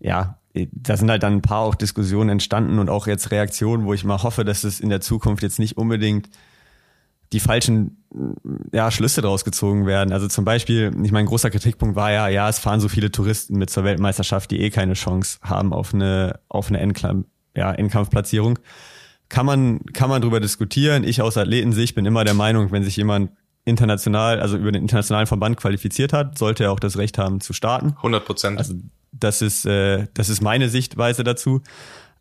ja, 0.00 0.38
da 0.72 0.96
sind 0.96 1.10
halt 1.10 1.22
dann 1.22 1.34
ein 1.34 1.42
paar 1.42 1.60
auch 1.60 1.74
Diskussionen 1.74 2.30
entstanden 2.30 2.78
und 2.78 2.90
auch 2.90 3.06
jetzt 3.06 3.30
Reaktionen, 3.30 3.84
wo 3.84 3.94
ich 3.94 4.04
mal 4.04 4.22
hoffe, 4.22 4.44
dass 4.44 4.64
es 4.64 4.80
in 4.80 4.88
der 4.88 5.00
Zukunft 5.00 5.42
jetzt 5.42 5.58
nicht 5.58 5.76
unbedingt 5.76 6.28
die 7.32 7.40
falschen 7.40 8.04
ja, 8.72 8.90
Schlüsse 8.90 9.20
draus 9.20 9.44
gezogen 9.44 9.86
werden. 9.86 10.12
Also 10.12 10.28
zum 10.28 10.44
Beispiel, 10.44 10.92
ich 11.02 11.12
mein 11.12 11.26
großer 11.26 11.50
Kritikpunkt 11.50 11.94
war 11.94 12.10
ja, 12.10 12.28
ja, 12.28 12.48
es 12.48 12.58
fahren 12.58 12.80
so 12.80 12.88
viele 12.88 13.10
Touristen 13.10 13.58
mit 13.58 13.70
zur 13.70 13.84
Weltmeisterschaft, 13.84 14.50
die 14.50 14.60
eh 14.60 14.70
keine 14.70 14.94
Chance 14.94 15.38
haben 15.42 15.72
auf 15.72 15.92
eine, 15.92 16.40
auf 16.48 16.68
eine 16.68 17.24
ja, 17.54 17.72
Endkampfplatzierung. 17.72 18.58
Kann 19.28 19.44
man, 19.44 19.80
kann 19.92 20.08
man 20.08 20.22
drüber 20.22 20.40
diskutieren. 20.40 21.04
Ich 21.04 21.20
aus 21.20 21.36
Athletensicht 21.36 21.94
bin 21.94 22.06
immer 22.06 22.24
der 22.24 22.34
Meinung, 22.34 22.72
wenn 22.72 22.82
sich 22.82 22.96
jemand 22.96 23.30
international, 23.66 24.40
also 24.40 24.56
über 24.56 24.72
den 24.72 24.82
internationalen 24.82 25.26
Verband 25.26 25.58
qualifiziert 25.58 26.14
hat, 26.14 26.38
sollte 26.38 26.64
er 26.64 26.72
auch 26.72 26.80
das 26.80 26.96
Recht 26.96 27.18
haben 27.18 27.42
zu 27.42 27.52
starten. 27.52 27.88
100 27.98 28.24
Prozent. 28.24 28.58
Also 28.58 28.74
das 29.12 29.42
ist, 29.42 29.66
äh, 29.66 30.06
das 30.14 30.30
ist 30.30 30.40
meine 30.40 30.70
Sichtweise 30.70 31.24
dazu. 31.24 31.60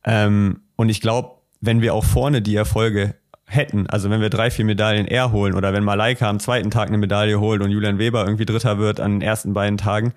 Ähm, 0.03 0.62
und 0.76 0.89
ich 0.89 0.99
glaube, 0.99 1.38
wenn 1.62 1.82
wir 1.82 1.93
auch 1.93 2.03
vorne 2.03 2.41
die 2.41 2.55
Erfolge 2.55 3.16
hätten, 3.48 3.88
also 3.88 4.10
wenn 4.10 4.22
wir 4.22 4.30
drei, 4.30 4.52
vier 4.52 4.66
Medaillen 4.66 5.08
eher 5.08 5.32
holen 5.32 5.56
oder 5.56 5.74
wenn 5.74 5.84
Malaika 5.84 6.30
am 6.30 6.39
zweiten 6.39 6.70
Tag 6.70 6.89
eine 6.89 6.98
Medaille 6.98 7.39
holt 7.39 7.62
und 7.62 7.72
Julian 7.72 7.98
Weber 7.98 8.24
irgendwie 8.26 8.45
Dritter 8.45 8.78
wird 8.78 9.00
an 9.00 9.14
den 9.14 9.22
ersten 9.22 9.54
beiden 9.54 9.78
Tagen, 9.78 10.14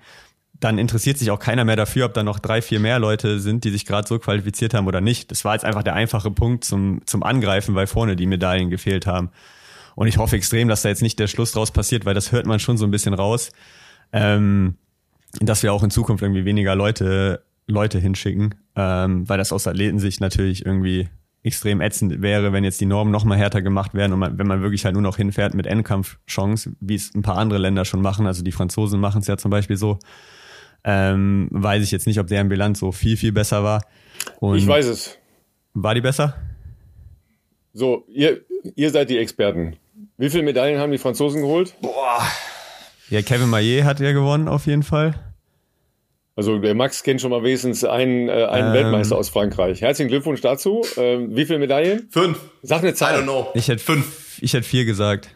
dann 0.59 0.77
interessiert 0.77 1.17
sich 1.17 1.31
auch 1.31 1.39
keiner 1.39 1.63
mehr 1.65 1.77
dafür, 1.77 2.05
ob 2.05 2.13
da 2.13 2.23
noch 2.23 2.39
drei, 2.39 2.61
vier 2.61 2.79
mehr 2.79 2.99
Leute 2.99 3.39
sind, 3.39 3.63
die 3.63 3.71
sich 3.71 3.85
gerade 3.85 4.07
so 4.07 4.19
qualifiziert 4.19 4.73
haben 4.73 4.85
oder 4.85 5.01
nicht. 5.01 5.31
Das 5.31 5.45
war 5.45 5.53
jetzt 5.53 5.65
einfach 5.65 5.81
der 5.81 5.95
einfache 5.95 6.29
Punkt 6.29 6.65
zum, 6.65 7.01
zum 7.07 7.23
Angreifen, 7.23 7.73
weil 7.73 7.87
vorne 7.87 8.15
die 8.15 8.27
Medaillen 8.27 8.69
gefehlt 8.69 9.07
haben. 9.07 9.31
Und 9.95 10.07
ich 10.07 10.17
hoffe 10.17 10.35
extrem, 10.35 10.67
dass 10.67 10.83
da 10.83 10.89
jetzt 10.89 11.01
nicht 11.01 11.17
der 11.17 11.27
Schluss 11.27 11.53
draus 11.53 11.71
passiert, 11.71 12.05
weil 12.05 12.13
das 12.13 12.31
hört 12.31 12.45
man 12.45 12.59
schon 12.59 12.77
so 12.77 12.85
ein 12.85 12.91
bisschen 12.91 13.13
raus. 13.13 13.51
Ähm, 14.13 14.75
dass 15.39 15.63
wir 15.63 15.71
auch 15.71 15.83
in 15.83 15.89
Zukunft 15.89 16.21
irgendwie 16.21 16.45
weniger 16.45 16.75
Leute 16.75 17.43
Leute 17.67 17.99
hinschicken, 17.99 18.55
ähm, 18.75 19.27
weil 19.29 19.37
das 19.37 19.53
aus 19.53 19.65
Athletensicht 19.65 20.19
natürlich 20.19 20.65
irgendwie 20.65 21.09
extrem 21.43 21.81
ätzend 21.81 22.21
wäre, 22.21 22.53
wenn 22.53 22.63
jetzt 22.63 22.79
die 22.81 22.85
Normen 22.85 23.11
noch 23.11 23.23
mal 23.23 23.37
härter 23.37 23.61
gemacht 23.61 23.93
werden 23.93 24.13
und 24.13 24.19
man, 24.19 24.37
wenn 24.37 24.47
man 24.47 24.61
wirklich 24.61 24.85
halt 24.85 24.93
nur 24.93 25.01
noch 25.01 25.17
hinfährt 25.17 25.53
mit 25.53 25.65
Endkampfchance, 25.65 26.73
wie 26.79 26.95
es 26.95 27.13
ein 27.15 27.23
paar 27.23 27.37
andere 27.37 27.59
Länder 27.59 27.83
schon 27.85 28.01
machen, 28.01 28.27
also 28.27 28.43
die 28.43 28.51
Franzosen 28.51 28.99
machen 28.99 29.21
es 29.21 29.27
ja 29.27 29.37
zum 29.37 29.49
Beispiel 29.49 29.77
so, 29.77 29.97
ähm, 30.83 31.47
weiß 31.51 31.83
ich 31.83 31.91
jetzt 31.91 32.07
nicht, 32.07 32.19
ob 32.19 32.27
deren 32.27 32.49
Bilanz 32.49 32.79
so 32.79 32.91
viel, 32.91 33.17
viel 33.17 33.31
besser 33.31 33.63
war. 33.63 33.83
Und 34.39 34.57
ich 34.57 34.67
weiß 34.67 34.85
es. 34.85 35.17
War 35.73 35.95
die 35.95 36.01
besser? 36.01 36.35
So, 37.73 38.05
ihr, 38.07 38.41
ihr 38.75 38.91
seid 38.91 39.09
die 39.09 39.17
Experten. 39.17 39.77
Wie 40.17 40.29
viele 40.29 40.43
Medaillen 40.43 40.79
haben 40.79 40.91
die 40.91 40.97
Franzosen 40.97 41.41
geholt? 41.41 41.75
Boah. 41.81 42.21
Ja, 43.09 43.21
Kevin 43.21 43.49
Maillet 43.49 43.83
hat 43.83 43.99
ja 43.99 44.11
gewonnen 44.11 44.47
auf 44.47 44.67
jeden 44.67 44.83
Fall. 44.83 45.15
Also 46.41 46.57
der 46.57 46.73
Max 46.73 47.03
kennt 47.03 47.21
schon 47.21 47.29
mal 47.29 47.43
wenigstens 47.43 47.83
einen, 47.85 48.27
äh, 48.27 48.31
einen 48.31 48.69
ähm, 48.69 48.73
Weltmeister 48.73 49.15
aus 49.15 49.29
Frankreich. 49.29 49.79
Herzlichen 49.79 50.09
Glückwunsch 50.09 50.41
dazu. 50.41 50.81
Ähm, 50.97 51.35
wie 51.35 51.45
viele 51.45 51.59
Medaillen? 51.59 52.07
Fünf. 52.09 52.39
Sag 52.63 52.81
eine 52.81 52.95
Zahl. 52.95 53.13
I 53.13 53.21
don't 53.21 53.23
know. 53.25 53.49
Ich 53.53 53.67
hätte 53.67 53.83
fünf. 53.83 54.39
Ich 54.41 54.51
hätte 54.53 54.63
vier 54.63 54.85
gesagt. 54.85 55.29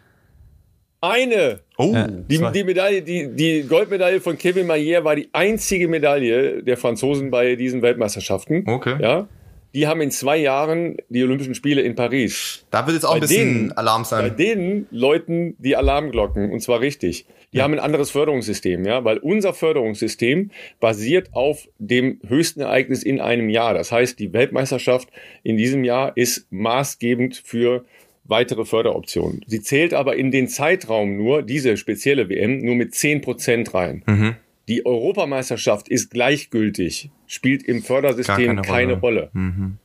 Eine. 1.01 1.59
Oh. 1.77 1.91
Ja, 1.93 2.07
die, 2.07 2.43
die 2.55 2.63
Medaille, 2.63 3.03
die, 3.03 3.35
die 3.35 3.67
Goldmedaille 3.69 4.19
von 4.19 4.35
Kevin 4.35 4.65
Maillet 4.65 5.03
war 5.03 5.15
die 5.15 5.29
einzige 5.31 5.87
Medaille 5.87 6.63
der 6.63 6.75
Franzosen 6.75 7.29
bei 7.29 7.55
diesen 7.55 7.83
Weltmeisterschaften. 7.83 8.63
Okay. 8.65 8.95
Ja. 8.99 9.27
Die 9.75 9.87
haben 9.87 9.99
in 9.99 10.09
zwei 10.09 10.37
Jahren 10.37 10.95
die 11.09 11.21
Olympischen 11.21 11.53
Spiele 11.53 11.81
in 11.81 11.95
Paris. 11.95 12.65
Da 12.71 12.87
wird 12.87 12.95
jetzt 12.95 13.03
auch 13.03 13.09
bei 13.09 13.15
ein 13.15 13.21
bisschen 13.21 13.53
denen, 13.53 13.71
Alarm 13.73 14.05
sein. 14.05 14.21
Bei 14.21 14.29
denen 14.29 14.87
läuten 14.89 15.55
die 15.59 15.75
Alarmglocken 15.75 16.49
und 16.49 16.61
zwar 16.61 16.79
richtig. 16.79 17.25
Die 17.51 17.57
ja. 17.57 17.65
haben 17.65 17.73
ein 17.73 17.79
anderes 17.79 18.09
Förderungssystem, 18.11 18.85
ja, 18.85 19.03
weil 19.03 19.17
unser 19.17 19.53
Förderungssystem 19.53 20.51
basiert 20.79 21.29
auf 21.33 21.67
dem 21.77 22.21
höchsten 22.25 22.61
Ereignis 22.61 23.03
in 23.03 23.19
einem 23.19 23.49
Jahr. 23.49 23.73
Das 23.73 23.91
heißt, 23.91 24.17
die 24.17 24.31
Weltmeisterschaft 24.31 25.09
in 25.43 25.57
diesem 25.57 25.83
Jahr 25.83 26.15
ist 26.15 26.47
maßgebend 26.51 27.41
für 27.43 27.83
weitere 28.23 28.63
Förderoptionen. 28.63 29.41
Sie 29.45 29.61
zählt 29.61 29.93
aber 29.93 30.15
in 30.15 30.31
den 30.31 30.47
Zeitraum 30.47 31.17
nur, 31.17 31.43
diese 31.43 31.75
spezielle 31.75 32.29
WM, 32.29 32.59
nur 32.59 32.75
mit 32.75 32.95
zehn 32.95 33.19
Prozent 33.19 33.73
rein. 33.73 34.03
Mhm. 34.07 34.35
Die 34.67 34.85
Europameisterschaft 34.85 35.89
ist 35.89 36.09
gleichgültig, 36.09 37.11
spielt 37.27 37.63
im 37.63 37.83
Fördersystem 37.83 38.47
keine, 38.47 38.61
keine 38.61 38.93
Rolle. 38.93 39.21
Rolle. 39.21 39.29
Mhm. 39.33 39.77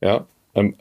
Ja, 0.00 0.26
ähm, 0.54 0.74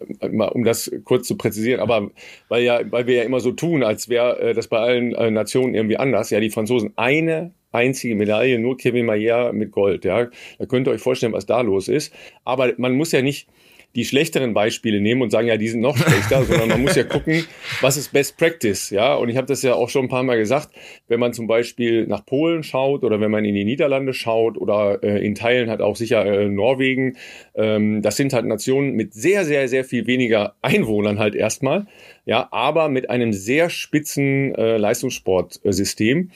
um 0.54 0.64
das 0.64 0.92
kurz 1.04 1.28
zu 1.28 1.38
präzisieren, 1.38 1.80
aber 1.80 2.10
weil 2.48 2.64
ja, 2.64 2.82
weil 2.92 3.06
wir 3.08 3.16
ja 3.16 3.24
immer 3.24 3.40
so 3.40 3.52
tun, 3.52 3.84
als 3.84 4.10
wäre 4.10 4.40
äh, 4.40 4.54
das 4.54 4.68
bei 4.68 4.80
allen 4.80 5.14
äh, 5.14 5.30
Nationen 5.30 5.76
irgendwie 5.76 5.98
anders. 5.98 6.30
Ja, 6.30 6.40
die 6.40 6.50
Franzosen 6.50 6.94
eine 6.96 7.54
einzige 7.72 8.16
Medaille, 8.16 8.58
nur 8.58 8.78
Kevin 8.78 9.06
Maillard 9.06 9.54
mit 9.54 9.72
Gold. 9.72 10.06
Ja, 10.06 10.28
da 10.58 10.66
könnt 10.66 10.88
ihr 10.88 10.92
euch 10.92 11.02
vorstellen, 11.02 11.34
was 11.34 11.46
da 11.46 11.62
los 11.62 11.88
ist. 11.88 12.14
Aber 12.46 12.74
man 12.78 12.96
muss 12.96 13.12
ja 13.12 13.22
nicht 13.22 13.48
die 13.96 14.06
schlechteren 14.06 14.54
Beispiele 14.54 15.02
nehmen 15.02 15.22
und 15.22 15.32
sagen, 15.32 15.48
ja, 15.48 15.58
die 15.58 15.68
sind 15.68 15.82
noch 15.82 15.98
schlechter, 15.98 16.44
sondern 16.46 16.70
man 16.70 16.82
muss 16.82 16.96
ja 16.96 17.04
gucken, 17.04 17.46
was 17.82 17.98
ist 17.98 18.14
Best 18.14 18.38
Practice, 18.38 18.92
ja. 18.92 19.16
Und 19.16 19.30
ich 19.30 19.38
habe 19.38 19.48
das 19.48 19.64
ja 19.64 19.74
auch 19.74 19.90
schon 19.90 20.06
ein 20.06 20.10
paar 20.10 20.24
Mal 20.24 20.38
gesagt, 20.38 20.70
wenn 21.08 21.20
man 21.20 21.34
zum 21.34 21.48
Beispiel 21.48 22.06
nach 22.06 22.26
Polen 22.26 22.64
schaut 22.64 23.04
oder 23.04 23.20
wenn 23.20 23.32
man 23.32 23.46
in 23.46 23.56
die 23.56 23.66
Niederlande 23.66 24.14
schaut 24.14 24.58
oder 24.58 25.04
äh, 25.04 25.26
in 25.26 25.36
Teilen 25.36 25.70
hat 25.70 25.82
auch 25.82 25.96
sicher 25.96 26.26
äh, 26.26 26.48
Norwegen, 26.48 27.18
ähm, 27.56 28.02
das 28.02 28.16
sind 28.16 28.34
halt 28.34 28.46
Nationen 28.46 28.94
mit 28.94 29.14
sehr, 29.14 29.44
sehr, 29.46 29.68
sehr 29.68 29.84
viel 29.84 30.06
weniger 30.06 30.56
Einwohnern 30.62 31.18
halt 31.18 31.36
erstmal, 31.36 31.88
ja, 32.26 32.48
aber 32.52 32.90
mit 32.90 33.10
einem 33.10 33.34
sehr 33.34 33.70
spitzen 33.70 34.54
äh, 34.56 34.78
Leistungssportsystem. 34.78 36.30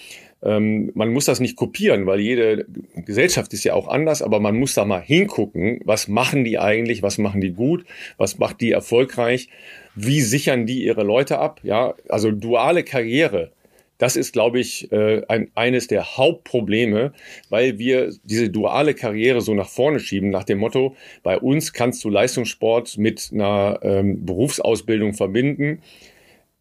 Ähm, 0.43 0.91
man 0.93 1.11
muss 1.13 1.25
das 1.25 1.39
nicht 1.39 1.55
kopieren, 1.55 2.05
weil 2.05 2.19
jede 2.19 2.65
Gesellschaft 2.95 3.53
ist 3.53 3.63
ja 3.63 3.73
auch 3.73 3.87
anders, 3.87 4.21
aber 4.21 4.39
man 4.39 4.55
muss 4.55 4.73
da 4.73 4.85
mal 4.85 5.01
hingucken, 5.01 5.79
was 5.85 6.07
machen 6.07 6.43
die 6.43 6.59
eigentlich, 6.59 7.01
was 7.01 7.17
machen 7.17 7.41
die 7.41 7.51
gut, 7.51 7.85
was 8.17 8.37
macht 8.39 8.61
die 8.61 8.71
erfolgreich, 8.71 9.47
wie 9.95 10.21
sichern 10.21 10.65
die 10.65 10.83
ihre 10.83 11.03
Leute 11.03 11.39
ab, 11.39 11.61
ja, 11.63 11.93
also 12.09 12.31
duale 12.31 12.83
Karriere. 12.83 13.51
Das 13.99 14.17
ist, 14.17 14.33
glaube 14.33 14.59
ich, 14.59 14.91
äh, 14.91 15.21
ein, 15.29 15.49
eines 15.55 15.87
der 15.87 16.17
Hauptprobleme, 16.17 17.13
weil 17.49 17.77
wir 17.77 18.11
diese 18.23 18.49
duale 18.49 18.95
Karriere 18.95 19.39
so 19.39 19.53
nach 19.53 19.69
vorne 19.69 19.99
schieben, 19.99 20.29
nach 20.29 20.43
dem 20.43 20.57
Motto, 20.57 20.95
bei 21.21 21.37
uns 21.39 21.71
kannst 21.71 22.03
du 22.03 22.09
Leistungssport 22.09 22.97
mit 22.97 23.29
einer 23.31 23.79
ähm, 23.83 24.25
Berufsausbildung 24.25 25.13
verbinden 25.13 25.79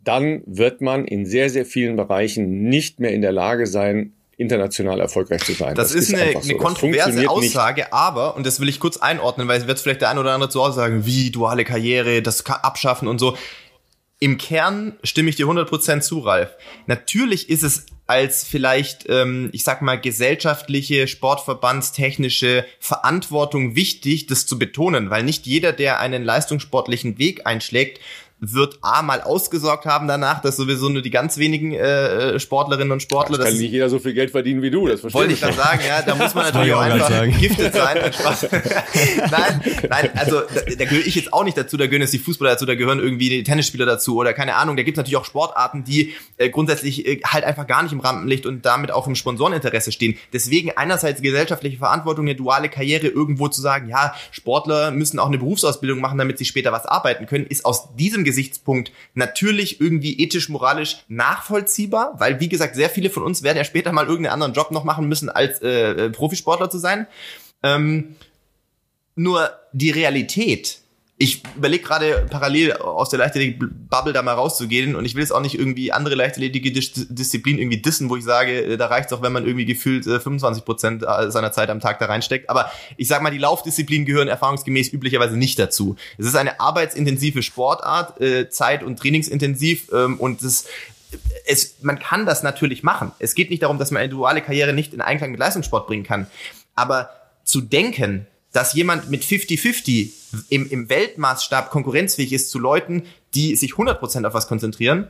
dann 0.04 0.42
wird 0.46 0.80
man 0.80 1.04
in 1.04 1.26
sehr, 1.26 1.50
sehr 1.50 1.64
vielen 1.64 1.96
Bereichen 1.96 2.62
nicht 2.68 3.00
mehr 3.00 3.12
in 3.12 3.22
der 3.22 3.32
Lage 3.32 3.66
sein, 3.66 4.12
international 4.36 5.00
erfolgreich 5.00 5.44
zu 5.44 5.52
sein. 5.52 5.74
Das, 5.74 5.92
das 5.92 6.08
ist, 6.08 6.14
eine, 6.14 6.32
so. 6.32 6.40
eine 6.40 6.56
kontroverse 6.56 7.28
Aussage, 7.28 7.82
nicht. 7.82 7.92
aber, 7.92 8.36
und 8.36 8.44
das 8.44 8.60
will 8.60 8.68
ich 8.68 8.80
kurz 8.80 8.96
einordnen, 8.96 9.46
weil 9.46 9.60
es 9.60 9.66
wird 9.66 9.78
vielleicht 9.78 10.00
der 10.00 10.10
ein 10.10 10.18
oder 10.18 10.32
andere 10.32 10.50
zu 10.50 10.62
Hause 10.62 10.76
sagen, 10.76 11.06
wie 11.06 11.30
duale 11.30 11.64
Karriere, 11.64 12.22
das 12.22 12.44
abschaffen 12.46 13.08
und 13.08 13.18
so. 13.18 13.36
Im 14.18 14.38
Kern 14.38 14.96
stimme 15.02 15.30
ich 15.30 15.36
dir 15.36 15.46
100% 15.46 16.00
zu, 16.00 16.20
Ralf. 16.20 16.50
Natürlich 16.86 17.50
ist 17.50 17.64
es 17.64 17.86
als 18.06 18.44
vielleicht, 18.44 19.06
ähm, 19.08 19.48
ich 19.52 19.64
sag 19.64 19.82
mal, 19.82 20.00
gesellschaftliche, 20.00 21.08
sportverbandstechnische 21.08 22.64
Verantwortung 22.78 23.74
wichtig, 23.74 24.26
das 24.26 24.46
zu 24.46 24.58
betonen, 24.58 25.10
weil 25.10 25.24
nicht 25.24 25.46
jeder, 25.46 25.72
der 25.72 25.98
einen 25.98 26.24
leistungssportlichen 26.24 27.18
Weg 27.18 27.46
einschlägt, 27.46 28.00
wird 28.44 28.78
A 28.82 29.02
mal 29.02 29.20
ausgesorgt 29.20 29.86
haben 29.86 30.08
danach, 30.08 30.42
dass 30.42 30.56
sowieso 30.56 30.88
nur 30.88 31.00
die 31.00 31.10
ganz 31.10 31.38
wenigen 31.38 31.72
äh, 31.74 32.40
Sportlerinnen 32.40 32.90
und 32.90 33.00
Sportler. 33.00 33.38
Das 33.38 33.46
kann 33.46 33.56
nicht 33.56 33.70
jeder 33.70 33.88
so 33.88 34.00
viel 34.00 34.14
Geld 34.14 34.32
verdienen 34.32 34.62
wie 34.62 34.70
du, 34.70 34.88
das 34.88 35.00
verstehe 35.00 35.20
Wollte 35.20 35.34
ich 35.34 35.40
dann 35.40 35.54
sagen, 35.54 35.80
ja, 35.86 36.02
da 36.02 36.16
muss 36.16 36.34
man 36.34 36.46
natürlich 36.46 36.74
auch 36.74 36.80
einfach 36.80 37.08
sagen. 37.08 37.36
giftet 37.38 37.72
sein. 37.72 37.98
nein, 39.30 39.60
nein, 39.88 40.10
also 40.16 40.40
da, 40.40 40.60
da 40.76 40.84
gehöre 40.84 41.06
ich 41.06 41.14
jetzt 41.14 41.32
auch 41.32 41.44
nicht 41.44 41.56
dazu, 41.56 41.76
da 41.76 41.86
gehören 41.86 42.02
jetzt 42.02 42.14
die 42.14 42.18
Fußballer 42.18 42.52
dazu, 42.52 42.66
da 42.66 42.74
gehören 42.74 42.98
irgendwie 42.98 43.28
die 43.28 43.44
Tennisspieler 43.44 43.86
dazu 43.86 44.16
oder 44.16 44.32
keine 44.32 44.56
Ahnung, 44.56 44.76
da 44.76 44.82
gibt 44.82 44.96
es 44.96 44.98
natürlich 44.98 45.18
auch 45.18 45.24
Sportarten, 45.24 45.84
die 45.84 46.14
äh, 46.36 46.50
grundsätzlich 46.50 47.06
äh, 47.06 47.20
halt 47.24 47.44
einfach 47.44 47.68
gar 47.68 47.84
nicht 47.84 47.92
im 47.92 48.00
Rampenlicht 48.00 48.44
und 48.44 48.66
damit 48.66 48.90
auch 48.90 49.06
im 49.06 49.14
Sponsoreninteresse 49.14 49.92
stehen. 49.92 50.18
Deswegen 50.32 50.72
einerseits 50.76 51.22
gesellschaftliche 51.22 51.78
Verantwortung, 51.78 52.26
eine 52.26 52.34
duale 52.34 52.68
Karriere 52.68 53.06
irgendwo 53.06 53.46
zu 53.46 53.60
sagen, 53.60 53.88
ja, 53.88 54.14
Sportler 54.32 54.90
müssen 54.90 55.20
auch 55.20 55.28
eine 55.28 55.38
Berufsausbildung 55.38 56.00
machen, 56.00 56.18
damit 56.18 56.38
sie 56.38 56.44
später 56.44 56.72
was 56.72 56.86
arbeiten 56.86 57.26
können, 57.26 57.46
ist 57.46 57.64
aus 57.64 57.94
diesem 57.94 58.24
Gesichtspunkt 58.32 58.92
natürlich 59.14 59.80
irgendwie 59.80 60.22
ethisch, 60.22 60.48
moralisch 60.48 61.04
nachvollziehbar, 61.08 62.14
weil 62.18 62.40
wie 62.40 62.48
gesagt, 62.48 62.74
sehr 62.74 62.88
viele 62.88 63.10
von 63.10 63.22
uns 63.22 63.42
werden 63.42 63.58
ja 63.58 63.64
später 63.64 63.92
mal 63.92 64.06
irgendeinen 64.06 64.32
anderen 64.32 64.54
Job 64.54 64.70
noch 64.70 64.84
machen 64.84 65.06
müssen, 65.06 65.28
als 65.28 65.60
äh, 65.60 66.06
äh 66.06 66.10
Profisportler 66.10 66.70
zu 66.70 66.78
sein. 66.78 67.06
Ähm, 67.62 68.16
nur 69.14 69.50
die 69.72 69.90
Realität 69.90 70.81
ich 71.22 71.40
überlege 71.56 71.84
gerade 71.84 72.26
parallel 72.28 72.72
aus 72.72 73.10
der 73.10 73.20
Leichtathletik-Bubble 73.20 74.12
da 74.12 74.22
mal 74.22 74.34
rauszugehen 74.34 74.96
und 74.96 75.04
ich 75.04 75.14
will 75.14 75.22
jetzt 75.22 75.30
auch 75.30 75.40
nicht 75.40 75.56
irgendwie 75.56 75.92
andere 75.92 76.16
leichtathletische 76.16 76.72
Dis 76.72 77.06
Disziplinen 77.08 77.60
irgendwie 77.60 77.80
dissen, 77.80 78.10
wo 78.10 78.16
ich 78.16 78.24
sage, 78.24 78.64
äh, 78.64 78.76
da 78.76 78.86
reicht 78.88 79.06
es 79.06 79.12
auch, 79.12 79.22
wenn 79.22 79.32
man 79.32 79.46
irgendwie 79.46 79.64
gefühlt 79.64 80.04
25 80.04 80.62
äh, 80.62 80.64
Prozent 80.64 81.04
äh, 81.04 81.30
seiner 81.30 81.52
Zeit 81.52 81.70
am 81.70 81.78
Tag 81.78 82.00
da 82.00 82.06
reinsteckt. 82.06 82.50
Aber 82.50 82.72
ich 82.96 83.06
sag 83.06 83.22
mal, 83.22 83.30
die 83.30 83.38
Laufdisziplinen 83.38 84.04
gehören 84.04 84.26
erfahrungsgemäß 84.26 84.92
üblicherweise 84.92 85.36
nicht 85.36 85.60
dazu. 85.60 85.94
Es 86.18 86.26
ist 86.26 86.34
eine 86.34 86.58
arbeitsintensive 86.58 87.42
Sportart, 87.42 88.20
zeit- 88.50 88.82
und 88.82 88.98
trainingsintensiv 88.98 89.90
ähm, 89.92 90.18
und 90.18 90.42
es 90.42 90.66
es, 91.46 91.76
man 91.82 91.98
kann 91.98 92.24
das 92.24 92.42
natürlich 92.42 92.82
machen. 92.82 93.12
Es 93.18 93.34
geht 93.34 93.50
nicht 93.50 93.62
darum, 93.62 93.78
dass 93.78 93.90
man 93.90 94.00
eine 94.00 94.08
duale 94.08 94.40
Karriere 94.40 94.72
nicht 94.72 94.94
in 94.94 95.02
Einklang 95.02 95.30
mit 95.30 95.40
Leistungssport 95.40 95.86
bringen 95.86 96.04
kann. 96.04 96.26
Aber 96.74 97.10
zu 97.44 97.60
denken, 97.60 98.26
dass 98.52 98.74
jemand 98.74 99.10
mit 99.10 99.22
50-50 99.22 100.10
im, 100.48 100.70
im 100.70 100.88
Weltmaßstab 100.88 101.70
konkurrenzfähig 101.70 102.32
ist 102.32 102.50
zu 102.50 102.58
Leuten, 102.58 103.04
die 103.34 103.56
sich 103.56 103.72
100% 103.72 104.26
auf 104.26 104.34
was 104.34 104.46
konzentrieren, 104.46 105.08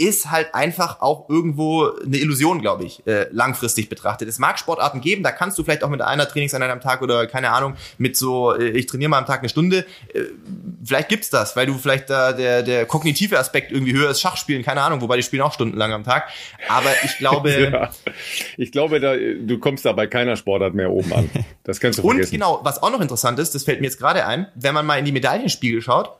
ist 0.00 0.30
halt 0.30 0.54
einfach 0.54 1.02
auch 1.02 1.28
irgendwo 1.28 1.90
eine 2.02 2.16
Illusion, 2.16 2.62
glaube 2.62 2.84
ich, 2.84 3.06
äh, 3.06 3.26
langfristig 3.32 3.90
betrachtet. 3.90 4.28
Es 4.28 4.38
mag 4.38 4.58
Sportarten 4.58 5.02
geben, 5.02 5.22
da 5.22 5.30
kannst 5.30 5.58
du 5.58 5.62
vielleicht 5.62 5.84
auch 5.84 5.90
mit 5.90 6.00
einer 6.00 6.26
Trainingseinheit 6.26 6.70
am 6.70 6.80
Tag 6.80 7.02
oder 7.02 7.26
keine 7.26 7.50
Ahnung, 7.50 7.74
mit 7.98 8.16
so, 8.16 8.54
äh, 8.54 8.70
ich 8.70 8.86
trainiere 8.86 9.10
mal 9.10 9.18
am 9.18 9.26
Tag 9.26 9.40
eine 9.40 9.50
Stunde, 9.50 9.84
äh, 10.14 10.22
vielleicht 10.82 11.10
gibt's 11.10 11.28
das, 11.28 11.54
weil 11.54 11.66
du 11.66 11.74
vielleicht 11.74 12.08
da 12.08 12.32
der, 12.32 12.62
der 12.62 12.86
kognitive 12.86 13.38
Aspekt 13.38 13.72
irgendwie 13.72 13.92
höher 13.92 14.10
ist, 14.10 14.22
Schachspielen, 14.22 14.62
keine 14.62 14.80
Ahnung, 14.80 15.02
wobei 15.02 15.18
die 15.18 15.22
spielen 15.22 15.42
auch 15.42 15.52
stundenlang 15.52 15.92
am 15.92 16.04
Tag. 16.04 16.28
Aber 16.68 16.90
ich 17.04 17.18
glaube. 17.18 17.50
ja, 17.72 17.90
ich 18.56 18.72
glaube, 18.72 19.00
da, 19.00 19.14
du 19.16 19.58
kommst 19.58 19.84
da 19.84 19.92
bei 19.92 20.06
keiner 20.06 20.36
Sportart 20.36 20.72
mehr 20.72 20.90
oben 20.90 21.12
an. 21.12 21.30
Das 21.62 21.78
kannst 21.78 21.98
du 21.98 22.02
vergessen. 22.02 22.28
Und 22.28 22.32
genau, 22.32 22.60
was 22.62 22.82
auch 22.82 22.90
noch 22.90 23.02
interessant 23.02 23.38
ist, 23.38 23.54
das 23.54 23.64
fällt 23.64 23.80
mir 23.80 23.86
jetzt 23.86 23.98
gerade 23.98 24.26
ein, 24.26 24.48
wenn 24.54 24.72
man 24.72 24.86
mal 24.86 24.98
in 24.98 25.04
die 25.04 25.12
Medaillenspiegel 25.12 25.82
schaut, 25.82 26.10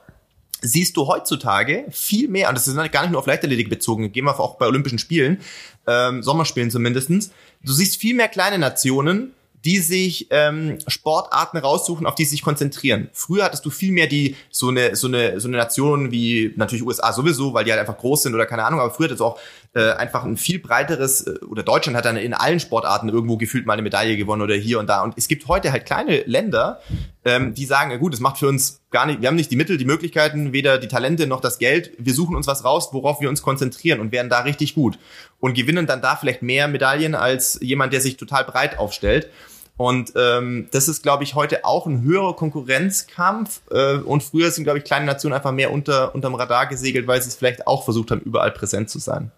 siehst 0.61 0.95
du 0.97 1.07
heutzutage 1.07 1.85
viel 1.89 2.27
mehr, 2.27 2.49
und 2.49 2.55
das 2.55 2.67
ist 2.67 2.75
gar 2.91 3.01
nicht 3.01 3.11
nur 3.11 3.19
auf 3.19 3.27
Leichtathletik 3.27 3.69
bezogen, 3.69 4.11
gehen 4.11 4.25
wir 4.25 4.39
auch 4.39 4.55
bei 4.55 4.67
Olympischen 4.67 4.99
Spielen, 4.99 5.39
ähm, 5.87 6.23
Sommerspielen 6.23 6.71
zumindestens. 6.71 7.31
du 7.63 7.73
siehst 7.73 7.97
viel 7.97 8.15
mehr 8.15 8.27
kleine 8.27 8.59
Nationen, 8.59 9.33
die 9.65 9.77
sich 9.77 10.27
ähm, 10.31 10.79
Sportarten 10.87 11.57
raussuchen, 11.57 12.05
auf 12.05 12.15
die 12.15 12.25
sie 12.25 12.31
sich 12.31 12.41
konzentrieren. 12.41 13.09
Früher 13.13 13.43
hattest 13.43 13.65
du 13.65 13.69
viel 13.69 13.91
mehr 13.91 14.07
die 14.07 14.35
so 14.49 14.69
eine 14.69 14.95
so 14.95 15.07
eine 15.07 15.39
so 15.39 15.47
eine 15.47 15.57
Nation 15.57 16.11
wie 16.11 16.53
natürlich 16.55 16.83
USA 16.83 17.13
sowieso, 17.13 17.53
weil 17.53 17.65
die 17.65 17.71
halt 17.71 17.79
einfach 17.79 17.97
groß 17.97 18.23
sind 18.23 18.33
oder 18.33 18.45
keine 18.45 18.63
Ahnung, 18.63 18.79
aber 18.79 18.91
früher 18.91 19.05
hattest 19.05 19.19
du 19.19 19.25
auch 19.25 19.39
äh, 19.73 19.91
einfach 19.91 20.25
ein 20.25 20.35
viel 20.35 20.59
breiteres 20.59 21.25
äh, 21.27 21.39
oder 21.45 21.63
Deutschland 21.63 21.97
hat 21.97 22.03
dann 22.03 22.17
in 22.17 22.33
allen 22.33 22.59
Sportarten 22.59 23.07
irgendwo 23.07 23.37
gefühlt 23.37 23.65
mal 23.65 23.73
eine 23.73 23.81
Medaille 23.81 24.17
gewonnen 24.17 24.41
oder 24.41 24.55
hier 24.55 24.79
und 24.79 24.87
da 24.87 25.01
und 25.01 25.13
es 25.17 25.29
gibt 25.29 25.47
heute 25.47 25.71
halt 25.71 25.85
kleine 25.85 26.23
Länder, 26.23 26.81
ähm, 27.23 27.53
die 27.53 27.65
sagen, 27.65 27.91
ja 27.91 27.97
gut, 27.97 28.13
es 28.13 28.19
macht 28.19 28.37
für 28.37 28.49
uns 28.49 28.81
gar 28.91 29.05
nicht, 29.05 29.21
wir 29.21 29.29
haben 29.29 29.35
nicht 29.35 29.49
die 29.49 29.55
Mittel, 29.55 29.77
die 29.77 29.85
Möglichkeiten, 29.85 30.51
weder 30.51 30.77
die 30.77 30.89
Talente 30.89 31.25
noch 31.25 31.39
das 31.39 31.57
Geld. 31.57 31.91
Wir 31.97 32.13
suchen 32.13 32.35
uns 32.35 32.47
was 32.47 32.65
raus, 32.65 32.89
worauf 32.91 33.21
wir 33.21 33.29
uns 33.29 33.41
konzentrieren 33.41 34.01
und 34.01 34.11
werden 34.11 34.29
da 34.29 34.41
richtig 34.41 34.75
gut 34.75 34.99
und 35.39 35.53
gewinnen 35.53 35.87
dann 35.87 36.01
da 36.01 36.17
vielleicht 36.17 36.41
mehr 36.41 36.67
Medaillen 36.67 37.15
als 37.15 37.57
jemand, 37.61 37.93
der 37.93 38.01
sich 38.01 38.17
total 38.17 38.43
breit 38.43 38.77
aufstellt. 38.77 39.29
Und 39.77 40.13
ähm, 40.15 40.67
das 40.71 40.87
ist, 40.89 41.01
glaube 41.01 41.23
ich, 41.23 41.33
heute 41.33 41.65
auch 41.65 41.87
ein 41.87 42.03
höherer 42.03 42.35
Konkurrenzkampf. 42.35 43.61
Äh, 43.71 43.95
und 43.95 44.21
früher 44.21 44.51
sind, 44.51 44.65
glaube 44.65 44.77
ich, 44.77 44.85
kleine 44.85 45.07
Nationen 45.07 45.33
einfach 45.33 45.53
mehr 45.53 45.71
unter 45.71 46.13
unterm 46.13 46.35
Radar 46.35 46.67
gesegelt, 46.67 47.07
weil 47.07 47.19
sie 47.21 47.29
es 47.29 47.35
vielleicht 47.35 47.65
auch 47.65 47.83
versucht 47.83 48.11
haben, 48.11 48.21
überall 48.21 48.51
präsent 48.51 48.91
zu 48.91 48.99
sein. 48.99 49.31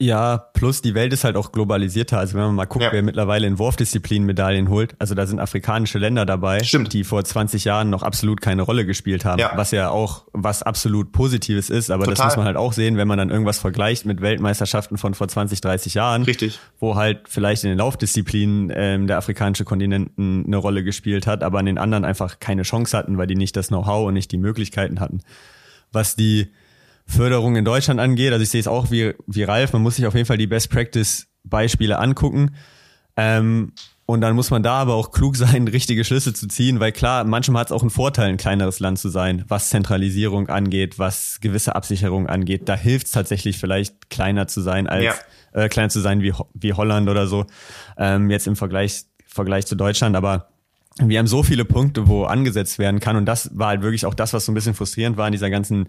Ja, 0.00 0.38
plus 0.54 0.82
die 0.82 0.94
Welt 0.94 1.12
ist 1.12 1.22
halt 1.22 1.36
auch 1.36 1.52
globalisierter. 1.52 2.18
Also 2.18 2.34
wenn 2.34 2.42
man 2.42 2.54
mal 2.56 2.64
guckt, 2.64 2.84
ja. 2.84 2.92
wer 2.92 3.02
mittlerweile 3.02 3.46
in 3.46 3.60
Wurfdisziplinen 3.60 4.26
Medaillen 4.26 4.68
holt, 4.68 4.96
also 4.98 5.14
da 5.14 5.24
sind 5.24 5.38
afrikanische 5.38 5.98
Länder 5.98 6.26
dabei, 6.26 6.64
Stimmt. 6.64 6.92
die 6.92 7.04
vor 7.04 7.24
20 7.24 7.64
Jahren 7.64 7.90
noch 7.90 8.02
absolut 8.02 8.40
keine 8.40 8.62
Rolle 8.62 8.86
gespielt 8.86 9.24
haben, 9.24 9.38
ja. 9.38 9.52
was 9.54 9.70
ja 9.70 9.90
auch 9.90 10.24
was 10.32 10.64
absolut 10.64 11.12
Positives 11.12 11.70
ist. 11.70 11.92
Aber 11.92 12.06
Total. 12.06 12.16
das 12.16 12.24
muss 12.24 12.36
man 12.38 12.46
halt 12.46 12.56
auch 12.56 12.72
sehen, 12.72 12.96
wenn 12.96 13.06
man 13.06 13.18
dann 13.18 13.30
irgendwas 13.30 13.58
vergleicht 13.58 14.04
mit 14.04 14.20
Weltmeisterschaften 14.20 14.98
von 14.98 15.14
vor 15.14 15.28
20, 15.28 15.60
30 15.60 15.94
Jahren, 15.94 16.24
Richtig. 16.24 16.58
wo 16.80 16.96
halt 16.96 17.28
vielleicht 17.28 17.62
in 17.62 17.70
den 17.70 17.78
Laufdisziplinen 17.78 18.72
ähm, 18.74 19.06
der 19.06 19.18
afrikanische 19.18 19.64
Kontinent 19.64 20.10
eine 20.18 20.56
Rolle 20.56 20.82
gespielt 20.82 21.28
hat, 21.28 21.44
aber 21.44 21.60
an 21.60 21.66
den 21.66 21.78
anderen 21.78 22.04
einfach 22.04 22.40
keine 22.40 22.62
Chance 22.62 22.98
hatten, 22.98 23.16
weil 23.16 23.28
die 23.28 23.36
nicht 23.36 23.54
das 23.54 23.68
Know-how 23.68 24.08
und 24.08 24.14
nicht 24.14 24.32
die 24.32 24.38
Möglichkeiten 24.38 24.98
hatten. 24.98 25.20
Was 25.92 26.16
die 26.16 26.48
Förderung 27.06 27.56
in 27.56 27.64
Deutschland 27.64 28.00
angeht. 28.00 28.32
Also 28.32 28.42
ich 28.42 28.50
sehe 28.50 28.60
es 28.60 28.68
auch 28.68 28.90
wie, 28.90 29.14
wie 29.26 29.42
Ralf, 29.42 29.72
man 29.72 29.82
muss 29.82 29.96
sich 29.96 30.06
auf 30.06 30.14
jeden 30.14 30.26
Fall 30.26 30.38
die 30.38 30.46
Best 30.46 30.70
Practice 30.70 31.26
Beispiele 31.44 31.98
angucken. 31.98 32.54
Ähm, 33.16 33.72
und 34.06 34.20
dann 34.20 34.36
muss 34.36 34.50
man 34.50 34.62
da 34.62 34.74
aber 34.74 34.94
auch 34.94 35.10
klug 35.12 35.36
sein, 35.36 35.68
richtige 35.68 36.04
Schlüsse 36.04 36.34
zu 36.34 36.46
ziehen, 36.46 36.80
weil 36.80 36.92
klar, 36.92 37.24
manchmal 37.24 37.60
hat 37.60 37.68
es 37.68 37.72
auch 37.72 37.82
einen 37.82 37.90
Vorteil, 37.90 38.28
ein 38.28 38.36
kleineres 38.36 38.80
Land 38.80 38.98
zu 38.98 39.08
sein, 39.08 39.44
was 39.48 39.70
Zentralisierung 39.70 40.48
angeht, 40.48 40.98
was 40.98 41.38
gewisse 41.40 41.74
Absicherung 41.74 42.26
angeht. 42.26 42.68
Da 42.68 42.74
hilft 42.74 43.06
es 43.06 43.12
tatsächlich 43.12 43.58
vielleicht 43.58 44.10
kleiner 44.10 44.46
zu 44.46 44.60
sein 44.60 44.86
als 44.86 45.04
ja. 45.04 45.14
äh, 45.52 45.68
kleiner 45.68 45.88
zu 45.88 46.00
sein 46.00 46.22
wie, 46.22 46.32
wie 46.54 46.72
Holland 46.72 47.08
oder 47.08 47.26
so. 47.26 47.46
Ähm, 47.96 48.30
jetzt 48.30 48.46
im 48.46 48.56
Vergleich, 48.56 49.04
Vergleich 49.26 49.66
zu 49.66 49.74
Deutschland, 49.74 50.16
aber 50.16 50.48
wir 50.98 51.18
haben 51.18 51.26
so 51.26 51.42
viele 51.42 51.64
Punkte, 51.64 52.06
wo 52.06 52.24
angesetzt 52.24 52.78
werden 52.78 53.00
kann. 53.00 53.16
Und 53.16 53.26
das 53.26 53.50
war 53.58 53.68
halt 53.68 53.82
wirklich 53.82 54.06
auch 54.06 54.14
das, 54.14 54.32
was 54.32 54.44
so 54.44 54.52
ein 54.52 54.54
bisschen 54.54 54.74
frustrierend 54.74 55.16
war 55.16 55.26
in 55.26 55.32
dieser 55.32 55.50
ganzen 55.50 55.88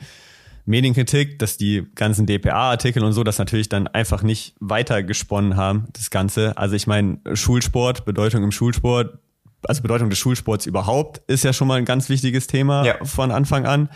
Medienkritik, 0.65 1.37
dass 1.39 1.57
die 1.57 1.85
ganzen 1.95 2.25
DPA-Artikel 2.25 3.03
und 3.03 3.13
so 3.13 3.23
das 3.23 3.37
natürlich 3.37 3.69
dann 3.69 3.87
einfach 3.87 4.23
nicht 4.23 4.55
weiter 4.59 5.03
gesponnen 5.03 5.55
haben, 5.55 5.85
das 5.93 6.09
Ganze. 6.09 6.57
Also 6.57 6.75
ich 6.75 6.87
meine, 6.87 7.19
Schulsport, 7.33 8.05
Bedeutung 8.05 8.43
im 8.43 8.51
Schulsport, 8.51 9.19
also 9.67 9.81
Bedeutung 9.81 10.09
des 10.09 10.17
Schulsports 10.17 10.65
überhaupt, 10.65 11.21
ist 11.29 11.43
ja 11.43 11.53
schon 11.53 11.67
mal 11.67 11.75
ein 11.75 11.85
ganz 11.85 12.09
wichtiges 12.09 12.47
Thema 12.47 12.85
ja. 12.85 13.03
von 13.05 13.31
Anfang 13.31 13.65
an. 13.65 13.89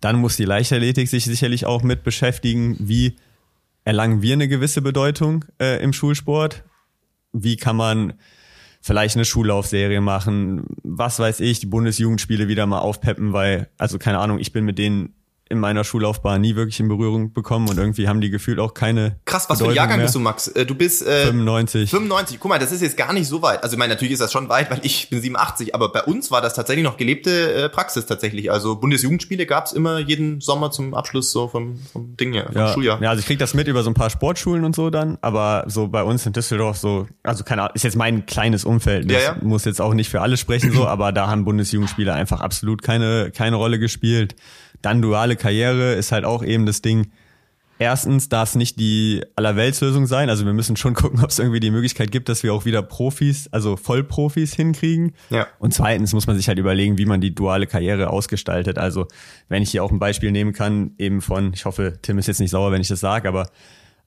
Dann 0.00 0.16
muss 0.16 0.36
die 0.36 0.44
Leichtathletik 0.44 1.08
sich 1.08 1.24
sicherlich 1.24 1.66
auch 1.66 1.82
mit 1.82 2.04
beschäftigen, 2.04 2.76
wie 2.78 3.16
erlangen 3.84 4.22
wir 4.22 4.34
eine 4.34 4.48
gewisse 4.48 4.82
Bedeutung 4.82 5.44
äh, 5.60 5.82
im 5.82 5.92
Schulsport? 5.92 6.62
Wie 7.32 7.56
kann 7.56 7.76
man 7.76 8.14
vielleicht 8.80 9.16
eine 9.16 9.24
Schullaufserie 9.24 10.00
machen? 10.00 10.66
Was 10.82 11.18
weiß 11.18 11.40
ich, 11.40 11.60
die 11.60 11.66
Bundesjugendspiele 11.66 12.48
wieder 12.48 12.66
mal 12.66 12.80
aufpeppen, 12.80 13.32
weil, 13.32 13.68
also 13.78 13.98
keine 13.98 14.18
Ahnung, 14.18 14.38
ich 14.38 14.52
bin 14.52 14.64
mit 14.64 14.78
denen 14.78 15.14
in 15.52 15.60
meiner 15.60 15.84
Schullaufbahn 15.84 16.40
nie 16.40 16.56
wirklich 16.56 16.80
in 16.80 16.88
Berührung 16.88 17.32
bekommen 17.34 17.68
und 17.68 17.76
irgendwie 17.76 18.08
haben 18.08 18.22
die 18.22 18.30
gefühlt 18.30 18.58
auch 18.58 18.72
keine. 18.72 19.16
Krass, 19.26 19.48
was 19.50 19.58
für 19.58 19.68
ein 19.68 19.74
Jahrgang 19.74 19.98
mehr. 19.98 20.06
bist 20.06 20.14
du, 20.14 20.20
Max? 20.20 20.48
Äh, 20.48 20.64
du 20.64 20.74
bist 20.74 21.06
äh, 21.06 21.26
95. 21.26 21.90
95. 21.90 22.40
Guck 22.40 22.48
mal, 22.48 22.58
das 22.58 22.72
ist 22.72 22.80
jetzt 22.80 22.96
gar 22.96 23.12
nicht 23.12 23.28
so 23.28 23.42
weit. 23.42 23.62
Also 23.62 23.74
ich 23.74 23.78
meine, 23.78 23.92
natürlich 23.92 24.12
ist 24.12 24.20
das 24.20 24.32
schon 24.32 24.48
weit, 24.48 24.70
weil 24.70 24.80
ich 24.82 25.10
bin 25.10 25.20
87, 25.20 25.74
aber 25.74 25.92
bei 25.92 26.02
uns 26.02 26.30
war 26.30 26.40
das 26.40 26.54
tatsächlich 26.54 26.84
noch 26.84 26.96
gelebte 26.96 27.52
äh, 27.52 27.68
Praxis 27.68 28.06
tatsächlich. 28.06 28.50
Also 28.50 28.76
Bundesjugendspiele 28.76 29.44
gab's 29.44 29.72
immer 29.72 29.98
jeden 29.98 30.40
Sommer 30.40 30.70
zum 30.70 30.94
Abschluss 30.94 31.30
so 31.30 31.48
vom, 31.48 31.78
vom 31.92 32.16
Ding 32.16 32.32
her, 32.32 32.46
vom 32.46 32.56
ja. 32.56 32.72
Schuljahr. 32.72 33.02
Ja, 33.02 33.10
also 33.10 33.20
ich 33.20 33.26
krieg 33.26 33.38
das 33.38 33.52
mit 33.52 33.68
über 33.68 33.82
so 33.82 33.90
ein 33.90 33.94
paar 33.94 34.08
Sportschulen 34.08 34.64
und 34.64 34.74
so 34.74 34.88
dann, 34.88 35.18
aber 35.20 35.64
so 35.66 35.88
bei 35.88 36.02
uns 36.02 36.24
in 36.24 36.32
Düsseldorf 36.32 36.78
so, 36.78 37.06
also 37.22 37.44
keine 37.44 37.62
Ahnung, 37.62 37.74
ist 37.74 37.84
jetzt 37.84 37.96
mein 37.96 38.24
kleines 38.24 38.64
Umfeld. 38.64 39.10
Das 39.10 39.22
ja, 39.22 39.34
ja. 39.34 39.36
muss 39.42 39.66
jetzt 39.66 39.82
auch 39.82 39.92
nicht 39.92 40.08
für 40.08 40.22
alle 40.22 40.38
sprechen 40.38 40.72
so, 40.72 40.86
aber 40.86 41.12
da 41.12 41.28
haben 41.28 41.44
Bundesjugendspiele 41.44 42.12
einfach 42.12 42.40
absolut 42.40 42.80
keine 42.80 43.30
keine 43.30 43.56
Rolle 43.56 43.78
gespielt. 43.78 44.34
Dann 44.82 45.02
duale 45.02 45.36
Karriere 45.36 45.94
ist 45.94 46.12
halt 46.12 46.24
auch 46.24 46.42
eben 46.44 46.66
das 46.66 46.82
Ding. 46.82 47.10
Erstens 47.78 48.28
darf 48.28 48.50
es 48.50 48.54
nicht 48.54 48.78
die 48.78 49.24
Allerweltslösung 49.34 50.06
sein. 50.06 50.30
Also 50.30 50.44
wir 50.44 50.52
müssen 50.52 50.76
schon 50.76 50.94
gucken, 50.94 51.22
ob 51.22 51.30
es 51.30 51.38
irgendwie 51.38 51.60
die 51.60 51.70
Möglichkeit 51.70 52.12
gibt, 52.12 52.28
dass 52.28 52.42
wir 52.42 52.54
auch 52.54 52.64
wieder 52.64 52.82
Profis, 52.82 53.48
also 53.50 53.76
Vollprofis 53.76 54.54
hinkriegen. 54.54 55.14
Ja. 55.30 55.48
Und 55.58 55.74
zweitens 55.74 56.12
muss 56.12 56.26
man 56.26 56.36
sich 56.36 56.48
halt 56.48 56.58
überlegen, 56.58 56.98
wie 56.98 57.06
man 57.06 57.20
die 57.20 57.34
duale 57.34 57.66
Karriere 57.66 58.10
ausgestaltet. 58.10 58.78
Also 58.78 59.08
wenn 59.48 59.62
ich 59.62 59.70
hier 59.70 59.82
auch 59.82 59.90
ein 59.90 59.98
Beispiel 59.98 60.30
nehmen 60.30 60.52
kann, 60.52 60.92
eben 60.98 61.20
von, 61.20 61.52
ich 61.54 61.64
hoffe, 61.64 61.98
Tim 62.02 62.18
ist 62.18 62.28
jetzt 62.28 62.40
nicht 62.40 62.50
sauer, 62.50 62.70
wenn 62.70 62.80
ich 62.80 62.88
das 62.88 63.00
sage, 63.00 63.26
aber 63.28 63.48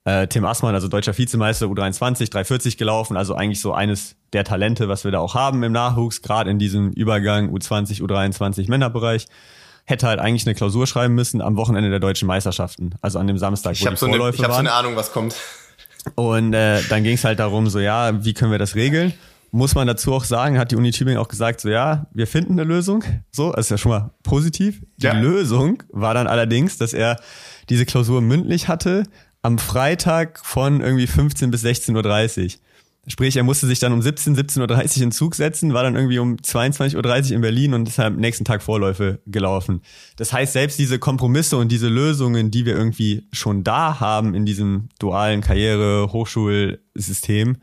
äh, 0.05 0.27
Tim 0.27 0.45
Assmann, 0.45 0.75
also 0.75 0.87
deutscher 0.87 1.17
Vizemeister 1.17 1.65
U23, 1.65 2.29
340 2.29 2.77
gelaufen, 2.77 3.17
also 3.17 3.35
eigentlich 3.35 3.59
so 3.59 3.73
eines 3.73 4.15
der 4.33 4.43
Talente, 4.43 4.87
was 4.87 5.03
wir 5.03 5.11
da 5.11 5.19
auch 5.19 5.35
haben 5.35 5.63
im 5.63 5.71
Nachwuchs, 5.71 6.21
gerade 6.21 6.49
in 6.49 6.59
diesem 6.59 6.91
Übergang 6.91 7.53
U20, 7.53 8.01
U23 8.01 8.69
Männerbereich 8.69 9.25
hätte 9.85 10.07
halt 10.07 10.19
eigentlich 10.19 10.45
eine 10.45 10.55
Klausur 10.55 10.87
schreiben 10.87 11.15
müssen 11.15 11.41
am 11.41 11.57
Wochenende 11.57 11.89
der 11.89 11.99
deutschen 11.99 12.27
Meisterschaften, 12.27 12.95
also 13.01 13.19
an 13.19 13.27
dem 13.27 13.37
Samstag, 13.37 13.73
ich 13.73 13.85
wo 13.85 13.89
die 13.89 13.95
so 13.95 14.07
Vorläufe 14.07 14.23
eine, 14.27 14.35
Ich 14.37 14.43
habe 14.43 14.53
so 14.53 14.59
eine 14.59 14.73
Ahnung, 14.73 14.95
was 14.95 15.11
kommt. 15.11 15.35
Und 16.15 16.53
äh, 16.53 16.81
dann 16.89 17.03
ging 17.03 17.15
es 17.15 17.23
halt 17.23 17.39
darum, 17.39 17.67
so 17.67 17.79
ja, 17.79 18.23
wie 18.23 18.33
können 18.33 18.51
wir 18.51 18.59
das 18.59 18.75
regeln? 18.75 19.13
Muss 19.51 19.73
man 19.73 19.87
dazu 19.87 20.13
auch 20.13 20.23
sagen, 20.23 20.59
hat 20.59 20.71
die 20.71 20.75
Uni 20.75 20.91
Tübingen 20.91 21.19
auch 21.19 21.27
gesagt, 21.27 21.61
so 21.61 21.69
ja, 21.69 22.07
wir 22.13 22.27
finden 22.27 22.53
eine 22.53 22.63
Lösung. 22.63 23.03
So, 23.31 23.51
das 23.53 23.67
ist 23.67 23.71
ja 23.71 23.77
schon 23.77 23.91
mal 23.91 24.11
positiv. 24.21 24.81
Die 24.97 25.05
ja. 25.05 25.13
Lösung 25.13 25.81
war 25.89 26.13
dann 26.13 26.27
allerdings, 26.27 26.77
dass 26.77 26.93
er 26.93 27.17
diese 27.69 27.85
Klausur 27.85 28.21
mündlich 28.21 28.67
hatte 28.67 29.03
am 29.41 29.59
Freitag 29.59 30.43
von 30.43 30.81
irgendwie 30.81 31.07
15 31.07 31.51
bis 31.51 31.63
16.30 31.63 32.43
Uhr. 32.43 32.51
Sprich, 33.07 33.37
er 33.37 33.43
musste 33.43 33.67
sich 33.67 33.77
dann 33.79 33.93
um 33.93 34.01
17, 34.01 34.35
17.30 34.35 34.97
Uhr 34.97 35.03
in 35.03 35.11
Zug 35.11 35.35
setzen, 35.35 35.73
war 35.73 35.83
dann 35.83 35.95
irgendwie 35.95 36.17
um 36.17 36.37
22.30 36.37 37.29
Uhr 37.29 37.35
in 37.35 37.41
Berlin 37.41 37.75
und 37.75 37.87
ist 37.87 37.99
am 37.99 38.15
nächsten 38.15 38.45
Tag 38.45 38.63
Vorläufe 38.63 39.21
gelaufen. 39.27 39.83
Das 40.15 40.33
heißt, 40.33 40.53
selbst 40.53 40.79
diese 40.79 40.97
Kompromisse 40.97 41.57
und 41.57 41.71
diese 41.71 41.87
Lösungen, 41.87 42.49
die 42.49 42.65
wir 42.65 42.75
irgendwie 42.75 43.27
schon 43.31 43.63
da 43.63 43.99
haben 43.99 44.33
in 44.33 44.47
diesem 44.47 44.89
dualen 44.97 45.41
Karriere-Hochschulsystem, 45.41 47.57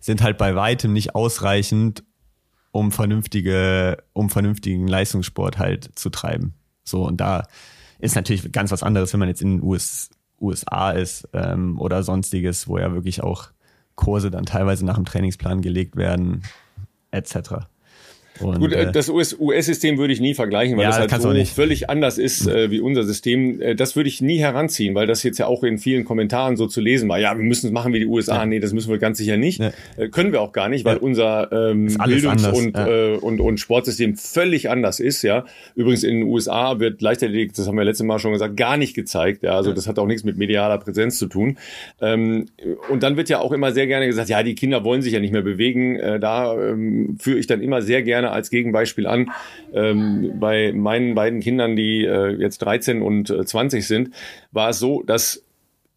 sind 0.00 0.20
halt 0.20 0.36
bei 0.36 0.56
weitem 0.56 0.92
nicht 0.92 1.14
ausreichend, 1.14 2.02
um 2.72 2.90
vernünftige, 2.90 3.98
um 4.12 4.30
vernünftigen 4.30 4.88
Leistungssport 4.88 5.58
halt 5.58 5.90
zu 5.94 6.10
treiben. 6.10 6.54
So, 6.82 7.06
und 7.06 7.20
da 7.20 7.44
ist 8.00 8.16
natürlich 8.16 8.50
ganz 8.50 8.72
was 8.72 8.82
anderes, 8.82 9.12
wenn 9.12 9.20
man 9.20 9.28
jetzt 9.28 9.42
in 9.42 9.58
den 9.58 9.62
US, 9.62 10.10
USA 10.40 10.90
ist 10.90 11.28
ähm, 11.34 11.78
oder 11.78 12.02
sonstiges, 12.02 12.66
wo 12.66 12.78
ja 12.78 12.92
wirklich 12.92 13.22
auch 13.22 13.51
Kurse 13.94 14.30
dann 14.30 14.44
teilweise 14.44 14.84
nach 14.84 14.96
dem 14.96 15.04
Trainingsplan 15.04 15.62
gelegt 15.62 15.96
werden, 15.96 16.42
etc. 17.10 17.66
Und, 18.42 18.60
Gut, 18.60 18.72
äh, 18.72 18.90
das 18.92 19.08
US-System 19.08 19.98
würde 19.98 20.12
ich 20.12 20.20
nie 20.20 20.34
vergleichen, 20.34 20.76
weil 20.76 20.84
ja, 20.84 20.90
das 20.90 21.12
halt 21.12 21.22
so 21.22 21.54
völlig 21.54 21.90
anders 21.90 22.18
ist 22.18 22.46
äh, 22.46 22.70
wie 22.70 22.80
unser 22.80 23.04
System. 23.04 23.60
Äh, 23.60 23.74
das 23.74 23.96
würde 23.96 24.08
ich 24.08 24.20
nie 24.20 24.38
heranziehen, 24.38 24.94
weil 24.94 25.06
das 25.06 25.22
jetzt 25.22 25.38
ja 25.38 25.46
auch 25.46 25.62
in 25.62 25.78
vielen 25.78 26.04
Kommentaren 26.04 26.56
so 26.56 26.66
zu 26.66 26.80
lesen 26.80 27.08
war. 27.08 27.18
Ja, 27.18 27.36
wir 27.36 27.44
müssen 27.44 27.66
es 27.66 27.72
machen 27.72 27.92
wie 27.92 28.00
die 28.00 28.06
USA. 28.06 28.36
Ja. 28.36 28.46
Nee, 28.46 28.60
das 28.60 28.72
müssen 28.72 28.90
wir 28.90 28.98
ganz 28.98 29.18
sicher 29.18 29.36
nicht. 29.36 29.60
Ja. 29.60 29.72
Äh, 29.96 30.08
können 30.08 30.32
wir 30.32 30.40
auch 30.40 30.52
gar 30.52 30.68
nicht, 30.68 30.84
weil 30.84 30.96
unser 30.96 31.50
ähm, 31.52 31.86
Bildungs- 32.04 32.46
und, 32.46 32.76
äh, 32.76 33.16
und, 33.20 33.40
und 33.40 33.58
Sportsystem 33.58 34.16
völlig 34.16 34.70
anders 34.70 35.00
ist. 35.00 35.22
Ja, 35.22 35.44
Übrigens 35.74 36.04
in 36.04 36.20
den 36.20 36.28
USA 36.28 36.78
wird 36.80 37.00
Leichtathletik, 37.00 37.54
das 37.54 37.66
haben 37.66 37.76
wir 37.76 37.84
letztes 37.84 38.06
Mal 38.06 38.18
schon 38.18 38.32
gesagt, 38.32 38.56
gar 38.56 38.76
nicht 38.76 38.94
gezeigt. 38.94 39.42
Ja, 39.42 39.56
also 39.56 39.72
das 39.72 39.86
hat 39.86 39.98
auch 39.98 40.06
nichts 40.06 40.24
mit 40.24 40.36
medialer 40.36 40.78
Präsenz 40.78 41.18
zu 41.18 41.26
tun. 41.26 41.58
Ähm, 42.00 42.46
und 42.90 43.02
dann 43.02 43.16
wird 43.16 43.28
ja 43.28 43.40
auch 43.40 43.52
immer 43.52 43.72
sehr 43.72 43.86
gerne 43.86 44.06
gesagt, 44.06 44.28
ja, 44.28 44.42
die 44.42 44.54
Kinder 44.54 44.84
wollen 44.84 45.02
sich 45.02 45.12
ja 45.12 45.20
nicht 45.20 45.32
mehr 45.32 45.42
bewegen. 45.42 45.96
Äh, 45.96 46.20
da 46.20 46.54
ähm, 46.54 47.16
führe 47.18 47.38
ich 47.38 47.46
dann 47.46 47.62
immer 47.62 47.82
sehr 47.82 48.02
gerne 48.02 48.31
als 48.32 48.50
Gegenbeispiel 48.50 49.06
an. 49.06 49.30
Ähm, 49.72 50.34
bei 50.40 50.72
meinen 50.72 51.14
beiden 51.14 51.40
Kindern, 51.40 51.76
die 51.76 52.04
äh, 52.04 52.30
jetzt 52.36 52.58
13 52.58 53.02
und 53.02 53.30
äh, 53.30 53.44
20 53.44 53.86
sind, 53.86 54.10
war 54.50 54.70
es 54.70 54.78
so, 54.78 55.02
dass 55.02 55.42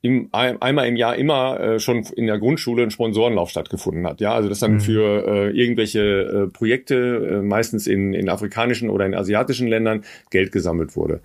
im, 0.06 0.30
einmal 0.32 0.88
im 0.88 0.96
Jahr 0.96 1.16
immer 1.16 1.60
äh, 1.60 1.80
schon 1.80 2.06
in 2.16 2.28
der 2.28 2.38
Grundschule 2.38 2.84
ein 2.84 2.92
Sponsorenlauf 2.92 3.50
stattgefunden 3.50 4.06
hat. 4.06 4.22
Ja, 4.22 4.36
also 4.36 4.50
das 4.50 4.60
dann 4.60 4.74
mhm. 4.74 4.80
für 4.82 5.28
äh, 5.28 5.50
irgendwelche 5.50 6.02
äh, 6.02 6.48
Projekte, 6.48 7.40
äh, 7.40 7.42
meistens 7.42 7.88
in, 7.88 8.14
in 8.14 8.30
afrikanischen 8.30 8.92
oder 8.92 9.08
in 9.08 9.16
asiatischen 9.16 9.68
Ländern, 9.68 10.04
Geld 10.30 10.52
gesammelt 10.52 10.96
wurde. 10.96 11.22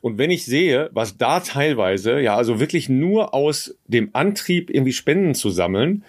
Und 0.00 0.18
wenn 0.18 0.30
ich 0.30 0.44
sehe, 0.44 0.90
was 0.92 1.16
da 1.18 1.40
teilweise, 1.40 2.20
ja, 2.20 2.36
also 2.36 2.60
wirklich 2.60 2.88
nur 2.88 3.34
aus 3.34 3.76
dem 3.88 4.10
Antrieb 4.12 4.70
irgendwie 4.70 4.92
Spenden 4.92 5.34
zu 5.34 5.50
sammeln, 5.50 6.04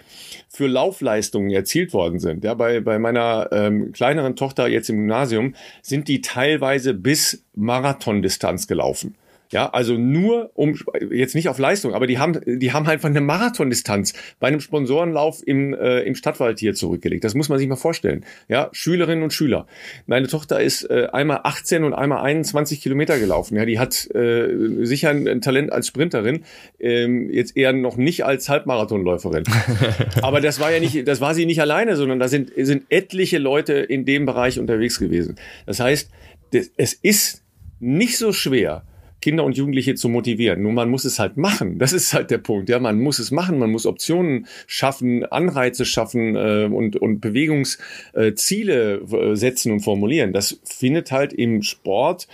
für 0.49 0.67
Laufleistungen 0.67 1.49
erzielt 1.51 1.93
worden 1.93 2.19
sind. 2.19 2.43
Ja, 2.43 2.53
bei, 2.53 2.79
bei 2.79 2.99
meiner 2.99 3.49
ähm, 3.51 3.91
kleineren 3.91 4.35
Tochter 4.35 4.67
jetzt 4.67 4.89
im 4.89 4.97
Gymnasium 4.97 5.55
sind 5.81 6.07
die 6.07 6.21
teilweise 6.21 6.93
bis 6.93 7.43
Marathondistanz 7.55 8.67
gelaufen. 8.67 9.15
Ja, 9.51 9.69
also 9.69 9.97
nur 9.97 10.51
um 10.53 10.77
jetzt 11.11 11.35
nicht 11.35 11.49
auf 11.49 11.59
Leistung, 11.59 11.93
aber 11.93 12.07
die 12.07 12.19
haben 12.19 12.39
die 12.45 12.71
haben 12.71 12.87
halt 12.87 13.01
von 13.01 13.11
einer 13.11 13.21
Marathondistanz 13.21 14.13
bei 14.39 14.47
einem 14.47 14.61
Sponsorenlauf 14.61 15.45
im 15.45 15.73
äh, 15.73 16.01
im 16.01 16.15
Stadtwald 16.15 16.59
hier 16.59 16.73
zurückgelegt. 16.73 17.25
Das 17.25 17.35
muss 17.35 17.49
man 17.49 17.59
sich 17.59 17.67
mal 17.67 17.75
vorstellen. 17.75 18.25
Ja, 18.47 18.69
Schülerinnen 18.71 19.23
und 19.23 19.33
Schüler. 19.33 19.67
Meine 20.05 20.27
Tochter 20.27 20.61
ist 20.61 20.89
äh, 20.89 21.07
einmal 21.11 21.41
18 21.43 21.83
und 21.83 21.93
einmal 21.93 22.21
21 22.21 22.81
Kilometer 22.81 23.19
gelaufen. 23.19 23.57
Ja, 23.57 23.65
die 23.65 23.77
hat 23.77 24.09
äh, 24.15 24.85
sicher 24.85 25.09
ein, 25.09 25.27
ein 25.27 25.41
Talent 25.41 25.71
als 25.73 25.87
Sprinterin, 25.87 26.45
ähm, 26.79 27.29
jetzt 27.29 27.57
eher 27.57 27.73
noch 27.73 27.97
nicht 27.97 28.23
als 28.23 28.47
Halbmarathonläuferin. 28.47 29.43
aber 30.21 30.39
das 30.39 30.61
war 30.61 30.71
ja 30.71 30.79
nicht, 30.79 31.05
das 31.05 31.19
war 31.19 31.35
sie 31.35 31.45
nicht 31.45 31.59
alleine, 31.59 31.97
sondern 31.97 32.19
da 32.19 32.29
sind 32.29 32.51
sind 32.55 32.85
etliche 32.89 33.37
Leute 33.37 33.73
in 33.73 34.05
dem 34.05 34.25
Bereich 34.25 34.59
unterwegs 34.59 34.97
gewesen. 34.97 35.35
Das 35.65 35.81
heißt, 35.81 36.09
das, 36.53 36.71
es 36.77 36.93
ist 36.93 37.43
nicht 37.79 38.17
so 38.17 38.31
schwer 38.31 38.83
Kinder 39.21 39.43
und 39.43 39.55
Jugendliche 39.55 39.95
zu 39.95 40.09
motivieren. 40.09 40.61
Nur 40.61 40.71
man 40.71 40.89
muss 40.89 41.05
es 41.05 41.19
halt 41.19 41.37
machen. 41.37 41.77
Das 41.81 41.93
ist 41.93 42.13
halt 42.13 42.29
der 42.31 42.37
Punkt. 42.37 42.69
Ja, 42.69 42.79
man 42.79 42.99
muss 42.99 43.19
es 43.19 43.31
machen. 43.31 43.57
Man 43.57 43.71
muss 43.71 43.85
Optionen 43.85 44.45
schaffen, 44.67 45.25
Anreize 45.25 45.83
schaffen 45.83 46.35
äh, 46.35 46.69
und, 46.71 46.95
und 46.95 47.19
Bewegungsziele 47.19 49.01
äh, 49.01 49.35
setzen 49.35 49.71
und 49.71 49.79
formulieren. 49.81 50.31
Das 50.31 50.59
findet 50.63 51.11
halt 51.11 51.33
im 51.33 51.63
Sport 51.63 52.27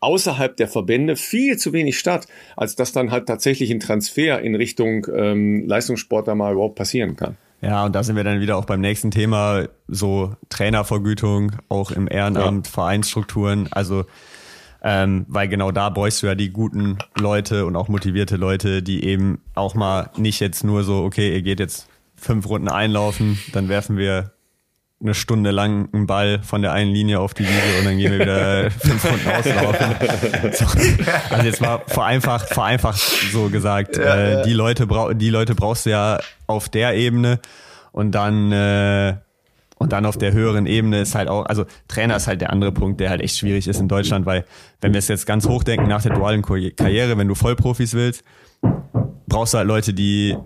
außerhalb 0.00 0.56
der 0.56 0.68
Verbände 0.68 1.16
viel 1.16 1.56
zu 1.58 1.72
wenig 1.72 1.98
statt, 1.98 2.26
als 2.56 2.74
dass 2.76 2.92
dann 2.92 3.12
halt 3.12 3.26
tatsächlich 3.26 3.70
ein 3.70 3.80
Transfer 3.80 4.40
in 4.40 4.56
Richtung 4.56 5.06
ähm, 5.14 5.66
Leistungssport 5.66 6.26
da 6.26 6.34
mal 6.34 6.52
überhaupt 6.52 6.74
passieren 6.74 7.16
kann. 7.16 7.36
Ja, 7.62 7.84
und 7.84 7.94
da 7.94 8.02
sind 8.02 8.16
wir 8.16 8.24
dann 8.24 8.40
wieder 8.40 8.56
auch 8.56 8.64
beim 8.64 8.80
nächsten 8.80 9.12
Thema, 9.12 9.68
so 9.86 10.34
Trainervergütung, 10.48 11.52
auch 11.68 11.92
im 11.92 12.08
Ehrenamt, 12.10 12.66
ja. 12.66 12.72
Vereinsstrukturen. 12.72 13.68
Also 13.70 14.04
ähm, 14.82 15.26
weil 15.28 15.48
genau 15.48 15.70
da 15.70 15.90
bräuchst 15.90 16.22
du 16.22 16.26
ja 16.26 16.34
die 16.34 16.50
guten 16.50 16.98
Leute 17.16 17.66
und 17.66 17.76
auch 17.76 17.88
motivierte 17.88 18.36
Leute, 18.36 18.82
die 18.82 19.04
eben 19.04 19.40
auch 19.54 19.74
mal 19.74 20.10
nicht 20.16 20.40
jetzt 20.40 20.64
nur 20.64 20.82
so, 20.82 21.04
okay, 21.04 21.32
ihr 21.32 21.42
geht 21.42 21.60
jetzt 21.60 21.88
fünf 22.16 22.48
Runden 22.48 22.68
einlaufen, 22.68 23.38
dann 23.52 23.68
werfen 23.68 23.96
wir 23.96 24.32
eine 25.00 25.14
Stunde 25.14 25.50
lang 25.50 25.88
einen 25.92 26.06
Ball 26.06 26.40
von 26.42 26.62
der 26.62 26.72
einen 26.72 26.92
Linie 26.92 27.20
auf 27.20 27.34
die 27.34 27.44
Wiese 27.44 27.78
und 27.78 27.84
dann 27.84 27.98
gehen 27.98 28.12
wir 28.12 28.20
wieder 28.20 28.70
fünf 28.78 29.04
Runden 29.04 29.28
auslaufen. 29.28 29.96
So, 30.52 30.66
also 31.30 31.46
jetzt 31.46 31.60
mal 31.60 31.80
vereinfacht, 31.86 32.48
vereinfacht 32.48 32.98
so 33.32 33.48
gesagt. 33.48 33.96
Ja, 33.96 34.14
äh, 34.14 34.32
ja. 34.32 34.42
Die 34.42 34.52
Leute 34.52 34.86
brauch, 34.86 35.12
die 35.14 35.30
Leute 35.30 35.54
brauchst 35.54 35.86
du 35.86 35.90
ja 35.90 36.20
auf 36.46 36.68
der 36.68 36.94
Ebene 36.94 37.40
und 37.92 38.12
dann 38.12 38.52
äh, 38.52 39.16
und 39.82 39.92
dann 39.92 40.06
auf 40.06 40.16
der 40.16 40.32
höheren 40.32 40.66
Ebene 40.66 41.00
ist 41.00 41.14
halt 41.14 41.28
auch, 41.28 41.44
also 41.46 41.64
Trainer 41.88 42.16
ist 42.16 42.28
halt 42.28 42.40
der 42.40 42.52
andere 42.52 42.72
Punkt, 42.72 43.00
der 43.00 43.10
halt 43.10 43.20
echt 43.20 43.36
schwierig 43.36 43.66
ist 43.66 43.80
in 43.80 43.88
Deutschland, 43.88 44.26
weil 44.26 44.44
wenn 44.80 44.92
wir 44.92 44.98
es 44.98 45.08
jetzt 45.08 45.26
ganz 45.26 45.46
hochdenken 45.46 45.88
nach 45.88 46.02
der 46.02 46.14
dualen 46.14 46.42
Karriere, 46.42 47.18
wenn 47.18 47.28
du 47.28 47.34
Vollprofis 47.34 47.94
willst, 47.94 48.22
brauchst 49.28 49.54
du 49.54 49.58
halt 49.58 49.66
Leute, 49.66 49.92
die 49.92 50.36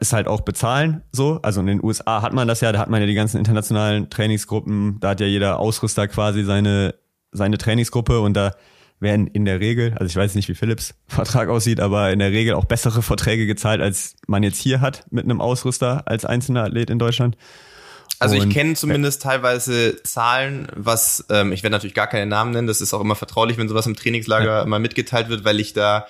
es 0.00 0.12
halt 0.12 0.28
auch 0.28 0.40
bezahlen, 0.40 1.02
so. 1.12 1.40
Also 1.42 1.60
in 1.60 1.66
den 1.66 1.84
USA 1.84 2.22
hat 2.22 2.32
man 2.32 2.48
das 2.48 2.60
ja, 2.60 2.72
da 2.72 2.78
hat 2.78 2.90
man 2.90 3.00
ja 3.00 3.06
die 3.06 3.14
ganzen 3.14 3.38
internationalen 3.38 4.08
Trainingsgruppen, 4.08 4.98
da 5.00 5.10
hat 5.10 5.20
ja 5.20 5.26
jeder 5.26 5.58
Ausrüster 5.58 6.08
quasi 6.08 6.42
seine, 6.42 6.94
seine 7.32 7.58
Trainingsgruppe 7.58 8.20
und 8.20 8.34
da 8.34 8.52
werden 8.98 9.26
in 9.26 9.44
der 9.46 9.60
Regel, 9.60 9.94
also 9.94 10.06
ich 10.06 10.16
weiß 10.16 10.34
nicht, 10.34 10.48
wie 10.48 10.54
Philips 10.54 10.94
Vertrag 11.06 11.48
aussieht, 11.48 11.80
aber 11.80 12.12
in 12.12 12.18
der 12.18 12.30
Regel 12.30 12.54
auch 12.54 12.66
bessere 12.66 13.02
Verträge 13.02 13.46
gezahlt, 13.46 13.80
als 13.80 14.16
man 14.26 14.42
jetzt 14.42 14.58
hier 14.58 14.80
hat 14.80 15.06
mit 15.10 15.24
einem 15.24 15.40
Ausrüster 15.40 16.06
als 16.06 16.24
einzelner 16.24 16.64
Athlet 16.64 16.90
in 16.90 16.98
Deutschland. 16.98 17.36
Also 18.20 18.36
ich 18.36 18.50
kenne 18.50 18.74
zumindest 18.74 19.22
teilweise 19.22 20.02
Zahlen, 20.02 20.68
was, 20.76 21.24
ähm, 21.30 21.52
ich 21.52 21.62
werde 21.62 21.72
natürlich 21.72 21.94
gar 21.94 22.06
keine 22.06 22.26
Namen 22.26 22.52
nennen, 22.52 22.66
das 22.66 22.82
ist 22.82 22.92
auch 22.92 23.00
immer 23.00 23.16
vertraulich, 23.16 23.56
wenn 23.56 23.68
sowas 23.68 23.86
im 23.86 23.96
Trainingslager 23.96 24.58
ja. 24.58 24.64
mal 24.66 24.78
mitgeteilt 24.78 25.30
wird, 25.30 25.44
weil 25.44 25.58
ich 25.58 25.72
da 25.72 26.06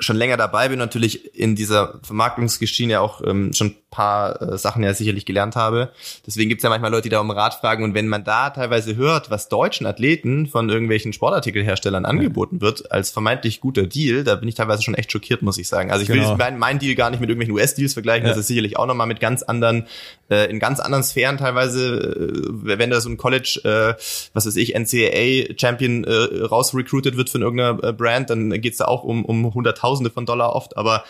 schon 0.00 0.16
länger 0.16 0.36
dabei 0.36 0.68
bin, 0.68 0.78
natürlich 0.78 1.34
in 1.34 1.54
dieser 1.54 2.00
Vermarktungsgeschichte 2.02 2.90
ja 2.90 3.00
auch 3.00 3.22
ähm, 3.24 3.52
schon 3.52 3.76
paar 3.90 4.40
äh, 4.40 4.58
Sachen 4.58 4.82
ja 4.82 4.94
sicherlich 4.94 5.26
gelernt 5.26 5.56
habe. 5.56 5.90
Deswegen 6.26 6.48
gibt's 6.48 6.62
ja 6.62 6.70
manchmal 6.70 6.90
Leute, 6.90 7.04
die 7.04 7.08
da 7.10 7.20
um 7.20 7.30
Rat 7.30 7.54
fragen. 7.54 7.84
Und 7.84 7.94
wenn 7.94 8.08
man 8.08 8.24
da 8.24 8.50
teilweise 8.50 8.96
hört, 8.96 9.30
was 9.30 9.48
deutschen 9.48 9.86
Athleten 9.86 10.46
von 10.46 10.68
irgendwelchen 10.68 11.12
Sportartikelherstellern 11.12 12.04
angeboten 12.04 12.60
wird, 12.60 12.90
als 12.92 13.10
vermeintlich 13.10 13.60
guter 13.60 13.86
Deal, 13.86 14.24
da 14.24 14.36
bin 14.36 14.48
ich 14.48 14.54
teilweise 14.54 14.82
schon 14.82 14.94
echt 14.94 15.12
schockiert, 15.12 15.42
muss 15.42 15.58
ich 15.58 15.68
sagen. 15.68 15.90
Also 15.90 16.02
ich 16.02 16.08
genau. 16.08 16.30
will 16.30 16.36
mein, 16.36 16.58
mein 16.58 16.78
Deal 16.78 16.94
gar 16.94 17.10
nicht 17.10 17.20
mit 17.20 17.28
irgendwelchen 17.28 17.54
US-Deals 17.54 17.92
vergleichen. 17.92 18.26
Ja. 18.26 18.30
Das 18.30 18.38
ist 18.38 18.46
sicherlich 18.46 18.76
auch 18.76 18.86
nochmal 18.86 19.06
mit 19.06 19.20
ganz 19.20 19.42
anderen, 19.42 19.86
äh, 20.30 20.48
in 20.50 20.60
ganz 20.60 20.80
anderen 20.80 21.02
Sphären 21.02 21.38
teilweise, 21.38 21.96
äh, 21.96 22.78
wenn 22.78 22.90
da 22.90 23.00
so 23.00 23.10
ein 23.10 23.16
College, 23.16 23.60
äh, 23.64 24.00
was 24.32 24.46
weiß 24.46 24.56
ich, 24.56 24.74
NCAA-Champion 24.74 26.04
äh, 26.04 26.44
rausrecruited 26.44 27.16
wird 27.16 27.28
von 27.28 27.42
irgendeiner 27.42 27.82
äh, 27.82 27.92
Brand, 27.92 28.30
dann 28.30 28.50
geht's 28.60 28.78
da 28.78 28.84
auch 28.84 29.02
um, 29.02 29.24
um 29.24 29.54
Hunderttausende 29.90 30.10
von 30.10 30.26
Dollar 30.26 30.54
oft. 30.54 30.76
Aber 30.76 31.04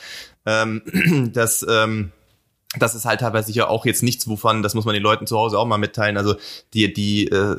ähm, 0.46 0.82
das... 1.32 1.64
Ähm, 1.68 2.12
das 2.78 2.94
ist 2.94 3.04
halt 3.04 3.18
teilweise 3.18 3.48
sicher 3.48 3.68
auch 3.68 3.84
jetzt 3.84 4.04
nichts, 4.04 4.28
wovon, 4.28 4.62
das 4.62 4.74
muss 4.74 4.84
man 4.84 4.94
den 4.94 5.02
Leuten 5.02 5.26
zu 5.26 5.36
Hause 5.36 5.58
auch 5.58 5.66
mal 5.66 5.76
mitteilen. 5.76 6.16
Also 6.16 6.36
die, 6.72 6.92
die 6.92 7.26
äh, 7.26 7.56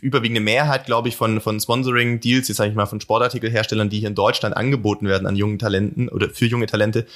überwiegende 0.00 0.40
Mehrheit, 0.40 0.84
glaube 0.84 1.08
ich, 1.08 1.14
von, 1.14 1.40
von 1.40 1.60
Sponsoring-Deals, 1.60 2.48
jetzt 2.48 2.56
sage 2.56 2.70
ich 2.70 2.74
mal 2.74 2.86
von 2.86 3.00
Sportartikelherstellern, 3.00 3.88
die 3.88 4.00
hier 4.00 4.08
in 4.08 4.16
Deutschland 4.16 4.56
angeboten 4.56 5.06
werden 5.06 5.28
an 5.28 5.36
jungen 5.36 5.60
Talenten 5.60 6.08
oder 6.08 6.28
für 6.28 6.46
junge 6.46 6.66
Talente, 6.66 7.06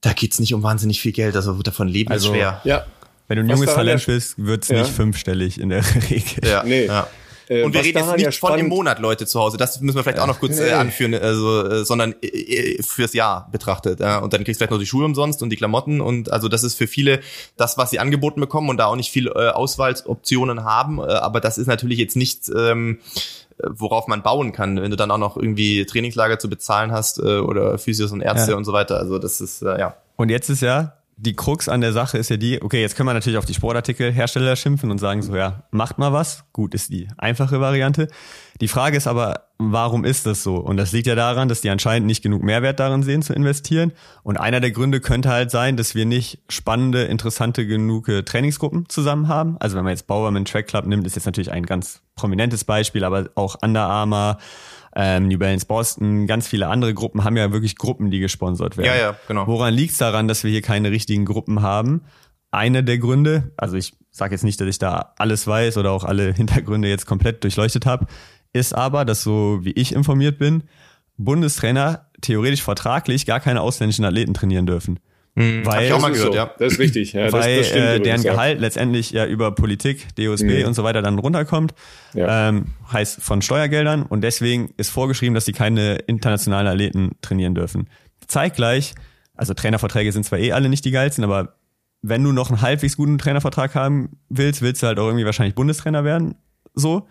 da 0.00 0.12
geht's 0.14 0.40
nicht 0.40 0.52
um 0.52 0.64
wahnsinnig 0.64 1.00
viel 1.00 1.12
Geld, 1.12 1.36
also 1.36 1.62
davon 1.62 1.86
leben 1.86 2.10
also, 2.10 2.30
ist 2.30 2.34
schwer. 2.34 2.60
Ja. 2.64 2.84
Wenn 3.28 3.36
du 3.36 3.44
ein 3.44 3.48
junges 3.48 3.72
Talent 3.72 4.04
bist, 4.04 4.34
wird's 4.36 4.66
ja. 4.66 4.80
nicht 4.80 4.90
fünfstellig 4.90 5.60
in 5.60 5.68
der 5.68 5.84
Regel. 6.10 6.44
Ja, 6.44 6.64
nee. 6.64 6.86
Ja. 6.86 7.06
Äh, 7.48 7.62
und 7.62 7.72
wir 7.72 7.82
reden 7.82 7.98
jetzt 7.98 8.12
nicht 8.12 8.24
ja 8.24 8.30
von 8.30 8.58
im 8.58 8.68
Monat 8.68 8.98
Leute 8.98 9.26
zu 9.26 9.40
Hause. 9.40 9.56
Das 9.56 9.80
müssen 9.80 9.96
wir 9.96 10.02
vielleicht 10.02 10.18
auch 10.18 10.26
noch 10.26 10.40
kurz 10.40 10.58
äh, 10.58 10.72
anführen, 10.72 11.14
also, 11.14 11.64
äh, 11.64 11.84
sondern 11.84 12.14
äh, 12.22 12.26
äh, 12.26 12.82
fürs 12.82 13.14
Jahr 13.14 13.48
betrachtet. 13.50 14.00
Äh, 14.00 14.18
und 14.18 14.32
dann 14.32 14.44
kriegst 14.44 14.60
du 14.60 14.64
vielleicht 14.64 14.72
noch 14.72 14.78
die 14.78 14.86
Schuhe 14.86 15.04
umsonst 15.04 15.42
und 15.42 15.50
die 15.50 15.56
Klamotten. 15.56 16.00
Und 16.00 16.30
also 16.30 16.48
das 16.48 16.64
ist 16.64 16.74
für 16.74 16.86
viele 16.86 17.20
das, 17.56 17.78
was 17.78 17.90
sie 17.90 17.98
angeboten 17.98 18.40
bekommen 18.40 18.68
und 18.68 18.76
da 18.76 18.86
auch 18.86 18.96
nicht 18.96 19.10
viel 19.10 19.28
äh, 19.28 19.48
Auswahloptionen 19.48 20.64
haben. 20.64 20.98
Äh, 20.98 21.12
aber 21.12 21.40
das 21.40 21.58
ist 21.58 21.66
natürlich 21.66 21.98
jetzt 21.98 22.16
nicht 22.16 22.50
ähm, 22.54 22.98
worauf 23.60 24.06
man 24.06 24.22
bauen 24.22 24.52
kann, 24.52 24.80
wenn 24.80 24.90
du 24.90 24.96
dann 24.96 25.10
auch 25.10 25.18
noch 25.18 25.36
irgendwie 25.36 25.84
Trainingslager 25.84 26.38
zu 26.38 26.48
bezahlen 26.48 26.92
hast 26.92 27.18
äh, 27.18 27.38
oder 27.38 27.78
Physios 27.78 28.12
und 28.12 28.20
Ärzte 28.20 28.52
ja. 28.52 28.56
und 28.56 28.64
so 28.64 28.72
weiter. 28.72 28.98
Also 28.98 29.18
das 29.18 29.40
ist 29.40 29.62
äh, 29.62 29.78
ja. 29.78 29.96
Und 30.16 30.30
jetzt 30.30 30.48
ist 30.48 30.62
ja 30.62 30.97
die 31.20 31.34
Krux 31.34 31.68
an 31.68 31.80
der 31.80 31.92
Sache 31.92 32.16
ist 32.16 32.30
ja 32.30 32.36
die, 32.36 32.62
okay, 32.62 32.80
jetzt 32.80 32.94
können 32.94 33.08
wir 33.08 33.12
natürlich 33.12 33.38
auf 33.38 33.44
die 33.44 33.54
Sportartikelhersteller 33.54 34.54
schimpfen 34.54 34.92
und 34.92 34.98
sagen 34.98 35.20
so, 35.20 35.34
ja, 35.34 35.64
macht 35.72 35.98
mal 35.98 36.12
was. 36.12 36.44
Gut, 36.52 36.74
ist 36.74 36.92
die 36.92 37.08
einfache 37.18 37.60
Variante. 37.60 38.06
Die 38.60 38.68
Frage 38.68 38.96
ist 38.96 39.08
aber, 39.08 39.48
warum 39.58 40.04
ist 40.04 40.26
das 40.26 40.44
so? 40.44 40.56
Und 40.56 40.76
das 40.76 40.92
liegt 40.92 41.08
ja 41.08 41.16
daran, 41.16 41.48
dass 41.48 41.60
die 41.60 41.70
anscheinend 41.70 42.06
nicht 42.06 42.22
genug 42.22 42.44
Mehrwert 42.44 42.78
darin 42.78 43.02
sehen 43.02 43.22
zu 43.22 43.32
investieren. 43.32 43.92
Und 44.22 44.36
einer 44.36 44.60
der 44.60 44.70
Gründe 44.70 45.00
könnte 45.00 45.30
halt 45.30 45.50
sein, 45.50 45.76
dass 45.76 45.96
wir 45.96 46.06
nicht 46.06 46.38
spannende, 46.48 47.02
interessante 47.02 47.66
genug 47.66 48.06
Trainingsgruppen 48.24 48.88
zusammen 48.88 49.26
haben. 49.26 49.56
Also 49.58 49.76
wenn 49.76 49.82
man 49.82 49.94
jetzt 49.94 50.06
Bauerman 50.06 50.44
Track 50.44 50.68
Club 50.68 50.86
nimmt, 50.86 51.04
ist 51.04 51.16
jetzt 51.16 51.26
natürlich 51.26 51.50
ein 51.50 51.66
ganz 51.66 52.00
prominentes 52.14 52.62
Beispiel, 52.62 53.02
aber 53.02 53.30
auch 53.34 53.56
Under 53.60 53.86
Armour, 53.86 54.38
ähm, 55.00 55.28
New 55.28 55.38
Balance 55.38 55.64
Boston, 55.64 56.26
ganz 56.26 56.48
viele 56.48 56.66
andere 56.66 56.92
Gruppen 56.92 57.22
haben 57.22 57.36
ja 57.36 57.52
wirklich 57.52 57.78
Gruppen, 57.78 58.10
die 58.10 58.18
gesponsert 58.18 58.76
werden. 58.76 58.88
Ja, 58.88 58.96
ja, 58.96 59.16
genau. 59.28 59.46
Woran 59.46 59.72
liegt 59.72 59.92
es 59.92 59.98
daran, 59.98 60.26
dass 60.26 60.42
wir 60.42 60.50
hier 60.50 60.60
keine 60.60 60.90
richtigen 60.90 61.24
Gruppen 61.24 61.62
haben? 61.62 62.02
Einer 62.50 62.82
der 62.82 62.98
Gründe, 62.98 63.52
also 63.56 63.76
ich 63.76 63.94
sage 64.10 64.34
jetzt 64.34 64.42
nicht, 64.42 64.60
dass 64.60 64.66
ich 64.66 64.80
da 64.80 65.14
alles 65.16 65.46
weiß 65.46 65.76
oder 65.76 65.92
auch 65.92 66.02
alle 66.02 66.32
Hintergründe 66.34 66.88
jetzt 66.88 67.06
komplett 67.06 67.44
durchleuchtet 67.44 67.86
habe, 67.86 68.06
ist 68.52 68.74
aber, 68.74 69.04
dass 69.04 69.22
so 69.22 69.60
wie 69.62 69.70
ich 69.70 69.94
informiert 69.94 70.36
bin, 70.36 70.64
Bundestrainer 71.16 72.10
theoretisch 72.20 72.62
vertraglich 72.62 73.24
gar 73.24 73.38
keine 73.38 73.60
ausländischen 73.60 74.04
Athleten 74.04 74.34
trainieren 74.34 74.66
dürfen. 74.66 74.98
Mhm, 75.34 75.64
weil, 75.64 75.74
Hab 75.74 75.82
ich 75.82 75.92
auch 75.92 76.00
mal 76.00 76.12
gehört, 76.12 76.32
so. 76.32 76.36
ja. 76.36 76.50
Das 76.58 76.72
ist 76.72 76.78
richtig. 76.78 77.12
Ja, 77.12 77.32
weil 77.32 77.58
das, 77.58 77.68
das 77.68 77.76
äh, 77.76 78.00
deren 78.00 78.22
Gehalt 78.22 78.56
ja. 78.56 78.60
letztendlich 78.60 79.10
ja 79.12 79.26
über 79.26 79.54
Politik, 79.54 80.06
DOSB 80.16 80.62
mhm. 80.62 80.66
und 80.66 80.74
so 80.74 80.84
weiter 80.84 81.02
dann 81.02 81.18
runterkommt. 81.18 81.74
Ja. 82.14 82.48
Ähm, 82.48 82.66
heißt 82.92 83.22
von 83.22 83.42
Steuergeldern 83.42 84.02
und 84.02 84.22
deswegen 84.22 84.72
ist 84.76 84.90
vorgeschrieben, 84.90 85.34
dass 85.34 85.44
sie 85.44 85.52
keine 85.52 85.96
internationalen 86.06 86.66
Athleten 86.66 87.12
trainieren 87.22 87.54
dürfen. 87.54 87.88
Zeitgleich, 88.26 88.94
also 89.34 89.54
Trainerverträge 89.54 90.12
sind 90.12 90.24
zwar 90.24 90.38
eh 90.38 90.52
alle 90.52 90.68
nicht 90.68 90.84
die 90.84 90.90
geilsten, 90.90 91.24
aber 91.24 91.54
wenn 92.02 92.22
du 92.22 92.32
noch 92.32 92.50
einen 92.50 92.62
halbwegs 92.62 92.96
guten 92.96 93.18
Trainervertrag 93.18 93.74
haben 93.74 94.18
willst, 94.28 94.62
willst 94.62 94.82
du 94.82 94.86
halt 94.86 94.98
auch 94.98 95.06
irgendwie 95.06 95.24
wahrscheinlich 95.24 95.54
Bundestrainer 95.54 96.04
werden. 96.04 96.34
So. 96.74 97.08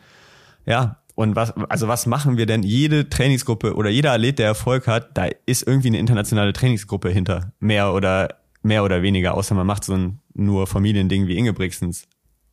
Ja. 0.66 1.02
Und 1.18 1.36
was, 1.36 1.52
also 1.68 1.88
was 1.88 2.06
machen 2.06 2.38
wir 2.38 2.46
denn? 2.46 2.62
Jede 2.62 3.10
Trainingsgruppe 3.10 3.74
oder 3.74 3.90
jeder 3.90 4.12
Athlet, 4.12 4.38
der 4.38 4.46
Erfolg 4.46 4.86
hat, 4.86 5.18
da 5.18 5.28
ist 5.48 5.66
irgendwie 5.66 5.88
eine 5.88 5.98
internationale 5.98 6.54
Trainingsgruppe 6.54 7.10
hinter. 7.10 7.54
Mehr 7.60 7.92
oder, 7.92 8.36
mehr 8.62 8.84
oder 8.84 9.02
weniger, 9.02 9.34
außer 9.34 9.56
man 9.56 9.66
macht 9.66 9.84
so 9.84 9.96
ein 9.96 10.20
nur 10.36 10.68
Familiending 10.68 11.26
wie 11.26 11.36
Ingebrigtsens 11.36 12.08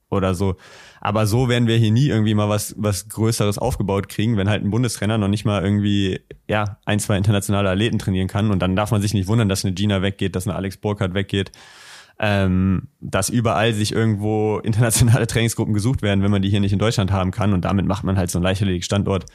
oder 0.08 0.34
so. 0.34 0.56
Aber 1.02 1.26
so 1.26 1.50
werden 1.50 1.68
wir 1.68 1.76
hier 1.76 1.90
nie 1.90 2.08
irgendwie 2.08 2.32
mal 2.32 2.48
was, 2.48 2.74
was 2.78 3.10
Größeres 3.10 3.58
aufgebaut 3.58 4.08
kriegen, 4.08 4.38
wenn 4.38 4.48
halt 4.48 4.64
ein 4.64 4.70
Bundestrainer 4.70 5.18
noch 5.18 5.28
nicht 5.28 5.44
mal 5.44 5.62
irgendwie, 5.62 6.20
ja, 6.48 6.78
ein, 6.86 7.00
zwei 7.00 7.18
internationale 7.18 7.68
Athleten 7.68 7.98
trainieren 7.98 8.28
kann. 8.28 8.50
Und 8.50 8.60
dann 8.60 8.76
darf 8.76 8.92
man 8.92 9.02
sich 9.02 9.12
nicht 9.12 9.28
wundern, 9.28 9.50
dass 9.50 9.66
eine 9.66 9.74
Gina 9.74 10.00
weggeht, 10.00 10.34
dass 10.34 10.48
eine 10.48 10.56
Alex 10.56 10.78
Burkhardt 10.78 11.12
weggeht 11.12 11.52
ähm, 12.18 12.88
dass 13.00 13.28
überall 13.28 13.72
sich 13.74 13.92
irgendwo 13.92 14.58
internationale 14.58 15.26
Trainingsgruppen 15.28 15.74
gesucht 15.74 16.02
werden, 16.02 16.22
wenn 16.22 16.30
man 16.30 16.42
die 16.42 16.50
hier 16.50 16.60
nicht 16.60 16.72
in 16.72 16.78
Deutschland 16.78 17.10
haben 17.10 17.30
kann. 17.30 17.52
Und 17.52 17.64
damit 17.64 17.86
macht 17.86 18.04
man 18.04 18.16
halt 18.16 18.30
so 18.30 18.38
einen 18.38 18.44
Leichtathletik-Standort 18.44 19.26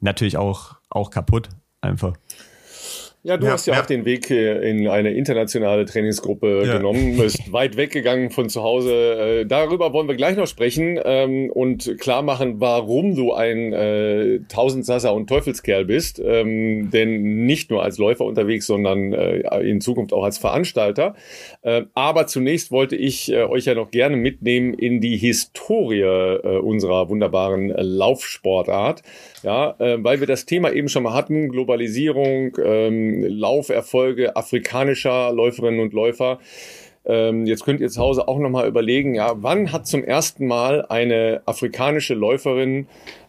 natürlich 0.00 0.36
auch, 0.36 0.76
auch 0.90 1.10
kaputt 1.10 1.48
einfach. 1.80 2.14
Ja, 3.28 3.36
du 3.36 3.44
Ja, 3.44 3.52
hast 3.52 3.66
ja, 3.66 3.74
ja. 3.74 3.82
auch 3.82 3.86
den 3.86 4.06
Weg 4.06 4.30
in 4.30 4.88
eine 4.88 5.12
internationale 5.12 5.84
Trainingsgruppe 5.84 6.62
Ja. 6.64 6.78
genommen, 6.78 7.16
bist 7.18 7.52
weit 7.52 7.76
weggegangen 7.76 8.30
von 8.30 8.48
zu 8.48 8.62
Hause. 8.62 9.42
Äh, 9.42 9.46
Darüber 9.46 9.92
wollen 9.92 10.08
wir 10.08 10.14
gleich 10.16 10.34
noch 10.34 10.46
sprechen 10.46 10.98
ähm, 11.04 11.50
und 11.52 11.98
klar 12.00 12.22
machen, 12.22 12.58
warum 12.58 13.14
du 13.14 13.34
ein 13.34 13.74
äh, 13.74 14.40
Tausendsasser 14.48 15.12
und 15.12 15.26
Teufelskerl 15.28 15.84
bist. 15.84 16.22
Ähm, 16.24 16.90
denn 16.90 17.44
nicht 17.44 17.70
nur 17.70 17.82
als 17.82 17.98
Läufer 17.98 18.24
unterwegs, 18.24 18.66
sondern 18.66 19.12
äh, 19.12 19.40
in 19.60 19.82
Zukunft 19.82 20.14
auch 20.14 20.24
als 20.24 20.38
Veranstalter. 20.38 21.14
Äh, 21.60 21.82
aber 21.92 22.26
zunächst 22.28 22.70
wollte 22.72 22.96
ich 22.96 23.34
euch 23.34 23.66
ja 23.66 23.74
noch 23.74 23.90
gerne 23.90 24.16
mitnehmen 24.16 24.72
in 24.72 25.02
die 25.02 25.18
Historie 25.18 26.04
unserer 26.62 27.10
wunderbaren 27.10 27.68
Laufsportart. 27.76 29.02
Ja, 29.42 29.74
weil 29.78 30.20
wir 30.20 30.26
das 30.26 30.46
Thema 30.46 30.72
eben 30.72 30.88
schon 30.88 31.02
mal 31.04 31.14
hatten, 31.14 31.48
Globalisierung, 31.50 32.56
ähm, 32.64 33.17
Lauferfolge 33.22 34.36
afrikanischer 34.36 35.32
Läuferinnen 35.32 35.80
und 35.80 35.92
Läufer. 35.92 36.38
Ähm, 37.04 37.46
jetzt 37.46 37.64
könnt 37.64 37.80
ihr 37.80 37.88
zu 37.88 38.00
Hause 38.00 38.28
auch 38.28 38.38
nochmal 38.38 38.68
überlegen, 38.68 39.14
ja, 39.14 39.32
wann 39.36 39.72
hat 39.72 39.86
zum 39.86 40.04
ersten 40.04 40.46
Mal 40.46 40.84
eine 40.86 41.42
afrikanische 41.46 42.14
Läuferin 42.14 42.86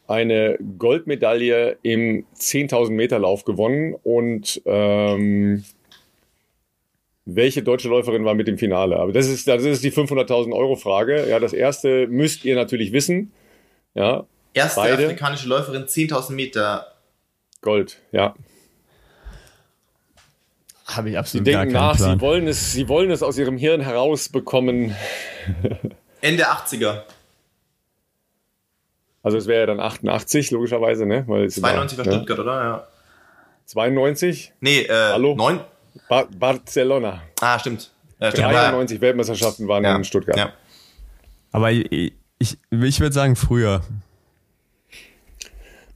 eine 0.08 0.58
Goldmedaille 0.80 1.78
im 1.84 2.26
10.000 2.36 2.92
Meter 2.92 3.20
Lauf 3.20 3.46
gewonnen 3.46 3.96
und 4.04 4.62
ähm, 4.66 5.64
welche 7.26 7.62
deutsche 7.62 7.90
Läuferin 7.90 8.26
war 8.26 8.34
mit 8.34 8.48
im 8.48 8.58
Finale? 8.58 8.98
Aber 8.98 9.14
das 9.14 9.28
ist, 9.28 9.48
das 9.48 9.64
ist 9.64 9.84
die 9.84 9.92
500.000 9.92 10.52
Euro 10.52 10.76
Frage. 10.76 11.30
Ja, 11.30 11.40
das 11.40 11.54
erste 11.54 12.08
müsst 12.08 12.44
ihr 12.44 12.56
natürlich 12.56 12.92
wissen. 12.92 13.32
Ja, 13.94 14.26
Erste 14.54 14.82
Beide. 14.82 15.06
afrikanische 15.06 15.48
Läuferin, 15.48 15.86
10.000 15.86 16.32
Meter. 16.34 16.88
Gold, 17.62 18.02
ja. 18.12 18.36
Habe 20.96 21.10
ich 21.10 21.14
Sie 21.14 21.18
absolut 21.20 21.46
gar 21.48 21.60
denken 21.62 21.74
keinen 21.76 21.88
nach, 21.88 21.98
Plan. 21.98 22.16
sie 22.18 22.22
wollen 22.22 22.48
es, 22.48 22.72
sie 22.74 22.88
wollen 22.88 23.12
es 23.12 23.22
aus 23.24 23.38
ihrem 23.38 23.58
Hirn 23.58 23.82
herausbekommen. 23.82 24.96
Ende 26.22 26.48
80er. 26.48 27.04
Also 29.22 29.38
es 29.38 29.48
wäre 29.48 29.60
ja 29.62 29.66
dann 29.68 29.80
88, 29.80 30.52
logischerweise, 30.52 31.06
ne? 31.06 31.24
Weil 31.28 31.46
es 31.46 31.56
92 31.56 31.98
war 31.98 32.06
ne? 32.06 32.12
Stuttgart, 32.14 32.40
oder? 32.40 32.64
Ja. 32.64 32.88
92, 33.66 34.54
Nee, 34.62 34.82
äh, 34.82 34.92
Hallo? 35.12 35.36
9. 35.36 35.60
ba 36.08 36.26
Barcelona. 36.38 37.22
Ah, 37.42 37.60
stimmt. 37.60 37.92
Ja, 38.20 38.32
stimmt. 38.32 38.48
93 38.48 39.02
Weltmeisterschaften 39.02 39.68
waren 39.68 39.84
Ja. 39.84 39.96
in 39.96 40.04
Stuttgart. 40.04 40.38
Ja. 40.38 40.54
Aber 41.52 41.72
ich, 41.72 42.14
ich, 42.40 42.58
ich 42.72 43.00
würde 43.00 43.14
sagen 43.14 43.36
früher. 43.36 43.82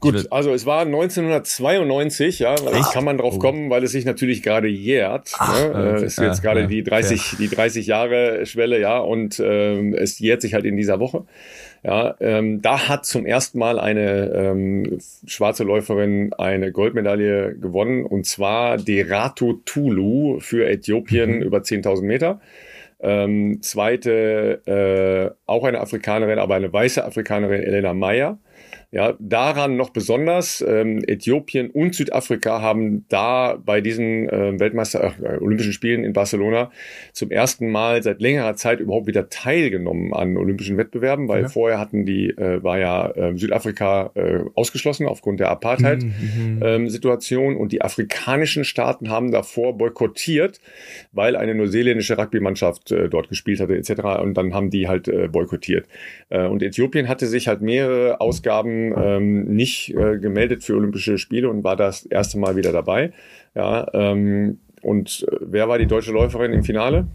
Gut, 0.04 0.32
also 0.32 0.54
es 0.54 0.66
war 0.66 0.82
1992, 0.82 2.40
ja, 2.40 2.56
das 2.56 2.92
kann 2.92 3.04
man 3.04 3.18
drauf 3.18 3.40
kommen, 3.40 3.70
weil 3.70 3.84
es 3.84 3.92
sich 3.92 4.06
natürlich 4.06 4.44
gerade 4.44 4.68
jährt. 4.68 5.32
ne? 5.40 5.70
okay. 5.70 6.04
äh, 6.04 6.06
ist 6.06 6.20
jetzt 6.20 6.44
Ja, 6.44 6.50
gerade 6.50 6.62
ja, 6.62 6.68
die 6.68 6.84
30, 6.84 7.36
die 7.40 7.50
30 7.50 7.88
Jahre 7.88 8.46
Schwelle, 8.46 8.80
ja, 8.80 9.00
und 9.00 9.42
ähm, 9.44 9.94
es 9.94 10.20
jährt 10.20 10.42
sich 10.42 10.54
halt 10.54 10.66
in 10.66 10.78
dieser 10.78 11.00
Woche. 11.00 11.26
Ja, 11.84 12.16
ähm, 12.22 12.62
da 12.62 12.88
hat 12.88 13.06
zum 13.06 13.26
ersten 13.26 13.60
Mal 13.60 13.78
eine 13.78 14.32
ähm, 14.34 15.00
schwarze 15.26 15.66
Läuferin 15.66 16.32
eine 16.32 16.72
Goldmedaille 16.72 17.56
gewonnen 17.56 18.06
und 18.06 18.26
zwar 18.26 18.78
Derato 18.78 19.60
Tulu 19.66 20.40
für 20.40 20.66
Äthiopien 20.66 21.42
über 21.42 21.58
10.000 21.58 22.04
Meter. 22.04 22.40
Ähm, 23.02 23.62
zweite, 23.62 24.62
äh, 24.66 25.36
auch 25.46 25.66
eine 25.66 25.82
Afrikanerin, 25.82 26.40
aber 26.40 26.56
eine 26.56 26.72
weiße 26.72 27.04
Afrikanerin, 27.04 27.62
Elena 27.62 27.94
Meyer. 27.94 28.40
Ja, 28.94 29.16
daran 29.18 29.76
noch 29.76 29.90
besonders, 29.90 30.64
ähm, 30.66 31.02
Äthiopien 31.08 31.72
und 31.72 31.96
Südafrika 31.96 32.62
haben 32.62 33.06
da 33.10 33.58
bei 33.66 33.82
diesen 33.82 34.30
äh, 34.30 34.60
Weltmeister 34.60 35.14
äh, 35.20 35.38
Olympischen 35.40 35.74
Spielen 35.74 36.04
in 36.04 36.14
Barcelona 36.14 36.72
zum 37.12 37.32
ersten 37.32 37.72
Mal 37.72 38.04
seit 38.04 38.22
längerer 38.22 38.56
Zeit 38.56 38.80
überhaupt 38.80 39.08
wieder 39.08 39.30
teilgenommen 39.30 40.14
an 40.14 40.38
olympischen 40.38 40.78
Wettbewerben, 40.78 41.28
weil 41.28 41.42
Ja. 41.42 41.50
vorher 41.50 41.80
hatten 41.80 42.06
die, 42.06 42.30
äh, 42.30 42.62
war 42.62 42.78
ja 42.78 43.10
äh, 43.10 43.36
Südafrika 43.36 44.12
äh, 44.14 44.42
ausgeschlossen 44.54 45.08
aufgrund 45.08 45.40
der 45.40 45.50
Apartheid-Situation 45.50 47.56
und 47.56 47.72
die 47.72 47.82
afrikanischen 47.82 48.64
Staaten 48.64 49.10
haben 49.10 49.32
davor 49.32 49.76
boykottiert, 49.76 50.60
weil 51.12 51.36
eine 51.36 51.56
neuseeländische 51.56 52.18
Rugby-Mannschaft 52.18 52.92
äh, 52.92 53.10
dort 53.10 53.30
gespielt 53.30 53.60
hatte 53.60 53.76
etc. 53.76 54.22
Und 54.22 54.36
dann 54.36 54.54
haben 54.54 54.70
die 54.70 54.88
halt 54.88 55.08
äh, 55.08 55.28
boykottiert. 55.28 55.88
Äh, 56.30 56.46
und 56.46 56.62
Äthiopien 56.62 57.08
hatte 57.08 57.26
sich 57.26 57.48
halt 57.48 57.62
mehrere 57.62 58.22
Ausgaben 58.22 58.83
ähm, 58.92 59.46
nicht 59.46 59.94
äh, 59.94 60.18
gemeldet 60.18 60.64
für 60.64 60.76
Olympische 60.76 61.18
Spiele 61.18 61.50
und 61.50 61.64
war 61.64 61.76
das 61.76 62.06
erste 62.06 62.38
Mal 62.38 62.56
wieder 62.56 62.72
dabei. 62.72 63.14
Ja, 63.56 63.88
ähm, 63.94 64.60
und 64.82 65.26
äh, 65.32 65.38
wer 65.42 65.70
war 65.70 65.78
die 65.78 65.88
deutsche 65.88 66.12
Läuferin 66.12 66.52
im 66.52 66.64
Finale? 66.64 67.08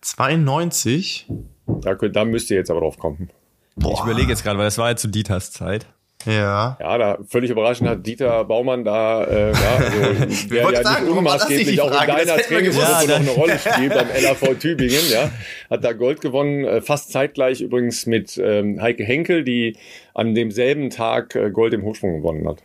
92. 0.00 1.28
Da, 1.66 1.94
da 1.94 2.24
müsst 2.24 2.50
ihr 2.50 2.56
jetzt 2.56 2.70
aber 2.70 2.80
drauf 2.80 2.98
kommen. 2.98 3.30
Ich 3.76 4.00
überlege 4.02 4.28
jetzt 4.28 4.42
gerade, 4.42 4.58
weil 4.58 4.66
das 4.66 4.78
war 4.78 4.90
ja 4.90 4.96
zu 4.96 5.08
Dieters 5.08 5.52
Zeit. 5.52 5.86
Ja. 6.26 6.76
Ja, 6.80 6.98
da 6.98 7.18
völlig 7.28 7.50
überraschend 7.50 7.88
hat 7.88 8.06
Dieter 8.06 8.44
Baumann 8.44 8.84
da, 8.84 9.24
äh, 9.24 9.52
ja, 9.52 9.76
also, 9.76 10.48
der 10.50 10.70
ja 10.70 10.82
sagen, 10.82 11.06
nicht 11.06 11.16
unmaßgeblich 11.16 11.80
auch 11.80 12.00
in 12.00 12.06
deiner. 12.06 12.36
Trainingsgruppe 12.36 12.90
Ja, 12.90 13.06
noch 13.06 13.16
eine 13.16 13.30
Rolle 13.30 13.58
spielt 13.58 13.94
beim 13.94 14.08
LAV 14.22 14.58
Tübingen, 14.58 15.10
ja, 15.10 15.30
hat 15.70 15.84
da 15.84 15.92
Gold 15.92 16.20
gewonnen, 16.20 16.64
äh, 16.64 16.80
fast 16.80 17.12
zeitgleich 17.12 17.60
übrigens 17.60 18.06
mit 18.06 18.38
ähm, 18.38 18.80
Heike 18.80 19.04
Henkel, 19.04 19.44
die 19.44 19.76
an 20.14 20.34
demselben 20.34 20.90
Tag 20.90 21.34
äh, 21.34 21.50
Gold 21.50 21.74
im 21.74 21.82
Hochsprung 21.82 22.18
gewonnen 22.18 22.46
hat. 22.48 22.62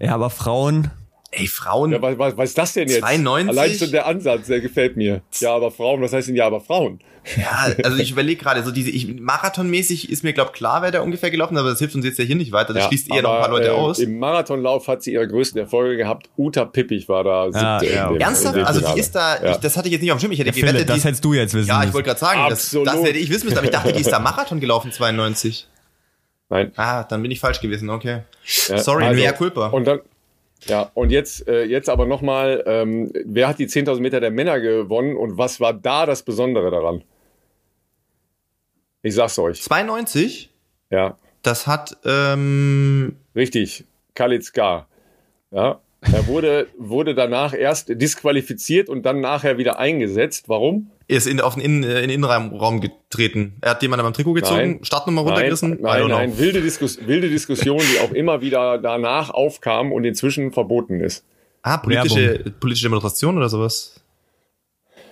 Ja, 0.00 0.14
aber 0.14 0.30
Frauen, 0.30 0.90
Ey, 1.36 1.48
Frauen. 1.48 1.90
Ja, 1.90 2.00
was, 2.00 2.16
was, 2.18 2.36
was 2.36 2.50
ist 2.50 2.58
das 2.58 2.72
denn 2.74 2.88
jetzt? 2.88 3.00
92? 3.00 3.48
Allein 3.48 3.74
schon 3.74 3.90
der 3.90 4.06
Ansatz, 4.06 4.46
der 4.46 4.60
gefällt 4.60 4.96
mir. 4.96 5.22
Ja, 5.40 5.54
aber 5.54 5.70
Frauen, 5.72 6.00
was 6.00 6.12
heißt 6.12 6.28
denn 6.28 6.36
ja, 6.36 6.46
aber 6.46 6.60
Frauen? 6.60 7.00
Ja, 7.36 7.72
also 7.82 7.96
ich 7.96 8.10
überlege 8.10 8.42
gerade, 8.42 8.62
so 8.62 8.70
diese, 8.70 8.90
ich, 8.90 9.18
marathonmäßig 9.18 10.10
ist 10.10 10.24
mir, 10.24 10.34
glaub 10.34 10.52
klar, 10.52 10.82
wer 10.82 10.90
da 10.90 11.00
ungefähr 11.00 11.30
gelaufen, 11.30 11.56
aber 11.56 11.70
das 11.70 11.78
hilft 11.78 11.94
uns 11.94 12.04
jetzt 12.04 12.18
ja 12.18 12.24
hier 12.24 12.36
nicht 12.36 12.52
weiter. 12.52 12.74
Das 12.74 12.82
ja, 12.82 12.88
schließt 12.88 13.10
eher 13.14 13.22
noch 13.22 13.32
ein 13.32 13.40
paar 13.40 13.50
Leute 13.50 13.68
äh, 13.68 13.70
aus. 13.70 13.98
Im 13.98 14.18
Marathonlauf 14.18 14.88
hat 14.88 15.02
sie 15.02 15.14
ihre 15.14 15.26
größten 15.26 15.58
Erfolge 15.58 15.96
gehabt. 15.96 16.28
Uta 16.36 16.66
Pippich 16.66 17.08
war 17.08 17.24
da 17.24 17.46
Ja, 17.46 17.80
siebte 17.80 17.94
ja, 17.94 18.08
dem, 18.08 18.20
Ernsthaft? 18.20 18.58
Also 18.58 18.80
die 18.80 19.00
ist 19.00 19.14
da, 19.14 19.42
Ja. 19.42 19.50
ich, 19.52 19.56
das 19.56 19.76
hatte 19.76 19.88
ich 19.88 19.92
jetzt 19.92 20.02
nicht 20.02 20.12
auf 20.12 20.18
dem 20.18 20.22
Schirm. 20.22 20.32
Ich 20.32 20.38
hätte 20.38 20.48
ja, 20.48 20.52
Philipp, 20.52 20.68
gewettet, 20.68 20.90
das 20.90 21.00
die, 21.00 21.08
hättest 21.08 21.24
du 21.24 21.32
jetzt 21.32 21.54
wissen 21.54 21.68
ja, 21.68 21.84
ich 21.84 21.92
wollte 21.94 22.08
gerade 22.08 22.20
sagen, 22.20 22.40
das, 22.50 22.64
Absolut. 22.64 22.86
das 22.88 23.02
hätte 23.02 23.18
ich 23.18 23.30
wissen 23.30 23.46
müssen, 23.46 23.58
aber 23.58 23.66
ich 23.66 23.72
dachte, 23.72 23.92
die 23.92 24.00
ist 24.00 24.12
da 24.12 24.18
Marathon 24.20 24.60
gelaufen 24.60 24.92
92. 24.92 25.66
Nein. 26.50 26.72
Ah, 26.76 27.04
dann 27.04 27.22
bin 27.22 27.30
ich 27.30 27.40
falsch 27.40 27.60
gewesen, 27.60 27.88
okay. 27.88 28.20
Ja, 28.68 28.78
Sorry, 28.78 29.04
also, 29.04 29.20
mea 29.20 29.32
culpa. 29.32 29.68
Und 29.68 29.86
dann, 29.86 30.00
ja, 30.66 30.90
und 30.94 31.10
jetzt, 31.10 31.48
äh, 31.48 31.64
jetzt 31.64 31.88
aber 31.88 32.06
nochmal, 32.06 32.62
ähm, 32.66 33.10
wer 33.24 33.48
hat 33.48 33.58
die 33.58 33.66
10.000 33.66 34.00
Meter 34.00 34.20
der 34.20 34.30
Männer 34.30 34.60
gewonnen 34.60 35.16
und 35.16 35.38
was 35.38 35.58
war 35.60 35.72
da 35.72 36.06
das 36.06 36.22
Besondere 36.22 36.70
daran? 36.70 37.02
Ich 39.04 39.14
sag's 39.14 39.38
euch. 39.38 39.60
92, 39.62 40.50
Ja, 40.90 41.16
das 41.42 41.66
hat, 41.66 41.98
ähm, 42.06 43.16
richtig. 43.36 43.84
Khalid 44.14 44.42
Skar. 44.44 44.88
Ja, 45.50 45.80
er 46.00 46.26
wurde, 46.26 46.68
wurde 46.78 47.14
danach 47.14 47.52
erst 47.52 47.90
disqualifiziert 47.90 48.88
und 48.88 49.02
dann 49.04 49.20
nachher 49.20 49.58
wieder 49.58 49.78
eingesetzt. 49.78 50.48
Warum? 50.48 50.90
ist 51.06 51.26
in, 51.26 51.38
auf 51.42 51.54
den, 51.54 51.62
in, 51.62 51.82
in 51.82 51.90
den 51.90 52.10
Innenraum 52.10 52.80
getreten. 52.80 53.56
Er 53.60 53.72
hat 53.72 53.82
jemanden 53.82 54.04
beim 54.04 54.14
Trikot 54.14 54.32
gezogen, 54.32 54.56
Nein. 54.56 54.84
Startnummer 54.84 55.20
runtergerissen. 55.20 55.78
Nein, 55.82 56.08
nein. 56.08 56.38
Wilde, 56.38 56.62
Diskus 56.62 57.06
wilde 57.06 57.28
Diskussion, 57.28 57.78
die 57.78 58.00
auch 58.00 58.12
immer 58.12 58.40
wieder 58.40 58.78
danach 58.78 59.28
aufkam 59.28 59.92
und 59.92 60.04
inzwischen 60.04 60.50
verboten 60.50 61.00
ist. 61.00 61.26
Ah, 61.60 61.76
politische, 61.76 62.54
politische 62.58 62.86
Demonstration 62.86 63.36
oder 63.36 63.50
sowas? 63.50 64.02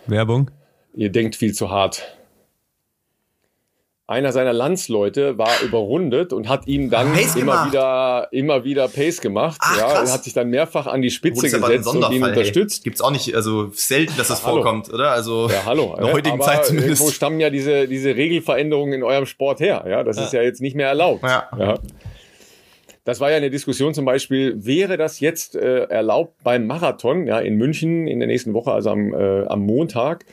Werbung. 0.06 0.50
Ihr 0.94 1.10
denkt 1.10 1.36
viel 1.36 1.52
zu 1.52 1.70
hart. 1.70 2.16
Einer 4.12 4.30
seiner 4.32 4.52
Landsleute 4.52 5.36
war 5.38 5.50
überrundet 5.64 6.32
und 6.32 6.48
hat 6.48 6.66
ihm 6.68 6.90
dann 6.90 7.12
Pace 7.12 7.34
immer 7.34 7.52
gemacht. 7.52 7.68
wieder, 7.72 8.28
immer 8.30 8.64
wieder 8.64 8.88
Pace 8.88 9.20
gemacht. 9.20 9.56
Ach, 9.60 9.76
ja, 9.78 9.86
krass. 9.88 10.08
er 10.08 10.14
hat 10.14 10.24
sich 10.24 10.32
dann 10.32 10.50
mehrfach 10.50 10.86
an 10.86 11.02
die 11.02 11.10
Spitze 11.10 11.50
gesetzt 11.50 11.88
und 11.88 12.12
ihn 12.12 12.22
unterstützt. 12.22 12.78
Hey. 12.78 12.84
Gibt's 12.84 13.00
auch 13.00 13.10
nicht, 13.10 13.34
also 13.34 13.70
selten, 13.72 14.12
dass 14.16 14.28
das 14.28 14.44
Hallo. 14.44 14.56
vorkommt, 14.56 14.92
oder? 14.92 15.10
Also 15.10 15.48
Ja, 15.50 15.64
hallo. 15.66 15.94
in 15.98 16.04
der 16.04 16.12
heutigen 16.12 16.34
Aber 16.36 16.44
Zeit 16.44 16.60
Wo 16.60 16.64
zumindest. 16.64 17.14
stammen 17.14 17.40
ja 17.40 17.50
diese, 17.50 17.88
diese 17.88 18.14
Regelveränderungen 18.14 18.92
in 18.94 19.02
eurem 19.02 19.26
Sport 19.26 19.60
her? 19.60 19.84
Ja, 19.88 20.04
das 20.04 20.18
ist 20.18 20.32
ja 20.32 20.42
jetzt 20.42 20.60
nicht 20.60 20.76
mehr 20.76 20.88
erlaubt. 20.88 21.22
Ja. 21.24 21.78
Das 23.04 23.18
war 23.18 23.30
ja 23.32 23.36
eine 23.36 23.50
Diskussion 23.50 23.94
zum 23.94 24.04
Beispiel, 24.04 24.64
wäre 24.64 24.96
das 24.96 25.18
jetzt 25.18 25.56
äh, 25.56 25.84
erlaubt 25.86 26.34
beim 26.44 26.66
Marathon, 26.68 27.26
ja, 27.26 27.40
in 27.40 27.56
München 27.56 28.06
in 28.06 28.20
der 28.20 28.28
nächsten 28.28 28.54
Woche, 28.54 28.70
also 28.72 28.90
am, 28.90 29.12
äh, 29.12 29.44
am 29.46 29.60
Montag, 29.66 30.24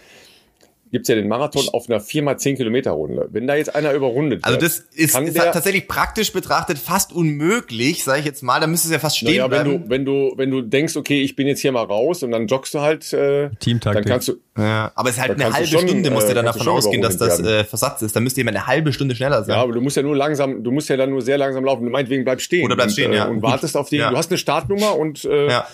gibt's 0.91 1.07
ja 1.07 1.15
den 1.15 1.27
Marathon 1.27 1.67
auf 1.71 1.87
einer 1.89 1.99
4x10 2.01 2.55
Kilometer 2.57 2.91
Runde. 2.91 3.27
Wenn 3.31 3.45
da 3.47 3.55
jetzt 3.55 3.75
einer 3.75 3.93
überrundet 3.93 4.43
Also 4.43 4.55
wird, 4.59 4.63
das 4.63 4.79
ist, 4.95 5.13
kann 5.13 5.27
ist 5.27 5.37
der- 5.37 5.51
tatsächlich 5.51 5.87
praktisch 5.87 6.31
betrachtet 6.33 6.77
fast 6.79 7.13
unmöglich, 7.13 8.03
sage 8.03 8.19
ich 8.19 8.25
jetzt 8.25 8.41
mal. 8.43 8.59
Da 8.59 8.67
müsste 8.67 8.87
es 8.87 8.91
ja 8.93 8.99
fast 8.99 9.17
stehen 9.17 9.29
Naja, 9.37 9.43
wenn 9.51 9.63
bleiben. 9.63 9.83
du, 9.83 9.89
wenn 9.89 10.05
du, 10.05 10.33
wenn 10.35 10.51
du 10.51 10.61
denkst, 10.61 10.95
okay, 10.97 11.21
ich 11.21 11.35
bin 11.35 11.47
jetzt 11.47 11.59
hier 11.61 11.71
mal 11.71 11.83
raus 11.83 12.23
und 12.23 12.31
dann 12.31 12.47
joggst 12.47 12.73
du 12.73 12.79
halt, 12.81 13.11
äh, 13.13 13.49
Teamtaktik. 13.59 14.03
dann 14.03 14.11
kannst 14.11 14.27
du, 14.29 14.33
ja, 14.57 14.91
aber 14.95 15.09
es 15.09 15.15
ist 15.15 15.21
halt 15.21 15.31
eine 15.39 15.53
halbe 15.53 15.67
schon, 15.67 15.87
Stunde, 15.87 16.11
musst 16.11 16.25
äh, 16.25 16.29
du 16.29 16.35
dann 16.35 16.45
kannst 16.45 16.59
du 16.59 16.65
davon 16.65 16.77
ausgehen, 16.77 17.01
dass 17.01 17.17
das 17.17 17.39
äh, 17.39 17.63
Versatz 17.63 18.01
ist. 18.01 18.15
Da 18.15 18.19
müsste 18.19 18.39
jemand 18.41 18.57
eine 18.57 18.67
halbe 18.67 18.91
Stunde 18.91 19.15
schneller 19.15 19.43
sein. 19.43 19.55
ja, 19.55 19.61
aber 19.61 19.73
du 19.73 19.81
musst 19.81 19.95
ja 19.95 20.03
nur 20.03 20.15
langsam, 20.15 20.63
du 20.63 20.71
musst 20.71 20.89
ja 20.89 20.97
dann 20.97 21.11
nur 21.11 21.21
sehr 21.21 21.37
langsam 21.37 21.63
laufen. 21.65 21.85
Du 21.85 21.91
meinetwegen 21.91 22.23
bleibst 22.23 22.45
stehen. 22.45 22.65
Oder 22.65 22.75
bleibst 22.75 22.97
und, 22.97 23.03
stehen, 23.03 23.13
äh, 23.13 23.17
ja. 23.17 23.25
Und 23.27 23.41
wartest 23.41 23.77
auf 23.77 23.89
die, 23.89 23.97
Ja. 23.97 24.09
du 24.09 24.17
hast 24.17 24.31
eine 24.31 24.37
Startnummer 24.37 24.97
und, 24.97 25.23
äh, 25.25 25.47
ja, 25.49 25.67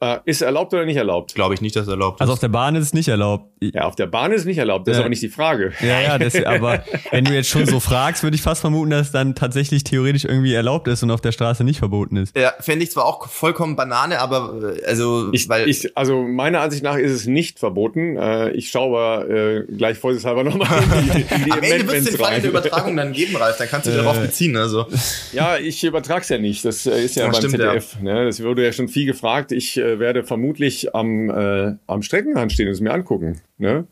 äh, 0.00 0.18
ist 0.24 0.40
erlaubt 0.42 0.72
oder 0.74 0.84
nicht 0.84 0.96
erlaubt? 0.96 1.34
glaube 1.34 1.54
ich 1.54 1.60
nicht, 1.60 1.76
dass 1.76 1.86
er 1.86 1.92
erlaubt 1.92 2.20
Also 2.20 2.32
ist. 2.32 2.36
auf 2.36 2.40
der 2.40 2.48
Bahn 2.48 2.74
ist 2.74 2.84
es 2.86 2.92
nicht 2.94 3.08
erlaubt. 3.08 3.44
Ja, 3.62 3.82
auf 3.84 3.96
der 3.96 4.06
Bahn 4.06 4.32
ist 4.32 4.44
nicht 4.46 4.58
erlaubt, 4.58 4.86
das 4.88 4.92
ist 4.92 4.98
Ja. 4.98 5.02
aber 5.02 5.10
nicht 5.10 5.22
die 5.22 5.28
Frage. 5.28 5.72
Ja, 5.80 6.00
ja, 6.00 6.18
das, 6.18 6.34
aber 6.44 6.82
wenn 7.10 7.24
du 7.24 7.32
jetzt 7.34 7.48
schon 7.50 7.66
so 7.66 7.80
fragst, 7.80 8.22
würde 8.22 8.34
ich 8.34 8.42
fast 8.42 8.60
vermuten, 8.62 8.90
dass 8.90 9.08
es 9.08 9.12
dann 9.12 9.34
tatsächlich 9.34 9.84
theoretisch 9.84 10.24
irgendwie 10.24 10.54
erlaubt 10.54 10.88
ist 10.88 11.02
und 11.02 11.10
auf 11.10 11.20
der 11.20 11.32
Straße 11.32 11.64
nicht 11.64 11.78
verboten 11.78 12.16
ist. 12.16 12.36
Ja, 12.36 12.52
fände 12.60 12.84
ich 12.84 12.90
zwar 12.90 13.04
auch 13.04 13.28
vollkommen 13.28 13.76
Banane, 13.76 14.20
aber 14.20 14.74
äh, 14.78 14.84
also, 14.86 15.28
Ich, 15.32 15.48
weil 15.48 15.68
ich, 15.68 15.96
also 15.96 16.22
meiner 16.22 16.60
Ansicht 16.62 16.82
nach 16.82 16.96
ist 16.96 17.12
es 17.12 17.26
nicht 17.26 17.58
verboten. 17.58 18.16
Äh, 18.16 18.50
ich 18.52 18.70
schaue 18.70 18.98
aber 18.98 19.28
äh, 19.30 19.64
gleich 19.76 19.98
vorsichtshalber 19.98 20.44
nochmal 20.44 20.68
in 20.82 21.10
die, 21.12 21.34
in 21.34 21.44
die 21.44 21.52
am 21.52 21.62
Ende 21.62 21.86
wird 21.86 21.96
es 21.98 22.04
den 22.06 22.16
Fall 22.18 22.40
der 22.40 22.50
Übertragung 22.50 22.96
dann 22.96 23.12
geben, 23.12 23.36
Ralf. 23.36 23.58
Dann 23.58 23.68
kannst 23.68 23.86
du 23.86 23.90
dich 23.90 24.00
darauf 24.00 24.18
beziehen. 24.18 24.56
Also 24.56 24.86
Ja, 25.32 25.58
ich 25.58 25.84
übertrag's 25.84 26.28
ja 26.30 26.38
nicht. 26.38 26.64
Das 26.64 26.86
äh, 26.86 27.04
ist 27.04 27.16
ja, 27.16 27.24
Ja, 27.24 27.30
beim 27.30 27.38
stimmt, 27.40 27.52
ZDF. 27.56 28.00
Ne? 28.00 28.24
Das 28.24 28.42
wurde 28.42 28.64
ja 28.64 28.72
schon 28.72 28.88
viel 28.88 29.04
gefragt. 29.06 29.52
Ich 29.52 29.76
äh, 29.94 29.98
werde 29.98 30.24
vermutlich 30.24 30.94
am, 30.94 31.30
äh, 31.30 31.74
am 31.86 32.02
Streckenrand 32.02 32.52
stehen 32.52 32.66
und 32.68 32.72
es 32.74 32.80
mir 32.80 32.92
angucken. 32.92 33.40
Ne? 33.58 33.86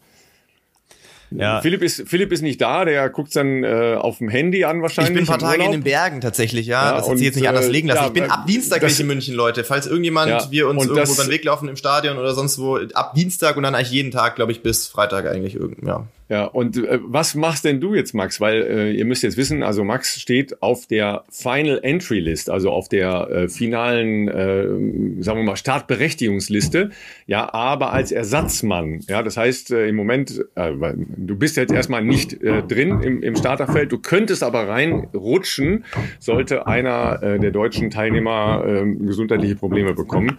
Ja. 1.31 1.61
Philipp, 1.61 1.83
ist, 1.83 2.09
Philipp 2.09 2.33
ist 2.33 2.41
nicht 2.41 2.59
da, 2.61 2.87
der 2.87 3.11
guckt's 3.11 3.35
dann 3.35 3.62
äh, 3.62 3.97
auf 3.99 4.16
dem 4.16 4.31
Handy 4.31 4.65
an 4.65 4.77
ich 4.79 4.83
wahrscheinlich. 4.83 5.12
bin 5.15 5.25
ein 5.25 5.27
paar 5.27 5.39
Tage 5.39 5.62
in 5.62 5.73
den 5.73 5.83
Bergen 5.83 6.23
tatsächlich, 6.23 6.66
ja. 6.66 6.91
Ja, 6.93 6.97
das 6.97 7.09
hat 7.09 7.19
sich 7.19 7.27
jetzt 7.27 7.37
nicht 7.37 7.49
anders 7.49 7.66
äh, 7.66 7.70
legen 7.70 7.89
lassen. 7.89 8.01
ja, 8.01 8.07
ich 8.07 8.12
bin 8.15 8.25
ab 8.31 8.47
Dienstag 8.47 8.81
gleich 8.81 8.99
in 8.99 9.07
München, 9.07 9.35
Leute. 9.35 9.62
Falls 9.62 9.87
irgendjemand 9.87 10.31
Ja, 10.31 10.51
wir 10.51 10.69
uns 10.69 10.83
irgendwo 10.87 11.01
das- 11.01 11.16
den 11.16 11.29
Weg 11.31 11.45
laufen 11.45 11.69
im 11.69 11.77
Stadion 11.77 12.16
oder 12.16 12.33
sonst 12.35 12.59
wo, 12.59 12.79
ab 12.95 13.12
Dienstag 13.15 13.59
und 13.59 13.62
dann 13.65 13.75
eigentlich 13.75 13.91
jeden 13.91 14.11
Tag, 14.11 14.37
glaube 14.37 14.53
ich, 14.53 14.62
bis 14.62 14.89
Freitag 14.89 15.27
eigentlich 15.27 15.55
irgend, 15.55 15.87
ja. 15.87 16.07
Ja, 16.28 16.44
und 16.44 16.76
äh, 16.76 16.98
was 17.02 17.34
machst 17.34 17.64
denn 17.64 17.80
du 17.80 17.94
jetzt, 17.94 18.12
Max? 18.12 18.40
Weil 18.40 18.62
äh, 18.62 18.92
ihr 18.92 19.06
müsst 19.06 19.22
jetzt 19.22 19.38
wissen, 19.38 19.62
also 19.62 19.82
Max 19.82 20.20
steht 20.20 20.62
auf 20.62 20.86
der 20.86 21.24
Final 21.30 21.80
Entry 21.82 22.20
List, 22.20 22.50
also 22.50 22.70
auf 22.70 22.88
der 22.88 23.28
äh, 23.30 23.48
finalen, 23.48 24.28
äh, 24.28 25.22
sagen 25.22 25.38
wir 25.38 25.44
mal, 25.44 25.56
Startberechtigungsliste, 25.56 26.90
ja, 27.26 27.52
aber 27.55 27.92
als 27.92 28.12
Ersatzmann. 28.12 29.00
Ja, 29.09 29.22
das 29.22 29.38
heißt, 29.38 29.70
äh, 29.70 29.88
im 29.88 29.96
Moment, 29.96 30.44
äh, 30.55 30.72
du 31.16 31.36
bist 31.36 31.56
jetzt 31.56 31.72
erstmal 31.72 32.05
nicht 32.05 32.42
äh, 32.42 32.62
drin 32.62 33.00
im, 33.00 33.22
im 33.22 33.34
Starterfeld, 33.34 33.90
du 33.90 33.98
könntest 33.98 34.42
aber 34.42 34.68
reinrutschen, 34.68 35.84
sollte 36.18 36.66
einer 36.66 37.22
äh, 37.22 37.38
der 37.38 37.52
deutschen 37.52 37.88
Teilnehmer 37.88 38.64
äh, 38.66 38.84
gesundheitliche 39.06 39.56
Probleme 39.56 39.94
bekommen. 39.94 40.38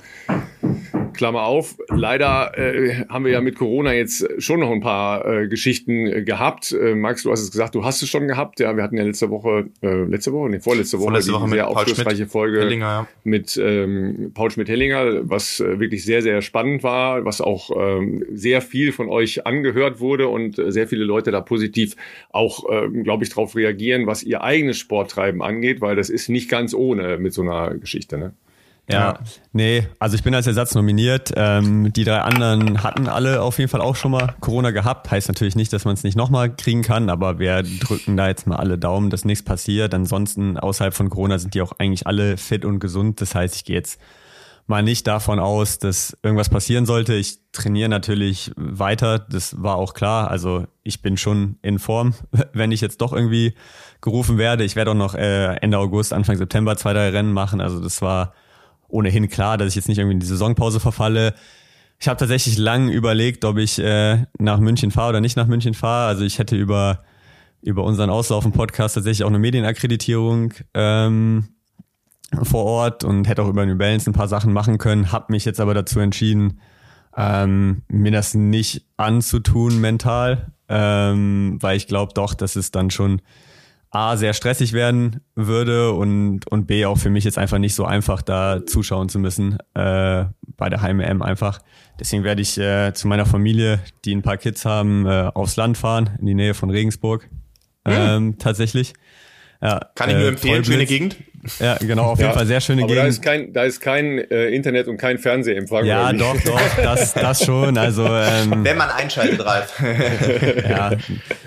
Klammer 1.13 1.43
auf. 1.43 1.77
Leider 1.89 2.57
äh, 2.57 3.05
haben 3.09 3.25
wir 3.25 3.31
ja 3.33 3.41
mit 3.41 3.55
Corona 3.57 3.93
jetzt 3.93 4.25
schon 4.37 4.59
noch 4.61 4.71
ein 4.71 4.81
paar 4.81 5.25
äh, 5.25 5.47
Geschichten 5.47 5.78
äh, 5.88 6.23
gehabt. 6.23 6.72
Äh, 6.72 6.95
Max, 6.95 7.23
du 7.23 7.31
hast 7.31 7.41
es 7.41 7.51
gesagt, 7.51 7.76
du 7.76 7.84
hast 7.84 8.01
es 8.01 8.10
schon 8.10 8.27
gehabt. 8.27 8.60
Ja, 8.60 8.76
wir 8.76 8.84
hatten 8.84 8.97
ja 8.97 9.03
letzte 9.03 9.30
Woche, 9.30 9.69
äh, 9.81 10.03
letzte 10.03 10.34
Woche, 10.34 10.49
nee, 10.49 10.60
vorletzte 10.60 10.97
Woche, 10.97 11.07
Vorletzte 11.07 11.31
die 11.31 11.35
Woche 11.35 11.47
mit 11.47 11.53
sehr 11.53 11.68
aufschlussreiche 11.68 12.27
Folge 12.27 12.60
Hellinger, 12.60 12.85
ja. 12.85 13.07
mit 13.23 13.57
ähm, 13.57 14.31
Paul 14.34 14.51
Schmidt-Hellinger, 14.51 15.30
was 15.30 15.60
äh, 15.60 15.80
wirklich 15.80 16.03
sehr, 16.03 16.22
sehr 16.22 16.41
spannend 16.41 16.84
war, 16.84 17.26
was 17.26 17.41
auch 17.41 17.72
ähm, 17.76 18.26
sehr 18.34 18.61
viel 18.61 18.91
von 18.91 19.10
euch 19.10 19.45
angehört 19.45 19.99
wurde 19.99 20.27
und 20.27 20.60
äh, 20.60 20.72
sehr 20.72 20.88
viele 20.88 21.03
Leute 21.03 21.31
da 21.31 21.41
positiv 21.41 21.95
auch, 22.30 22.65
ähm, 22.69 23.03
glaube 23.03 23.23
ich, 23.23 23.30
darauf 23.30 23.56
reagieren, 23.56 24.07
was 24.07 24.23
ihr 24.23 24.43
eigenes 24.43 24.77
Sporttreiben 24.77 25.41
angeht, 25.41 25.81
weil 25.81 25.95
das 25.95 26.10
ist 26.10 26.30
nicht 26.30 26.49
ganz 26.49 26.73
ohne 26.73 27.18
mit 27.18 27.34
so 27.34 27.41
einer 27.41 27.76
Geschichte. 27.76 28.18
Ne? 28.18 28.34
Ja, 28.91 29.19
nee, 29.53 29.87
also 29.99 30.15
ich 30.15 30.23
bin 30.23 30.33
als 30.33 30.47
Ersatz 30.47 30.73
nominiert. 30.73 31.31
Ähm, 31.35 31.93
die 31.93 32.03
drei 32.03 32.21
anderen 32.21 32.81
hatten 32.81 33.07
alle 33.07 33.41
auf 33.41 33.59
jeden 33.59 33.69
Fall 33.69 33.81
auch 33.81 33.95
schon 33.95 34.11
mal 34.11 34.35
Corona 34.39 34.71
gehabt. 34.71 35.11
Heißt 35.11 35.27
natürlich 35.27 35.55
nicht, 35.55 35.71
dass 35.71 35.85
man 35.85 35.93
es 35.93 36.03
nicht 36.03 36.15
nochmal 36.17 36.55
kriegen 36.55 36.81
kann, 36.81 37.09
aber 37.09 37.37
wir 37.37 37.61
drücken 37.63 38.17
da 38.17 38.27
jetzt 38.27 38.47
mal 38.47 38.55
alle 38.55 38.79
Daumen, 38.79 39.09
dass 39.11 39.25
nichts 39.25 39.45
passiert. 39.45 39.93
Ansonsten 39.93 40.57
außerhalb 40.57 40.93
von 40.93 41.09
Corona 41.09 41.37
sind 41.37 41.53
die 41.53 41.61
auch 41.61 41.73
eigentlich 41.77 42.07
alle 42.07 42.37
fit 42.37 42.65
und 42.65 42.79
gesund. 42.79 43.21
Das 43.21 43.35
heißt, 43.35 43.55
ich 43.55 43.65
gehe 43.65 43.75
jetzt 43.75 43.99
mal 44.69 44.83
nicht 44.83 45.07
davon 45.07 45.39
aus, 45.39 45.79
dass 45.79 46.15
irgendwas 46.21 46.49
passieren 46.49 46.85
sollte. 46.85 47.15
Ich 47.15 47.39
trainiere 47.51 47.89
natürlich 47.89 48.51
weiter, 48.55 49.17
das 49.17 49.61
war 49.61 49.75
auch 49.75 49.95
klar. 49.95 50.29
Also 50.29 50.65
ich 50.83 51.01
bin 51.01 51.17
schon 51.17 51.57
in 51.61 51.79
Form, 51.79 52.13
wenn 52.53 52.71
ich 52.71 52.79
jetzt 52.79 53.01
doch 53.01 53.11
irgendwie 53.11 53.55
gerufen 54.01 54.37
werde. 54.37 54.63
Ich 54.63 54.75
werde 54.75 54.91
auch 54.91 54.95
noch 54.95 55.15
äh, 55.15 55.55
Ende 55.55 55.77
August, 55.79 56.13
Anfang 56.13 56.37
September 56.37 56.77
zwei, 56.77 56.93
drei 56.93 57.09
Rennen 57.09 57.33
machen. 57.33 57.61
Also 57.61 57.79
das 57.79 58.01
war 58.01 58.33
ohnehin 58.89 59.29
klar, 59.29 59.57
dass 59.57 59.69
ich 59.69 59.75
jetzt 59.75 59.87
nicht 59.87 59.97
irgendwie 59.97 60.15
in 60.15 60.19
die 60.19 60.25
Saisonpause 60.25 60.79
verfalle. 60.79 61.33
Ich 61.99 62.07
habe 62.07 62.17
tatsächlich 62.17 62.57
lang 62.57 62.89
überlegt, 62.89 63.45
ob 63.45 63.57
ich 63.57 63.79
äh, 63.79 64.25
nach 64.37 64.59
München 64.59 64.91
fahre 64.91 65.09
oder 65.09 65.21
nicht 65.21 65.37
nach 65.37 65.47
München 65.47 65.73
fahre. 65.73 66.07
Also 66.07 66.23
ich 66.23 66.39
hätte 66.39 66.55
über 66.55 67.03
über 67.61 67.83
unseren 67.83 68.09
Auslaufen-Podcast 68.09 68.95
tatsächlich 68.95 69.23
auch 69.23 69.29
eine 69.29 69.39
Medienakkreditierung 69.39 70.53
ähm, 70.73 71.49
vor 72.43 72.65
Ort 72.65 73.03
und 73.03 73.27
hätte 73.27 73.43
auch 73.43 73.49
über 73.49 73.65
New 73.65 73.77
Balance 73.77 74.09
ein 74.09 74.13
paar 74.13 74.27
Sachen 74.27 74.53
machen 74.53 74.77
können. 74.77 75.11
Hab 75.11 75.29
mich 75.29 75.45
jetzt 75.45 75.59
aber 75.59 75.73
dazu 75.73 75.99
entschieden, 75.99 76.61
ähm, 77.17 77.81
mir 77.87 78.11
das 78.11 78.33
nicht 78.33 78.85
anzutun 78.97 79.81
mental, 79.81 80.53
ähm, 80.69 81.57
weil 81.59 81.75
ich 81.75 81.87
glaube 81.87 82.13
doch, 82.13 82.33
dass 82.33 82.55
es 82.55 82.71
dann 82.71 82.91
schon 82.91 83.21
A, 83.91 84.17
sehr 84.17 84.33
stressig 84.33 84.73
werden 84.73 85.21
würde 85.35 85.93
und, 85.93 86.45
und 86.47 86.67
B, 86.67 86.85
auch 86.85 86.97
für 86.97 87.09
mich 87.09 87.23
jetzt 87.23 87.39
einfach 87.39 87.57
nicht 87.57 87.73
so 87.73 87.85
einfach, 87.85 88.21
da 88.21 88.65
zuschauen 88.65 89.09
zu 89.09 89.17
müssen 89.17 89.57
äh, 89.73 90.25
bei 90.57 90.69
der 90.69 90.81
Heim-EM 90.81 91.23
einfach. 91.23 91.59
Deswegen 91.99 92.23
werde 92.23 92.41
ich 92.41 92.57
äh, 92.59 92.93
zu 92.93 93.07
meiner 93.07 93.25
Familie, 93.25 93.79
die 94.05 94.15
ein 94.15 94.21
paar 94.21 94.37
Kids 94.37 94.63
haben, 94.63 95.07
äh, 95.07 95.31
aufs 95.33 95.55
Land 95.55 95.77
fahren, 95.77 96.11
in 96.19 96.27
die 96.27 96.35
Nähe 96.35 96.53
von 96.53 96.69
Regensburg. 96.69 97.29
Ähm, 97.85 98.37
tatsächlich. 98.37 98.93
Ja, 99.61 99.90
Kann 99.95 100.10
ich 100.10 100.15
nur 100.15 100.26
äh, 100.26 100.30
empfehlen, 100.30 100.64
schöne. 100.64 100.86
Gegend. 100.86 101.18
Ja, 101.60 101.77
genau, 101.77 102.03
auf 102.03 102.19
jeden 102.19 102.34
Fall 102.34 102.45
sehr 102.45 102.61
schöne 102.61 102.84
aber 102.84 102.95
da 102.95 103.02
Gegend. 103.02 103.10
ist 103.14 103.22
kein, 103.22 103.53
da 103.53 103.64
ist 103.64 103.80
kein 103.81 104.18
äh, 104.18 104.49
Internet 104.49 104.88
und 104.88 104.98
kein 104.98 105.18
Fernsehempfang. 105.18 105.86
Ja, 105.86 106.11
doch, 106.14 106.36
doch, 106.41 106.61
das, 106.77 107.14
das 107.14 107.44
schon. 107.45 107.77
Also 107.77 108.06
ähm, 108.06 108.64
Wenn 108.64 108.77
man 108.77 108.90
einschaltet, 108.90 109.44
Ralf. 109.45 109.73
ja, 110.69 110.91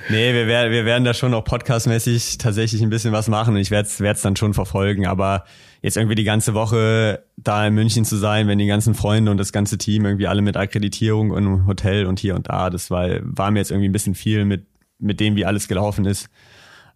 nee, 0.09 0.33
wir 0.35 0.47
werden, 0.47 0.73
wir 0.73 0.85
werden 0.85 1.05
da 1.05 1.15
schon 1.15 1.33
auch 1.35 1.45
podcastmäßig 1.45 2.39
tatsächlich 2.39 2.83
ein 2.83 2.91
bisschen 2.91 3.13
was 3.13 3.29
machen 3.29 3.55
und 3.55 3.61
ich 3.61 3.71
werde 3.71 3.89
es 3.89 4.23
dann 4.23 4.37
schon 4.37 4.55
verfolgen. 4.55 5.07
Aber 5.07 5.45
jetzt 5.83 5.97
irgendwie 5.97 6.15
die 6.15 6.25
ganze 6.25 6.55
Woche 6.55 7.25
da 7.37 7.67
in 7.67 7.75
München 7.75 8.05
zu 8.05 8.17
sein, 8.17 8.49
wenn 8.49 8.59
die 8.59 8.67
ganzen 8.67 8.95
Freunde 8.95 9.31
und 9.31 9.39
das 9.39 9.53
ganze 9.53 9.79
Team 9.79 10.05
irgendwie 10.05 10.27
alle 10.27 10.43
mit 10.43 10.57
Akkreditierung 10.57 11.31
und 11.31 11.67
Hotel 11.67 12.07
und 12.07 12.19
hier 12.19 12.35
und 12.35 12.49
da, 12.49 12.71
das 12.71 12.91
war, 12.91 13.09
war 13.23 13.51
mir 13.51 13.59
jetzt 13.59 13.71
irgendwie 13.71 13.89
ein 13.89 13.93
bisschen 13.93 14.15
viel 14.15 14.45
mit, 14.45 14.67
mit 14.99 15.19
dem, 15.19 15.35
wie 15.37 15.45
alles 15.45 15.67
gelaufen 15.69 16.05
ist. 16.05 16.29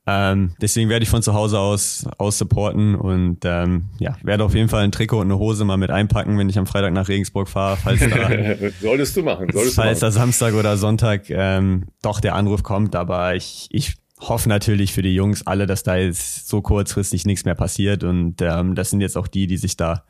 Ähm, 0.08 0.54
deswegen 0.60 0.88
werde 0.88 1.02
ich 1.02 1.08
von 1.08 1.22
zu 1.22 1.34
Hause 1.34 1.58
aus, 1.58 2.06
aus 2.18 2.38
supporten 2.38 2.94
und 2.94 3.38
ähm, 3.44 3.86
ja, 3.98 4.16
werde 4.22 4.44
auf 4.44 4.54
jeden 4.54 4.68
Fall 4.68 4.84
ein 4.84 4.92
Trikot 4.92 5.18
und 5.18 5.26
eine 5.26 5.38
Hose 5.38 5.64
mal 5.64 5.78
mit 5.78 5.90
einpacken, 5.90 6.38
wenn 6.38 6.48
ich 6.48 6.58
am 6.58 6.66
Freitag 6.66 6.92
nach 6.92 7.08
Regensburg 7.08 7.48
fahre, 7.48 7.76
falls 7.76 8.00
da 8.00 8.30
solltest 8.80 9.16
du 9.16 9.24
machen. 9.24 9.48
Solltest 9.52 9.76
du 9.76 9.82
falls 9.82 10.00
machen. 10.00 10.12
da 10.12 10.18
Samstag 10.20 10.54
oder 10.54 10.76
Sonntag 10.76 11.28
ähm, 11.28 11.86
doch 12.02 12.20
der 12.20 12.36
Anruf 12.36 12.62
kommt. 12.62 12.94
Aber 12.94 13.34
ich, 13.34 13.66
ich 13.72 13.96
hoffe 14.20 14.48
natürlich 14.48 14.92
für 14.92 15.02
die 15.02 15.14
Jungs 15.14 15.44
alle, 15.44 15.66
dass 15.66 15.82
da 15.82 15.96
jetzt 15.96 16.48
so 16.48 16.62
kurzfristig 16.62 17.26
nichts 17.26 17.44
mehr 17.44 17.56
passiert. 17.56 18.04
Und 18.04 18.40
ähm, 18.42 18.76
das 18.76 18.90
sind 18.90 19.00
jetzt 19.00 19.16
auch 19.16 19.26
die, 19.26 19.48
die 19.48 19.56
sich 19.56 19.76
da 19.76 20.04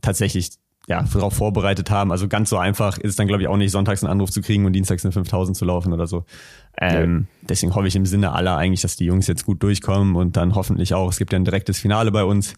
tatsächlich 0.00 0.50
ja, 0.86 1.02
darauf 1.02 1.34
vorbereitet 1.34 1.90
haben. 1.90 2.12
Also 2.12 2.28
ganz 2.28 2.50
so 2.50 2.58
einfach 2.58 2.98
ist 2.98 3.10
es 3.10 3.16
dann, 3.16 3.26
glaube 3.26 3.42
ich, 3.42 3.48
auch 3.48 3.56
nicht, 3.56 3.70
sonntags 3.70 4.04
einen 4.04 4.12
Anruf 4.12 4.30
zu 4.30 4.42
kriegen 4.42 4.66
und 4.66 4.74
dienstags 4.74 5.04
eine 5.04 5.12
5000 5.12 5.56
zu 5.56 5.64
laufen 5.64 5.92
oder 5.92 6.06
so. 6.06 6.24
Ähm, 6.78 7.26
Deswegen 7.42 7.74
hoffe 7.74 7.86
ich 7.86 7.96
im 7.96 8.04
Sinne 8.04 8.32
aller 8.32 8.56
eigentlich, 8.56 8.82
dass 8.82 8.96
die 8.96 9.06
Jungs 9.06 9.26
jetzt 9.26 9.46
gut 9.46 9.62
durchkommen 9.62 10.14
und 10.14 10.36
dann 10.36 10.54
hoffentlich 10.54 10.92
auch, 10.94 11.10
es 11.10 11.18
gibt 11.18 11.32
ja 11.32 11.38
ein 11.38 11.44
direktes 11.44 11.78
Finale 11.78 12.12
bei 12.12 12.24
uns, 12.24 12.54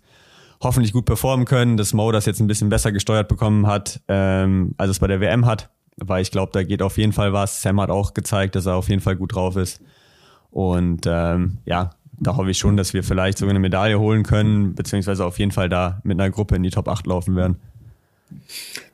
hoffentlich 0.61 0.93
gut 0.93 1.05
performen 1.05 1.45
können, 1.47 1.77
dass 1.77 1.93
Mo 1.93 2.11
das 2.11 2.27
jetzt 2.27 2.41
ein 2.41 2.47
bisschen 2.47 2.69
besser 2.69 2.91
gesteuert 2.91 3.29
bekommen 3.29 3.67
hat, 3.67 4.01
ähm, 4.09 4.75
als 4.77 4.91
es 4.91 4.99
bei 4.99 5.07
der 5.07 5.21
WM 5.21 5.47
hat, 5.47 5.71
weil 5.97 6.23
ich 6.23 6.31
glaube, 6.31 6.51
da 6.53 6.63
geht 6.63 6.83
auf 6.83 6.99
jeden 6.99 7.13
Fall 7.13 7.33
was. 7.33 7.63
Sam 7.63 7.81
hat 7.81 7.91
auch 7.91 8.15
gezeigt, 8.15 8.57
dass 8.57 8.67
er 8.67 8.75
auf 8.75 8.89
jeden 8.89 9.03
Fall 9.03 9.17
gut 9.17 9.35
drauf 9.35 9.57
ist. 9.57 9.81
Und 10.51 11.07
ähm, 11.07 11.59
ja, 11.65 11.91
da 12.19 12.37
hoffe 12.37 12.51
ich 12.51 12.59
schon, 12.59 12.77
dass 12.77 12.95
wir 12.95 13.05
vielleicht 13.05 13.39
sogar 13.39 13.51
eine 13.51 13.61
Medaille 13.61 13.99
holen 13.99 14.23
können, 14.23 14.75
beziehungsweise 14.75 15.25
auf 15.25 15.39
jeden 15.39 15.53
Fall 15.53 15.69
da 15.69 16.01
mit 16.03 16.19
einer 16.19 16.31
Gruppe 16.31 16.57
in 16.57 16.63
die 16.63 16.71
Top 16.71 16.89
8 16.89 17.07
laufen 17.07 17.37
werden. 17.37 17.61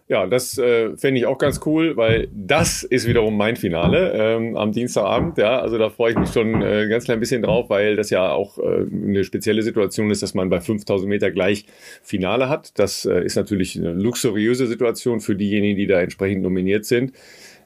Ja, 0.08 0.26
das 0.26 0.58
äh, 0.58 0.94
fände 0.96 1.20
ich 1.20 1.26
auch 1.26 1.38
ganz 1.38 1.60
cool, 1.64 1.96
weil 1.96 2.28
das 2.34 2.82
ist 2.82 3.06
wiederum 3.06 3.34
mein 3.36 3.56
Finale 3.56 4.12
ähm, 4.14 4.56
am 4.56 4.70
Dienstagabend. 4.70 5.38
Ja, 5.38 5.60
also 5.60 5.78
da 5.78 5.88
freue 5.88 6.12
ich 6.12 6.18
mich 6.18 6.30
schon 6.30 6.60
äh, 6.60 6.86
ganz 6.88 7.04
klein 7.04 7.18
bisschen 7.18 7.40
drauf, 7.40 7.70
weil 7.70 7.96
das 7.96 8.10
ja 8.10 8.30
auch 8.30 8.58
äh, 8.58 8.84
eine 8.92 9.24
spezielle 9.24 9.62
Situation 9.62 10.10
ist, 10.10 10.22
dass 10.22 10.34
man 10.34 10.50
bei 10.50 10.60
5000 10.60 11.08
Meter 11.08 11.30
gleich 11.30 11.64
Finale 12.02 12.50
hat. 12.50 12.78
Das 12.78 13.06
äh, 13.06 13.24
ist 13.24 13.36
natürlich 13.36 13.78
eine 13.78 13.92
luxuriöse 13.94 14.66
Situation 14.66 15.20
für 15.20 15.34
diejenigen, 15.34 15.78
die 15.78 15.86
da 15.86 16.00
entsprechend 16.02 16.42
nominiert 16.42 16.84
sind. 16.84 17.12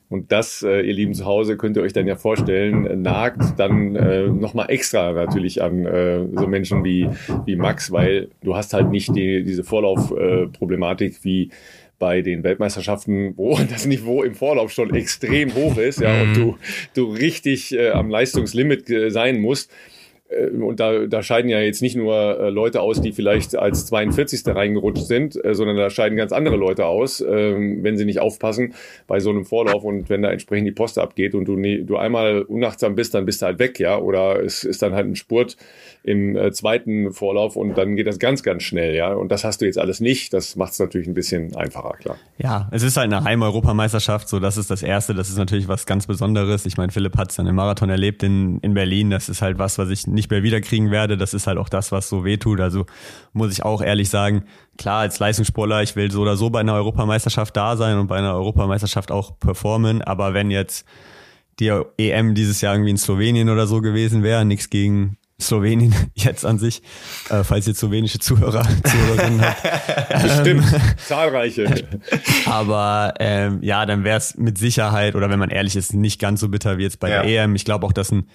Und 0.09 0.31
das, 0.31 0.63
äh, 0.63 0.83
ihr 0.83 0.95
Lieben 0.95 1.15
zu 1.15 1.25
Hause, 1.25 1.57
könnt 1.57 1.77
ihr 1.77 1.83
euch 1.83 1.93
dann 1.93 2.07
ja 2.07 2.15
vorstellen, 2.15 3.03
nagt 3.03 3.59
dann 3.59 3.97
äh, 3.97 4.29
nochmal 4.29 4.71
extra 4.71 5.13
natürlich 5.13 5.63
an 5.63 5.85
äh, 5.85 6.25
so 6.33 6.47
Menschen 6.47 6.85
wie, 6.85 7.09
wie 7.45 7.57
Max, 7.57 7.91
weil 7.91 8.29
du 8.43 8.55
hast 8.55 8.73
halt 8.73 8.91
nicht 8.91 9.15
die, 9.17 9.43
diese 9.43 9.65
Vorlaufproblematik 9.65 11.15
äh, 11.15 11.25
wie 11.25 11.51
bei 11.99 12.23
den 12.23 12.45
Weltmeisterschaften, 12.45 13.35
wo 13.37 13.59
das 13.71 13.87
Niveau 13.87 14.23
im 14.23 14.35
Vorlauf 14.35 14.71
schon 14.71 14.95
extrem 14.95 15.55
hoch 15.55 15.77
ist, 15.77 16.01
ja, 16.01 16.23
und 16.23 16.31
mhm. 16.31 16.35
du, 16.35 16.57
du 16.95 17.13
richtig 17.13 17.75
äh, 17.75 17.91
am 17.91 18.09
Leistungslimit 18.09 18.89
äh, 18.91 19.11
sein 19.11 19.41
musst. 19.41 19.73
Äh, 20.29 20.49
und 20.49 20.81
da, 20.81 21.07
da 21.07 21.23
scheiden 21.23 21.51
ja 21.51 21.61
jetzt 21.61 21.83
nicht 21.83 21.97
nur 21.97 22.15
äh, 22.15 22.51
Leute 22.51 22.81
aus, 22.81 23.01
die 23.01 23.13
vielleicht 23.13 23.57
als 23.57 23.87
42. 23.87 24.43
reingerutscht 24.47 25.07
sind, 25.07 25.43
äh, 25.45 25.55
sondern 25.55 25.77
da 25.77 25.91
scheiden 25.91 26.17
ganz 26.17 26.33
andere 26.33 26.57
Leute 26.57 26.87
aus, 26.87 27.21
ähm, 27.21 27.83
wenn 27.83 27.97
sie 27.97 28.05
nicht 28.05 28.21
aufpassen 28.21 28.75
bei 29.07 29.21
so 29.21 29.31
einem 29.31 29.45
Vorlauf 29.45 29.85
und 29.85 30.09
wenn 30.09 30.23
da 30.23 30.31
entsprechend 30.31 30.67
die 30.67 30.73
Post 30.73 30.99
abgeht 30.99 31.35
und 31.35 31.47
du, 31.47 31.57
du 31.57 31.97
einmal 31.97 32.43
unachtsam 32.43 32.95
bist, 32.95 33.15
dann 33.15 33.27
bist 33.27 33.43
du 33.43 33.47
halt 33.47 33.59
weg, 33.59 33.79
ja, 33.79 33.99
oder 33.99 34.43
es 34.43 34.65
ist 34.65 34.83
dann 34.83 34.95
halt 34.95 35.07
ein 35.07 35.17
Spurt 35.17 35.57
im 36.07 36.37
äh, 36.37 36.53
zweiten 36.53 37.13
Vorlauf 37.13 37.57
und 37.57 37.77
dann 37.77 37.97
geht 37.97 38.07
das 38.07 38.21
ganz, 38.21 38.45
ganz 38.45 38.63
schnell, 38.63 38.95
ja, 38.95 39.13
und 39.13 39.33
das 39.33 39.43
hast 39.43 39.61
du 39.61 39.65
jetzt 39.65 39.77
alles 39.77 39.99
nicht, 39.99 40.33
das 40.33 40.55
macht 40.55 40.73
es 40.73 40.79
natürlich 40.79 41.09
ein 41.09 41.15
bisschen 41.15 41.57
einfacher, 41.57 41.95
klar. 41.99 42.17
Ja, 42.39 42.69
es 42.71 42.85
ist 42.85 42.97
halt 42.97 43.13
eine 43.13 43.25
Heim-Europameisterschaft, 43.25 44.29
so 44.29 44.39
das 44.39 44.57
ist 44.57 44.71
das 44.71 44.85
Erste, 44.85 45.15
das 45.15 45.31
ist 45.31 45.37
natürlich 45.37 45.67
was 45.67 45.85
ganz 45.85 46.07
Besonderes. 46.07 46.65
Ich 46.65 46.77
meine, 46.77 46.93
Philipp 46.93 47.17
hat 47.17 47.31
es 47.31 47.37
dann 47.37 47.49
im 47.49 47.57
Marathon 47.57 47.91
erlebt 47.91 48.23
in, 48.23 48.61
in 48.61 48.75
Berlin, 48.75 49.11
das 49.11 49.29
ist 49.29 49.43
halt 49.43 49.59
was, 49.59 49.79
was 49.79 49.91
ich 49.91 50.07
nicht 50.07 50.31
mehr 50.31 50.45
wiederkriegen 50.45 50.93
werde. 50.93 51.17
Das 51.17 51.35
ist 51.35 51.49
halt 51.49 51.59
auch 51.59 51.69
das, 51.69 51.91
was 51.91 52.09
so 52.09 52.25
weh 52.25 52.37
tut. 52.37 52.61
Also 52.61 52.87
muss 53.33 53.53
ich 53.53 53.65
auch 53.65 53.83
ehrlich 53.83 54.09
sagen, 54.09 54.45
klar, 54.79 55.01
als 55.01 55.19
Leistungssportler, 55.19 55.83
ich 55.83 55.97
will 55.97 56.13
so 56.13 56.23
oder 56.23 56.37
so 56.37 56.51
bei 56.51 56.61
einer 56.61 56.75
Europameisterschaft 56.75 57.57
da 57.57 57.77
sein 57.77 57.99
und 57.99 58.07
bei 58.07 58.19
einer 58.19 58.35
Europameisterschaft 58.35 59.11
auch 59.11 59.41
performen. 59.41 60.03
Aber 60.03 60.35
wenn 60.35 60.53
jetzt 60.53 60.87
die 61.59 61.73
EM 61.99 62.37
dieses 62.37 62.61
Jahr 62.61 62.75
irgendwie 62.75 62.91
in 62.91 62.97
Slowenien 62.97 63.49
oder 63.49 63.67
so 63.67 63.81
gewesen 63.81 64.23
wäre, 64.23 64.45
nichts 64.45 64.71
gegen 64.71 65.17
Slowenien 65.41 65.95
jetzt 66.15 66.47
an 66.47 66.59
sich, 66.59 66.83
äh, 67.29 67.45
falls 67.45 67.67
ihr 67.69 67.75
slowenische 67.75 68.19
Zuhörer, 68.19 68.67
Zuhörerinnen 68.85 69.43
habt. 69.43 70.31
Stimmt, 70.41 70.73
ähm, 70.73 70.81
zahlreiche. 70.97 71.87
Aber 72.47 73.15
ähm, 73.21 73.59
ja, 73.63 73.85
dann 73.85 74.05
wäre 74.05 74.17
es 74.17 74.37
mit 74.37 74.57
Sicherheit, 74.59 75.15
oder 75.15 75.29
wenn 75.29 75.39
man 75.39 75.51
ehrlich 75.51 75.77
ist, 75.77 75.93
nicht 75.93 76.21
ganz 76.21 76.41
so 76.41 76.49
bitter 76.49 76.79
wie 76.79 76.83
jetzt 76.83 77.01
bei 77.01 77.11
ja. 77.11 77.23
der 77.23 77.45
EM. 77.45 77.55
Ich 77.55 77.65
glaube 77.65 77.87
auch, 77.87 77.93
dass 77.93 78.11
ein 78.11 78.29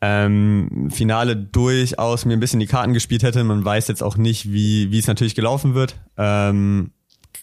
ähm, 0.00 0.90
Finale 0.90 1.36
durchaus 1.36 2.24
mir 2.24 2.34
ein 2.34 2.40
bisschen 2.40 2.60
die 2.60 2.66
Karten 2.66 2.94
gespielt 2.94 3.22
hätte. 3.22 3.44
Man 3.44 3.64
weiß 3.64 3.86
jetzt 3.88 4.02
auch 4.02 4.16
nicht, 4.16 4.52
wie, 4.52 4.90
wie 4.90 4.98
es 4.98 5.06
natürlich 5.06 5.36
gelaufen 5.36 5.74
wird. 5.74 5.94
Ähm, 6.18 6.90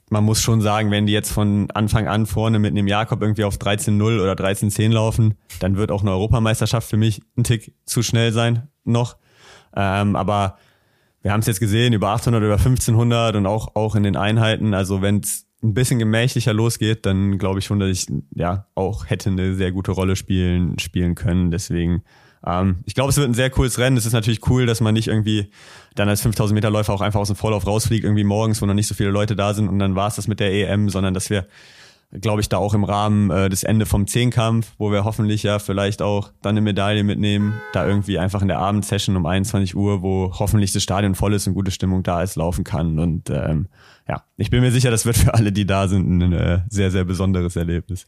man 0.09 0.25
muss 0.25 0.41
schon 0.41 0.59
sagen, 0.59 0.91
wenn 0.91 1.05
die 1.05 1.13
jetzt 1.13 1.31
von 1.31 1.71
Anfang 1.71 2.09
an 2.09 2.25
vorne 2.25 2.59
mit 2.59 2.71
einem 2.71 2.87
Jakob 2.87 3.21
irgendwie 3.21 3.45
auf 3.45 3.55
13-0 3.55 4.21
oder 4.21 4.33
13-10 4.33 4.89
laufen, 4.89 5.35
dann 5.61 5.77
wird 5.77 5.89
auch 5.89 6.01
eine 6.01 6.11
Europameisterschaft 6.11 6.89
für 6.89 6.97
mich 6.97 7.21
ein 7.37 7.45
Tick 7.45 7.73
zu 7.85 8.03
schnell 8.03 8.33
sein 8.33 8.67
noch. 8.83 9.17
Ähm, 9.75 10.15
aber 10.15 10.57
wir 11.21 11.31
haben 11.31 11.41
es 11.41 11.47
jetzt 11.47 11.59
gesehen, 11.59 11.93
über 11.93 12.09
800, 12.09 12.41
über 12.41 12.57
1500 12.57 13.35
und 13.35 13.45
auch, 13.45 13.75
auch 13.75 13.95
in 13.95 14.03
den 14.03 14.15
Einheiten. 14.15 14.73
Also 14.73 15.01
wenn 15.01 15.19
es 15.19 15.45
ein 15.63 15.73
bisschen 15.73 15.99
gemächlicher 15.99 16.53
losgeht, 16.53 17.05
dann 17.05 17.37
glaube 17.37 17.59
ich 17.59 17.65
schon, 17.65 17.79
dass 17.79 17.89
ich 17.89 18.07
ja 18.33 18.65
auch 18.73 19.09
hätte 19.09 19.29
eine 19.29 19.53
sehr 19.55 19.71
gute 19.71 19.91
Rolle 19.91 20.15
spielen, 20.15 20.79
spielen 20.79 21.15
können. 21.15 21.51
Deswegen 21.51 22.03
ähm, 22.45 22.77
ich 22.85 22.95
glaube, 22.95 23.09
es 23.09 23.17
wird 23.17 23.29
ein 23.29 23.33
sehr 23.33 23.49
cooles 23.49 23.77
Rennen. 23.77 23.97
Es 23.97 24.05
ist 24.05 24.13
natürlich 24.13 24.47
cool, 24.49 24.65
dass 24.65 24.81
man 24.81 24.93
nicht 24.93 25.07
irgendwie 25.07 25.51
dann 25.95 26.09
als 26.09 26.21
5000 26.21 26.55
Meter 26.55 26.69
Läufer 26.69 26.93
auch 26.93 27.01
einfach 27.01 27.19
aus 27.19 27.27
dem 27.27 27.35
Vorlauf 27.35 27.67
rausfliegt, 27.67 28.03
irgendwie 28.03 28.23
morgens, 28.23 28.61
wo 28.61 28.65
noch 28.65 28.73
nicht 28.73 28.87
so 28.87 28.95
viele 28.95 29.11
Leute 29.11 29.35
da 29.35 29.53
sind 29.53 29.67
und 29.67 29.79
dann 29.79 29.95
war 29.95 30.07
es 30.07 30.15
das 30.15 30.27
mit 30.27 30.39
der 30.39 30.51
EM, 30.51 30.89
sondern 30.89 31.13
dass 31.13 31.29
wir 31.29 31.47
glaube 32.19 32.41
ich, 32.41 32.49
da 32.49 32.57
auch 32.57 32.73
im 32.73 32.83
Rahmen 32.83 33.29
äh, 33.31 33.49
des 33.49 33.63
Ende 33.63 33.85
vom 33.85 34.05
Zehnkampf, 34.05 34.73
wo 34.77 34.91
wir 34.91 35.05
hoffentlich 35.05 35.43
ja 35.43 35.59
vielleicht 35.59 36.01
auch 36.01 36.31
dann 36.41 36.51
eine 36.51 36.61
Medaille 36.61 37.03
mitnehmen, 37.03 37.53
da 37.73 37.87
irgendwie 37.87 38.19
einfach 38.19 38.41
in 38.41 38.49
der 38.49 38.59
Abendsession 38.59 39.15
um 39.15 39.25
21 39.25 39.75
Uhr, 39.75 40.01
wo 40.01 40.33
hoffentlich 40.37 40.73
das 40.73 40.83
Stadion 40.83 41.15
voll 41.15 41.33
ist 41.33 41.47
und 41.47 41.53
gute 41.53 41.71
Stimmung 41.71 42.03
da 42.03 42.21
ist, 42.21 42.35
laufen 42.35 42.63
kann. 42.63 42.99
Und 42.99 43.29
ähm, 43.29 43.67
ja, 44.07 44.23
ich 44.35 44.49
bin 44.49 44.61
mir 44.61 44.71
sicher, 44.71 44.91
das 44.91 45.05
wird 45.05 45.17
für 45.17 45.33
alle, 45.33 45.51
die 45.53 45.65
da 45.65 45.87
sind, 45.87 46.21
ein 46.21 46.33
äh, 46.33 46.59
sehr, 46.69 46.91
sehr 46.91 47.05
besonderes 47.05 47.55
Erlebnis. 47.55 48.07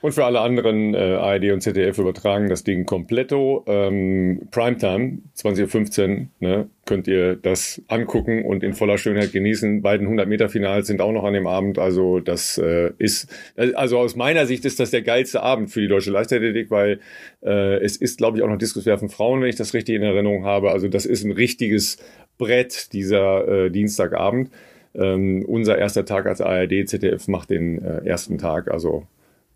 Und 0.00 0.12
für 0.12 0.24
alle 0.24 0.40
anderen 0.40 0.94
äh, 0.94 0.98
ARD 0.98 1.52
und 1.52 1.60
ZDF 1.60 1.98
übertragen 1.98 2.48
das 2.48 2.64
Ding 2.64 2.86
kompletto. 2.86 3.64
Ähm, 3.66 4.48
Primetime 4.50 5.18
2015 5.34 6.30
ne, 6.40 6.68
könnt 6.84 7.08
ihr 7.08 7.36
das 7.36 7.82
angucken 7.88 8.44
und 8.44 8.62
in 8.62 8.74
voller 8.74 8.98
Schönheit 8.98 9.32
genießen. 9.32 9.82
Beiden 9.82 10.06
100 10.06 10.28
Meter 10.28 10.48
Finals 10.48 10.86
sind 10.86 11.00
auch 11.00 11.12
noch 11.12 11.24
an 11.24 11.32
dem 11.32 11.46
Abend. 11.46 11.78
Also 11.78 12.20
das 12.20 12.58
äh, 12.58 12.92
ist, 12.98 13.28
also 13.56 13.98
aus 13.98 14.16
meiner 14.16 14.46
Sicht 14.46 14.64
ist 14.64 14.80
das 14.80 14.90
der 14.90 15.02
geilste 15.02 15.42
Abend 15.42 15.70
für 15.70 15.80
die 15.80 15.88
deutsche 15.88 16.10
Leichtathletik, 16.10 16.70
weil 16.70 17.00
äh, 17.42 17.76
es 17.82 17.96
ist, 17.96 18.18
glaube 18.18 18.36
ich, 18.36 18.42
auch 18.42 18.48
noch 18.48 18.58
Diskuswerfen 18.58 19.08
Frauen, 19.08 19.40
wenn 19.40 19.48
ich 19.48 19.56
das 19.56 19.74
richtig 19.74 19.96
in 19.96 20.02
Erinnerung 20.02 20.44
habe. 20.44 20.70
Also 20.70 20.88
das 20.88 21.06
ist 21.06 21.24
ein 21.24 21.32
richtiges 21.32 21.98
Brett 22.38 22.92
dieser 22.92 23.48
äh, 23.48 23.70
Dienstagabend. 23.70 24.50
Ähm, 24.94 25.44
unser 25.46 25.76
erster 25.76 26.04
Tag 26.04 26.26
als 26.26 26.40
ARD, 26.40 26.88
ZDF 26.88 27.26
macht 27.26 27.50
den 27.50 27.82
äh, 27.82 28.06
ersten 28.06 28.38
Tag. 28.38 28.70
Also 28.70 29.06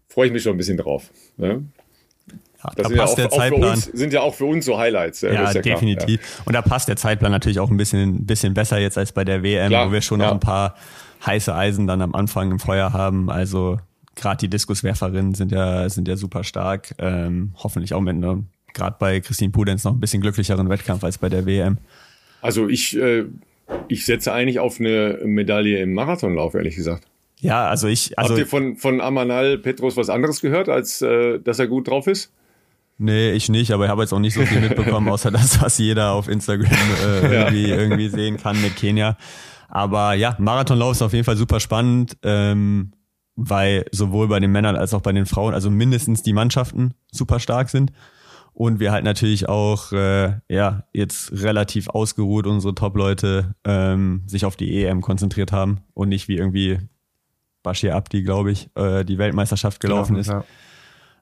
freue 0.08 0.26
ich 0.26 0.32
mich 0.32 0.42
schon 0.42 0.54
ein 0.54 0.58
bisschen 0.58 0.76
drauf. 0.76 1.10
Ne? 1.36 1.64
Ja, 2.62 2.70
das 2.74 2.88
da 2.88 2.96
passt 2.96 2.96
ja 2.96 3.04
auch, 3.04 3.14
der 3.14 3.30
Zeitplan. 3.30 3.70
Uns, 3.70 3.84
sind 3.84 4.12
ja 4.12 4.20
auch 4.20 4.34
für 4.34 4.44
uns 4.44 4.64
so 4.64 4.78
Highlights. 4.78 5.20
Ja, 5.20 5.32
ja 5.32 5.52
definitiv. 5.54 6.20
Ja. 6.20 6.42
Und 6.44 6.52
da 6.54 6.62
passt 6.62 6.88
der 6.88 6.96
Zeitplan 6.96 7.30
natürlich 7.30 7.60
auch 7.60 7.70
ein 7.70 7.76
bisschen, 7.76 8.26
bisschen 8.26 8.54
besser 8.54 8.78
jetzt 8.78 8.98
als 8.98 9.12
bei 9.12 9.24
der 9.24 9.42
WM, 9.42 9.68
Klar, 9.68 9.88
wo 9.88 9.92
wir 9.92 10.00
schon 10.00 10.18
noch 10.18 10.32
ein 10.32 10.40
paar 10.40 10.74
heiße 11.24 11.54
Eisen 11.54 11.86
dann 11.86 12.02
am 12.02 12.14
Anfang 12.14 12.50
im 12.50 12.58
Feuer 12.58 12.92
haben. 12.92 13.30
Also 13.30 13.78
gerade 14.16 14.38
die 14.38 14.48
Diskuswerferinnen 14.48 15.34
sind 15.34 15.52
ja, 15.52 15.88
sind 15.88 16.08
ja 16.08 16.16
super 16.16 16.42
stark. 16.42 16.94
Ähm, 16.98 17.52
hoffentlich 17.62 17.94
auch 17.94 18.00
mit 18.00 18.16
einem, 18.16 18.46
gerade 18.74 18.96
bei 18.98 19.20
Christine 19.20 19.52
Pudenz 19.52 19.84
noch 19.84 19.92
ein 19.92 20.00
bisschen 20.00 20.20
glücklicheren 20.20 20.68
Wettkampf 20.68 21.04
als 21.04 21.18
bei 21.18 21.28
der 21.28 21.46
WM. 21.46 21.78
Also 22.40 22.68
ich, 22.68 22.96
äh, 22.96 23.24
ich 23.86 24.04
setze 24.04 24.32
eigentlich 24.32 24.58
auf 24.58 24.80
eine 24.80 25.20
Medaille 25.24 25.78
im 25.78 25.94
Marathonlauf, 25.94 26.54
ehrlich 26.54 26.74
gesagt. 26.74 27.04
Ja, 27.40 27.68
also 27.68 27.88
ich. 27.88 28.18
Also 28.18 28.30
Habt 28.30 28.38
ihr 28.40 28.46
von, 28.46 28.76
von 28.76 29.00
Amanal 29.00 29.58
Petros 29.58 29.96
was 29.96 30.10
anderes 30.10 30.40
gehört, 30.40 30.68
als 30.68 31.02
äh, 31.02 31.38
dass 31.38 31.58
er 31.58 31.68
gut 31.68 31.88
drauf 31.88 32.06
ist? 32.06 32.32
Nee, 33.00 33.30
ich 33.30 33.48
nicht, 33.48 33.70
aber 33.70 33.84
ich 33.84 33.90
habe 33.90 34.02
jetzt 34.02 34.12
auch 34.12 34.18
nicht 34.18 34.34
so 34.34 34.44
viel 34.44 34.60
mitbekommen, 34.60 35.08
außer 35.10 35.30
das, 35.30 35.62
was 35.62 35.78
jeder 35.78 36.12
auf 36.12 36.28
Instagram 36.28 36.70
äh, 36.70 37.32
irgendwie, 37.32 37.68
ja. 37.68 37.76
irgendwie 37.76 38.08
sehen 38.08 38.36
kann 38.38 38.60
mit 38.60 38.74
Kenia. 38.74 39.16
Aber 39.68 40.14
ja, 40.14 40.34
Marathonlauf 40.38 40.92
ist 40.92 41.02
auf 41.02 41.12
jeden 41.12 41.24
Fall 41.24 41.36
super 41.36 41.60
spannend, 41.60 42.16
ähm, 42.24 42.92
weil 43.36 43.86
sowohl 43.92 44.26
bei 44.26 44.40
den 44.40 44.50
Männern 44.50 44.74
als 44.74 44.94
auch 44.94 45.00
bei 45.00 45.12
den 45.12 45.26
Frauen, 45.26 45.54
also 45.54 45.70
mindestens 45.70 46.22
die 46.22 46.32
Mannschaften 46.32 46.94
super 47.12 47.38
stark 47.38 47.70
sind. 47.70 47.92
Und 48.52 48.80
wir 48.80 48.90
halt 48.90 49.04
natürlich 49.04 49.48
auch, 49.48 49.92
äh, 49.92 50.32
ja, 50.48 50.82
jetzt 50.92 51.30
relativ 51.30 51.88
ausgeruht 51.88 52.48
unsere 52.48 52.74
Top-Leute 52.74 53.54
ähm, 53.64 54.24
sich 54.26 54.44
auf 54.44 54.56
die 54.56 54.82
EM 54.82 55.00
konzentriert 55.00 55.52
haben 55.52 55.82
und 55.94 56.08
nicht 56.08 56.26
wie 56.26 56.38
irgendwie 56.38 56.80
Bashir 57.68 57.94
Abdi, 57.94 58.22
glaube 58.22 58.50
ich, 58.50 58.70
äh, 58.76 59.04
die 59.04 59.18
Weltmeisterschaft 59.18 59.80
gelaufen 59.80 60.14
genau, 60.14 60.20
ist. 60.20 60.28
Ja. 60.28 60.44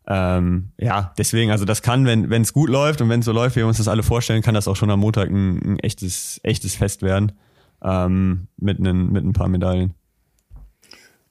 Ähm, 0.08 0.68
ja, 0.78 1.12
deswegen, 1.18 1.50
also 1.50 1.64
das 1.64 1.82
kann, 1.82 2.06
wenn 2.06 2.42
es 2.42 2.52
gut 2.52 2.70
läuft 2.70 3.00
und 3.00 3.08
wenn 3.08 3.20
es 3.20 3.26
so 3.26 3.32
läuft, 3.32 3.56
wie 3.56 3.60
wir 3.60 3.66
uns 3.66 3.78
das 3.78 3.88
alle 3.88 4.04
vorstellen, 4.04 4.42
kann 4.42 4.54
das 4.54 4.68
auch 4.68 4.76
schon 4.76 4.90
am 4.90 5.00
Montag 5.00 5.28
ein, 5.28 5.58
ein 5.72 5.78
echtes, 5.80 6.40
echtes 6.44 6.76
Fest 6.76 7.02
werden 7.02 7.32
ähm, 7.82 8.46
mit, 8.56 8.78
einen, 8.78 9.12
mit 9.12 9.24
ein 9.24 9.32
paar 9.32 9.48
Medaillen. 9.48 9.94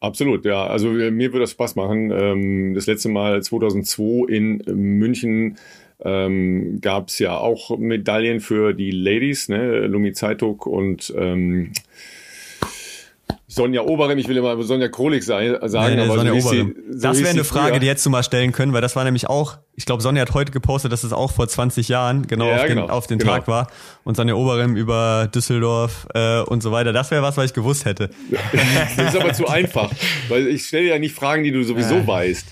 Absolut, 0.01 0.43
ja. 0.43 0.67
Also 0.67 0.89
äh, 0.97 1.09
mir 1.09 1.31
würde 1.31 1.43
das 1.43 1.51
Spaß 1.51 1.77
machen. 1.77 2.11
Ähm, 2.11 2.73
das 2.75 2.85
letzte 2.85 3.07
Mal 3.07 3.41
2002 3.41 4.27
in 4.27 4.57
München 4.99 5.57
ähm, 6.03 6.79
gab 6.81 7.07
es 7.07 7.19
ja 7.19 7.37
auch 7.37 7.77
Medaillen 7.77 8.41
für 8.41 8.73
die 8.73 8.91
Ladies, 8.91 9.47
ne? 9.47 9.87
Lumi 9.87 10.11
Zeitung 10.11 10.59
und 10.59 11.13
ähm, 11.17 11.71
Sonja 13.55 13.83
Oberem, 13.83 14.17
ich 14.17 14.27
will 14.27 14.35
immer 14.35 14.61
Sonja 14.63 14.89
Krolik 14.89 15.23
sagen, 15.23 15.57
nee, 15.61 15.95
nee, 15.95 16.01
aber 16.01 16.15
Sonja 16.15 16.39
so 16.41 16.49
Oberem. 16.49 16.75
Sie, 16.75 16.93
so 16.93 17.07
das 17.07 17.19
wäre 17.19 17.29
eine 17.29 17.43
Frage, 17.45 17.69
früher. 17.69 17.79
die 17.79 17.87
hättest 17.87 18.05
du 18.05 18.09
mal 18.09 18.21
stellen 18.21 18.51
können, 18.51 18.73
weil 18.73 18.81
das 18.81 18.97
war 18.97 19.05
nämlich 19.05 19.27
auch, 19.27 19.57
ich 19.75 19.85
glaube, 19.85 20.03
Sonja 20.03 20.23
hat 20.23 20.33
heute 20.33 20.51
gepostet, 20.51 20.91
dass 20.91 21.05
es 21.05 21.13
auch 21.13 21.31
vor 21.31 21.47
20 21.47 21.87
Jahren 21.87 22.27
genau 22.27 22.49
ja, 22.49 22.55
auf 22.55 22.61
den, 22.63 22.75
genau, 22.75 22.87
auf 22.87 23.07
den 23.07 23.17
genau. 23.17 23.31
Tag 23.31 23.47
war 23.47 23.67
und 24.03 24.17
Sonja 24.17 24.35
Oberem 24.35 24.75
über 24.75 25.29
Düsseldorf 25.33 26.05
äh, 26.13 26.41
und 26.41 26.63
so 26.63 26.73
weiter. 26.73 26.91
Das 26.91 27.11
wäre 27.11 27.23
was, 27.23 27.37
was 27.37 27.45
ich 27.45 27.53
gewusst 27.53 27.85
hätte. 27.85 28.09
das 28.97 29.13
ist 29.13 29.21
aber 29.21 29.31
zu 29.31 29.47
einfach, 29.47 29.89
weil 30.27 30.47
ich 30.47 30.65
stelle 30.65 30.89
ja 30.89 30.99
nicht 30.99 31.15
Fragen, 31.15 31.43
die 31.43 31.51
du 31.51 31.63
sowieso 31.63 31.95
ja. 31.95 32.07
weißt. 32.07 32.45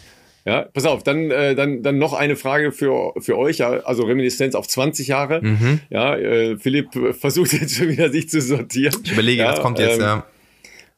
Ja, 0.45 0.63
pass 0.73 0.85
auf, 0.85 1.03
dann, 1.03 1.31
äh, 1.31 1.55
dann, 1.55 1.83
dann 1.83 1.97
noch 1.97 2.13
eine 2.13 2.35
Frage 2.35 2.71
für, 2.73 3.13
für 3.19 3.37
euch, 3.37 3.59
ja, 3.59 3.69
also 3.83 4.03
Reminiszenz 4.03 4.55
auf 4.55 4.67
20 4.67 5.07
Jahre. 5.07 5.41
Mhm. 5.41 5.79
Ja, 5.89 6.15
äh, 6.15 6.57
Philipp 6.57 6.89
versucht 7.17 7.53
jetzt 7.53 7.75
schon 7.75 7.89
wieder 7.89 8.09
sich 8.09 8.29
zu 8.29 8.41
sortieren. 8.41 8.95
Ich 9.03 9.13
überlege, 9.13 9.43
ja, 9.43 9.51
was 9.51 9.61
kommt 9.61 9.79
jetzt, 9.79 9.95
ähm, 9.95 10.01
ja. 10.01 10.25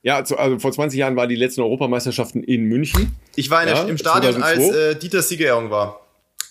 Ja, 0.05 0.23
zu, 0.23 0.37
also 0.37 0.59
vor 0.59 0.71
20 0.71 0.99
Jahren 0.99 1.15
waren 1.15 1.27
die 1.29 1.35
letzten 1.35 1.61
Europameisterschaften 1.61 2.43
in 2.43 2.65
München. 2.65 3.15
Ich 3.35 3.49
war 3.49 3.61
in 3.63 3.69
der, 3.69 3.77
Ja, 3.77 3.83
im 3.85 3.97
Stadion, 3.97 4.33
2002. 4.35 4.65
als 4.67 4.75
äh, 4.75 4.99
Dieter 4.99 5.23
Siegerehrung 5.23 5.71
war. 5.71 6.01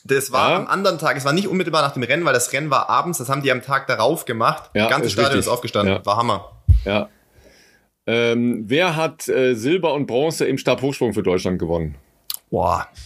Das 0.03 0.33
war 0.33 0.51
Ja. 0.51 0.57
am 0.57 0.67
anderen 0.67 0.99
Tag, 0.99 1.17
es 1.17 1.25
war 1.25 1.33
nicht 1.33 1.47
unmittelbar 1.47 1.83
nach 1.83 1.93
dem 1.95 2.03
Rennen, 2.03 2.25
weil 2.25 2.33
das 2.35 2.53
Rennen 2.53 2.69
war 2.71 2.91
abends, 2.91 3.19
das 3.19 3.29
haben 3.29 3.43
die 3.43 3.53
am 3.53 3.63
Tag 3.63 3.87
darauf 3.87 4.25
gemacht. 4.25 4.71
Ja, 4.75 4.83
das 4.83 4.91
ganze 4.91 5.07
ist 5.07 5.13
Stadion 5.13 5.33
richtig. 5.35 5.47
ist 5.47 5.53
aufgestanden, 5.53 5.95
Ja. 5.95 6.05
war 6.05 6.17
Hammer. 6.17 6.51
Ja. 6.85 7.09
Ähm, 8.09 8.65
wer 8.67 8.97
hat 8.97 9.29
äh, 9.29 9.55
Silber 9.55 9.95
und 9.95 10.07
Bronze 10.07 10.47
im 10.47 10.59
Stabhochsprung 10.59 11.15
für 11.15 11.23
Deutschland 11.23 11.59
gewonnen? 11.61 11.95
Boah. 12.51 12.87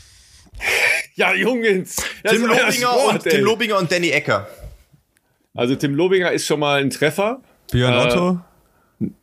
Ja, 1.15 1.35
Jungens! 1.35 1.97
Tim 2.25 2.47
Lobinger, 2.47 2.71
Sport, 2.73 3.13
und, 3.15 3.27
ey. 3.27 3.33
Tim 3.33 3.45
Lobinger 3.45 3.77
und 3.79 3.91
Danny 3.91 4.11
Ecker. 4.11 4.47
Also 5.53 5.75
Tim 5.75 5.95
Lobinger 5.95 6.31
ist 6.31 6.47
schon 6.47 6.61
mal 6.61 6.81
ein 6.81 6.91
Treffer. 6.91 7.41
Björn 7.73 7.93
Äh, 7.93 8.07
Otto, 8.13 8.41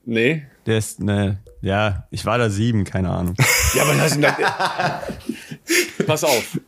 Nee. 0.03 0.45
Der 0.65 0.77
ist, 0.77 0.99
ne, 0.99 1.39
ja, 1.61 2.07
ich 2.11 2.25
war 2.25 2.37
da 2.37 2.49
sieben, 2.49 2.83
keine 2.83 3.09
Ahnung. 3.09 3.35
Ja, 3.73 3.83
aber 3.83 3.95
das 3.95 4.19
Pass 6.05 6.23
auf. 6.23 6.59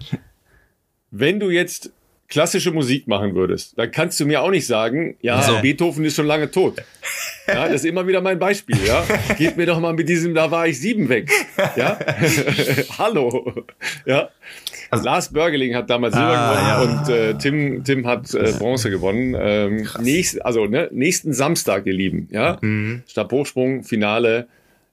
Wenn 1.11 1.39
du 1.39 1.49
jetzt 1.49 1.91
klassische 2.29 2.71
Musik 2.71 3.07
machen 3.07 3.35
würdest, 3.35 3.77
dann 3.77 3.91
kannst 3.91 4.19
du 4.19 4.25
mir 4.25 4.41
auch 4.41 4.49
nicht 4.49 4.67
sagen, 4.67 5.15
ja, 5.21 5.41
So. 5.41 5.59
Beethoven 5.61 6.03
ist 6.03 6.15
schon 6.15 6.25
lange 6.25 6.51
tot. 6.51 6.81
Ja, 7.47 7.65
das 7.67 7.75
ist 7.75 7.85
immer 7.85 8.05
wieder 8.07 8.21
mein 8.21 8.39
Beispiel, 8.39 8.77
ja. 8.85 9.05
Geht 9.37 9.55
mir 9.55 9.65
doch 9.65 9.79
mal 9.79 9.93
mit 9.93 10.09
diesem, 10.09 10.35
da 10.35 10.51
war 10.51 10.67
ich 10.67 10.79
sieben 10.79 11.07
weg. 11.07 11.31
Ja. 11.75 11.97
Hallo. 12.97 13.63
Ja. 14.05 14.29
Lars 14.91 15.31
Börgeling 15.33 15.75
hat 15.75 15.89
damals 15.89 16.13
Silber 16.13 16.37
Ah, 16.37 16.81
gewonnen 16.83 16.99
und 16.99 17.09
äh, 17.09 17.33
Tim, 17.37 17.83
Tim 17.83 18.07
hat 18.07 18.33
äh, 18.33 18.53
Bronze 18.57 18.89
gewonnen. 18.89 19.35
Ähm, 19.39 19.87
nächst, 20.01 20.43
also 20.45 20.65
ne, 20.65 20.89
nächsten 20.91 21.33
Samstag, 21.33 21.85
ihr 21.85 21.93
Lieben, 21.93 22.27
ja. 22.31 22.59
Stabhochsprung, 23.07 23.83
Finale. 23.83 24.47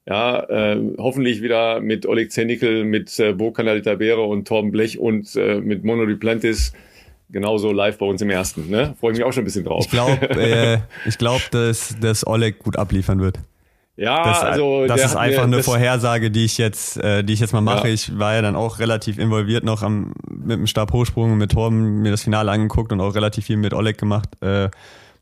Ja, 0.06 0.42
äh, 0.50 0.78
hoffentlich 0.98 1.40
wieder 1.40 1.80
mit 1.80 2.04
Oleg 2.04 2.30
Zenikel, 2.30 2.84
mit 2.84 3.18
äh, 3.18 3.32
Bo 3.32 3.52
Canalitabere 3.52 4.20
und 4.20 4.46
Torben 4.46 4.70
Blech 4.70 4.98
und 4.98 5.34
äh, 5.34 5.60
mit 5.60 5.82
Mono 5.84 6.04
Duplantis. 6.04 6.74
Genauso 7.30 7.72
live 7.72 7.96
bei 7.96 8.04
uns 8.04 8.20
im 8.20 8.28
ersten. 8.28 8.68
Ne? 8.68 8.94
Freue 9.00 9.12
ich 9.12 9.18
mich 9.18 9.24
auch 9.24 9.32
schon 9.32 9.42
ein 9.42 9.46
bisschen 9.46 9.64
drauf. 9.64 9.86
Ich 9.86 9.90
glaube, 9.90 10.28
äh, 10.38 10.78
ich 11.08 11.16
glaube, 11.16 11.42
dass, 11.50 11.96
dass 12.00 12.26
Oleg 12.26 12.58
gut 12.58 12.76
abliefern 12.76 13.20
wird. 13.20 13.38
Ja, 13.96 14.24
Das, 14.24 14.42
also 14.42 14.86
das 14.86 15.04
ist 15.04 15.16
einfach 15.16 15.44
eine 15.44 15.62
Vorhersage, 15.62 16.30
die 16.30 16.44
ich 16.44 16.58
jetzt, 16.58 16.96
äh, 16.96 17.22
die 17.22 17.32
ich 17.32 17.40
jetzt 17.40 17.52
mal 17.52 17.60
mache. 17.60 17.88
Ja. 17.88 17.94
Ich 17.94 18.18
war 18.18 18.34
ja 18.34 18.42
dann 18.42 18.56
auch 18.56 18.78
relativ 18.78 19.18
involviert 19.18 19.64
noch 19.64 19.82
am, 19.82 20.12
mit 20.28 20.58
dem 20.58 20.66
Stabhochsprung 20.66 21.32
und 21.32 21.38
mit 21.38 21.52
Torben 21.52 22.02
mir 22.02 22.10
das 22.10 22.22
Finale 22.22 22.50
angeguckt 22.50 22.92
und 22.92 23.00
auch 23.00 23.14
relativ 23.14 23.46
viel 23.46 23.56
mit 23.56 23.72
Oleg 23.72 23.96
gemacht 23.96 24.28
äh, 24.42 24.68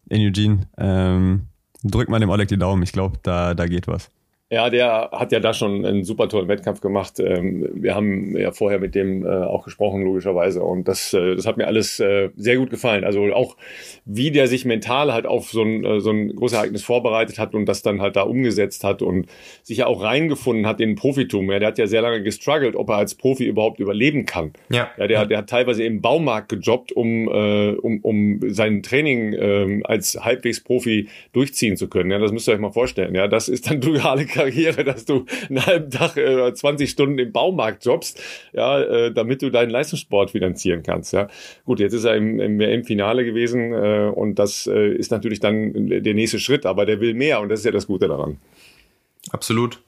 in 0.09 0.27
Eugene. 0.27 0.61
Ähm, 0.79 1.49
drück 1.85 2.09
mal 2.09 2.21
dem 2.21 2.31
Oleg 2.31 2.49
die 2.49 2.59
Daumen. 2.59 2.83
Ich 2.83 2.93
glaube, 2.93 3.19
da, 3.23 3.55
da 3.55 3.67
geht 3.67 3.89
was. 3.89 4.11
Ja, 4.53 4.69
der 4.69 5.09
hat 5.13 5.33
ja 5.33 5.41
da 5.41 5.55
schon 5.55 5.87
einen 5.87 6.05
super 6.05 6.29
tollen 6.29 6.47
Wettkampf 6.47 6.83
gemacht. 6.83 7.19
Ähm, 7.19 7.71
wir 7.73 7.95
haben 7.95 8.37
ja 8.37 8.53
vorher 8.53 8.79
mit 8.81 8.95
dem 8.95 9.25
äh, 9.25 9.29
auch 9.31 9.65
gesprochen, 9.65 10.03
logischerweise. 10.05 10.63
Und 10.63 10.89
das, 10.89 11.15
äh, 11.15 11.37
das 11.37 11.47
hat 11.47 11.57
mir 11.57 11.67
alles 11.67 11.99
äh, 12.01 12.29
sehr 12.37 12.59
gut 12.59 12.69
gefallen. 12.69 13.03
Also 13.05 13.33
auch, 13.33 13.57
wie 14.05 14.31
der 14.31 14.49
sich 14.49 14.67
mental 14.67 15.15
halt 15.15 15.25
auf 15.25 15.49
so 15.49 15.63
ein, 15.63 16.01
so 16.01 16.11
ein 16.11 16.37
großes 16.37 16.59
Ereignis 16.59 16.83
vorbereitet 16.83 17.39
hat 17.39 17.55
und 17.55 17.65
das 17.65 17.81
dann 17.81 18.03
halt 18.03 18.15
da 18.15 18.25
umgesetzt 18.25 18.85
hat 18.85 19.01
und 19.01 19.27
sich 19.63 19.79
ja 19.79 19.87
auch 19.87 20.03
reingefunden 20.03 20.67
hat 20.67 20.83
in 20.83 20.91
den 20.91 20.97
Profitum. 20.97 21.51
Ja, 21.51 21.59
der 21.59 21.69
hat 21.69 21.79
ja 21.79 21.87
sehr 21.87 22.03
lange 22.03 22.23
gestruggelt, 22.23 22.77
ob 22.77 22.91
er 22.91 22.97
als 22.97 23.15
Profi 23.15 23.47
überhaupt 23.47 23.81
überleben 23.81 24.27
kann. 24.27 24.53
Ja. 24.69 24.91
Ja, 24.99 25.07
der, 25.07 25.25
der 25.25 25.39
hat 25.39 25.49
teilweise 25.49 25.83
im 25.83 26.03
Baumarkt 26.03 26.51
gejobbt, 26.51 26.93
um, 26.93 27.27
um, 27.27 28.01
um 28.03 28.41
sein 28.49 28.83
Training 28.83 29.33
ähm, 29.33 29.83
als 29.87 30.19
halbwegs 30.23 30.63
Profi 30.63 31.09
durchziehen 31.33 31.79
zu 31.79 31.89
können. 31.89 32.11
Ja, 32.11 32.19
das 32.19 32.33
müsst 32.33 32.49
ihr 32.49 32.53
euch 32.53 32.61
mal 32.61 32.71
vorstellen. 32.71 33.15
Ja, 33.15 33.29
das 33.29 33.49
ist 33.49 33.71
dann 33.71 33.81
duale 33.81 34.27
Karriere, 34.27 34.42
dass 34.85 35.05
du 35.05 35.27
einen 35.49 35.65
halben 35.65 35.91
Tag, 35.91 36.17
äh, 36.17 36.53
20 36.53 36.91
Stunden 36.91 37.19
im 37.19 37.33
Baumarkt 37.33 37.85
jobbst, 37.85 38.21
ja, 38.53 38.81
äh, 38.81 39.13
damit 39.13 39.43
du 39.43 39.51
deinen 39.51 39.71
Leistungssport 39.71 40.31
finanzieren 40.31 40.83
kannst. 40.83 41.13
Ja, 41.13 41.29
gut, 41.65 41.81
jetzt 41.81 41.93
ist 41.93 42.05
er 42.05 42.17
im, 42.17 42.41
im 42.41 42.59
WM-Finale 42.59 43.25
gewesen 43.25 43.73
äh, 43.73 44.11
und 44.15 44.39
das 44.39 44.67
äh, 44.67 44.95
ist 44.95 45.11
natürlich 45.11 45.41
dann 45.41 45.73
der 45.89 46.15
nächste 46.15 46.39
Schritt, 46.39 46.67
aber 46.67 46.87
der 46.87 47.01
will 47.01 47.15
mehr 47.15 47.41
und 47.41 47.49
das 47.49 47.61
ist 47.61 47.67
ja 47.67 47.73
das 47.73 47.87
Gute 47.87 48.09
daran. 48.09 48.39
Absolut. 49.31 49.81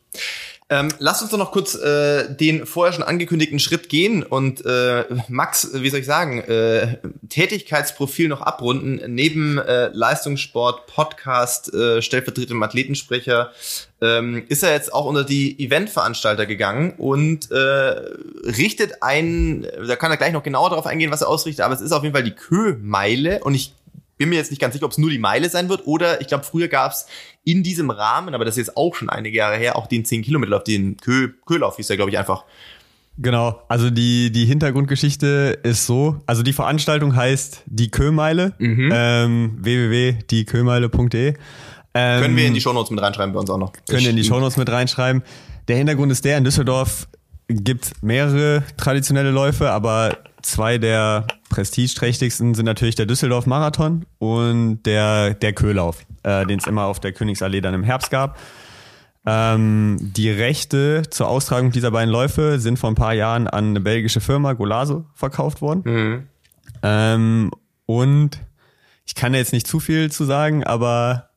Ähm, 0.70 0.88
lasst 0.98 1.20
uns 1.20 1.30
doch 1.30 1.36
noch 1.36 1.52
kurz 1.52 1.74
äh, 1.74 2.34
den 2.34 2.64
vorher 2.64 2.94
schon 2.94 3.02
angekündigten 3.02 3.58
Schritt 3.58 3.90
gehen 3.90 4.22
und 4.22 4.64
äh, 4.64 5.04
Max, 5.28 5.70
wie 5.74 5.90
soll 5.90 6.00
ich 6.00 6.06
sagen, 6.06 6.40
äh, 6.40 6.96
Tätigkeitsprofil 7.28 8.28
noch 8.28 8.40
abrunden. 8.40 9.02
Neben 9.14 9.58
äh, 9.58 9.88
Leistungssport, 9.92 10.86
Podcast, 10.86 11.72
äh, 11.74 12.00
stellvertretendem 12.00 12.62
Athletensprecher 12.62 13.52
ähm, 14.00 14.44
ist 14.48 14.62
er 14.62 14.72
jetzt 14.72 14.94
auch 14.94 15.04
unter 15.04 15.24
die 15.24 15.62
Eventveranstalter 15.62 16.46
gegangen 16.46 16.94
und 16.96 17.50
äh, 17.50 17.54
richtet 17.54 19.02
ein, 19.02 19.66
da 19.86 19.96
kann 19.96 20.10
er 20.10 20.16
gleich 20.16 20.32
noch 20.32 20.42
genauer 20.42 20.70
darauf 20.70 20.86
eingehen, 20.86 21.10
was 21.10 21.20
er 21.20 21.28
ausrichtet, 21.28 21.62
aber 21.62 21.74
es 21.74 21.82
ist 21.82 21.92
auf 21.92 22.04
jeden 22.04 22.14
Fall 22.14 22.24
die 22.24 22.34
Kö-Meile 22.34 23.44
und 23.44 23.54
ich 23.54 23.74
bin 24.16 24.28
mir 24.28 24.36
jetzt 24.36 24.50
nicht 24.50 24.60
ganz 24.60 24.74
sicher, 24.74 24.86
ob 24.86 24.92
es 24.92 24.98
nur 24.98 25.10
die 25.10 25.18
Meile 25.18 25.48
sein 25.48 25.68
wird 25.68 25.86
oder 25.86 26.20
ich 26.20 26.28
glaube, 26.28 26.44
früher 26.44 26.68
gab 26.68 26.92
es 26.92 27.06
in 27.44 27.62
diesem 27.62 27.90
Rahmen, 27.90 28.34
aber 28.34 28.44
das 28.44 28.56
ist 28.56 28.68
jetzt 28.68 28.76
auch 28.76 28.94
schon 28.94 29.10
einige 29.10 29.36
Jahre 29.36 29.56
her, 29.56 29.76
auch 29.76 29.86
den 29.86 30.04
10 30.04 30.22
Kilometer 30.22 30.56
auf 30.56 30.64
den 30.64 30.96
Kö 30.96 31.28
Köhlauf 31.46 31.76
hieß 31.76 31.88
der, 31.88 31.96
glaube 31.96 32.10
ich, 32.10 32.18
einfach. 32.18 32.44
Genau, 33.16 33.60
also 33.68 33.90
die, 33.90 34.32
die 34.32 34.44
Hintergrundgeschichte 34.44 35.60
ist 35.62 35.86
so, 35.86 36.20
also 36.26 36.42
die 36.42 36.52
Veranstaltung 36.52 37.14
heißt 37.14 37.62
die 37.66 37.90
Kömeile, 37.90 38.54
ähm, 38.58 39.56
www.diekömeile.de. 39.60 41.34
Ähm, 41.96 42.22
Können 42.22 42.36
wir 42.36 42.46
in 42.46 42.54
die 42.54 42.60
Shownotes 42.60 42.90
mit 42.90 43.00
reinschreiben 43.00 43.32
bei 43.32 43.38
uns 43.38 43.50
auch 43.50 43.58
noch. 43.58 43.72
können 43.88 44.02
wir 44.02 44.10
in 44.10 44.16
die 44.16 44.24
Shownotes 44.24 44.56
mit 44.56 44.68
reinschreiben. 44.68 45.22
Der 45.68 45.76
Hintergrund 45.76 46.10
ist 46.10 46.24
der, 46.24 46.38
in 46.38 46.44
Düsseldorf 46.44 47.06
gibt 47.48 48.02
mehrere 48.02 48.64
traditionelle 48.76 49.30
Läufe, 49.30 49.70
aber 49.70 50.18
zwei 50.44 50.78
der 50.78 51.26
prestigeträchtigsten 51.48 52.54
sind 52.54 52.64
natürlich 52.66 52.94
der 52.94 53.06
Düsseldorf 53.06 53.46
Marathon 53.46 54.06
und 54.18 54.82
der, 54.84 55.34
der 55.34 55.52
Köhlauf, 55.52 56.04
äh, 56.22 56.46
den 56.46 56.58
es 56.58 56.66
immer 56.66 56.84
auf 56.84 57.00
der 57.00 57.12
Königsallee 57.12 57.60
dann 57.60 57.74
im 57.74 57.82
Herbst 57.82 58.10
gab. 58.10 58.38
Ähm, 59.26 59.96
die 60.00 60.30
Rechte 60.30 61.02
zur 61.08 61.28
Austragung 61.28 61.70
dieser 61.70 61.90
beiden 61.90 62.10
Läufe 62.10 62.58
sind 62.58 62.78
vor 62.78 62.90
ein 62.90 62.94
paar 62.94 63.14
Jahren 63.14 63.48
an 63.48 63.70
eine 63.70 63.80
belgische 63.80 64.20
Firma 64.20 64.52
Golaso 64.52 65.06
verkauft 65.14 65.62
worden. 65.62 65.82
Ähm, 66.82 67.50
und 67.86 68.40
ich 69.06 69.14
kann 69.14 69.32
da 69.32 69.38
jetzt 69.38 69.52
nicht 69.52 69.66
zu 69.66 69.80
viel 69.80 70.10
zu 70.10 70.24
sagen, 70.24 70.64
aber 70.64 71.30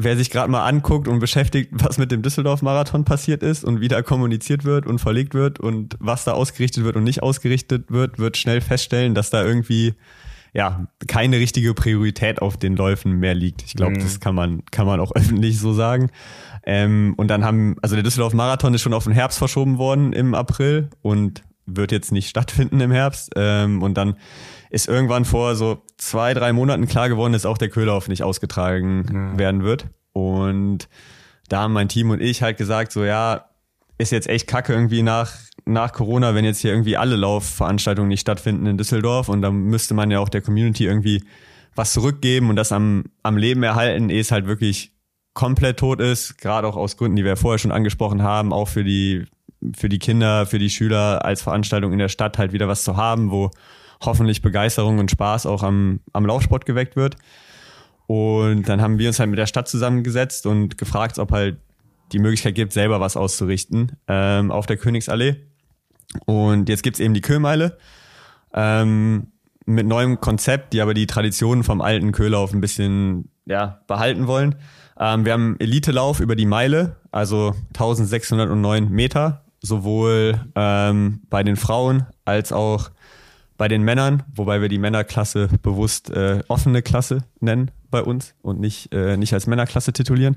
wer 0.00 0.16
sich 0.16 0.30
gerade 0.30 0.50
mal 0.50 0.64
anguckt 0.64 1.08
und 1.08 1.18
beschäftigt, 1.18 1.70
was 1.72 1.98
mit 1.98 2.12
dem 2.12 2.22
Düsseldorf-Marathon 2.22 3.04
passiert 3.04 3.42
ist 3.42 3.64
und 3.64 3.80
wie 3.80 3.88
da 3.88 4.00
kommuniziert 4.00 4.64
wird 4.64 4.86
und 4.86 5.00
verlegt 5.00 5.34
wird 5.34 5.58
und 5.58 5.96
was 5.98 6.24
da 6.24 6.32
ausgerichtet 6.32 6.84
wird 6.84 6.96
und 6.96 7.02
nicht 7.02 7.22
ausgerichtet 7.22 7.90
wird, 7.90 8.18
wird 8.18 8.36
schnell 8.36 8.60
feststellen, 8.60 9.14
dass 9.14 9.30
da 9.30 9.44
irgendwie 9.44 9.94
ja 10.54 10.86
keine 11.08 11.38
richtige 11.38 11.74
Priorität 11.74 12.40
auf 12.40 12.56
den 12.56 12.76
Läufen 12.76 13.18
mehr 13.18 13.34
liegt. 13.34 13.64
Ich 13.64 13.74
glaube, 13.74 13.98
das 13.98 14.20
kann 14.20 14.36
man 14.36 14.64
kann 14.70 14.86
man 14.86 15.00
auch 15.00 15.12
öffentlich 15.14 15.58
so 15.58 15.72
sagen. 15.72 16.10
Ähm, 16.64 17.14
und 17.16 17.28
dann 17.28 17.44
haben 17.44 17.76
also 17.82 17.96
der 17.96 18.04
Düsseldorf-Marathon 18.04 18.74
ist 18.74 18.82
schon 18.82 18.94
auf 18.94 19.04
den 19.04 19.12
Herbst 19.12 19.38
verschoben 19.38 19.78
worden 19.78 20.12
im 20.12 20.34
April 20.34 20.90
und 21.02 21.42
wird 21.66 21.90
jetzt 21.90 22.12
nicht 22.12 22.28
stattfinden 22.28 22.80
im 22.80 22.92
Herbst. 22.92 23.32
Ähm, 23.34 23.82
und 23.82 23.94
dann 23.94 24.14
ist 24.70 24.88
irgendwann 24.88 25.24
vor 25.24 25.54
so 25.54 25.82
zwei, 25.96 26.34
drei 26.34 26.52
Monaten 26.52 26.86
klar 26.86 27.08
geworden, 27.08 27.32
dass 27.32 27.46
auch 27.46 27.58
der 27.58 27.70
Köhlauf 27.70 28.08
nicht 28.08 28.22
ausgetragen 28.22 29.38
werden 29.38 29.64
wird. 29.64 29.86
Und 30.12 30.88
da 31.48 31.62
haben 31.62 31.72
mein 31.72 31.88
Team 31.88 32.10
und 32.10 32.20
ich 32.20 32.42
halt 32.42 32.58
gesagt, 32.58 32.92
so 32.92 33.04
ja, 33.04 33.46
ist 33.98 34.12
jetzt 34.12 34.28
echt 34.28 34.46
kacke 34.46 34.72
irgendwie 34.72 35.02
nach, 35.02 35.32
nach 35.64 35.92
Corona, 35.92 36.34
wenn 36.34 36.44
jetzt 36.44 36.60
hier 36.60 36.70
irgendwie 36.70 36.96
alle 36.96 37.16
Laufveranstaltungen 37.16 38.08
nicht 38.08 38.20
stattfinden 38.20 38.66
in 38.66 38.78
Düsseldorf. 38.78 39.28
Und 39.28 39.42
dann 39.42 39.54
müsste 39.64 39.94
man 39.94 40.10
ja 40.10 40.20
auch 40.20 40.28
der 40.28 40.42
Community 40.42 40.84
irgendwie 40.84 41.24
was 41.74 41.92
zurückgeben 41.92 42.50
und 42.50 42.56
das 42.56 42.72
am, 42.72 43.04
am 43.22 43.36
Leben 43.36 43.62
erhalten, 43.62 44.10
ehe 44.10 44.20
es 44.20 44.32
halt 44.32 44.46
wirklich 44.46 44.92
komplett 45.34 45.78
tot 45.78 46.00
ist, 46.00 46.38
gerade 46.38 46.66
auch 46.66 46.76
aus 46.76 46.96
Gründen, 46.96 47.16
die 47.16 47.24
wir 47.24 47.36
vorher 47.36 47.58
schon 47.58 47.70
angesprochen 47.70 48.22
haben, 48.22 48.52
auch 48.52 48.66
für 48.66 48.82
die, 48.82 49.26
für 49.76 49.88
die 49.88 50.00
Kinder, 50.00 50.46
für 50.46 50.58
die 50.58 50.70
Schüler 50.70 51.24
als 51.24 51.42
Veranstaltung 51.42 51.92
in 51.92 52.00
der 52.00 52.08
Stadt 52.08 52.38
halt 52.38 52.52
wieder 52.52 52.66
was 52.66 52.82
zu 52.82 52.96
haben, 52.96 53.30
wo 53.30 53.50
hoffentlich 54.00 54.42
Begeisterung 54.42 54.98
und 54.98 55.10
Spaß 55.10 55.46
auch 55.46 55.62
am, 55.62 56.00
am 56.12 56.26
Laufsport 56.26 56.66
geweckt 56.66 56.96
wird. 56.96 57.16
Und 58.06 58.68
dann 58.68 58.80
haben 58.80 58.98
wir 58.98 59.08
uns 59.08 59.18
halt 59.18 59.30
mit 59.30 59.38
der 59.38 59.46
Stadt 59.46 59.68
zusammengesetzt 59.68 60.46
und 60.46 60.78
gefragt, 60.78 61.18
ob 61.18 61.30
halt 61.32 61.58
die 62.12 62.18
Möglichkeit 62.18 62.54
gibt, 62.54 62.72
selber 62.72 63.00
was 63.00 63.16
auszurichten 63.16 63.92
ähm, 64.06 64.50
auf 64.50 64.66
der 64.66 64.78
Königsallee. 64.78 65.36
Und 66.24 66.68
jetzt 66.68 66.82
gibt's 66.82 67.00
eben 67.00 67.12
die 67.12 67.20
Köhmeile 67.20 67.76
ähm, 68.54 69.28
mit 69.66 69.86
neuem 69.86 70.20
Konzept, 70.20 70.72
die 70.72 70.80
aber 70.80 70.94
die 70.94 71.06
Traditionen 71.06 71.64
vom 71.64 71.82
alten 71.82 72.12
Köhlauf 72.12 72.54
ein 72.54 72.62
bisschen 72.62 73.30
ja, 73.44 73.82
behalten 73.86 74.26
wollen. 74.26 74.54
Ähm, 74.98 75.26
wir 75.26 75.34
haben 75.34 75.56
Elitelauf 75.58 76.20
über 76.20 76.34
die 76.34 76.46
Meile, 76.46 76.96
also 77.10 77.54
1609 77.74 78.88
Meter 78.90 79.44
sowohl 79.60 80.40
ähm, 80.54 81.20
bei 81.28 81.42
den 81.42 81.56
Frauen 81.56 82.06
als 82.24 82.52
auch 82.52 82.90
bei 83.58 83.68
den 83.68 83.82
Männern, 83.82 84.22
wobei 84.34 84.62
wir 84.62 84.68
die 84.68 84.78
Männerklasse 84.78 85.48
bewusst 85.62 86.10
äh, 86.10 86.42
offene 86.48 86.80
Klasse 86.80 87.24
nennen 87.40 87.70
bei 87.90 88.02
uns 88.02 88.34
und 88.40 88.60
nicht, 88.60 88.94
äh, 88.94 89.16
nicht 89.16 89.34
als 89.34 89.46
Männerklasse 89.46 89.92
titulieren. 89.92 90.36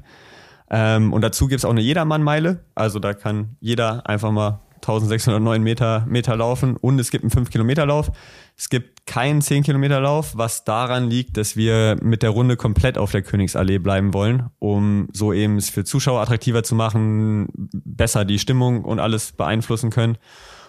Ähm, 0.69 1.13
und 1.13 1.21
dazu 1.21 1.47
gibt's 1.47 1.63
auch 1.63 1.71
eine 1.71 1.81
Jedermann-Meile. 1.81 2.65
Also 2.75 2.99
da 2.99 3.13
kann 3.13 3.55
jeder 3.59 4.07
einfach 4.07 4.31
mal 4.31 4.61
1609 4.77 5.61
Meter, 5.61 6.05
Meter 6.07 6.35
laufen 6.35 6.75
und 6.75 6.97
es 6.97 7.11
gibt 7.11 7.23
einen 7.23 7.45
5-Kilometer-Lauf. 7.45 8.11
Es 8.57 8.69
gibt 8.69 9.05
keinen 9.05 9.41
10-Kilometer-Lauf, 9.41 10.35
was 10.35 10.63
daran 10.63 11.07
liegt, 11.07 11.37
dass 11.37 11.55
wir 11.55 11.97
mit 12.01 12.23
der 12.23 12.31
Runde 12.31 12.57
komplett 12.57 12.97
auf 12.97 13.11
der 13.11 13.21
Königsallee 13.21 13.77
bleiben 13.77 14.13
wollen, 14.15 14.49
um 14.57 15.09
so 15.13 15.33
eben 15.33 15.57
es 15.57 15.69
für 15.69 15.83
Zuschauer 15.83 16.21
attraktiver 16.21 16.63
zu 16.63 16.73
machen, 16.73 17.49
besser 17.53 18.25
die 18.25 18.39
Stimmung 18.39 18.83
und 18.83 18.99
alles 18.99 19.33
beeinflussen 19.33 19.91
können. 19.91 20.17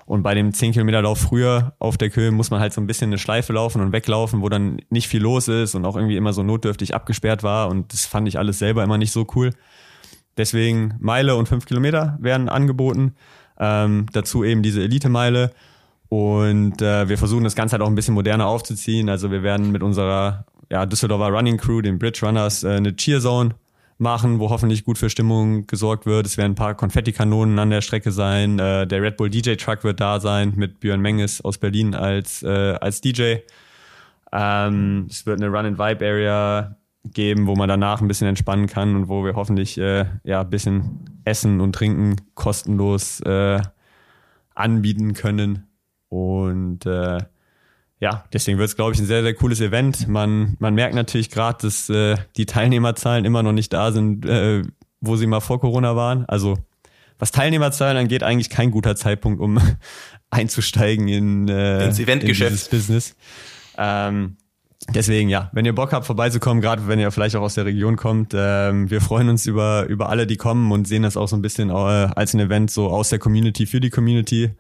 Und 0.05 0.23
bei 0.23 0.35
dem 0.35 0.53
10 0.53 0.73
Kilometer 0.73 1.03
Lauf 1.03 1.19
früher 1.19 1.75
auf 1.79 1.97
der 1.97 2.11
Köhe 2.11 2.31
muss 2.33 2.51
man 2.51 2.61
halt 2.61 2.73
so 2.73 2.81
ein 2.81 2.87
bisschen 2.87 3.11
eine 3.11 3.19
Schleife 3.19 3.53
laufen 3.53 3.81
und 3.81 3.93
weglaufen, 3.93 4.43
wo 4.43 4.49
dann 4.49 4.81
nicht 4.91 5.09
viel 5.09 5.23
los 5.23 5.49
ist 5.49 5.75
und 5.75 5.85
auch 5.85 5.97
irgendwie 5.97 6.17
immer 6.17 6.33
so 6.33 6.43
notdürftig 6.43 6.95
abgesperrt 6.95 7.43
war. 7.43 7.69
Und 7.69 7.93
das 7.93 8.07
fand 8.07 8.29
ich 8.29 8.39
alles 8.39 8.59
selber 8.59 8.83
immer 8.83 8.99
nicht 8.99 9.13
so 9.13 9.27
cool. 9.35 9.51
Deswegen 10.37 10.95
Meile 10.99 11.37
und 11.37 11.49
5 11.49 11.67
Kilometer 11.67 12.19
werden 12.21 12.49
angeboten. 12.49 13.15
Ähm, 13.59 14.07
dazu 14.13 14.45
eben 14.45 14.63
diese 14.63 14.83
Elite-Meile. 14.83 15.53
Und 16.09 16.83
äh, 16.83 17.09
wir 17.09 17.17
versuchen 17.17 17.45
das 17.45 17.55
Ganze 17.55 17.73
halt 17.73 17.83
auch 17.83 17.87
ein 17.89 17.95
bisschen 17.95 18.15
moderner 18.15 18.47
aufzuziehen. 18.47 19.09
Also 19.09 19.31
wir 19.31 19.43
werden 19.43 19.73
mit 19.73 19.83
unserer 19.83 20.47
ja, 20.69 20.85
Düsseldorfer 20.85 21.29
Running 21.29 21.59
Crew, 21.59 21.81
den 21.81 21.99
Bridge 21.99 22.21
Runners, 22.27 22.65
äh, 22.65 22.71
eine 22.71 22.97
Cheer 22.97 23.21
Zone 23.21 23.55
machen, 23.99 24.41
wo 24.41 24.51
hoffentlich 24.51 24.85
gut 24.85 24.99
für 24.99 25.11
Stimmung 25.11 25.67
gesorgt 25.67 26.07
wird. 26.07 26.27
Es 26.27 26.37
werden 26.37 26.53
ein 26.53 26.57
paar 26.57 26.75
Konfettikanonen 26.75 27.59
an 27.59 27.71
der 27.71 27.81
Strecke 27.81 28.13
sein. 28.13 28.59
Äh, 28.59 28.87
der 28.87 29.03
Red 29.03 29.17
Bull 29.17 29.31
DJ 29.31 29.55
Truck 29.55 29.85
wird 29.85 30.01
da 30.01 30.21
sein 30.21 30.55
mit 30.57 30.81
Björn 30.81 31.01
Menges 31.01 31.41
aus 31.41 31.59
Berlin 31.59 31.95
als, 31.95 32.43
äh, 32.43 32.75
als 32.81 33.01
DJ. 33.01 33.37
Ähm, 34.33 35.07
es 35.11 35.27
wird 35.27 35.41
eine 35.41 35.51
Run 35.51 35.67
and 35.67 35.79
Vibe 35.79 36.07
Area 36.07 36.77
geben, 37.05 37.47
wo 37.47 37.55
man 37.55 37.69
danach 37.69 38.01
ein 38.01 38.09
bisschen 38.09 38.29
entspannen 38.29 38.67
kann 38.67 38.95
und 38.95 39.09
wo 39.09 39.25
wir 39.25 39.35
hoffentlich 39.35 39.79
äh, 39.79 40.07
ja 40.25 40.41
ein 40.41 40.51
bisschen 40.51 41.21
Essen 41.25 41.61
und 41.61 41.75
Trinken 41.75 42.17
kostenlos 42.35 43.21
äh, 43.21 43.61
anbieten 44.55 45.15
können. 45.15 45.67
Und 46.09 46.87
äh, 46.87 47.19
ja, 48.03 48.25
deswegen 48.33 48.59
wird 48.59 48.69
es, 48.69 48.75
glaube 48.75 48.95
ich, 48.95 48.99
ein 48.99 49.07
sehr, 49.07 49.23
sehr 49.23 49.33
cooles 49.33 49.61
Event. 49.61 50.09
Man, 50.09 50.57
man 50.59 50.75
merkt 50.75 50.97
natürlich 50.97 51.31
gerade, 51.31 51.59
dass 51.63 51.89
äh, 51.89 52.17
die 52.37 52.47
Teilnehmerzahlen 52.47 53.25
immer 53.25 53.45
noch 53.45 53.53
nicht 53.53 53.73
da 53.73 53.93
sind, 53.93 54.27
äh, 54.27 54.63
wo 55.01 55.15
sie 55.15 55.29
mal 55.29 55.39
vor 55.39 55.61
Corona 55.61 55.95
waren. 55.95 56.25
Also 56.27 56.59
was 57.21 57.31
Teilnehmerzahlen 57.31 57.97
angeht, 57.97 58.25
eigentlich 58.25 58.51
kein 58.51 58.73
guter 58.73 58.97
Zeitpunkt, 58.97 59.41
um 59.41 59.61
einzusteigen 60.31 61.07
in, 61.07 61.47
äh, 61.47 61.85
ins 61.85 62.01
Eventgeschäft. 62.01 62.51
In 62.51 62.57
dieses 62.57 62.69
Business. 62.71 63.15
Ähm, 63.79 64.37
deswegen, 64.93 65.29
ja, 65.29 65.51
wenn 65.53 65.65
ihr 65.65 65.73
Bock 65.73 65.93
habt, 65.93 66.05
vorbeizukommen, 66.05 66.61
gerade 66.61 66.89
wenn 66.89 66.99
ihr 66.99 67.13
vielleicht 67.13 67.37
auch 67.37 67.43
aus 67.43 67.55
der 67.55 67.67
Region 67.67 67.95
kommt, 67.95 68.33
ähm, 68.35 68.91
wir 68.91 69.01
freuen 69.01 69.29
uns 69.29 69.47
über, 69.47 69.87
über 69.87 70.09
alle, 70.09 70.27
die 70.27 70.37
kommen 70.37 70.73
und 70.73 70.89
sehen 70.89 71.05
das 71.05 71.17
auch 71.17 71.29
so 71.29 71.37
ein 71.37 71.43
bisschen 71.43 71.71
äh, 71.71 71.73
als 71.73 72.35
ein 72.35 72.41
Event 72.41 72.73
so 72.73 72.89
aus 72.89 73.11
der 73.11 73.21
Community 73.21 73.67
für 73.67 73.79
die 73.79 73.91
Community 73.91 74.51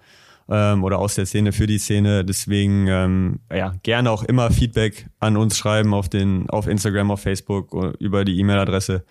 ähm, 0.52 0.84
oder 0.84 0.98
aus 0.98 1.14
der 1.14 1.24
Szene 1.24 1.52
für 1.52 1.66
die 1.66 1.78
Szene. 1.78 2.24
Deswegen 2.24 2.86
ähm, 2.86 3.40
ja 3.50 3.72
gerne 3.82 4.10
auch 4.10 4.22
immer 4.22 4.50
Feedback 4.50 5.06
an 5.18 5.36
uns 5.36 5.56
schreiben 5.56 5.94
auf 5.94 6.08
den 6.08 6.50
auf 6.50 6.66
Instagram, 6.66 7.10
auf 7.10 7.22
Facebook 7.22 7.72
über 7.98 8.24
die 8.24 8.38
E-Mail-Adresse. 8.38 9.04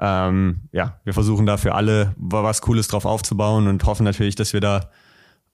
Ähm, 0.00 0.62
ja, 0.72 0.98
wir 1.04 1.12
versuchen 1.12 1.44
da 1.44 1.56
für 1.56 1.74
alle 1.74 2.14
was 2.16 2.62
Cooles 2.62 2.88
drauf 2.88 3.04
aufzubauen 3.04 3.66
und 3.66 3.84
hoffen 3.84 4.04
natürlich, 4.04 4.34
dass 4.34 4.52
wir 4.52 4.60
da 4.60 4.90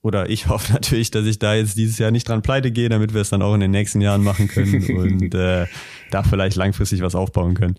oder 0.01 0.29
ich 0.29 0.47
hoffe 0.49 0.71
natürlich, 0.71 1.11
dass 1.11 1.25
ich 1.25 1.39
da 1.39 1.55
jetzt 1.55 1.77
dieses 1.77 1.97
Jahr 1.97 2.11
nicht 2.11 2.29
dran 2.29 2.41
pleite 2.41 2.71
gehe, 2.71 2.87
damit 2.87 3.13
wir 3.13 3.21
es 3.21 3.29
dann 3.29 3.41
auch 3.41 3.55
in 3.55 3.59
den 3.59 3.71
nächsten 3.71 3.99
Jahren 3.99 4.23
machen 4.23 4.47
können 4.47 4.85
und 4.97 5.35
äh, 5.35 5.65
da 6.11 6.23
vielleicht 6.23 6.55
langfristig 6.55 7.01
was 7.01 7.13
aufbauen 7.13 7.55
können. 7.55 7.75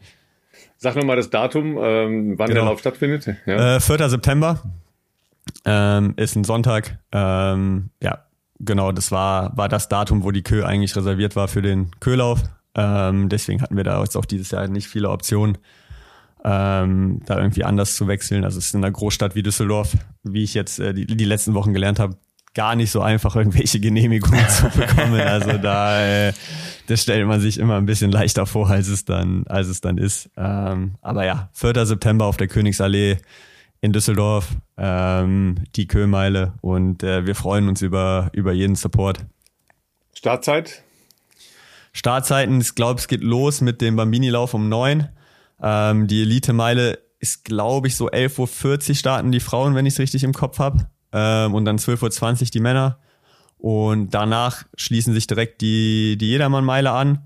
Sag 0.77 0.97
nochmal 0.97 1.16
das 1.16 1.31
Datum, 1.31 1.78
ähm, 1.81 2.39
wann 2.39 2.49
genau. 2.49 2.61
der 2.61 2.65
Lauf 2.65 2.81
stattfindet. 2.81 3.35
Ja. 3.47 3.77
Äh, 3.77 3.81
4. 3.81 4.11
September 4.11 4.61
ähm, 5.64 6.14
ist 6.16 6.36
ein 6.36 6.44
Sonntag. 6.44 6.98
Ähm, 7.12 7.90
ja, 8.02 8.24
genau, 8.59 8.93
das 8.93 9.10
war, 9.10 9.56
war 9.56 9.68
das 9.68 9.89
Datum, 9.89 10.24
wo 10.24 10.31
die 10.31 10.43
Kö 10.43 10.64
eigentlich 10.64 10.97
reserviert 10.97 11.36
war 11.36 11.48
für 11.48 11.62
den 11.62 11.90
Köhlauf. 12.01 12.43
Ähm, 12.74 13.28
deswegen 13.28 13.62
hatten 13.62 13.77
wir 13.77 13.85
da 13.85 14.01
jetzt 14.01 14.16
auch 14.16 14.24
dieses 14.24 14.51
Jahr 14.51 14.68
nicht 14.68 14.89
viele 14.89 15.10
Optionen, 15.10 15.59
ähm, 16.44 17.23
da 17.27 17.39
irgendwie 17.39 17.64
anders 17.64 17.97
zu 17.97 18.06
wechseln. 18.06 18.44
Also 18.44 18.59
es 18.59 18.66
ist 18.66 18.74
in 18.74 18.85
einer 18.85 18.93
Großstadt 18.93 19.35
wie 19.35 19.43
Düsseldorf, 19.43 19.97
wie 20.23 20.43
ich 20.43 20.55
jetzt 20.55 20.78
äh, 20.78 20.93
die, 20.93 21.06
die 21.06 21.24
letzten 21.24 21.55
Wochen 21.55 21.73
gelernt 21.73 21.98
habe, 21.98 22.16
gar 22.55 22.74
nicht 22.74 22.90
so 22.90 23.02
einfach, 23.02 23.36
irgendwelche 23.36 23.81
Genehmigungen 23.81 24.48
zu 24.48 24.68
bekommen. 24.77 25.20
Also 25.20 25.59
da, 25.59 26.28
äh, 26.28 26.32
das 26.86 27.02
stellt 27.02 27.27
man 27.27 27.40
sich 27.40 27.59
immer 27.59 27.77
ein 27.77 27.86
bisschen 27.86 28.10
leichter 28.10 28.47
vor, 28.47 28.70
als 28.70 28.89
es 28.89 29.05
dann, 29.05 29.47
als 29.47 29.68
es 29.68 29.81
dann 29.81 29.98
ist. 29.98 30.31
Ähm, 30.36 30.94
aber 31.02 31.24
ja, 31.24 31.51
4. 31.52 31.86
September 31.86 32.27
auf 32.27 32.36
der 32.36 32.48
Königsallee 32.48 33.18
in 33.81 33.93
Düsseldorf, 33.93 34.57
ähm, 34.77 35.57
die 35.74 35.86
Köhlmeile 35.86 36.55
und 36.61 37.03
äh, 37.03 37.27
wir 37.27 37.35
freuen 37.35 37.69
uns 37.69 37.82
über, 37.82 38.31
über 38.32 38.53
jeden 38.53 38.77
Support. 38.77 39.24
Startzeit? 40.15 40.82
Startzeiten, 41.93 42.61
ich 42.61 42.74
glaube, 42.74 43.01
es 43.01 43.09
geht 43.09 43.23
los 43.23 43.61
mit 43.61 43.81
dem 43.81 43.97
Bambini-Lauf 43.97 44.55
um 44.55 44.69
neun. 44.69 45.09
Ähm, 45.62 46.07
die 46.07 46.23
Elite-Meile 46.23 46.98
ist, 47.19 47.44
glaube 47.44 47.89
ich, 47.89 47.97
so 47.97 48.11
11.40 48.11 48.89
Uhr 48.89 48.94
starten 48.94 49.32
die 49.32 49.40
Frauen, 49.40 49.74
wenn 49.74 49.86
ich 49.86 49.94
es 49.94 49.98
richtig 49.98 50.23
im 50.24 50.35
Kopf 50.35 50.59
habe. 50.59 50.89
Ähm, 51.12 51.55
und 51.55 51.65
dann 51.65 51.78
12.20 51.78 52.43
Uhr 52.43 52.47
die 52.53 52.61
Männer. 52.61 52.98
Und 53.59 54.11
danach 54.11 54.65
schließen 54.77 55.15
sich 55.15 55.27
direkt 55.27 55.62
die, 55.62 56.19
die 56.19 56.28
Jedermann-Meile 56.28 56.90
an. 56.90 57.24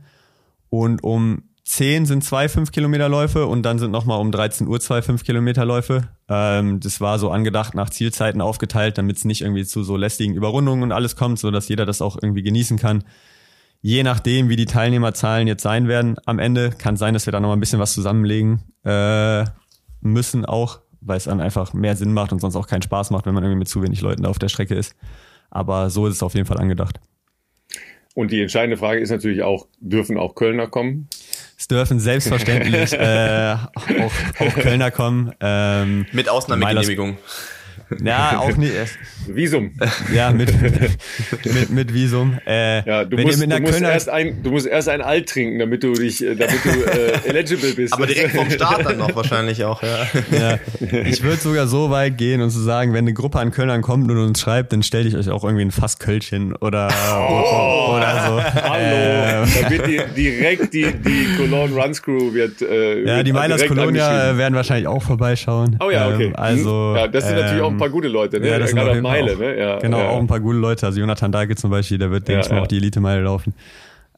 Und 0.68 1.02
um 1.02 1.49
10 1.70 2.04
sind 2.04 2.24
zwei 2.24 2.48
5 2.48 2.72
Kilometer 2.72 3.08
Läufe 3.08 3.46
und 3.46 3.62
dann 3.62 3.78
sind 3.78 3.92
nochmal 3.92 4.18
um 4.20 4.32
13 4.32 4.66
Uhr 4.66 4.80
zwei 4.80 5.02
5 5.02 5.22
Kilometer 5.22 5.64
Läufe. 5.64 6.08
Ähm, 6.28 6.80
das 6.80 7.00
war 7.00 7.20
so 7.20 7.30
angedacht 7.30 7.76
nach 7.76 7.90
Zielzeiten 7.90 8.40
aufgeteilt, 8.40 8.98
damit 8.98 9.18
es 9.18 9.24
nicht 9.24 9.42
irgendwie 9.42 9.64
zu 9.64 9.84
so 9.84 9.96
lästigen 9.96 10.34
Überrundungen 10.34 10.82
und 10.82 10.90
alles 10.90 11.14
kommt, 11.14 11.38
so 11.38 11.52
dass 11.52 11.68
jeder 11.68 11.86
das 11.86 12.02
auch 12.02 12.18
irgendwie 12.20 12.42
genießen 12.42 12.76
kann. 12.76 13.04
Je 13.82 14.02
nachdem, 14.02 14.48
wie 14.48 14.56
die 14.56 14.64
Teilnehmerzahlen 14.64 15.46
jetzt 15.46 15.62
sein 15.62 15.86
werden 15.86 16.16
am 16.26 16.40
Ende, 16.40 16.70
kann 16.70 16.96
sein, 16.96 17.14
dass 17.14 17.26
wir 17.26 17.32
da 17.32 17.38
nochmal 17.38 17.56
ein 17.56 17.60
bisschen 17.60 17.78
was 17.78 17.94
zusammenlegen 17.94 18.62
äh, 18.82 19.44
müssen 20.00 20.44
auch, 20.44 20.80
weil 21.00 21.18
es 21.18 21.24
dann 21.24 21.40
einfach 21.40 21.72
mehr 21.72 21.94
Sinn 21.94 22.12
macht 22.12 22.32
und 22.32 22.40
sonst 22.40 22.56
auch 22.56 22.66
keinen 22.66 22.82
Spaß 22.82 23.12
macht, 23.12 23.26
wenn 23.26 23.34
man 23.34 23.44
irgendwie 23.44 23.60
mit 23.60 23.68
zu 23.68 23.80
wenig 23.80 24.00
Leuten 24.00 24.24
da 24.24 24.28
auf 24.28 24.40
der 24.40 24.48
Strecke 24.48 24.74
ist. 24.74 24.96
Aber 25.50 25.88
so 25.88 26.08
ist 26.08 26.16
es 26.16 26.22
auf 26.24 26.34
jeden 26.34 26.46
Fall 26.46 26.58
angedacht. 26.58 26.98
Und 28.20 28.30
die 28.30 28.42
entscheidende 28.42 28.76
Frage 28.76 29.00
ist 29.00 29.08
natürlich 29.08 29.42
auch, 29.42 29.66
dürfen 29.80 30.18
auch 30.18 30.34
Kölner 30.34 30.66
kommen? 30.66 31.08
Es 31.56 31.68
dürfen 31.68 31.98
selbstverständlich 31.98 32.92
äh, 32.98 33.54
auch, 33.54 34.12
auch 34.40 34.54
Kölner 34.56 34.90
kommen. 34.90 35.32
Ähm, 35.40 36.04
Mit 36.12 36.28
Ausnahmegenehmigung. 36.28 37.16
Ja, 38.02 38.38
auch 38.38 38.56
nicht. 38.56 38.72
Visum. 39.26 39.72
Ja, 40.14 40.30
mit, 40.30 40.52
mit, 41.44 41.70
mit 41.70 41.94
Visum. 41.94 42.38
Äh, 42.46 42.86
ja, 42.88 43.04
du, 43.04 43.16
musst, 43.18 43.42
du, 43.42 43.60
musst 43.60 43.80
erst 43.80 44.08
ein, 44.08 44.42
du 44.42 44.50
musst 44.50 44.66
erst 44.66 44.88
ein 44.88 45.00
Alt 45.00 45.28
trinken, 45.28 45.58
damit 45.58 45.82
du 45.82 45.92
dich, 45.92 46.24
äh, 46.24 46.34
damit 46.34 46.64
du 46.64 46.68
äh, 46.68 47.12
eligible 47.28 47.74
bist. 47.74 47.92
Aber 47.92 48.06
direkt 48.06 48.36
vom 48.36 48.50
Start 48.50 48.84
dann 48.84 48.98
noch 48.98 49.14
wahrscheinlich 49.14 49.64
auch, 49.64 49.82
ja. 49.82 50.06
ja. 50.30 50.58
Ich 51.04 51.22
würde 51.22 51.38
sogar 51.38 51.66
so 51.66 51.90
weit 51.90 52.16
gehen 52.16 52.40
und 52.40 52.50
zu 52.50 52.60
sagen, 52.60 52.92
wenn 52.92 53.04
eine 53.04 53.12
Gruppe 53.12 53.38
an 53.38 53.50
Kölnern 53.50 53.82
kommt 53.82 54.10
und 54.10 54.18
uns 54.18 54.40
schreibt, 54.40 54.72
dann 54.72 54.82
stelle 54.82 55.08
ich 55.08 55.16
euch 55.16 55.28
auch 55.28 55.44
irgendwie 55.44 55.64
ein 55.64 55.70
Fasskölchen 55.70 56.54
oder, 56.56 56.88
oh, 57.18 57.96
oder 57.96 58.24
so. 58.26 58.62
Hallo. 58.62 58.80
Ähm. 58.82 59.48
Da 59.60 59.70
wird 59.70 59.86
die, 59.86 60.00
direkt 60.16 60.72
die, 60.72 60.92
die 60.92 61.36
Cologne 61.36 61.74
Runs 61.74 62.02
Crew 62.02 62.32
wird. 62.32 62.62
Äh, 62.62 63.04
ja, 63.04 63.22
die 63.22 63.32
Miners 63.32 63.66
Colonia 63.66 64.36
werden 64.36 64.54
wahrscheinlich 64.54 64.86
auch 64.86 65.02
vorbeischauen. 65.02 65.78
Oh 65.80 65.90
ja, 65.90 66.08
okay. 66.08 66.26
Ähm, 66.26 66.36
also, 66.36 66.94
ja, 66.96 67.08
das 67.08 67.24
sind 67.24 67.36
ähm, 67.36 67.40
natürlich 67.40 67.62
auch 67.62 67.79
paar 67.80 67.90
gute 67.90 68.08
Leute, 68.08 68.40
ne? 68.40 68.48
Ja, 68.48 68.58
das 68.58 68.72
Gerade 68.72 69.00
Meile, 69.02 69.34
auch, 69.34 69.38
ne? 69.38 69.58
Ja, 69.58 69.78
genau, 69.78 69.98
ja. 69.98 70.08
auch 70.10 70.18
ein 70.18 70.26
paar 70.26 70.40
gute 70.40 70.58
Leute. 70.58 70.86
Also 70.86 71.00
Jonathan 71.00 71.32
Dahlke 71.32 71.56
zum 71.56 71.70
Beispiel, 71.70 71.98
der 71.98 72.10
wird, 72.10 72.28
denke 72.28 72.44
ich 72.44 72.50
mal, 72.50 72.60
auch 72.60 72.66
die 72.66 72.76
Elite-Meile 72.76 73.22
laufen. 73.22 73.54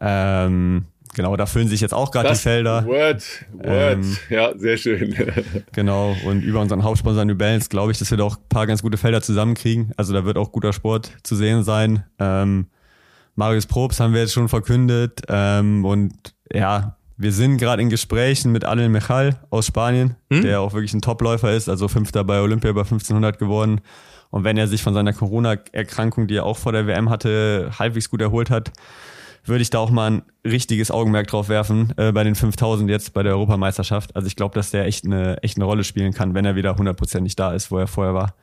Ähm, 0.00 0.84
genau, 1.14 1.36
da 1.36 1.46
füllen 1.46 1.68
sich 1.68 1.80
jetzt 1.80 1.94
auch 1.94 2.10
gerade 2.10 2.30
die 2.30 2.34
Felder. 2.34 2.84
Word, 2.84 3.24
Word. 3.52 3.64
Ähm, 3.64 4.16
ja, 4.28 4.56
sehr 4.56 4.76
schön. 4.76 5.14
genau, 5.72 6.16
und 6.26 6.42
über 6.42 6.60
unseren 6.60 6.82
Hauptsponsor 6.82 7.24
New 7.24 7.36
Balance 7.36 7.68
glaube 7.68 7.92
ich, 7.92 7.98
dass 7.98 8.10
wir 8.10 8.18
da 8.18 8.24
auch 8.24 8.36
ein 8.36 8.48
paar 8.48 8.66
ganz 8.66 8.82
gute 8.82 8.98
Felder 8.98 9.22
zusammenkriegen. 9.22 9.92
Also 9.96 10.12
da 10.12 10.24
wird 10.24 10.36
auch 10.36 10.52
guter 10.52 10.72
Sport 10.72 11.12
zu 11.22 11.36
sehen 11.36 11.62
sein. 11.62 12.04
Ähm, 12.18 12.66
Marius 13.34 13.66
Probst 13.66 14.00
haben 14.00 14.12
wir 14.12 14.20
jetzt 14.20 14.32
schon 14.32 14.48
verkündet. 14.48 15.22
Ähm, 15.28 15.84
und 15.84 16.34
ja, 16.52 16.96
wir 17.22 17.32
sind 17.32 17.58
gerade 17.58 17.80
in 17.80 17.88
Gesprächen 17.88 18.50
mit 18.50 18.64
Alel 18.64 18.88
Mechal 18.88 19.38
aus 19.50 19.66
Spanien, 19.66 20.16
hm? 20.30 20.42
der 20.42 20.60
auch 20.60 20.72
wirklich 20.72 20.92
ein 20.92 21.00
Topläufer 21.00 21.52
ist, 21.52 21.68
also 21.68 21.86
Fünfter 21.86 22.24
bei 22.24 22.40
Olympia 22.40 22.70
über 22.70 22.82
1500 22.82 23.38
geworden. 23.38 23.80
Und 24.30 24.44
wenn 24.44 24.56
er 24.56 24.66
sich 24.66 24.82
von 24.82 24.92
seiner 24.92 25.12
Corona-Erkrankung, 25.12 26.26
die 26.26 26.36
er 26.36 26.46
auch 26.46 26.56
vor 26.56 26.72
der 26.72 26.86
WM 26.86 27.10
hatte, 27.10 27.70
halbwegs 27.78 28.10
gut 28.10 28.20
erholt 28.20 28.50
hat, 28.50 28.72
würde 29.44 29.62
ich 29.62 29.70
da 29.70 29.78
auch 29.78 29.90
mal 29.90 30.10
ein 30.10 30.22
richtiges 30.44 30.90
Augenmerk 30.90 31.28
drauf 31.28 31.48
werfen 31.48 31.92
äh, 31.96 32.12
bei 32.12 32.24
den 32.24 32.34
5000 32.34 32.90
jetzt 32.90 33.12
bei 33.12 33.22
der 33.22 33.32
Europameisterschaft. 33.32 34.16
Also 34.16 34.26
ich 34.26 34.36
glaube, 34.36 34.54
dass 34.54 34.70
der 34.70 34.86
echt 34.86 35.04
eine, 35.04 35.42
echt 35.42 35.56
eine 35.56 35.64
Rolle 35.64 35.84
spielen 35.84 36.12
kann, 36.12 36.34
wenn 36.34 36.44
er 36.44 36.56
wieder 36.56 36.76
hundertprozentig 36.76 37.36
da 37.36 37.52
ist, 37.52 37.70
wo 37.70 37.78
er 37.78 37.86
vorher 37.86 38.14
war. 38.14 38.34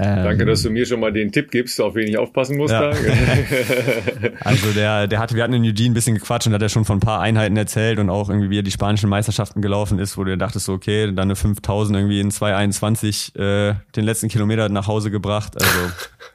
Ähm, 0.00 0.22
Danke, 0.22 0.46
dass 0.46 0.62
du 0.62 0.70
mir 0.70 0.86
schon 0.86 1.00
mal 1.00 1.12
den 1.12 1.32
Tipp 1.32 1.50
gibst, 1.50 1.80
auf 1.80 1.96
wen 1.96 2.06
ich 2.06 2.16
aufpassen 2.16 2.56
muss. 2.56 2.70
Ja. 2.70 2.90
also 4.40 4.70
der, 4.72 5.08
der 5.08 5.18
hat, 5.18 5.34
wir 5.34 5.42
hatten 5.42 5.54
in 5.54 5.64
Eugene 5.64 5.90
ein 5.90 5.94
bisschen 5.94 6.14
gequatscht 6.14 6.46
und 6.46 6.52
hat 6.52 6.62
er 6.62 6.68
schon 6.68 6.84
von 6.84 6.98
ein 6.98 7.00
paar 7.00 7.20
Einheiten 7.20 7.56
erzählt 7.56 7.98
und 7.98 8.08
auch 8.08 8.28
irgendwie, 8.28 8.48
wie 8.48 8.60
er 8.60 8.62
die 8.62 8.70
spanischen 8.70 9.10
Meisterschaften 9.10 9.60
gelaufen 9.60 9.98
ist, 9.98 10.16
wo 10.16 10.22
du 10.22 10.38
dachtest 10.38 10.66
so, 10.66 10.74
okay, 10.74 11.06
dann 11.06 11.18
eine 11.18 11.34
5000 11.34 11.98
irgendwie 11.98 12.20
in 12.20 12.30
221 12.30 13.34
äh, 13.34 13.74
den 13.96 14.04
letzten 14.04 14.28
Kilometer 14.28 14.68
nach 14.68 14.86
Hause 14.86 15.10
gebracht. 15.10 15.54
Also 15.60 15.92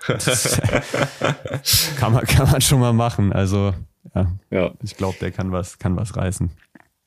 das, 0.08 0.62
kann 1.98 2.12
man 2.12 2.26
kann 2.26 2.52
man 2.52 2.60
schon 2.60 2.82
mal 2.82 2.92
machen. 2.92 3.32
Also 3.32 3.74
ja, 4.14 4.28
ja. 4.52 4.72
ich 4.84 4.98
glaube, 4.98 5.16
der 5.22 5.32
kann 5.32 5.54
was 5.54 5.80
kann 5.80 5.96
was 5.96 6.18
reißen. 6.18 6.52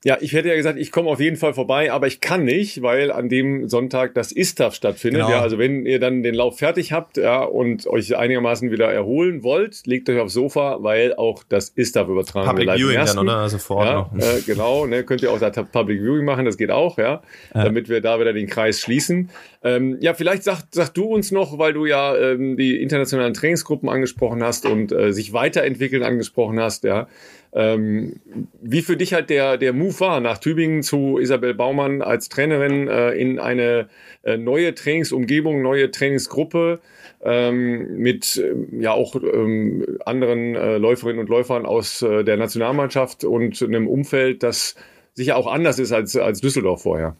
Ja, 0.07 0.19
ich 0.21 0.35
hätte 0.35 0.49
ja 0.49 0.55
gesagt, 0.55 0.79
ich 0.79 0.93
komme 0.93 1.11
auf 1.11 1.19
jeden 1.19 1.35
Fall 1.37 1.53
vorbei, 1.53 1.91
aber 1.91 2.07
ich 2.07 2.21
kann 2.21 2.45
nicht, 2.45 2.81
weil 2.81 3.11
an 3.11 3.29
dem 3.29 3.69
Sonntag 3.69 4.15
das 4.15 4.31
ISTAF 4.31 4.73
stattfindet. 4.73 5.23
Genau. 5.23 5.33
Ja, 5.33 5.41
also 5.41 5.59
wenn 5.59 5.85
ihr 5.85 5.99
dann 5.99 6.23
den 6.23 6.37
Lauf 6.37 6.59
fertig 6.59 6.93
habt 6.93 7.17
ja, 7.17 7.43
und 7.43 7.89
euch 7.89 8.17
einigermaßen 8.17 8.71
wieder 8.71 8.87
erholen 8.93 9.43
wollt, 9.43 9.85
legt 9.85 10.09
euch 10.09 10.21
aufs 10.21 10.35
Sofa, 10.35 10.77
weil 10.79 11.17
auch 11.17 11.43
das 11.49 11.71
ISTAF 11.71 12.07
übertragen 12.07 12.47
Public 12.47 12.69
wird. 12.69 12.79
Viewing 12.79 13.05
dann, 13.05 13.19
oder? 13.19 13.37
Also 13.39 13.59
vor 13.59 13.79
Ort 13.79 14.11
ja, 14.17 14.37
äh, 14.37 14.41
genau, 14.43 14.87
ne, 14.87 15.03
könnt 15.03 15.23
ihr 15.23 15.33
auch 15.33 15.41
da 15.41 15.51
Public 15.51 16.01
Viewing 16.01 16.25
machen, 16.25 16.45
das 16.45 16.57
geht 16.57 16.71
auch, 16.71 16.99
ja, 16.99 17.23
ja. 17.53 17.65
damit 17.65 17.89
wir 17.89 18.01
da 18.01 18.21
wieder 18.21 18.33
den 18.33 18.47
Kreis 18.47 18.81
schließen. 18.81 19.31
Ähm, 19.65 19.99
ja, 20.01 20.15
vielleicht 20.15 20.45
sag, 20.45 20.63
sag 20.71 20.95
du 20.95 21.07
uns 21.07 21.33
noch, 21.33 21.59
weil 21.59 21.73
du 21.73 21.85
ja 21.85 22.17
ähm, 22.17 22.57
die 22.57 22.81
internationalen 22.81 23.35
Trainingsgruppen 23.35 23.89
angesprochen 23.89 24.45
hast 24.45 24.67
und 24.67 24.93
äh, 24.93 25.13
sich 25.13 25.33
weiterentwickeln 25.33 26.05
angesprochen 26.05 26.61
hast, 26.61 26.85
ja. 26.85 27.09
Ähm, 27.53 28.21
wie 28.61 28.83
für 28.83 28.97
dich 28.97 29.15
halt 29.15 29.31
der, 29.31 29.57
der 29.57 29.73
Move 29.73 29.99
war, 30.01 30.21
nach 30.21 30.39
Tübingen 30.39 30.83
zu 30.83 31.19
Isabel 31.19 31.55
Baumann 31.55 32.03
als 32.03 32.29
Trainerin 32.29 32.89
äh, 32.89 33.13
in 33.13 33.39
eine 33.39 33.89
äh, 34.25 34.37
neue 34.37 34.75
Trainingsumgebung, 34.75 35.63
neue 35.63 35.91
Trainingsgruppe 35.91 36.81
ähm, 37.23 37.97
mit 37.97 38.37
äh, 38.37 38.55
ja 38.83 38.93
auch 38.93 39.15
ähm, 39.17 39.99
anderen 40.05 40.55
äh, 40.55 40.79
Läuferinnen 40.79 41.21
und 41.21 41.29
Läufern 41.29 41.67
aus 41.67 42.03
äh, 42.03 42.25
der 42.25 42.37
Nationalmannschaft 42.37 43.25
und 43.25 43.63
einem 43.63 43.89
Umfeld, 43.89 44.43
das 44.43 44.75
sicher 45.15 45.37
auch 45.37 45.47
anders 45.47 45.79
ist 45.79 45.93
als, 45.93 46.17
als 46.17 46.41
Düsseldorf 46.41 46.83
vorher. 46.83 47.17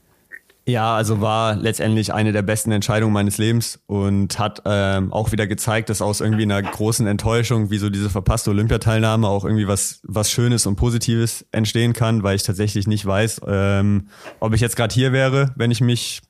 Ja, 0.69 0.97
also 0.97 1.21
war 1.21 1.55
letztendlich 1.55 2.13
eine 2.13 2.33
der 2.33 2.43
besten 2.43 2.73
Entscheidungen 2.73 3.13
meines 3.13 3.39
Lebens 3.39 3.79
und 3.87 4.37
hat 4.41 4.63
ähm, 4.65 5.13
auch 5.13 5.31
wieder 5.31 5.47
gezeigt, 5.47 5.91
dass 5.91 6.03
aus 6.03 6.21
irgendwie 6.21 6.43
einer 6.43 6.61
großen 6.61 7.07
Enttäuschung, 7.07 7.71
wie 7.71 7.79
so 7.79 7.89
diese 7.89 8.11
verpasste 8.11 8.51
Olympiateilnahme, 8.51 9.29
auch 9.29 9.45
irgendwie 9.45 9.69
was 9.69 10.01
was 10.03 10.29
Schönes 10.29 10.67
und 10.67 10.75
Positives 10.75 11.47
entstehen 11.53 11.93
kann, 11.93 12.25
weil 12.25 12.35
ich 12.35 12.43
tatsächlich 12.43 12.89
nicht 12.89 13.07
weiß, 13.07 13.43
ähm, 13.47 14.09
ob 14.41 14.55
ich 14.55 14.61
jetzt 14.61 14.75
gerade 14.75 14.93
hier 14.93 15.13
wäre, 15.13 15.53
wenn 15.55 15.71
ich 15.71 15.81
mich 15.81 16.23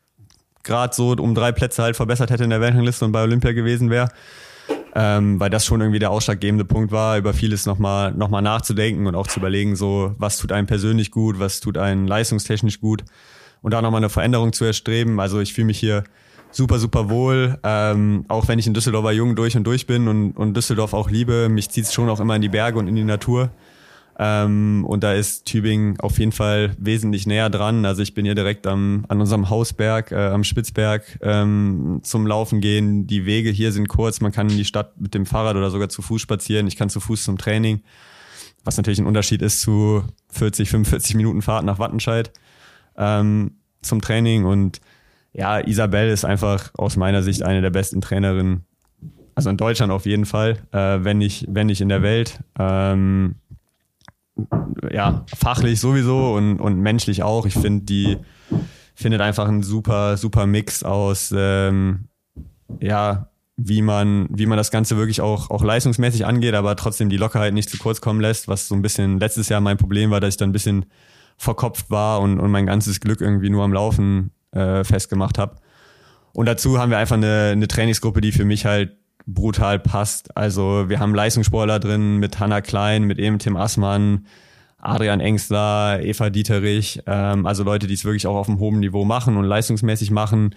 gerade 0.64 0.94
so 0.94 1.12
um 1.12 1.34
drei 1.34 1.52
Plätze 1.52 1.82
halt 1.82 1.96
verbessert 1.96 2.28
hätte 2.28 2.44
in 2.44 2.50
der 2.50 2.60
Weltrangliste 2.60 3.06
und 3.06 3.12
bei 3.12 3.22
Olympia 3.22 3.52
gewesen 3.52 3.88
wäre. 3.88 4.10
Ähm, 4.94 5.40
weil 5.40 5.48
das 5.48 5.64
schon 5.64 5.80
irgendwie 5.80 5.98
der 5.98 6.10
ausschlaggebende 6.10 6.64
Punkt 6.66 6.92
war, 6.92 7.16
über 7.16 7.32
vieles 7.32 7.64
nochmal 7.64 8.12
noch 8.12 8.28
mal 8.28 8.42
nachzudenken 8.42 9.06
und 9.06 9.14
auch 9.14 9.28
zu 9.28 9.40
überlegen, 9.40 9.76
so 9.76 10.14
was 10.18 10.36
tut 10.36 10.52
einem 10.52 10.66
persönlich 10.66 11.10
gut, 11.10 11.38
was 11.38 11.60
tut 11.60 11.78
einem 11.78 12.06
leistungstechnisch 12.06 12.80
gut 12.80 13.02
und 13.62 13.72
da 13.72 13.82
nochmal 13.82 14.00
eine 14.00 14.08
Veränderung 14.08 14.52
zu 14.52 14.64
erstreben. 14.64 15.20
Also 15.20 15.40
ich 15.40 15.54
fühle 15.54 15.66
mich 15.66 15.78
hier 15.78 16.04
super, 16.50 16.78
super 16.78 17.10
wohl. 17.10 17.58
Ähm, 17.62 18.24
auch 18.28 18.48
wenn 18.48 18.58
ich 18.58 18.66
in 18.66 18.74
Düsseldorfer 18.74 19.12
Jung 19.12 19.36
durch 19.36 19.56
und 19.56 19.64
durch 19.64 19.86
bin 19.86 20.08
und, 20.08 20.32
und 20.32 20.56
Düsseldorf 20.56 20.94
auch 20.94 21.10
liebe, 21.10 21.48
mich 21.48 21.70
zieht 21.70 21.84
es 21.84 21.92
schon 21.92 22.08
auch 22.08 22.20
immer 22.20 22.36
in 22.36 22.42
die 22.42 22.48
Berge 22.48 22.78
und 22.78 22.88
in 22.88 22.96
die 22.96 23.04
Natur. 23.04 23.50
Ähm, 24.18 24.84
und 24.86 25.04
da 25.04 25.12
ist 25.12 25.44
Tübingen 25.44 26.00
auf 26.00 26.18
jeden 26.18 26.32
Fall 26.32 26.74
wesentlich 26.78 27.26
näher 27.26 27.50
dran. 27.50 27.84
Also 27.84 28.00
ich 28.00 28.14
bin 28.14 28.24
hier 28.24 28.34
direkt 28.34 28.66
am, 28.66 29.04
an 29.08 29.20
unserem 29.20 29.50
Hausberg, 29.50 30.10
äh, 30.10 30.28
am 30.28 30.42
Spitzberg 30.42 31.18
ähm, 31.20 32.00
zum 32.02 32.26
Laufen 32.26 32.62
gehen. 32.62 33.06
Die 33.06 33.26
Wege 33.26 33.50
hier 33.50 33.72
sind 33.72 33.88
kurz. 33.88 34.22
Man 34.22 34.32
kann 34.32 34.48
in 34.48 34.56
die 34.56 34.64
Stadt 34.64 34.98
mit 34.98 35.12
dem 35.12 35.26
Fahrrad 35.26 35.56
oder 35.56 35.70
sogar 35.70 35.90
zu 35.90 36.00
Fuß 36.00 36.22
spazieren. 36.22 36.66
Ich 36.66 36.76
kann 36.76 36.88
zu 36.88 37.00
Fuß 37.00 37.24
zum 37.24 37.36
Training. 37.36 37.82
Was 38.64 38.78
natürlich 38.78 38.98
ein 38.98 39.06
Unterschied 39.06 39.42
ist 39.42 39.60
zu 39.60 40.02
40, 40.30 40.70
45 40.70 41.14
Minuten 41.14 41.42
Fahrt 41.42 41.64
nach 41.64 41.78
Wattenscheid 41.78 42.32
ähm, 42.96 43.52
zum 43.82 44.00
Training. 44.00 44.44
Und 44.44 44.80
ja, 45.32 45.60
Isabel 45.60 46.08
ist 46.08 46.24
einfach 46.24 46.70
aus 46.76 46.96
meiner 46.96 47.22
Sicht 47.22 47.42
eine 47.42 47.60
der 47.60 47.70
besten 47.70 48.00
Trainerinnen, 48.00 48.64
also 49.34 49.50
in 49.50 49.56
Deutschland 49.56 49.92
auf 49.92 50.06
jeden 50.06 50.24
Fall, 50.24 50.58
äh, 50.72 50.98
wenn 51.04 51.18
nicht, 51.18 51.46
wenn 51.48 51.66
nicht 51.66 51.80
in 51.80 51.88
der 51.88 52.02
Welt. 52.02 52.40
Ähm, 52.58 53.36
ja, 54.90 55.24
fachlich 55.34 55.80
sowieso 55.80 56.34
und, 56.34 56.60
und 56.60 56.80
menschlich 56.80 57.22
auch. 57.22 57.46
Ich 57.46 57.54
finde, 57.54 57.84
die 57.84 58.18
findet 58.94 59.20
einfach 59.20 59.46
einen 59.48 59.62
super, 59.62 60.16
super 60.16 60.46
Mix 60.46 60.82
aus, 60.82 61.32
ähm, 61.36 62.08
ja, 62.80 63.28
wie 63.56 63.80
man, 63.80 64.28
wie 64.30 64.46
man 64.46 64.58
das 64.58 64.70
Ganze 64.70 64.96
wirklich 64.96 65.20
auch, 65.20 65.50
auch 65.50 65.62
leistungsmäßig 65.62 66.26
angeht, 66.26 66.54
aber 66.54 66.76
trotzdem 66.76 67.08
die 67.08 67.16
Lockerheit 67.16 67.54
nicht 67.54 67.70
zu 67.70 67.78
kurz 67.78 68.00
kommen 68.00 68.20
lässt, 68.20 68.48
was 68.48 68.68
so 68.68 68.74
ein 68.74 68.82
bisschen 68.82 69.18
letztes 69.18 69.48
Jahr 69.48 69.60
mein 69.60 69.78
Problem 69.78 70.10
war, 70.10 70.20
dass 70.20 70.34
ich 70.34 70.36
dann 70.36 70.50
ein 70.50 70.52
bisschen 70.52 70.86
verkopft 71.36 71.90
war 71.90 72.20
und, 72.20 72.40
und 72.40 72.50
mein 72.50 72.66
ganzes 72.66 73.00
Glück 73.00 73.20
irgendwie 73.20 73.50
nur 73.50 73.64
am 73.64 73.72
Laufen 73.72 74.30
äh, 74.52 74.84
festgemacht 74.84 75.38
habe. 75.38 75.56
Und 76.32 76.46
dazu 76.46 76.78
haben 76.78 76.90
wir 76.90 76.98
einfach 76.98 77.16
eine, 77.16 77.50
eine 77.52 77.68
Trainingsgruppe, 77.68 78.20
die 78.20 78.32
für 78.32 78.44
mich 78.44 78.66
halt 78.66 78.96
brutal 79.26 79.78
passt. 79.78 80.36
Also 80.36 80.88
wir 80.88 81.00
haben 81.00 81.14
Leistungssportler 81.14 81.80
drin 81.80 82.16
mit 82.18 82.38
Hanna 82.38 82.60
Klein, 82.60 83.04
mit 83.04 83.18
eben 83.18 83.38
Tim 83.38 83.56
Assmann, 83.56 84.26
Adrian 84.78 85.20
Engstler, 85.20 86.00
Eva 86.02 86.30
Dieterich, 86.30 87.02
ähm, 87.06 87.46
also 87.46 87.64
Leute, 87.64 87.86
die 87.86 87.94
es 87.94 88.04
wirklich 88.04 88.26
auch 88.26 88.36
auf 88.36 88.48
einem 88.48 88.58
hohen 88.58 88.80
Niveau 88.80 89.04
machen 89.04 89.36
und 89.36 89.44
leistungsmäßig 89.44 90.10
machen 90.10 90.54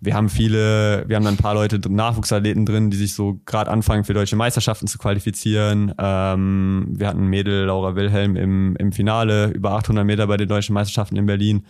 wir 0.00 0.14
haben 0.14 0.28
viele, 0.28 1.04
wir 1.06 1.16
haben 1.16 1.24
dann 1.24 1.34
ein 1.34 1.38
paar 1.38 1.54
Leute, 1.54 1.80
Nachwuchsathleten 1.88 2.66
drin, 2.66 2.90
die 2.90 2.96
sich 2.96 3.14
so 3.14 3.40
gerade 3.46 3.70
anfangen 3.70 4.04
für 4.04 4.12
deutsche 4.12 4.36
Meisterschaften 4.36 4.86
zu 4.86 4.98
qualifizieren. 4.98 5.94
Ähm, 5.98 6.88
wir 6.90 7.08
hatten 7.08 7.26
Mädel 7.26 7.64
Laura 7.64 7.96
Wilhelm 7.96 8.36
im, 8.36 8.76
im 8.76 8.92
Finale 8.92 9.48
über 9.48 9.72
800 9.72 10.04
Meter 10.04 10.26
bei 10.26 10.36
den 10.36 10.48
deutschen 10.48 10.74
Meisterschaften 10.74 11.16
in 11.16 11.24
Berlin. 11.24 11.64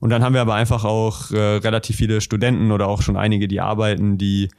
Und 0.00 0.10
dann 0.10 0.22
haben 0.22 0.34
wir 0.34 0.42
aber 0.42 0.54
einfach 0.54 0.84
auch 0.84 1.30
äh, 1.30 1.38
relativ 1.38 1.96
viele 1.96 2.20
Studenten 2.20 2.72
oder 2.72 2.88
auch 2.88 3.00
schon 3.00 3.16
einige, 3.16 3.48
die 3.48 3.60
arbeiten, 3.60 4.18
die 4.18 4.50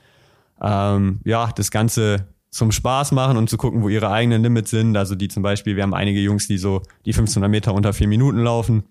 ähm, 0.62 1.20
ja 1.24 1.52
das 1.56 1.70
Ganze 1.70 2.28
zum 2.50 2.72
Spaß 2.72 3.12
machen 3.12 3.38
und 3.38 3.50
zu 3.50 3.58
gucken, 3.58 3.84
wo 3.84 3.90
ihre 3.90 4.10
eigenen 4.10 4.42
Limits 4.42 4.72
sind. 4.72 4.96
Also 4.98 5.16
die 5.16 5.28
zum 5.28 5.44
Beispiel, 5.44 5.76
wir 5.76 5.84
haben 5.84 5.94
einige 5.94 6.20
Jungs, 6.20 6.48
die 6.48 6.58
so 6.58 6.82
die 7.06 7.12
1500 7.12 7.50
Meter 7.50 7.74
unter 7.74 7.94
vier 7.94 8.08
Minuten 8.08 8.40
laufen, 8.40 8.84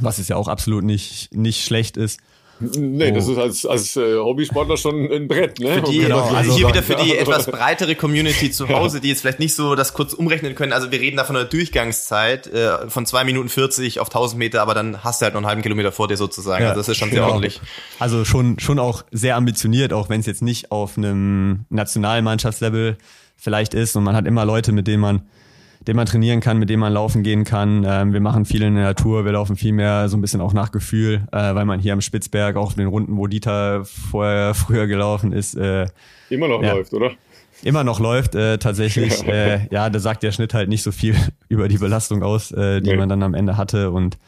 was 0.00 0.18
es 0.18 0.28
ja 0.28 0.36
auch 0.36 0.48
absolut 0.48 0.84
nicht, 0.84 1.34
nicht 1.34 1.64
schlecht 1.64 1.96
ist. 1.96 2.20
Nee, 2.60 3.10
oh. 3.10 3.14
das 3.14 3.28
ist 3.28 3.38
als, 3.38 3.66
als 3.66 3.96
äh, 3.96 4.16
Hobbysportler 4.16 4.76
schon 4.76 5.10
ein 5.10 5.26
Brett, 5.26 5.58
ne? 5.58 5.82
Die, 5.82 5.98
genau, 5.98 6.20
also 6.20 6.54
hier 6.54 6.68
wieder 6.68 6.82
für 6.82 6.94
die 6.94 7.16
etwas 7.16 7.46
breitere 7.46 7.94
Community 7.94 8.50
zu 8.50 8.68
Hause, 8.70 9.00
die 9.00 9.08
jetzt 9.08 9.22
vielleicht 9.22 9.40
nicht 9.40 9.54
so 9.54 9.74
das 9.74 9.92
kurz 9.92 10.12
umrechnen 10.12 10.54
können. 10.54 10.72
Also 10.72 10.90
wir 10.92 11.00
reden 11.00 11.16
da 11.16 11.24
von 11.24 11.36
einer 11.36 11.46
Durchgangszeit 11.46 12.46
äh, 12.46 12.88
von 12.88 13.06
zwei 13.06 13.24
Minuten 13.24 13.48
40 13.48 14.00
auf 14.00 14.08
1000 14.08 14.38
Meter, 14.38 14.62
aber 14.62 14.74
dann 14.74 15.02
hast 15.02 15.20
du 15.20 15.24
halt 15.24 15.34
noch 15.34 15.40
einen 15.40 15.48
halben 15.48 15.62
Kilometer 15.62 15.90
vor 15.90 16.08
dir 16.08 16.16
sozusagen. 16.16 16.62
Ja, 16.62 16.70
also 16.70 16.80
das 16.80 16.88
ist 16.88 16.96
schon 16.96 17.10
sehr 17.10 17.20
genau. 17.20 17.32
ordentlich. 17.32 17.60
Also 17.98 18.24
schon, 18.24 18.58
schon 18.60 18.78
auch 18.78 19.04
sehr 19.10 19.36
ambitioniert, 19.36 19.92
auch 19.92 20.08
wenn 20.08 20.20
es 20.20 20.26
jetzt 20.26 20.42
nicht 20.42 20.70
auf 20.70 20.96
einem 20.96 21.64
Nationalmannschaftslevel 21.70 22.98
vielleicht 23.36 23.74
ist 23.74 23.96
und 23.96 24.04
man 24.04 24.14
hat 24.14 24.26
immer 24.26 24.44
Leute, 24.44 24.72
mit 24.72 24.86
denen 24.86 25.00
man 25.00 25.22
den 25.86 25.96
man 25.96 26.06
trainieren 26.06 26.40
kann, 26.40 26.58
mit 26.58 26.70
dem 26.70 26.80
man 26.80 26.92
laufen 26.92 27.22
gehen 27.22 27.44
kann. 27.44 27.84
Ähm, 27.86 28.12
wir 28.12 28.20
machen 28.20 28.44
viel 28.44 28.62
in 28.62 28.74
der 28.74 28.84
Natur, 28.84 29.24
wir 29.24 29.32
laufen 29.32 29.56
viel 29.56 29.72
mehr 29.72 30.08
so 30.08 30.16
ein 30.16 30.20
bisschen 30.20 30.40
auch 30.40 30.52
nach 30.52 30.72
Gefühl, 30.72 31.26
äh, 31.32 31.54
weil 31.54 31.64
man 31.64 31.80
hier 31.80 31.92
am 31.92 32.00
Spitzberg, 32.00 32.56
auch 32.56 32.66
auf 32.66 32.74
den 32.74 32.86
Runden, 32.86 33.16
wo 33.16 33.26
Dieter 33.26 33.84
vorher 33.84 34.54
früher 34.54 34.86
gelaufen 34.86 35.32
ist, 35.32 35.54
äh, 35.56 35.86
immer 36.30 36.48
noch 36.48 36.62
ja, 36.62 36.72
läuft, 36.72 36.94
oder? 36.94 37.12
Immer 37.62 37.84
noch 37.84 38.00
läuft, 38.00 38.34
äh, 38.34 38.58
tatsächlich. 38.58 39.22
Ja. 39.22 39.32
Äh, 39.32 39.68
ja, 39.70 39.90
da 39.90 39.98
sagt 39.98 40.22
der 40.22 40.32
Schnitt 40.32 40.54
halt 40.54 40.68
nicht 40.68 40.82
so 40.82 40.92
viel 40.92 41.16
über 41.48 41.68
die 41.68 41.78
Belastung 41.78 42.22
aus, 42.22 42.50
äh, 42.52 42.80
die 42.80 42.90
nee. 42.90 42.96
man 42.96 43.08
dann 43.08 43.22
am 43.22 43.34
Ende 43.34 43.56
hatte. 43.56 43.90
Und 43.90 44.18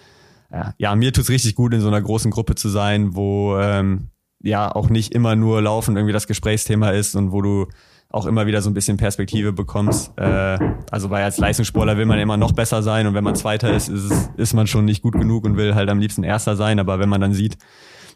äh, 0.50 0.64
ja, 0.78 0.94
mir 0.94 1.12
tut's 1.12 1.28
richtig 1.28 1.54
gut, 1.54 1.74
in 1.74 1.80
so 1.80 1.88
einer 1.88 2.00
großen 2.00 2.30
Gruppe 2.30 2.54
zu 2.54 2.68
sein, 2.68 3.14
wo 3.14 3.56
ähm, 3.58 4.08
ja 4.42 4.74
auch 4.74 4.88
nicht 4.88 5.14
immer 5.14 5.36
nur 5.36 5.60
Laufen 5.60 5.96
irgendwie 5.96 6.12
das 6.12 6.26
Gesprächsthema 6.26 6.90
ist 6.90 7.14
und 7.14 7.32
wo 7.32 7.42
du 7.42 7.66
auch 8.08 8.26
immer 8.26 8.46
wieder 8.46 8.62
so 8.62 8.70
ein 8.70 8.74
bisschen 8.74 8.96
Perspektive 8.96 9.52
bekommst. 9.52 10.16
Äh, 10.16 10.58
also 10.90 11.10
weil 11.10 11.24
als 11.24 11.38
Leistungssportler 11.38 11.96
will 11.96 12.06
man 12.06 12.18
immer 12.18 12.36
noch 12.36 12.52
besser 12.52 12.82
sein 12.82 13.06
und 13.06 13.14
wenn 13.14 13.24
man 13.24 13.34
Zweiter 13.34 13.74
ist, 13.74 13.88
ist, 13.88 14.30
ist 14.36 14.54
man 14.54 14.66
schon 14.66 14.84
nicht 14.84 15.02
gut 15.02 15.14
genug 15.14 15.44
und 15.44 15.56
will 15.56 15.74
halt 15.74 15.90
am 15.90 15.98
liebsten 15.98 16.22
Erster 16.22 16.56
sein. 16.56 16.78
Aber 16.78 16.98
wenn 16.98 17.08
man 17.08 17.20
dann 17.20 17.34
sieht, 17.34 17.58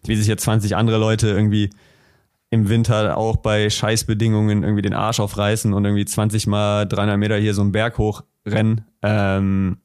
wie 0.05 0.17
sich 0.17 0.27
jetzt 0.27 0.45
20 0.45 0.77
andere 0.77 0.99
Leute 0.99 1.29
irgendwie 1.29 1.71
im 2.51 2.69
Winter 2.69 3.17
auch 3.17 3.37
bei 3.37 3.71
Scheißbedingungen 3.71 4.65
irgendwie 4.65 4.83
den 4.83 4.95
Arsch 4.95 5.21
aufreißen 5.21 5.73
und 5.73 5.85
irgendwie 5.85 6.05
20 6.05 6.47
mal 6.47 6.87
300 6.87 7.17
Meter 7.17 7.37
hier 7.37 7.55
so 7.55 7.62
einen 7.62 7.73
Berg 7.73 7.99
hochrennen, 7.99 8.87
ähm, 9.03 9.79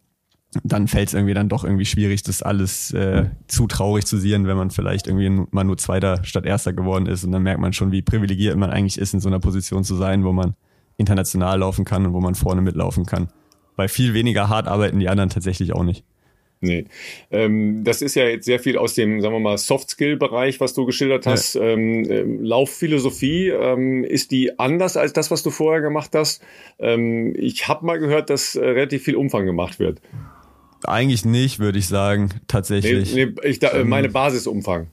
dann 0.64 0.88
fällt 0.88 1.10
es 1.10 1.14
irgendwie 1.14 1.34
dann 1.34 1.50
doch 1.50 1.64
irgendwie 1.64 1.86
schwierig, 1.86 2.24
das 2.24 2.42
alles 2.42 2.92
äh, 2.92 3.26
zu 3.48 3.68
traurig 3.68 4.06
zu 4.06 4.18
sehen, 4.18 4.48
wenn 4.48 4.58
man 4.58 4.72
vielleicht 4.72 5.08
irgendwie 5.08 5.48
mal 5.52 5.64
nur 5.64 5.78
Zweiter 5.78 6.24
statt 6.24 6.46
Erster 6.46 6.74
geworden 6.74 7.08
ist. 7.08 7.24
Und 7.24 7.32
dann 7.32 7.44
merkt 7.44 7.60
man 7.60 7.74
schon, 7.74 7.92
wie 7.92 8.02
privilegiert 8.02 8.56
man 8.58 8.70
eigentlich 8.70 8.98
ist, 8.98 9.14
in 9.14 9.20
so 9.20 9.30
einer 9.30 9.40
Position 9.40 9.84
zu 9.84 9.96
sein, 9.96 10.24
wo 10.24 10.32
man 10.32 10.56
international 10.98 11.60
laufen 11.60 11.86
kann 11.86 12.06
und 12.06 12.14
wo 12.14 12.22
man 12.22 12.36
vorne 12.36 12.62
mitlaufen 12.62 13.06
kann. 13.06 13.30
Weil 13.76 13.90
viel 13.90 14.14
weniger 14.14 14.50
hart 14.50 14.68
arbeiten 14.68 15.00
die 15.00 15.10
anderen 15.10 15.30
tatsächlich 15.30 15.74
auch 15.74 15.84
nicht. 15.84 16.06
Nee. 16.62 16.86
Ähm, 17.32 17.84
das 17.84 18.02
ist 18.02 18.16
ja 18.16 18.26
jetzt 18.26 18.46
sehr 18.46 18.60
viel 18.60 18.78
aus 18.78 18.96
dem, 18.96 19.22
sagen 19.22 19.36
wir 19.36 19.40
mal, 19.40 19.58
Soft-Skill-Bereich, 19.58 20.60
was 20.60 20.74
du 20.74 20.86
geschildert 20.86 21.28
hast. 21.28 21.56
Ja. 21.56 21.62
Ähm, 21.62 22.06
ähm, 22.10 22.44
Laufphilosophie, 22.44 23.50
ähm, 23.50 24.04
ist 24.04 24.32
die 24.32 24.58
anders 24.58 24.98
als 24.98 25.14
das, 25.14 25.32
was 25.32 25.44
du 25.44 25.52
vorher 25.52 25.82
gemacht 25.82 26.12
hast? 26.14 26.42
Ähm, 26.80 27.36
ich 27.38 27.68
habe 27.68 27.86
mal 27.86 28.00
gehört, 28.00 28.30
dass 28.30 28.56
äh, 28.56 28.66
relativ 28.66 29.04
viel 29.04 29.16
Umfang 29.16 29.46
gemacht 29.46 29.80
wird. 29.80 30.02
Eigentlich 30.86 31.26
nicht, 31.26 31.60
würde 31.60 31.80
ich 31.80 31.88
sagen, 31.88 32.30
tatsächlich. 32.48 33.14
Nee, 33.14 33.26
nee, 33.26 33.50
ich, 33.50 33.60
da, 33.60 33.84
meine 33.84 34.10
Basisumfang. 34.10 34.88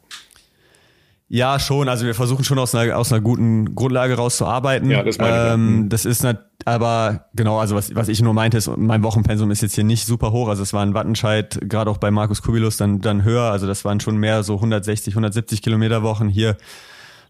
Ja, 1.35 1.59
schon. 1.59 1.89
Also 1.89 2.05
wir 2.05 2.14
versuchen 2.14 2.44
schon 2.44 2.59
aus 2.59 2.74
einer, 2.74 2.98
aus 2.98 3.10
einer 3.10 3.23
guten 3.23 3.74
Grundlage 3.74 4.16
rauszuarbeiten. 4.16 4.90
Ja, 4.90 5.02
das 5.02 5.16
meine 5.16 5.47
ich. 5.47 5.55
Ähm, 5.55 5.89
das 5.89 6.05
ist 6.05 6.23
nicht, 6.23 6.39
aber 6.66 7.31
genau, 7.35 7.59
also 7.59 7.74
was, 7.74 7.94
was 7.94 8.09
ich 8.09 8.20
nur 8.20 8.35
meinte, 8.35 8.59
ist, 8.59 8.70
mein 8.77 9.02
Wochenpensum 9.02 9.51
ist 9.51 9.62
jetzt 9.62 9.74
hier 9.74 9.82
nicht 9.82 10.05
super 10.05 10.31
hoch. 10.32 10.48
Also 10.48 10.62
es 10.62 10.74
war 10.74 10.82
ein 10.82 10.93
Wattenscheid, 10.93 11.59
gerade 11.62 11.90
auch 11.90 11.97
bei 11.97 12.10
Markus 12.10 12.43
Kubilus, 12.43 12.77
dann, 12.77 13.01
dann 13.01 13.24
höher. 13.24 13.44
Also 13.44 13.66
das 13.66 13.82
waren 13.86 13.98
schon 13.98 14.19
mehr 14.19 14.43
so 14.43 14.56
160, 14.56 15.14
170 15.14 15.62
Kilometer 15.62 16.02
Wochen. 16.02 16.28
Hier 16.28 16.59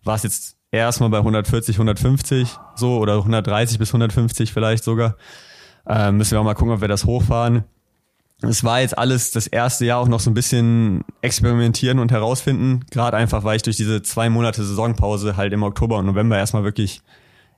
war 0.02 0.16
es 0.16 0.24
jetzt 0.24 0.56
erstmal 0.72 1.10
bei 1.10 1.18
140, 1.18 1.76
150 1.76 2.48
so 2.74 2.98
oder 2.98 3.18
130 3.18 3.78
bis 3.78 3.90
150 3.90 4.52
vielleicht 4.52 4.82
sogar. 4.82 5.16
Ähm, 5.86 6.16
müssen 6.16 6.32
wir 6.32 6.40
auch 6.40 6.44
mal 6.44 6.54
gucken, 6.54 6.74
ob 6.74 6.80
wir 6.80 6.88
das 6.88 7.04
hochfahren 7.04 7.62
es 8.42 8.64
war 8.64 8.80
jetzt 8.80 8.98
alles 8.98 9.30
das 9.30 9.46
erste 9.46 9.84
Jahr 9.84 10.00
auch 10.00 10.08
noch 10.08 10.20
so 10.20 10.30
ein 10.30 10.34
bisschen 10.34 11.04
experimentieren 11.20 11.98
und 11.98 12.10
herausfinden. 12.10 12.80
Gerade 12.90 13.16
einfach, 13.16 13.44
weil 13.44 13.56
ich 13.56 13.62
durch 13.62 13.76
diese 13.76 14.02
zwei 14.02 14.30
Monate 14.30 14.64
Saisonpause 14.64 15.36
halt 15.36 15.52
im 15.52 15.62
Oktober 15.62 15.98
und 15.98 16.06
November 16.06 16.36
erstmal 16.36 16.64
wirklich 16.64 17.02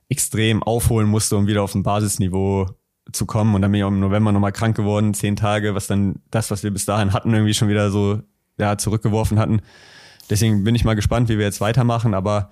extrem 0.09 0.61
aufholen 0.61 1.07
musste, 1.07 1.37
um 1.37 1.47
wieder 1.47 1.63
auf 1.63 1.73
ein 1.73 1.83
Basisniveau 1.83 2.69
zu 3.11 3.25
kommen. 3.25 3.55
Und 3.55 3.61
dann 3.61 3.71
bin 3.71 3.79
ich 3.79 3.83
auch 3.83 3.89
im 3.89 3.99
November 3.99 4.31
nochmal 4.31 4.51
krank 4.51 4.75
geworden, 4.75 5.13
zehn 5.13 5.35
Tage, 5.35 5.73
was 5.73 5.87
dann 5.87 6.21
das, 6.29 6.51
was 6.51 6.63
wir 6.63 6.71
bis 6.71 6.85
dahin 6.85 7.13
hatten, 7.13 7.33
irgendwie 7.33 7.53
schon 7.53 7.69
wieder 7.69 7.89
so 7.89 8.19
ja, 8.59 8.77
zurückgeworfen 8.77 9.39
hatten. 9.39 9.61
Deswegen 10.29 10.63
bin 10.63 10.75
ich 10.75 10.85
mal 10.85 10.95
gespannt, 10.95 11.29
wie 11.29 11.37
wir 11.37 11.45
jetzt 11.45 11.61
weitermachen. 11.61 12.13
Aber 12.13 12.51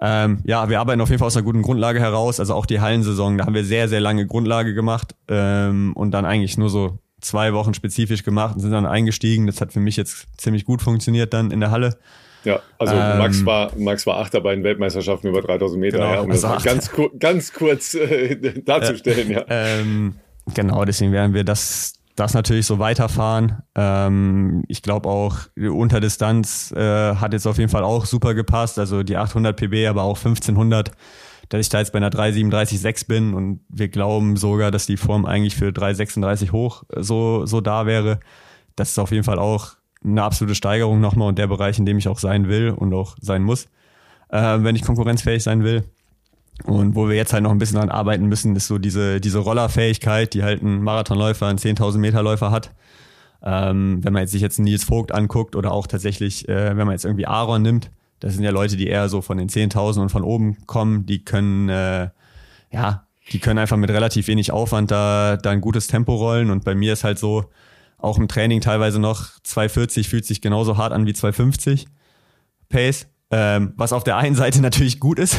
ähm, 0.00 0.40
ja, 0.44 0.68
wir 0.68 0.80
arbeiten 0.80 1.00
auf 1.00 1.08
jeden 1.08 1.18
Fall 1.18 1.26
aus 1.26 1.36
einer 1.36 1.44
guten 1.44 1.62
Grundlage 1.62 2.00
heraus. 2.00 2.40
Also 2.40 2.54
auch 2.54 2.66
die 2.66 2.80
Hallensaison, 2.80 3.38
da 3.38 3.46
haben 3.46 3.54
wir 3.54 3.64
sehr, 3.64 3.88
sehr 3.88 4.00
lange 4.00 4.26
Grundlage 4.26 4.74
gemacht 4.74 5.14
ähm, 5.28 5.92
und 5.94 6.10
dann 6.12 6.24
eigentlich 6.24 6.58
nur 6.58 6.70
so 6.70 6.98
zwei 7.20 7.52
Wochen 7.52 7.74
spezifisch 7.74 8.22
gemacht 8.22 8.54
und 8.54 8.60
sind 8.60 8.72
dann 8.72 8.86
eingestiegen. 8.86 9.46
Das 9.46 9.60
hat 9.60 9.72
für 9.72 9.80
mich 9.80 9.96
jetzt 9.96 10.26
ziemlich 10.36 10.64
gut 10.64 10.82
funktioniert 10.82 11.32
dann 11.32 11.50
in 11.50 11.60
der 11.60 11.70
Halle. 11.70 11.98
Ja, 12.44 12.60
also 12.78 12.94
ähm, 12.94 13.18
Max 13.18 13.44
war 13.44 13.72
Max 13.76 14.06
war 14.06 14.18
Achter 14.18 14.40
bei 14.40 14.54
den 14.54 14.64
Weltmeisterschaften 14.64 15.28
über 15.28 15.42
3000 15.42 15.80
Meter, 15.80 15.98
genau, 15.98 16.12
ja, 16.12 16.20
um 16.20 16.30
also 16.30 16.48
das 16.48 16.62
ganz, 16.62 16.90
ganz 17.18 17.52
kurz 17.52 17.94
äh, 17.94 18.62
darzustellen. 18.64 19.30
Ja, 19.30 19.44
ähm, 19.48 20.14
genau, 20.54 20.84
deswegen 20.84 21.12
werden 21.12 21.34
wir 21.34 21.44
das 21.44 22.00
das 22.16 22.34
natürlich 22.34 22.66
so 22.66 22.78
weiterfahren. 22.78 23.62
Ähm, 23.74 24.64
ich 24.68 24.82
glaube 24.82 25.08
auch 25.08 25.38
Unterdistanz 25.56 26.72
äh, 26.72 27.14
hat 27.14 27.32
jetzt 27.32 27.46
auf 27.46 27.58
jeden 27.58 27.70
Fall 27.70 27.84
auch 27.84 28.04
super 28.04 28.34
gepasst. 28.34 28.78
Also 28.78 29.02
die 29.02 29.16
800 29.16 29.56
PB, 29.56 29.88
aber 29.88 30.02
auch 30.02 30.18
1500 30.18 30.90
dass 31.50 31.60
ich 31.60 31.68
da 31.68 31.80
jetzt 31.80 31.92
bei 31.92 31.98
einer 31.98 32.10
3,37,6 32.10 33.06
bin 33.06 33.34
und 33.34 33.60
wir 33.68 33.88
glauben 33.88 34.36
sogar, 34.36 34.70
dass 34.70 34.86
die 34.86 34.96
Form 34.96 35.26
eigentlich 35.26 35.56
für 35.56 35.68
3,36 35.68 36.52
hoch 36.52 36.84
äh, 36.88 37.02
so, 37.02 37.44
so 37.44 37.60
da 37.60 37.84
wäre. 37.86 38.20
Das 38.76 38.90
ist 38.90 38.98
auf 38.98 39.10
jeden 39.10 39.24
Fall 39.24 39.38
auch 39.38 39.72
eine 40.02 40.22
absolute 40.22 40.54
Steigerung 40.54 41.00
nochmal 41.00 41.28
und 41.28 41.38
der 41.38 41.48
Bereich, 41.48 41.78
in 41.78 41.84
dem 41.84 41.98
ich 41.98 42.08
auch 42.08 42.18
sein 42.18 42.48
will 42.48 42.70
und 42.70 42.94
auch 42.94 43.16
sein 43.20 43.42
muss, 43.42 43.66
äh, 44.30 44.58
wenn 44.60 44.76
ich 44.76 44.82
konkurrenzfähig 44.82 45.42
sein 45.42 45.62
will. 45.64 45.84
Und 46.64 46.94
wo 46.94 47.08
wir 47.08 47.16
jetzt 47.16 47.32
halt 47.32 47.42
noch 47.42 47.50
ein 47.50 47.58
bisschen 47.58 47.78
dran 47.78 47.90
arbeiten 47.90 48.26
müssen, 48.26 48.54
ist 48.54 48.68
so 48.68 48.78
diese, 48.78 49.20
diese 49.20 49.38
Rollerfähigkeit, 49.38 50.32
die 50.34 50.44
halt 50.44 50.62
ein 50.62 50.82
Marathonläufer, 50.82 51.46
ein 51.46 51.58
10.000 51.58 51.98
Meter 51.98 52.22
Läufer 52.22 52.50
hat. 52.50 52.70
Ähm, 53.42 54.04
wenn 54.04 54.12
man 54.12 54.22
jetzt 54.22 54.32
sich 54.32 54.42
jetzt 54.42 54.58
Nils 54.58 54.84
Vogt 54.84 55.12
anguckt 55.12 55.56
oder 55.56 55.72
auch 55.72 55.86
tatsächlich, 55.86 56.48
äh, 56.48 56.76
wenn 56.76 56.86
man 56.86 56.92
jetzt 56.92 57.06
irgendwie 57.06 57.26
Aaron 57.26 57.62
nimmt, 57.62 57.90
das 58.20 58.34
sind 58.34 58.44
ja 58.44 58.50
Leute, 58.50 58.76
die 58.76 58.86
eher 58.86 59.08
so 59.08 59.22
von 59.22 59.38
den 59.38 59.48
10.000 59.48 60.02
und 60.02 60.08
von 60.10 60.22
oben 60.22 60.66
kommen. 60.66 61.06
Die 61.06 61.24
können, 61.24 61.68
äh, 61.68 62.10
ja, 62.70 63.06
die 63.32 63.38
können 63.38 63.58
einfach 63.58 63.76
mit 63.76 63.90
relativ 63.90 64.28
wenig 64.28 64.52
Aufwand 64.52 64.90
da, 64.90 65.36
da 65.36 65.50
ein 65.50 65.60
gutes 65.60 65.86
Tempo 65.86 66.14
rollen. 66.14 66.50
Und 66.50 66.64
bei 66.64 66.74
mir 66.74 66.92
ist 66.92 67.04
halt 67.04 67.18
so, 67.18 67.50
auch 67.98 68.18
im 68.18 68.28
Training 68.28 68.60
teilweise 68.60 68.98
noch 68.98 69.40
240 69.42 70.08
fühlt 70.08 70.24
sich 70.24 70.40
genauso 70.40 70.76
hart 70.76 70.92
an 70.92 71.06
wie 71.06 71.12
250 71.12 71.86
Pace. 72.68 73.06
Ähm, 73.32 73.74
was 73.76 73.92
auf 73.92 74.02
der 74.04 74.16
einen 74.16 74.34
Seite 74.34 74.60
natürlich 74.62 74.98
gut 74.98 75.18
ist, 75.18 75.38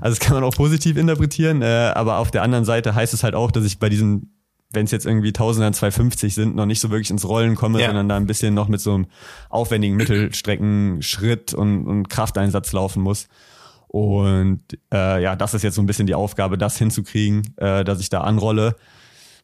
also 0.00 0.16
das 0.16 0.20
kann 0.20 0.34
man 0.34 0.44
auch 0.44 0.54
positiv 0.54 0.96
interpretieren, 0.96 1.60
äh, 1.60 1.92
aber 1.94 2.18
auf 2.18 2.30
der 2.30 2.42
anderen 2.42 2.64
Seite 2.64 2.94
heißt 2.94 3.12
es 3.14 3.24
halt 3.24 3.34
auch, 3.34 3.50
dass 3.50 3.64
ich 3.64 3.80
bei 3.80 3.88
diesen 3.88 4.35
wenn 4.76 4.84
es 4.84 4.92
jetzt 4.92 5.06
irgendwie 5.06 5.28
1000 5.28 5.74
250 5.74 6.34
sind, 6.34 6.54
noch 6.54 6.66
nicht 6.66 6.80
so 6.80 6.90
wirklich 6.90 7.10
ins 7.10 7.26
Rollen 7.26 7.56
komme, 7.56 7.80
ja. 7.80 7.86
sondern 7.86 8.08
da 8.08 8.16
ein 8.16 8.26
bisschen 8.26 8.54
noch 8.54 8.68
mit 8.68 8.80
so 8.80 8.94
einem 8.94 9.06
aufwendigen 9.48 9.96
Mittelstreckenschritt 9.96 11.54
und, 11.54 11.86
und 11.86 12.08
Krafteinsatz 12.08 12.72
laufen 12.72 13.02
muss. 13.02 13.26
Und 13.88 14.60
äh, 14.92 15.22
ja, 15.22 15.34
das 15.34 15.54
ist 15.54 15.62
jetzt 15.62 15.74
so 15.74 15.82
ein 15.82 15.86
bisschen 15.86 16.06
die 16.06 16.14
Aufgabe, 16.14 16.58
das 16.58 16.76
hinzukriegen, 16.76 17.54
äh, 17.56 17.82
dass 17.82 18.00
ich 18.00 18.10
da 18.10 18.20
anrolle, 18.20 18.76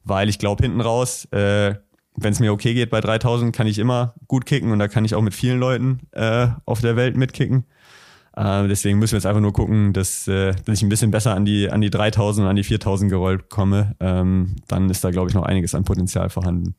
weil 0.05 0.29
ich 0.29 0.39
glaube, 0.39 0.63
hinten 0.63 0.81
raus, 0.81 1.25
äh, 1.33 1.75
wenn 2.15 2.33
es 2.33 2.41
mir 2.41 2.53
okay 2.53 2.75
geht 2.75 2.91
bei 2.91 3.01
3000, 3.01 3.57
kann 3.57 3.67
ich 3.67 3.79
immer 3.79 4.15
gut 4.29 4.45
kicken 4.45 4.71
und 4.71 4.79
da 4.79 4.89
kann 4.89 5.05
ich 5.05 5.15
auch 5.15 5.23
mit 5.23 5.33
vielen 5.33 5.59
Leuten 5.59 6.01
äh, 6.13 6.49
auf 6.67 6.83
der 6.83 6.97
Welt 6.97 7.17
mitkicken. 7.17 7.65
Äh, 8.37 8.69
deswegen 8.69 8.99
müssen 8.99 9.13
wir 9.13 9.19
jetzt 9.19 9.27
einfach 9.27 9.41
nur 9.41 9.53
gucken, 9.53 9.93
dass, 9.93 10.27
äh, 10.29 10.55
dass 10.65 10.79
ich 10.79 10.83
ein 10.83 10.89
bisschen 10.89 11.11
besser 11.11 11.35
an 11.35 11.45
die, 11.45 11.71
an 11.71 11.81
die 11.81 11.91
3000 11.91 12.45
und 12.45 12.51
an 12.51 12.57
die 12.57 12.65
4000 12.65 13.11
gerollt 13.11 13.51
komme. 13.51 13.95
Ähm, 14.01 14.57
dann 14.69 14.89
ist 14.91 15.05
da, 15.05 15.11
glaube 15.11 15.29
ich, 15.29 15.35
noch 15.35 15.45
einiges 15.45 15.75
an 15.75 15.85
Potenzial 15.85 16.31
vorhanden. 16.31 16.75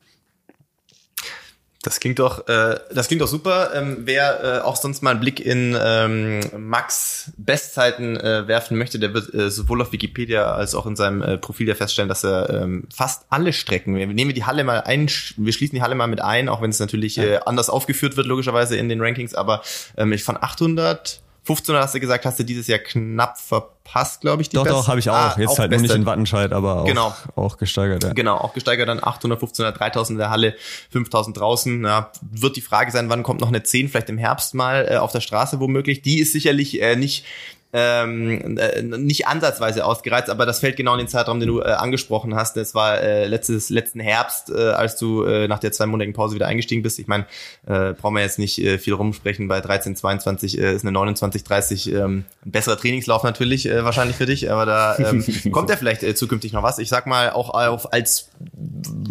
Das 1.84 2.00
klingt 2.00 2.18
doch, 2.20 2.48
äh, 2.48 2.80
das 2.94 3.08
klingt 3.08 3.22
doch 3.22 3.28
super. 3.28 3.72
Ähm, 3.76 3.98
wer 4.06 4.44
äh, 4.44 4.60
auch 4.62 4.78
sonst 4.78 5.04
mal 5.04 5.12
einen 5.12 5.20
Blick 5.20 5.46
in 5.46 5.78
ähm, 5.78 6.40
Max 6.58 7.34
Bestzeiten 7.36 8.16
äh, 8.16 8.48
werfen 8.48 8.78
möchte, 8.78 9.00
der 9.00 9.14
wird 9.14 9.34
äh, 9.34 9.52
sowohl 9.52 9.82
auf 9.82 9.92
Wikipedia 9.92 10.54
als 10.54 10.76
auch 10.76 10.86
in 10.86 10.96
seinem 10.96 11.22
äh, 11.22 11.38
Profil 11.38 11.68
ja 11.68 11.76
feststellen, 11.76 12.08
dass 12.08 12.24
er 12.24 12.50
ähm, 12.50 12.88
fast 12.92 13.26
alle 13.30 13.52
Strecken, 13.52 13.98
wir 13.98 14.08
nehmen 14.08 14.34
die 14.34 14.46
Halle 14.46 14.64
mal 14.64 14.80
ein, 14.80 15.10
wir 15.36 15.52
schließen 15.52 15.76
die 15.76 15.82
Halle 15.82 15.96
mal 15.96 16.08
mit 16.08 16.22
ein, 16.22 16.48
auch 16.48 16.62
wenn 16.62 16.70
es 16.70 16.80
natürlich 16.80 17.18
äh, 17.18 17.40
anders 17.46 17.70
aufgeführt 17.70 18.16
wird 18.16 18.28
logischerweise 18.28 18.78
in 18.78 18.88
den 18.88 19.02
Rankings, 19.02 19.36
aber 19.36 19.62
ähm, 19.98 20.18
von 20.20 20.38
800 20.40 21.22
15 21.44 21.76
hast 21.76 21.94
du 21.94 22.00
gesagt, 22.00 22.26
hast 22.26 22.40
du 22.40 22.44
dieses 22.44 22.68
Jahr 22.68 22.80
knapp 22.80 23.38
verpasst, 23.38 24.22
glaube 24.22 24.42
ich. 24.42 24.50
Die 24.50 24.56
doch, 24.56 24.64
Best 24.64 24.76
doch, 24.76 24.88
habe 24.88 25.00
ich 25.00 25.10
auch. 25.10 25.14
Ah, 25.14 25.36
Jetzt 25.38 25.50
auch 25.50 25.60
halt 25.60 25.72
nur 25.72 25.82
nicht 25.82 25.94
in 25.94 26.06
Wattenscheid, 26.06 26.54
aber 26.54 26.82
auch, 26.82 26.86
genau. 26.86 27.14
auch 27.36 27.58
gesteigert. 27.58 28.04
Ja. 28.04 28.14
Genau, 28.14 28.38
auch 28.38 28.54
gesteigert 28.54 28.88
dann 28.88 29.00
800, 29.00 29.38
1500, 29.38 29.80
3000 29.80 30.16
in 30.16 30.20
der 30.20 30.30
Halle, 30.30 30.56
5000 30.92 31.38
draußen. 31.38 31.84
Ja, 31.84 32.12
wird 32.22 32.56
die 32.56 32.62
Frage 32.62 32.92
sein, 32.92 33.10
wann 33.10 33.24
kommt 33.24 33.42
noch 33.42 33.50
eine 33.50 33.62
10, 33.62 33.90
vielleicht 33.90 34.10
im 34.10 34.18
Herbst 34.18 34.54
mal 34.54 34.88
äh, 34.90 34.98
auf 34.98 35.12
der 35.12 35.20
Straße 35.20 35.60
womöglich. 35.60 36.02
Die 36.02 36.20
ist 36.20 36.32
sicherlich 36.32 36.82
äh, 36.82 36.96
nicht 36.96 37.26
ähm, 37.74 38.58
äh, 38.58 38.82
nicht 38.84 39.28
ansatzweise 39.28 39.84
ausgereizt, 39.84 40.30
aber 40.30 40.46
das 40.46 40.60
fällt 40.60 40.78
genau 40.78 40.94
in 40.94 41.00
den 41.00 41.08
Zeitraum, 41.08 41.40
den 41.40 41.50
du 41.50 41.60
äh, 41.60 41.72
angesprochen 41.72 42.36
hast. 42.36 42.56
Das 42.56 42.76
war 42.76 43.02
äh, 43.02 43.26
letztes, 43.26 43.70
letzten 43.70 44.00
Herbst, 44.00 44.52
äh, 44.52 44.70
als 44.70 44.96
du 44.96 45.24
äh, 45.24 45.48
nach 45.48 45.60
der 45.60 45.72
zweimonatigen 45.72 46.14
Pause 46.14 46.36
wieder 46.36 46.48
eingestiegen 46.48 46.84
bist. 46.84 47.00
Ich 47.00 47.08
meine, 47.08 47.26
äh, 47.66 47.94
brauchen 47.94 48.16
wir 48.16 48.22
jetzt 48.22 48.38
nicht 48.38 48.60
äh, 48.64 48.78
viel 48.78 48.94
rumsprechen. 48.94 49.48
Bei 49.48 49.60
13, 49.60 49.96
22 49.96 50.60
äh, 50.60 50.76
ist 50.76 50.84
eine 50.84 50.92
29, 50.92 51.44
30 51.44 51.92
ähm, 51.94 52.26
ein 52.46 52.52
besserer 52.52 52.78
Trainingslauf 52.78 53.24
natürlich 53.24 53.68
äh, 53.68 53.84
wahrscheinlich 53.84 54.18
für 54.18 54.28
dich, 54.28 54.52
aber 54.52 54.66
da 54.66 54.98
ähm, 55.00 55.26
kommt 55.52 55.70
ja 55.70 55.76
vielleicht 55.76 56.04
äh, 56.04 56.14
zukünftig 56.14 56.54
noch 56.54 56.62
was. 56.62 56.78
Ich 56.78 56.90
sag 56.90 57.08
mal, 57.08 57.32
auch 57.32 57.50
auf, 57.50 57.92
als 57.92 58.30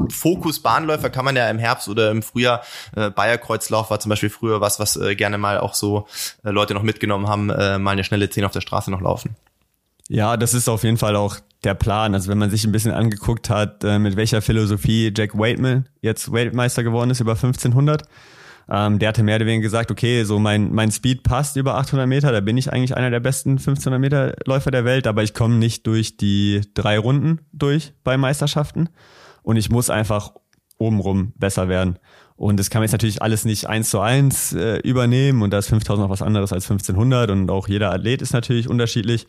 Fokus-Bahnläufer 0.08 1.10
kann 1.10 1.24
man 1.24 1.34
ja 1.34 1.48
im 1.50 1.58
Herbst 1.58 1.88
oder 1.88 2.10
im 2.10 2.22
Frühjahr, 2.22 2.62
äh, 2.94 3.10
Bayerkreuzlauf 3.10 3.90
war 3.90 4.00
zum 4.00 4.10
Beispiel 4.10 4.30
früher 4.30 4.60
was, 4.60 4.78
was 4.78 4.96
äh, 4.96 5.16
gerne 5.16 5.38
mal 5.38 5.58
auch 5.58 5.74
so 5.74 6.06
äh, 6.44 6.50
Leute 6.50 6.74
noch 6.74 6.82
mitgenommen 6.82 7.28
haben, 7.28 7.50
äh, 7.50 7.78
mal 7.78 7.92
eine 7.92 8.04
schnelle 8.04 8.30
10 8.30 8.44
auf 8.44 8.51
der 8.52 8.60
Straße 8.60 8.90
noch 8.90 9.00
laufen. 9.00 9.36
Ja, 10.08 10.36
das 10.36 10.54
ist 10.54 10.68
auf 10.68 10.84
jeden 10.84 10.98
Fall 10.98 11.16
auch 11.16 11.38
der 11.64 11.74
Plan. 11.74 12.14
Also 12.14 12.30
wenn 12.30 12.38
man 12.38 12.50
sich 12.50 12.64
ein 12.64 12.72
bisschen 12.72 12.92
angeguckt 12.92 13.50
hat, 13.50 13.84
äh, 13.84 13.98
mit 13.98 14.16
welcher 14.16 14.42
Philosophie 14.42 15.12
Jack 15.16 15.38
Waitman 15.38 15.88
jetzt 16.00 16.32
Weltmeister 16.32 16.82
geworden 16.82 17.10
ist 17.10 17.20
über 17.20 17.32
1500, 17.32 18.02
ähm, 18.68 18.98
der 18.98 19.08
hatte 19.08 19.22
mehr 19.22 19.36
oder 19.36 19.46
weniger 19.46 19.62
gesagt, 19.62 19.90
okay, 19.90 20.24
so 20.24 20.38
mein, 20.38 20.72
mein 20.72 20.90
Speed 20.90 21.22
passt 21.22 21.56
über 21.56 21.76
800 21.76 22.06
Meter, 22.06 22.32
da 22.32 22.40
bin 22.40 22.56
ich 22.56 22.72
eigentlich 22.72 22.96
einer 22.96 23.10
der 23.10 23.20
besten 23.20 23.52
1500 23.52 24.00
Meter 24.00 24.34
Läufer 24.46 24.70
der 24.70 24.84
Welt, 24.84 25.06
aber 25.06 25.22
ich 25.22 25.34
komme 25.34 25.56
nicht 25.56 25.86
durch 25.86 26.16
die 26.16 26.62
drei 26.74 26.98
Runden 26.98 27.40
durch 27.52 27.92
bei 28.04 28.16
Meisterschaften 28.16 28.88
und 29.42 29.56
ich 29.56 29.70
muss 29.70 29.90
einfach 29.90 30.32
obenrum 30.78 31.32
besser 31.36 31.68
werden. 31.68 31.98
Und 32.42 32.58
das 32.58 32.70
kann 32.70 32.80
man 32.80 32.86
jetzt 32.86 32.92
natürlich 32.92 33.22
alles 33.22 33.44
nicht 33.44 33.68
eins 33.68 33.88
zu 33.88 34.00
eins 34.00 34.52
äh, 34.52 34.78
übernehmen. 34.78 35.42
Und 35.42 35.52
da 35.52 35.58
ist 35.58 35.68
5000 35.68 36.04
auch 36.04 36.10
was 36.10 36.22
anderes 36.22 36.52
als 36.52 36.68
1500 36.68 37.30
und 37.30 37.48
auch 37.52 37.68
jeder 37.68 37.92
Athlet 37.92 38.20
ist 38.20 38.32
natürlich 38.32 38.68
unterschiedlich. 38.68 39.28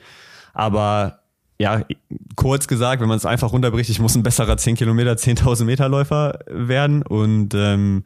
Aber 0.55 1.19
ja, 1.59 1.81
kurz 2.35 2.67
gesagt, 2.67 3.03
wenn 3.03 3.07
man 3.07 3.17
es 3.17 3.27
einfach 3.27 3.51
runterbricht, 3.53 3.91
ich 3.91 3.99
muss 3.99 4.15
ein 4.15 4.23
besserer 4.23 4.57
10 4.57 4.77
Kilometer, 4.77 5.11
10.000 5.11 5.63
Meter 5.63 5.89
Läufer 5.89 6.39
werden. 6.47 7.03
Und 7.03 7.53
ähm, 7.53 8.03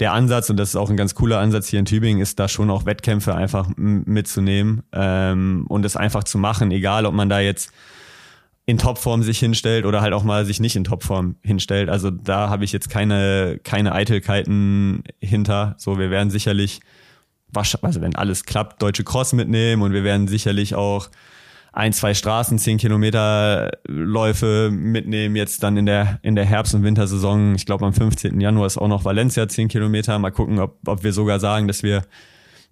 der 0.00 0.14
Ansatz, 0.14 0.48
und 0.48 0.56
das 0.56 0.70
ist 0.70 0.76
auch 0.76 0.88
ein 0.88 0.96
ganz 0.96 1.14
cooler 1.14 1.40
Ansatz 1.40 1.68
hier 1.68 1.80
in 1.80 1.84
Tübingen, 1.84 2.22
ist 2.22 2.40
da 2.40 2.48
schon 2.48 2.70
auch 2.70 2.86
Wettkämpfe 2.86 3.34
einfach 3.34 3.68
mitzunehmen 3.76 4.82
ähm, 4.92 5.66
und 5.68 5.84
es 5.84 5.94
einfach 5.94 6.24
zu 6.24 6.38
machen, 6.38 6.70
egal 6.70 7.04
ob 7.04 7.12
man 7.12 7.28
da 7.28 7.40
jetzt 7.40 7.70
in 8.68 8.76
Topform 8.76 9.22
sich 9.22 9.38
hinstellt 9.38 9.86
oder 9.86 10.02
halt 10.02 10.12
auch 10.12 10.24
mal 10.24 10.44
sich 10.44 10.60
nicht 10.60 10.76
in 10.76 10.84
Topform 10.84 11.36
hinstellt. 11.40 11.88
Also 11.88 12.10
da 12.10 12.50
habe 12.50 12.66
ich 12.66 12.72
jetzt 12.72 12.90
keine, 12.90 13.58
keine 13.64 13.92
Eitelkeiten 13.92 15.04
hinter. 15.20 15.74
So, 15.78 15.98
wir 15.98 16.10
werden 16.10 16.28
sicherlich, 16.28 16.80
also 17.54 18.02
wenn 18.02 18.14
alles 18.14 18.44
klappt, 18.44 18.82
deutsche 18.82 19.04
Cross 19.04 19.32
mitnehmen 19.32 19.80
und 19.80 19.94
wir 19.94 20.04
werden 20.04 20.28
sicherlich 20.28 20.74
auch 20.74 21.08
ein, 21.72 21.94
zwei 21.94 22.12
Straßen, 22.12 22.58
zehn 22.58 22.76
Kilometer 22.76 23.70
Läufe 23.86 24.68
mitnehmen, 24.70 25.34
jetzt 25.34 25.62
dann 25.62 25.78
in 25.78 25.86
der, 25.86 26.18
in 26.20 26.36
der 26.36 26.44
Herbst- 26.44 26.74
und 26.74 26.82
Wintersaison. 26.82 27.54
Ich 27.54 27.64
glaube, 27.64 27.86
am 27.86 27.94
15. 27.94 28.38
Januar 28.38 28.66
ist 28.66 28.76
auch 28.76 28.88
noch 28.88 29.06
Valencia 29.06 29.48
zehn 29.48 29.68
Kilometer. 29.68 30.18
Mal 30.18 30.30
gucken, 30.30 30.58
ob, 30.58 30.76
ob 30.86 31.02
wir 31.02 31.14
sogar 31.14 31.40
sagen, 31.40 31.68
dass 31.68 31.82
wir 31.82 32.02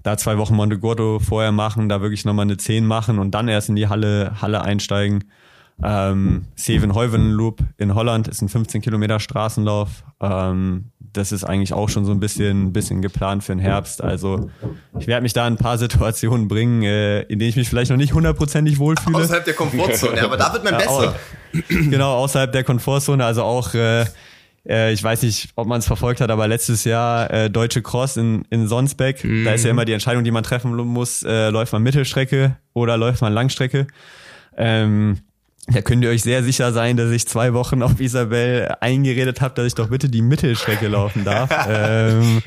da 0.02 0.18
zwei 0.18 0.36
Wochen 0.36 0.56
Monte 0.56 0.78
Gordo 0.78 1.20
vorher 1.20 1.52
machen, 1.52 1.89
da 1.89 2.02
wirklich 2.02 2.27
nochmal 2.27 2.44
eine 2.44 2.59
10 2.59 2.85
machen 2.85 3.18
und 3.18 3.31
dann 3.31 3.48
erst 3.48 3.70
in 3.70 3.77
die 3.77 3.89
Halle, 3.89 4.43
Halle 4.43 4.60
einsteigen. 4.60 5.24
Ähm, 5.82 6.47
Seven 6.55 6.90
Loop 7.32 7.61
in 7.77 7.94
Holland 7.94 8.28
ist 8.28 8.40
ein 8.40 8.48
15 8.48 8.81
Kilometer 8.81 9.20
Straßenlauf. 9.20 10.05
Ähm, 10.20 10.90
das 11.12 11.32
ist 11.32 11.44
eigentlich 11.44 11.73
auch 11.73 11.89
schon 11.89 12.05
so 12.05 12.12
ein 12.12 12.20
bisschen, 12.20 12.73
bisschen 12.73 13.03
geplant 13.03 13.44
für 13.44 13.53
den 13.53 13.59
Herbst. 13.59 14.03
Also 14.03 14.51
ich 14.98 15.07
werde 15.07 15.23
mich 15.23 15.32
da 15.32 15.47
in 15.47 15.55
ein 15.55 15.59
paar 15.59 15.78
Situationen 15.78 16.48
bringen, 16.48 16.82
äh, 16.82 17.23
in 17.23 17.39
denen 17.39 17.51
ich 17.51 17.57
mich 17.57 17.69
vielleicht 17.69 17.90
noch 17.90 17.97
nicht 17.97 18.12
hundertprozentig 18.12 18.78
wohlfühle. 18.78 19.19
Außerhalb 19.19 19.44
der 19.44 19.55
Komfortzone, 19.55 20.23
aber 20.23 20.36
da 20.36 20.53
wird 20.53 20.65
man 20.65 20.77
besser. 20.77 21.15
genau, 21.69 22.16
außerhalb 22.16 22.53
der 22.53 22.65
Komfortzone. 22.65 23.24
Also 23.24 23.43
auch, 23.43 23.74
äh, 23.74 24.05
äh, 24.66 24.93
ich 24.93 25.03
weiß 25.03 25.23
nicht, 25.23 25.51
ob 25.57 25.66
man 25.66 25.78
es 25.78 25.86
verfolgt 25.86 26.20
hat, 26.20 26.31
aber 26.31 26.48
letztes 26.48 26.85
Jahr 26.85 27.31
äh, 27.31 27.51
Deutsche 27.51 27.82
Cross 27.82 28.16
in, 28.16 28.44
in 28.51 28.66
Sonsbeck. 28.66 29.24
Mhm. 29.24 29.44
Da 29.44 29.53
ist 29.53 29.65
ja 29.65 29.70
immer 29.70 29.85
die 29.85 29.93
Entscheidung, 29.93 30.24
die 30.24 30.31
man 30.31 30.43
treffen 30.43 30.74
muss, 30.74 31.23
äh, 31.23 31.51
läuft 31.51 31.73
man 31.73 31.82
Mittelstrecke 31.82 32.57
oder 32.73 32.97
läuft 32.97 33.23
man 33.23 33.32
Langstrecke. 33.32 33.86
Ähm, 34.57 35.19
da 35.68 35.82
könnt 35.82 36.05
ihr 36.05 36.10
euch 36.10 36.22
sehr 36.22 36.43
sicher 36.43 36.72
sein, 36.72 36.97
dass 36.97 37.10
ich 37.10 37.26
zwei 37.26 37.52
Wochen 37.52 37.82
auf 37.82 38.01
Isabel 38.01 38.76
eingeredet 38.80 39.40
habe, 39.40 39.55
dass 39.55 39.66
ich 39.66 39.74
doch 39.74 39.88
bitte 39.88 40.09
die 40.09 40.22
Mittelstrecke 40.22 40.88
laufen 40.88 41.24
darf. 41.24 41.51
ähm, 41.68 42.43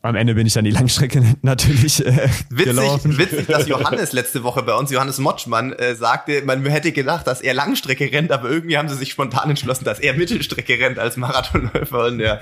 am 0.00 0.14
Ende 0.14 0.34
bin 0.34 0.46
ich 0.46 0.52
dann 0.52 0.64
die 0.64 0.70
Langstrecke 0.70 1.22
natürlich 1.42 2.04
äh, 2.06 2.28
witzig, 2.50 2.64
gelaufen. 2.64 3.18
Witzig, 3.18 3.46
dass 3.48 3.66
Johannes 3.66 4.12
letzte 4.12 4.44
Woche 4.44 4.62
bei 4.62 4.74
uns, 4.74 4.92
Johannes 4.92 5.18
Motschmann, 5.18 5.72
äh, 5.72 5.96
sagte, 5.96 6.42
man 6.44 6.64
hätte 6.66 6.92
gedacht, 6.92 7.26
dass 7.26 7.40
er 7.40 7.54
Langstrecke 7.54 8.10
rennt, 8.12 8.30
aber 8.30 8.48
irgendwie 8.48 8.78
haben 8.78 8.88
sie 8.88 8.94
sich 8.94 9.10
spontan 9.10 9.50
entschlossen, 9.50 9.84
dass 9.84 9.98
er 9.98 10.14
Mittelstrecke 10.14 10.78
rennt 10.78 11.00
als 11.00 11.16
Marathonläufer. 11.16 12.06
Und 12.06 12.20
ja, 12.20 12.38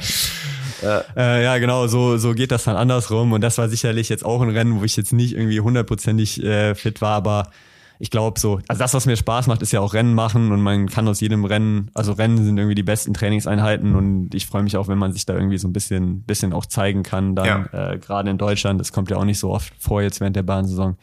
ja. 0.83 1.05
Äh, 1.17 1.45
ja, 1.45 1.57
genau, 1.57 1.87
so, 1.87 2.19
so 2.19 2.35
geht 2.35 2.53
das 2.53 2.65
dann 2.65 2.77
andersrum. 2.77 3.33
Und 3.33 3.41
das 3.41 3.57
war 3.57 3.71
sicherlich 3.71 4.11
jetzt 4.11 4.25
auch 4.25 4.43
ein 4.43 4.51
Rennen, 4.51 4.79
wo 4.79 4.85
ich 4.85 4.97
jetzt 4.97 5.15
nicht 5.15 5.35
irgendwie 5.35 5.61
hundertprozentig 5.61 6.43
äh, 6.45 6.75
fit 6.75 7.01
war, 7.01 7.17
aber 7.17 7.51
ich 7.99 8.11
glaube 8.11 8.39
so, 8.39 8.61
also 8.69 8.79
das, 8.79 8.95
was 8.95 9.07
mir 9.07 9.17
Spaß 9.17 9.47
macht, 9.47 9.63
ist 9.63 9.73
ja 9.73 9.81
auch 9.81 9.95
Rennen 9.95 10.15
machen 10.15 10.53
und 10.53 10.61
man 10.61 10.89
kann 10.89 11.09
aus 11.09 11.21
jedem 11.21 11.45
Rennen, 11.45 11.91
also 11.95 12.13
Rennen 12.13 12.45
sind 12.45 12.59
irgendwie 12.59 12.75
die 12.75 12.83
besten 12.83 13.15
Trainingseinheiten 13.15 13.95
und 13.95 14.35
ich 14.35 14.47
freue 14.47 14.63
mich 14.63 14.77
auch, 14.77 14.89
wenn 14.89 14.99
man 14.99 15.13
sich 15.13 15.27
da 15.27 15.35
irgendwie 15.35 15.59
so 15.59 15.69
ein 15.69 15.73
bisschen, 15.73 16.23
bisschen 16.23 16.53
auch 16.53 16.67
zeigen 16.67 17.03
kann, 17.03 17.35
dann 17.35 17.69
ja. 17.73 17.93
äh, 17.93 17.99
gerade 17.99 18.31
in 18.31 18.39
Deutschland, 18.39 18.81
das 18.81 18.93
kommt 18.93 19.11
ja 19.11 19.17
auch 19.17 19.25
nicht 19.25 19.39
so 19.39 19.51
oft 19.51 19.73
vor 19.79 20.03
jetzt 20.03 20.21
während 20.21 20.37
der 20.37 20.43
Bahnsaison. 20.43 20.97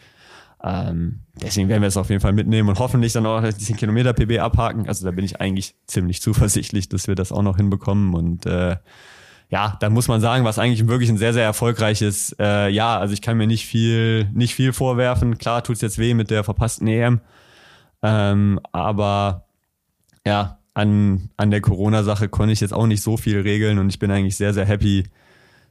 Ähm, 0.63 1.19
deswegen 1.41 1.67
werden 1.67 1.81
wir 1.81 1.89
es 1.89 1.97
auf 1.97 2.09
jeden 2.09 2.21
Fall 2.21 2.31
mitnehmen 2.31 2.69
und 2.69 2.79
hoffentlich 2.79 3.11
dann 3.11 3.25
auch 3.25 3.41
die 3.43 3.57
10 3.57 3.75
Kilometer 3.75 4.13
PB 4.13 4.39
abhaken. 4.39 4.87
Also 4.87 5.03
da 5.03 5.11
bin 5.11 5.25
ich 5.25 5.41
eigentlich 5.41 5.75
ziemlich 5.87 6.21
zuversichtlich, 6.21 6.87
dass 6.87 7.07
wir 7.07 7.15
das 7.15 7.33
auch 7.33 7.41
noch 7.41 7.57
hinbekommen 7.57 8.13
und 8.13 8.45
äh, 8.45 8.77
ja, 9.53 9.77
dann 9.79 9.93
muss 9.93 10.07
man 10.07 10.19
sagen, 10.19 10.45
was 10.45 10.57
eigentlich 10.57 10.87
wirklich 10.87 11.11
ein 11.11 11.19
sehr, 11.19 11.31
sehr 11.31 11.43
erfolgreiches 11.43 12.35
äh, 12.39 12.69
Jahr. 12.69 12.99
Also 12.99 13.13
ich 13.13 13.21
kann 13.21 13.37
mir 13.37 13.45
nicht 13.45 13.67
viel, 13.67 14.27
nicht 14.33 14.55
viel 14.55 14.73
vorwerfen. 14.73 15.37
Klar 15.37 15.63
tut's 15.63 15.81
jetzt 15.81 15.99
weh 15.99 16.15
mit 16.15 16.31
der 16.31 16.43
verpassten 16.43 16.87
EM. 16.87 17.21
Ähm, 18.01 18.59
aber 18.71 19.45
ja, 20.25 20.57
an, 20.73 21.29
an 21.37 21.51
der 21.51 21.61
Corona-Sache 21.61 22.29
konnte 22.29 22.51
ich 22.51 22.61
jetzt 22.61 22.73
auch 22.73 22.87
nicht 22.87 23.03
so 23.03 23.15
viel 23.15 23.41
regeln 23.41 23.77
und 23.77 23.89
ich 23.89 23.99
bin 23.99 24.09
eigentlich 24.09 24.37
sehr, 24.37 24.55
sehr 24.55 24.65
happy, 24.65 25.03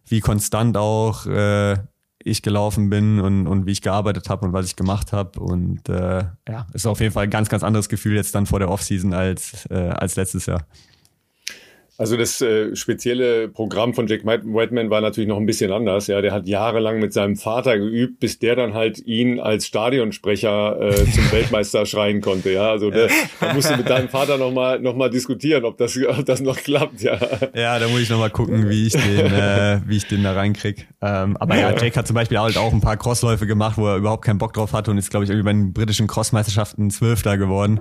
wie 0.07 0.21
konstant 0.21 0.77
auch 0.77 1.27
äh, 1.27 1.77
ich 2.23 2.43
gelaufen 2.43 2.89
bin 2.89 3.19
und, 3.19 3.49
und 3.49 3.67
wie 3.67 3.73
ich 3.73 3.83
gearbeitet 3.83 4.29
habe 4.31 4.47
und 4.47 4.53
was 4.53 4.67
ich 4.67 4.77
gemacht 4.77 5.13
habe. 5.13 5.41
Und 5.41 5.89
äh, 5.89 6.23
ja, 6.49 6.69
ist 6.73 6.87
auf 6.87 7.01
jeden 7.01 7.13
Fall 7.13 7.25
ein 7.25 7.31
ganz, 7.31 7.49
ganz 7.49 7.65
anderes 7.65 7.89
Gefühl 7.89 8.15
jetzt 8.15 8.37
dann 8.37 8.47
vor 8.47 8.61
der 8.61 8.71
Offseason 8.71 9.13
als, 9.13 9.67
äh, 9.71 9.89
als 9.89 10.15
letztes 10.15 10.47
Jahr. 10.47 10.69
Also 11.99 12.17
das 12.17 12.41
äh, 12.41 12.75
spezielle 12.75 13.49
Programm 13.49 13.93
von 13.93 14.07
Jack 14.07 14.25
Whiteman 14.25 14.89
war 14.89 15.03
natürlich 15.03 15.29
noch 15.29 15.37
ein 15.37 15.45
bisschen 15.45 15.71
anders. 15.71 16.07
Ja, 16.07 16.23
der 16.23 16.33
hat 16.33 16.49
jahrelang 16.49 17.01
mit 17.01 17.13
seinem 17.13 17.37
Vater 17.37 17.79
geübt, 17.79 18.19
bis 18.19 18.39
der 18.39 18.57
dann 18.57 18.73
halt 18.73 18.99
ihn 18.99 19.39
als 19.39 19.67
Stadionsprecher 19.67 20.81
äh, 20.81 21.05
zum 21.11 21.31
Weltmeister 21.33 21.85
schreien 21.85 22.23
konnte. 22.23 22.51
Ja, 22.51 22.71
also 22.71 22.91
der, 22.91 23.09
da 23.41 23.53
musst 23.53 23.71
du 23.71 23.77
mit 23.77 23.91
deinem 23.91 24.09
Vater 24.09 24.39
noch 24.39 24.53
mal 24.53 24.81
noch 24.81 24.97
mal 24.97 25.11
diskutieren, 25.11 25.65
ob 25.65 25.77
das 25.77 25.97
ob 25.99 26.25
das 26.25 26.41
noch 26.41 26.57
klappt. 26.57 27.03
Ja, 27.03 27.19
ja, 27.55 27.79
da 27.79 27.87
muss 27.89 28.01
ich 28.01 28.11
noch 28.11 28.19
mal 28.19 28.31
gucken, 28.31 28.71
wie 28.71 28.87
ich 28.87 28.95
den 28.95 29.27
äh, 29.27 29.81
wie 29.87 29.99
ich 29.99 30.07
den 30.07 30.23
da 30.23 30.33
reinkrieg. 30.33 30.89
Ähm, 31.03 31.37
aber 31.37 31.57
ja, 31.57 31.77
Jake 31.77 31.95
hat 31.97 32.07
zum 32.07 32.15
Beispiel 32.15 32.39
halt 32.39 32.57
auch 32.57 32.73
ein 32.73 32.81
paar 32.81 32.97
Crossläufe 32.97 33.47
gemacht, 33.47 33.77
wo 33.77 33.87
er 33.87 33.97
überhaupt 33.97 34.25
keinen 34.25 34.39
Bock 34.39 34.55
drauf 34.55 34.73
hatte 34.73 34.91
und 34.91 34.97
ist 34.97 35.11
glaube 35.11 35.25
ich 35.25 35.31
irgendwie 35.31 35.45
bei 35.45 35.53
den 35.53 35.75
britischen 35.75 36.07
Crossmeisterschaften 36.07 36.91
Zwölfter 36.91 37.37
geworden. 37.37 37.81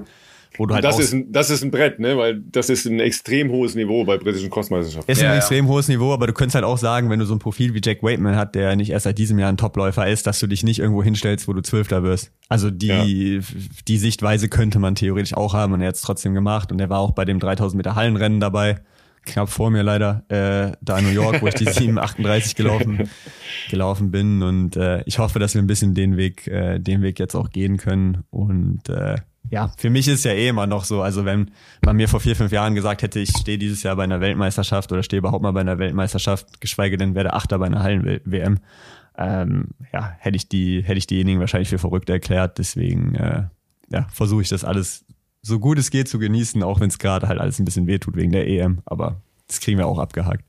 Wo 0.57 0.65
du 0.65 0.73
halt 0.73 0.83
das, 0.83 0.99
ist 0.99 1.13
ein, 1.13 1.31
das 1.31 1.49
ist 1.49 1.63
ein 1.63 1.71
Brett, 1.71 1.99
ne? 1.99 2.17
weil 2.17 2.39
das 2.39 2.69
ist 2.69 2.85
ein 2.85 2.99
extrem 2.99 3.51
hohes 3.51 3.73
Niveau 3.75 4.03
bei 4.03 4.17
britischen 4.17 4.49
Crossmeisterschaften. 4.49 5.11
Ist 5.11 5.21
ein 5.21 5.29
ja, 5.29 5.37
extrem 5.37 5.65
ja. 5.65 5.71
hohes 5.71 5.87
Niveau, 5.87 6.11
aber 6.13 6.27
du 6.27 6.33
könntest 6.33 6.55
halt 6.55 6.65
auch 6.65 6.77
sagen, 6.77 7.09
wenn 7.09 7.19
du 7.19 7.25
so 7.25 7.33
ein 7.33 7.39
Profil 7.39 7.73
wie 7.73 7.81
Jack 7.83 8.03
Waitman 8.03 8.35
hat, 8.35 8.55
der 8.55 8.75
nicht 8.75 8.89
erst 8.89 9.05
seit 9.05 9.17
diesem 9.17 9.39
Jahr 9.39 9.49
ein 9.49 9.57
Topläufer 9.57 10.07
ist, 10.07 10.27
dass 10.27 10.39
du 10.39 10.47
dich 10.47 10.63
nicht 10.63 10.79
irgendwo 10.79 11.03
hinstellst, 11.03 11.47
wo 11.47 11.53
du 11.53 11.61
Zwölfter 11.61 12.03
wirst. 12.03 12.31
Also 12.49 12.69
die, 12.69 12.87
ja. 13.37 13.41
die 13.87 13.97
Sichtweise 13.97 14.49
könnte 14.49 14.79
man 14.79 14.95
theoretisch 14.95 15.33
auch 15.35 15.53
haben 15.53 15.73
und 15.73 15.81
er 15.81 15.87
hat 15.87 15.95
es 15.95 16.01
trotzdem 16.01 16.33
gemacht 16.33 16.71
und 16.71 16.81
er 16.81 16.89
war 16.89 16.99
auch 16.99 17.11
bei 17.11 17.23
dem 17.23 17.39
3000 17.39 17.77
Meter 17.77 17.95
Hallenrennen 17.95 18.39
dabei 18.39 18.81
knapp 19.25 19.49
vor 19.49 19.69
mir 19.69 19.83
leider, 19.83 20.23
äh, 20.29 20.75
da 20.81 20.97
in 20.97 21.05
New 21.05 21.11
York, 21.11 21.41
wo 21.41 21.47
ich 21.47 21.55
die 21.55 21.65
738 21.69 22.55
gelaufen, 22.55 23.09
gelaufen 23.69 24.11
bin. 24.11 24.41
Und 24.43 24.75
äh, 24.75 25.03
ich 25.05 25.19
hoffe, 25.19 25.39
dass 25.39 25.53
wir 25.53 25.61
ein 25.61 25.67
bisschen 25.67 25.93
den 25.93 26.17
Weg, 26.17 26.47
äh, 26.47 26.79
den 26.79 27.01
Weg 27.01 27.19
jetzt 27.19 27.35
auch 27.35 27.49
gehen 27.49 27.77
können. 27.77 28.23
Und 28.29 28.89
äh, 28.89 29.17
ja, 29.49 29.71
für 29.77 29.89
mich 29.89 30.07
ist 30.07 30.23
ja 30.23 30.31
eh 30.31 30.47
immer 30.47 30.67
noch 30.67 30.85
so, 30.85 31.01
also 31.01 31.25
wenn 31.25 31.51
man 31.83 31.95
mir 31.95 32.07
vor 32.07 32.19
vier, 32.19 32.35
fünf 32.35 32.51
Jahren 32.51 32.75
gesagt 32.75 33.01
hätte, 33.01 33.19
ich 33.19 33.29
stehe 33.29 33.57
dieses 33.57 33.83
Jahr 33.83 33.95
bei 33.95 34.03
einer 34.03 34.21
Weltmeisterschaft 34.21 34.91
oder 34.91 35.03
stehe 35.03 35.19
überhaupt 35.19 35.43
mal 35.43 35.51
bei 35.51 35.61
einer 35.61 35.79
Weltmeisterschaft, 35.79 36.61
geschweige 36.61 36.97
denn 36.97 37.15
werde 37.15 37.33
Achter 37.33 37.59
bei 37.59 37.65
einer 37.65 37.83
Hallen-WM, 37.83 38.59
ähm, 39.17 39.69
ja, 39.91 40.15
hätte 40.19 40.37
ich 40.37 40.47
die, 40.47 40.81
hätte 40.83 40.97
ich 40.97 41.07
diejenigen 41.07 41.39
wahrscheinlich 41.39 41.69
für 41.69 41.79
verrückt 41.79 42.09
erklärt. 42.09 42.57
Deswegen, 42.57 43.15
äh, 43.15 43.43
ja, 43.89 44.07
versuche 44.11 44.41
ich 44.41 44.49
das 44.49 44.63
alles 44.63 45.05
so 45.41 45.59
gut 45.59 45.79
es 45.79 45.89
geht 45.89 46.07
zu 46.07 46.19
genießen, 46.19 46.61
auch 46.63 46.79
wenn 46.79 46.89
es 46.89 46.99
gerade 46.99 47.27
halt 47.27 47.39
alles 47.39 47.59
ein 47.59 47.65
bisschen 47.65 47.87
wehtut 47.87 48.15
wegen 48.15 48.31
der 48.31 48.47
EM. 48.47 48.81
Aber 48.85 49.21
das 49.47 49.59
kriegen 49.59 49.77
wir 49.77 49.87
auch 49.87 49.99
abgehakt. 49.99 50.45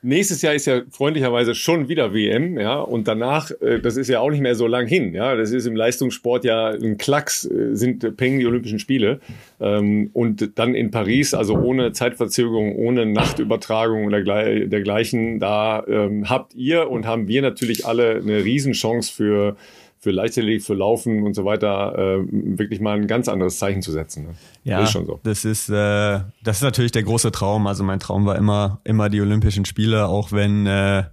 Nächstes 0.00 0.42
Jahr 0.42 0.54
ist 0.54 0.66
ja 0.66 0.82
freundlicherweise 0.90 1.56
schon 1.56 1.88
wieder 1.88 2.14
WM, 2.14 2.56
ja, 2.58 2.78
und 2.78 3.08
danach, 3.08 3.50
äh, 3.60 3.80
das 3.80 3.96
ist 3.96 4.08
ja 4.08 4.20
auch 4.20 4.30
nicht 4.30 4.40
mehr 4.40 4.54
so 4.54 4.68
lang 4.68 4.86
hin, 4.86 5.12
ja, 5.12 5.34
das 5.34 5.50
ist 5.50 5.66
im 5.66 5.74
Leistungssport 5.74 6.44
ja 6.44 6.68
ein 6.68 6.98
Klacks, 6.98 7.44
äh, 7.44 7.74
sind 7.74 8.16
Peng 8.16 8.38
die 8.38 8.46
Olympischen 8.46 8.78
Spiele. 8.78 9.18
Ähm, 9.60 10.10
und 10.12 10.56
dann 10.56 10.76
in 10.76 10.92
Paris, 10.92 11.34
also 11.34 11.54
ohne 11.54 11.92
Zeitverzögerung, 11.92 12.76
ohne 12.76 13.06
Nachtübertragung 13.06 14.04
oder 14.04 14.22
dergleichen, 14.22 15.40
da 15.40 15.84
ähm, 15.88 16.30
habt 16.30 16.54
ihr 16.54 16.88
und 16.88 17.04
haben 17.04 17.26
wir 17.26 17.42
natürlich 17.42 17.84
alle 17.84 18.16
eine 18.16 18.44
Riesenchance 18.44 19.12
für 19.12 19.56
für 20.00 20.10
Leichtathletik, 20.10 20.64
für 20.64 20.74
Laufen 20.74 21.24
und 21.24 21.34
so 21.34 21.44
weiter 21.44 21.94
äh, 21.98 22.24
wirklich 22.30 22.80
mal 22.80 22.96
ein 22.96 23.06
ganz 23.06 23.28
anderes 23.28 23.58
Zeichen 23.58 23.82
zu 23.82 23.90
setzen. 23.90 24.24
Ne? 24.24 24.34
Ja, 24.64 24.78
das 24.78 24.88
ist 24.88 24.92
schon 24.92 25.06
so. 25.06 25.20
Das 25.24 25.44
ist, 25.44 25.68
äh, 25.68 26.20
das 26.42 26.58
ist 26.58 26.62
natürlich 26.62 26.92
der 26.92 27.02
große 27.02 27.32
Traum. 27.32 27.66
Also 27.66 27.82
mein 27.82 27.98
Traum 27.98 28.24
war 28.24 28.36
immer, 28.36 28.80
immer 28.84 29.08
die 29.08 29.20
Olympischen 29.20 29.64
Spiele, 29.64 30.06
auch 30.06 30.30
wenn 30.30 30.66
äh, 30.66 31.04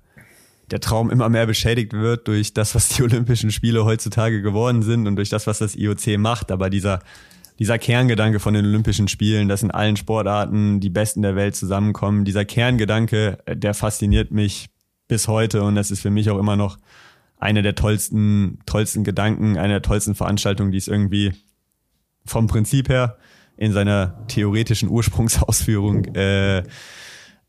der 0.71 0.79
Traum 0.79 1.09
immer 1.09 1.29
mehr 1.29 1.45
beschädigt 1.45 1.93
wird 1.93 2.27
durch 2.27 2.53
das, 2.53 2.75
was 2.75 2.89
die 2.89 3.03
Olympischen 3.03 3.51
Spiele 3.51 3.85
heutzutage 3.85 4.41
geworden 4.41 4.83
sind 4.83 5.07
und 5.07 5.15
durch 5.15 5.29
das, 5.29 5.47
was 5.47 5.59
das 5.59 5.75
IOC 5.75 6.17
macht. 6.17 6.51
Aber 6.51 6.69
dieser 6.69 6.99
dieser 7.57 7.79
Kerngedanke 7.79 8.39
von 8.39 8.53
den 8.53 8.65
Olympischen 8.65 9.07
Spielen, 9.07 9.47
dass 9.47 9.63
in 9.63 9.71
allen 9.71 9.95
Sportarten 9.95 10.81
die 10.81 10.89
Besten 10.89 11.21
der 11.21 11.37
Welt 11.37 11.55
zusammenkommen, 11.55 12.25
dieser 12.25 12.45
Kerngedanke, 12.45 13.37
äh, 13.45 13.55
der 13.55 13.73
fasziniert 13.73 14.31
mich 14.31 14.67
bis 15.07 15.27
heute 15.27 15.63
und 15.63 15.75
das 15.75 15.91
ist 15.91 16.01
für 16.01 16.09
mich 16.09 16.29
auch 16.29 16.39
immer 16.39 16.55
noch 16.55 16.77
eine 17.45 17.61
der 17.61 17.75
tollsten, 17.75 18.57
tollsten 18.65 19.03
Gedanken, 19.03 19.55
eine 19.57 19.73
der 19.73 19.81
tollsten 19.83 20.15
Veranstaltungen, 20.15 20.71
die 20.71 20.79
es 20.79 20.87
irgendwie 20.87 21.33
vom 22.25 22.47
Prinzip 22.47 22.89
her 22.89 23.17
in 23.55 23.71
seiner 23.71 24.25
theoretischen 24.27 24.89
Ursprungsausführung 24.89 26.05
äh, 26.15 26.63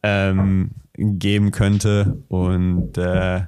ähm, 0.03 0.73
geben 0.99 1.51
könnte. 1.51 2.23
Und 2.29 2.99
äh, 2.99 3.45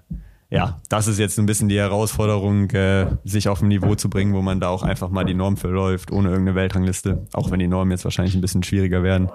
ja, 0.49 0.81
das 0.89 1.07
ist 1.07 1.19
jetzt 1.19 1.39
ein 1.39 1.45
bisschen 1.45 1.69
die 1.69 1.79
Herausforderung, 1.79 2.71
äh, 2.71 3.09
sich 3.25 3.51
auf 3.51 3.61
ein 3.61 3.69
Niveau 3.69 3.95
zu 3.95 4.09
bringen, 4.09 4.33
wo 4.33 4.41
man 4.41 4.59
da 4.59 4.69
auch 4.71 4.83
einfach 4.83 5.11
mal 5.11 5.25
die 5.25 5.35
Norm 5.35 5.59
verläuft, 5.59 6.11
ohne 6.11 6.31
irgendeine 6.31 6.57
Weltrangliste. 6.57 7.27
Auch 7.35 7.51
wenn 7.51 7.59
die 7.59 7.69
Normen 7.69 7.91
jetzt 7.91 8.05
wahrscheinlich 8.05 8.35
ein 8.35 8.41
bisschen 8.41 8.63
schwieriger 8.63 9.03
werden. 9.03 9.29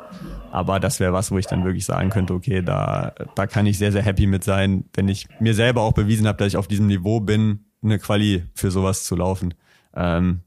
Aber 0.53 0.79
das 0.79 0.99
wäre 0.99 1.13
was, 1.13 1.31
wo 1.31 1.39
ich 1.39 1.47
dann 1.47 1.65
wirklich 1.65 1.83
sagen 1.83 2.11
könnte, 2.11 2.31
okay, 2.35 2.61
da, 2.61 3.15
da 3.33 3.47
kann 3.47 3.65
ich 3.65 3.79
sehr, 3.79 3.91
sehr 3.91 4.03
happy 4.03 4.27
mit 4.27 4.43
sein, 4.43 4.85
wenn 4.93 5.07
ich 5.07 5.27
mir 5.39 5.55
selber 5.55 5.81
auch 5.81 5.93
bewiesen 5.93 6.27
habe, 6.27 6.37
dass 6.37 6.49
ich 6.49 6.57
auf 6.57 6.67
diesem 6.67 6.85
Niveau 6.85 7.19
bin, 7.19 7.65
eine 7.81 7.97
Quali 7.97 8.43
für 8.53 8.69
sowas 8.69 9.03
zu 9.03 9.15
laufen. 9.15 9.55
Ähm, 9.95 10.41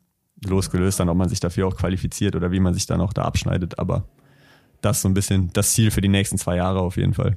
losgelöst 0.44 1.00
dann, 1.00 1.08
ob 1.08 1.16
man 1.16 1.28
sich 1.28 1.40
dafür 1.40 1.66
auch 1.66 1.74
qualifiziert 1.74 2.36
oder 2.36 2.52
wie 2.52 2.60
man 2.60 2.72
sich 2.72 2.86
dann 2.86 3.00
auch 3.00 3.12
da 3.12 3.22
abschneidet. 3.22 3.80
Aber 3.80 4.04
das 4.80 4.98
ist 4.98 5.02
so 5.02 5.08
ein 5.08 5.14
bisschen 5.14 5.52
das 5.52 5.72
Ziel 5.72 5.90
für 5.90 6.02
die 6.02 6.08
nächsten 6.08 6.38
zwei 6.38 6.54
Jahre 6.54 6.82
auf 6.82 6.96
jeden 6.96 7.14
Fall. 7.14 7.36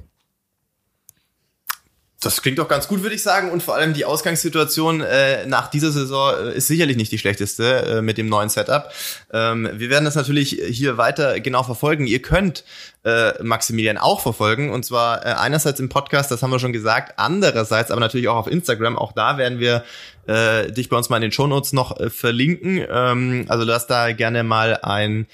Das 2.22 2.42
klingt 2.42 2.58
doch 2.58 2.68
ganz 2.68 2.86
gut, 2.86 3.02
würde 3.02 3.14
ich 3.14 3.22
sagen. 3.22 3.50
Und 3.50 3.62
vor 3.62 3.74
allem 3.74 3.94
die 3.94 4.04
Ausgangssituation 4.04 5.00
äh, 5.00 5.46
nach 5.46 5.70
dieser 5.70 5.90
Saison 5.90 6.34
äh, 6.34 6.54
ist 6.54 6.66
sicherlich 6.66 6.98
nicht 6.98 7.10
die 7.10 7.18
schlechteste 7.18 7.82
äh, 7.82 8.02
mit 8.02 8.18
dem 8.18 8.28
neuen 8.28 8.50
Setup. 8.50 8.90
Ähm, 9.32 9.70
wir 9.72 9.88
werden 9.88 10.04
das 10.04 10.16
natürlich 10.16 10.50
hier 10.68 10.98
weiter 10.98 11.40
genau 11.40 11.62
verfolgen. 11.62 12.06
Ihr 12.06 12.20
könnt 12.20 12.62
äh, 13.04 13.42
Maximilian 13.42 13.96
auch 13.96 14.20
verfolgen. 14.20 14.70
Und 14.70 14.84
zwar 14.84 15.24
äh, 15.24 15.30
einerseits 15.30 15.80
im 15.80 15.88
Podcast, 15.88 16.30
das 16.30 16.42
haben 16.42 16.50
wir 16.50 16.58
schon 16.58 16.74
gesagt, 16.74 17.14
andererseits 17.16 17.90
aber 17.90 18.00
natürlich 18.00 18.28
auch 18.28 18.36
auf 18.36 18.48
Instagram. 18.48 18.98
Auch 18.98 19.12
da 19.12 19.38
werden 19.38 19.58
wir 19.58 19.82
äh, 20.26 20.70
dich 20.70 20.90
bei 20.90 20.98
uns 20.98 21.08
mal 21.08 21.16
in 21.16 21.22
den 21.22 21.32
Shownotes 21.32 21.72
noch 21.72 21.98
äh, 21.98 22.10
verlinken. 22.10 22.84
Ähm, 22.86 23.46
also 23.48 23.64
lass 23.64 23.86
da 23.86 24.12
gerne 24.12 24.42
mal 24.44 24.78
ein 24.82 25.26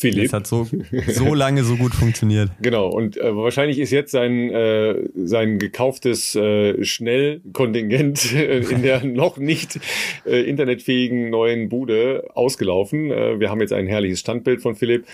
Philipp. 0.00 0.24
Das 0.24 0.32
hat 0.32 0.46
so, 0.46 0.66
so 1.08 1.34
lange 1.34 1.62
so 1.62 1.76
gut 1.76 1.94
funktioniert. 1.94 2.50
Genau, 2.62 2.88
und 2.88 3.16
äh, 3.16 3.34
wahrscheinlich 3.34 3.78
ist 3.78 3.90
jetzt 3.90 4.12
sein, 4.12 4.50
äh, 4.50 4.94
sein 5.14 5.58
gekauftes 5.58 6.34
äh, 6.34 6.84
Schnellkontingent 6.84 8.32
in 8.70 8.82
der 8.82 9.04
noch 9.04 9.38
nicht 9.38 9.78
äh, 10.26 10.42
internetfähigen 10.42 11.30
neuen 11.30 11.68
Bude 11.68 12.28
ausgelaufen. 12.34 13.10
Äh, 13.10 13.40
wir 13.40 13.50
haben 13.50 13.60
jetzt 13.60 13.72
ein 13.72 13.86
herrliches 13.86 14.20
Standbild 14.20 14.62
von 14.62 14.74
Philipp. 14.74 15.04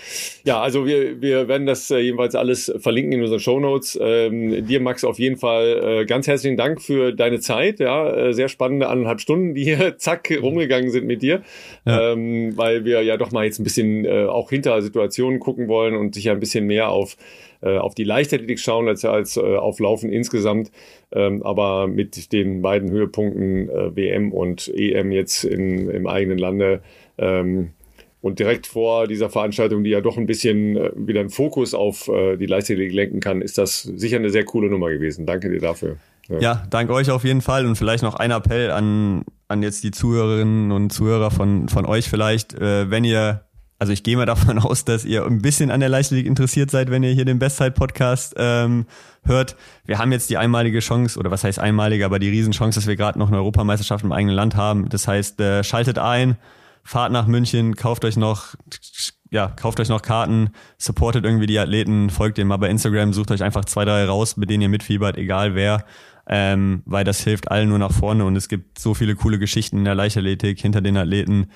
Ja, 0.43 0.61
also 0.61 0.85
wir, 0.85 1.21
wir 1.21 1.47
werden 1.47 1.67
das 1.67 1.89
äh, 1.89 1.99
jedenfalls 1.99 2.35
alles 2.35 2.71
verlinken 2.77 3.13
in 3.13 3.21
unseren 3.21 3.39
Shownotes. 3.39 3.97
Ähm, 4.01 4.65
dir, 4.65 4.79
Max, 4.79 5.03
auf 5.03 5.19
jeden 5.19 5.37
Fall 5.37 6.01
äh, 6.01 6.05
ganz 6.05 6.27
herzlichen 6.27 6.57
Dank 6.57 6.81
für 6.81 7.13
deine 7.13 7.39
Zeit. 7.39 7.79
Ja, 7.79 8.09
äh, 8.09 8.33
sehr 8.33 8.49
spannende 8.49 8.87
anderthalb 8.87 9.21
Stunden, 9.21 9.53
die 9.53 9.63
hier 9.63 9.97
zack 9.97 10.31
rumgegangen 10.41 10.91
sind 10.91 11.07
mit 11.07 11.21
dir. 11.21 11.41
Ja. 11.85 12.13
Ähm, 12.13 12.55
weil 12.55 12.85
wir 12.85 13.01
ja 13.01 13.17
doch 13.17 13.31
mal 13.31 13.45
jetzt 13.45 13.59
ein 13.59 13.63
bisschen 13.63 14.05
äh, 14.05 14.25
auch 14.25 14.49
hinter 14.49 14.76
Situationen 14.81 15.39
gucken 15.39 15.67
wollen 15.67 15.95
und 15.95 16.15
sich 16.15 16.29
ein 16.29 16.39
bisschen 16.39 16.65
mehr 16.65 16.89
auf, 16.89 17.17
äh, 17.61 17.77
auf 17.77 17.95
die 17.95 18.03
Leichtathletik 18.03 18.59
schauen 18.59 18.87
als, 18.87 19.03
als 19.05 19.37
äh, 19.37 19.41
auf 19.41 19.79
Laufen 19.79 20.11
insgesamt. 20.11 20.71
Ähm, 21.11 21.43
aber 21.43 21.87
mit 21.87 22.31
den 22.33 22.61
beiden 22.61 22.91
Höhepunkten 22.91 23.69
äh, 23.69 23.95
WM 23.95 24.31
und 24.31 24.67
EM 24.75 25.11
jetzt 25.11 25.43
in, 25.43 25.89
im 25.89 26.07
eigenen 26.07 26.37
Lande 26.37 26.81
ähm, 27.17 27.71
und 28.21 28.39
direkt 28.39 28.67
vor 28.67 29.07
dieser 29.07 29.29
Veranstaltung, 29.29 29.83
die 29.83 29.91
ja 29.91 30.01
doch 30.01 30.17
ein 30.17 30.25
bisschen 30.25 30.75
äh, 30.75 30.91
wieder 30.95 31.21
einen 31.21 31.29
Fokus 31.29 31.73
auf 31.73 32.07
äh, 32.07 32.35
die 32.37 32.45
Leichtathletik 32.45 32.93
lenken 32.93 33.19
kann, 33.19 33.41
ist 33.41 33.57
das 33.57 33.83
sicher 33.83 34.17
eine 34.17 34.29
sehr 34.29 34.43
coole 34.43 34.69
Nummer 34.69 34.89
gewesen. 34.89 35.25
Danke 35.25 35.49
dir 35.49 35.59
dafür. 35.59 35.97
Ja. 36.27 36.39
ja, 36.39 36.63
danke 36.69 36.93
euch 36.93 37.09
auf 37.09 37.23
jeden 37.23 37.41
Fall 37.41 37.65
und 37.65 37.77
vielleicht 37.77 38.03
noch 38.03 38.15
ein 38.15 38.31
Appell 38.31 38.71
an, 38.71 39.23
an 39.47 39.63
jetzt 39.63 39.83
die 39.83 39.91
Zuhörerinnen 39.91 40.73
und 40.73 40.91
Zuhörer 40.91 41.31
von, 41.31 41.69
von 41.69 41.85
euch 41.85 42.09
vielleicht, 42.09 42.53
äh, 42.53 42.91
wenn 42.91 43.05
ihr 43.05 43.46
also 43.79 43.93
ich 43.93 44.03
gehe 44.03 44.17
mal 44.17 44.25
davon 44.25 44.59
aus, 44.59 44.85
dass 44.85 45.05
ihr 45.05 45.25
ein 45.25 45.41
bisschen 45.41 45.71
an 45.71 45.79
der 45.79 45.89
Leichtathletik 45.89 46.27
interessiert 46.27 46.71
seid, 46.71 46.89
wenn 46.89 47.03
ihr 47.03 47.11
hier 47.11 47.25
den 47.25 47.39
Bestzeit-Podcast 47.39 48.35
ähm, 48.37 48.85
hört. 49.23 49.55
Wir 49.85 49.99
haben 49.99 50.11
jetzt 50.11 50.29
die 50.29 50.37
einmalige 50.37 50.79
Chance, 50.79 51.19
oder 51.19 51.31
was 51.31 51.43
heißt 51.43 51.59
einmalige, 51.59 52.05
aber 52.05 52.19
die 52.19 52.29
Riesenchance, 52.29 52.79
dass 52.79 52.87
wir 52.87 52.95
gerade 52.95 53.19
noch 53.19 53.27
eine 53.27 53.37
Europameisterschaft 53.37 54.03
im 54.03 54.11
eigenen 54.11 54.35
Land 54.35 54.55
haben. 54.55 54.89
Das 54.89 55.07
heißt, 55.07 55.39
äh, 55.41 55.63
schaltet 55.63 55.99
ein, 55.99 56.37
fahrt 56.83 57.11
nach 57.11 57.27
München, 57.27 57.75
kauft 57.75 58.05
euch 58.05 58.17
noch, 58.17 58.55
ja, 59.29 59.47
kauft 59.47 59.79
euch 59.79 59.89
noch 59.89 60.01
Karten, 60.01 60.49
supportet 60.77 61.25
irgendwie 61.25 61.47
die 61.47 61.59
Athleten, 61.59 62.09
folgt 62.09 62.37
dem 62.37 62.47
mal 62.47 62.57
bei 62.57 62.69
Instagram, 62.69 63.13
sucht 63.13 63.31
euch 63.31 63.43
einfach 63.43 63.65
zwei, 63.65 63.85
drei 63.85 64.05
raus, 64.05 64.37
mit 64.37 64.49
denen 64.49 64.63
ihr 64.63 64.69
mitfiebert, 64.69 65.17
egal 65.17 65.53
wer. 65.53 65.85
Ähm, 66.29 66.81
weil 66.85 67.05
das 67.05 67.21
hilft 67.21 67.51
allen 67.51 67.69
nur 67.69 67.79
nach 67.79 67.93
vorne 67.93 68.25
und 68.25 68.35
es 68.35 68.49
gibt 68.49 68.79
so 68.79 68.93
viele 68.93 69.15
coole 69.15 69.39
Geschichten 69.39 69.77
in 69.77 69.85
der 69.85 69.95
Leichtathletik 69.95 70.59
hinter 70.59 70.81
den 70.81 70.97
Athleten 70.97 71.47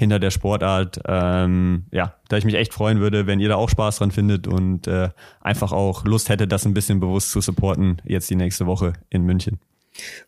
hinter 0.00 0.18
der 0.18 0.30
Sportart. 0.30 1.00
Ähm, 1.06 1.84
ja, 1.92 2.16
da 2.28 2.36
ich 2.36 2.44
mich 2.44 2.54
echt 2.54 2.74
freuen 2.74 3.00
würde, 3.00 3.28
wenn 3.28 3.38
ihr 3.38 3.48
da 3.48 3.56
auch 3.56 3.68
Spaß 3.68 3.98
dran 3.98 4.10
findet 4.10 4.48
und 4.48 4.88
äh, 4.88 5.10
einfach 5.40 5.72
auch 5.72 6.04
Lust 6.04 6.28
hättet, 6.28 6.50
das 6.50 6.66
ein 6.66 6.74
bisschen 6.74 6.98
bewusst 6.98 7.30
zu 7.30 7.40
supporten, 7.40 8.02
jetzt 8.04 8.28
die 8.30 8.36
nächste 8.36 8.66
Woche 8.66 8.94
in 9.10 9.22
München. 9.22 9.60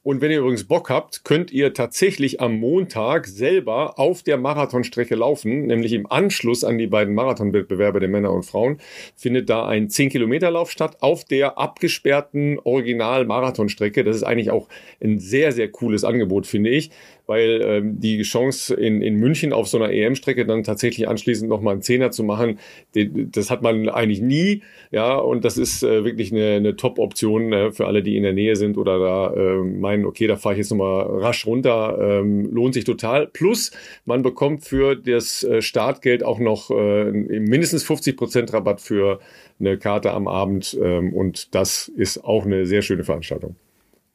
Und 0.02 0.20
wenn 0.20 0.30
ihr 0.30 0.40
übrigens 0.40 0.64
Bock 0.64 0.90
habt, 0.90 1.24
könnt 1.24 1.50
ihr 1.50 1.72
tatsächlich 1.72 2.40
am 2.40 2.58
Montag 2.58 3.26
selber 3.26 3.98
auf 3.98 4.22
der 4.22 4.36
Marathonstrecke 4.36 5.14
laufen, 5.14 5.66
nämlich 5.66 5.92
im 5.92 6.10
Anschluss 6.10 6.64
an 6.64 6.78
die 6.78 6.88
beiden 6.88 7.14
Marathonwettbewerbe 7.14 8.00
der 8.00 8.08
Männer 8.08 8.32
und 8.32 8.44
Frauen, 8.44 8.78
findet 9.16 9.48
da 9.48 9.66
ein 9.66 9.88
10-Kilometer-Lauf 9.88 10.70
statt 10.70 10.98
auf 11.00 11.24
der 11.24 11.58
abgesperrten 11.58 12.58
Original-Marathonstrecke. 12.58 14.04
Das 14.04 14.16
ist 14.16 14.24
eigentlich 14.24 14.50
auch 14.50 14.68
ein 15.02 15.18
sehr, 15.18 15.52
sehr 15.52 15.70
cooles 15.70 16.04
Angebot, 16.04 16.46
finde 16.46 16.70
ich 16.70 16.90
weil 17.26 17.60
ähm, 17.62 18.00
die 18.00 18.22
Chance 18.22 18.74
in, 18.74 19.02
in 19.02 19.16
München 19.16 19.52
auf 19.52 19.68
so 19.68 19.78
einer 19.78 19.92
EM-Strecke 19.92 20.44
dann 20.44 20.64
tatsächlich 20.64 21.08
anschließend 21.08 21.48
nochmal 21.48 21.74
einen 21.74 21.82
Zehner 21.82 22.10
zu 22.10 22.24
machen, 22.24 22.58
die, 22.94 23.30
das 23.30 23.50
hat 23.50 23.62
man 23.62 23.88
eigentlich 23.88 24.20
nie. 24.20 24.62
Ja, 24.90 25.16
und 25.16 25.44
das 25.44 25.56
ist 25.56 25.82
äh, 25.82 26.04
wirklich 26.04 26.32
eine, 26.32 26.56
eine 26.56 26.76
Top-Option 26.76 27.52
äh, 27.52 27.70
für 27.72 27.86
alle, 27.86 28.02
die 28.02 28.16
in 28.16 28.22
der 28.22 28.32
Nähe 28.32 28.56
sind 28.56 28.76
oder 28.76 28.98
da 28.98 29.34
äh, 29.34 29.56
meinen, 29.62 30.04
okay, 30.04 30.26
da 30.26 30.36
fahre 30.36 30.54
ich 30.54 30.58
jetzt 30.58 30.70
nochmal 30.70 31.20
rasch 31.20 31.46
runter. 31.46 31.98
Ähm, 32.00 32.50
lohnt 32.52 32.74
sich 32.74 32.84
total. 32.84 33.26
Plus, 33.28 33.70
man 34.04 34.22
bekommt 34.22 34.64
für 34.64 34.96
das 34.96 35.44
äh, 35.44 35.62
Startgeld 35.62 36.24
auch 36.24 36.38
noch 36.38 36.70
äh, 36.70 37.10
mindestens 37.12 37.84
50 37.84 38.16
Prozent 38.16 38.52
Rabatt 38.52 38.80
für 38.80 39.20
eine 39.60 39.78
Karte 39.78 40.12
am 40.12 40.26
Abend. 40.28 40.76
Ähm, 40.82 41.12
und 41.12 41.54
das 41.54 41.88
ist 41.88 42.24
auch 42.24 42.44
eine 42.44 42.66
sehr 42.66 42.82
schöne 42.82 43.04
Veranstaltung. 43.04 43.56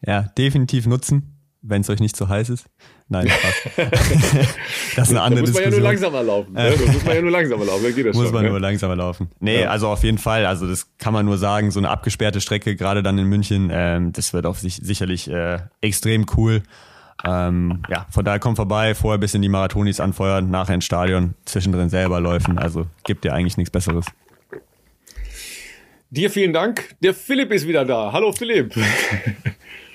Ja, 0.05 0.31
definitiv 0.37 0.85
nutzen 0.85 1.36
wenn 1.61 1.81
es 1.81 1.89
euch 1.89 1.99
nicht 1.99 2.15
zu 2.15 2.29
heiß 2.29 2.49
ist. 2.49 2.65
Nein, 3.09 3.27
Spaß. 3.75 3.87
das 4.95 5.07
ist 5.07 5.09
eine 5.09 5.21
andere 5.21 5.41
da 5.43 5.47
muss 5.47 5.53
man 5.53 5.63
ja 5.63 5.69
nur 5.69 5.79
langsamer 5.79 6.23
laufen. 6.23 6.53
Ne? 6.53 6.73
Da 6.77 6.91
muss 6.91 7.05
man 7.05 7.15
ja 7.15 7.21
nur 7.21 7.31
langsamer 7.31 7.65
laufen, 7.65 7.83
dann 7.83 7.95
geht 7.95 8.05
das 8.05 8.15
Muss 8.15 8.25
schon, 8.25 8.33
man 8.33 8.43
ne? 8.43 8.49
nur 8.49 8.59
langsamer 8.59 8.95
laufen. 8.95 9.29
Nee, 9.39 9.61
ja. 9.61 9.69
also 9.69 9.87
auf 9.87 10.03
jeden 10.03 10.17
Fall, 10.17 10.45
also 10.45 10.67
das 10.67 10.87
kann 10.97 11.13
man 11.13 11.25
nur 11.25 11.37
sagen, 11.37 11.71
so 11.71 11.79
eine 11.79 11.89
abgesperrte 11.89 12.41
Strecke, 12.41 12.75
gerade 12.75 13.03
dann 13.03 13.17
in 13.17 13.27
München, 13.27 13.69
ähm, 13.71 14.11
das 14.13 14.33
wird 14.33 14.45
auf 14.45 14.59
sich 14.59 14.75
sicherlich 14.75 15.29
äh, 15.29 15.59
extrem 15.81 16.25
cool. 16.35 16.63
Ähm, 17.25 17.81
ja, 17.89 18.05
von 18.11 18.23
daher 18.23 18.39
kommt 18.39 18.57
vorbei, 18.57 18.93
vorher 18.93 19.17
bis 19.17 19.33
in 19.33 19.41
die 19.41 19.49
Marathonis 19.49 19.99
anfeuern, 19.99 20.51
nachher 20.51 20.75
ins 20.75 20.85
Stadion, 20.85 21.33
zwischendrin 21.45 21.89
selber 21.89 22.19
laufen. 22.19 22.59
Also 22.59 22.85
gibt 23.03 23.23
dir 23.23 23.33
eigentlich 23.33 23.57
nichts 23.57 23.71
Besseres. 23.71 24.05
Dir 26.09 26.29
vielen 26.29 26.53
Dank. 26.53 26.95
Der 27.01 27.13
Philipp 27.13 27.51
ist 27.51 27.67
wieder 27.67 27.83
da. 27.83 28.11
Hallo 28.13 28.31
Philipp. 28.31 28.73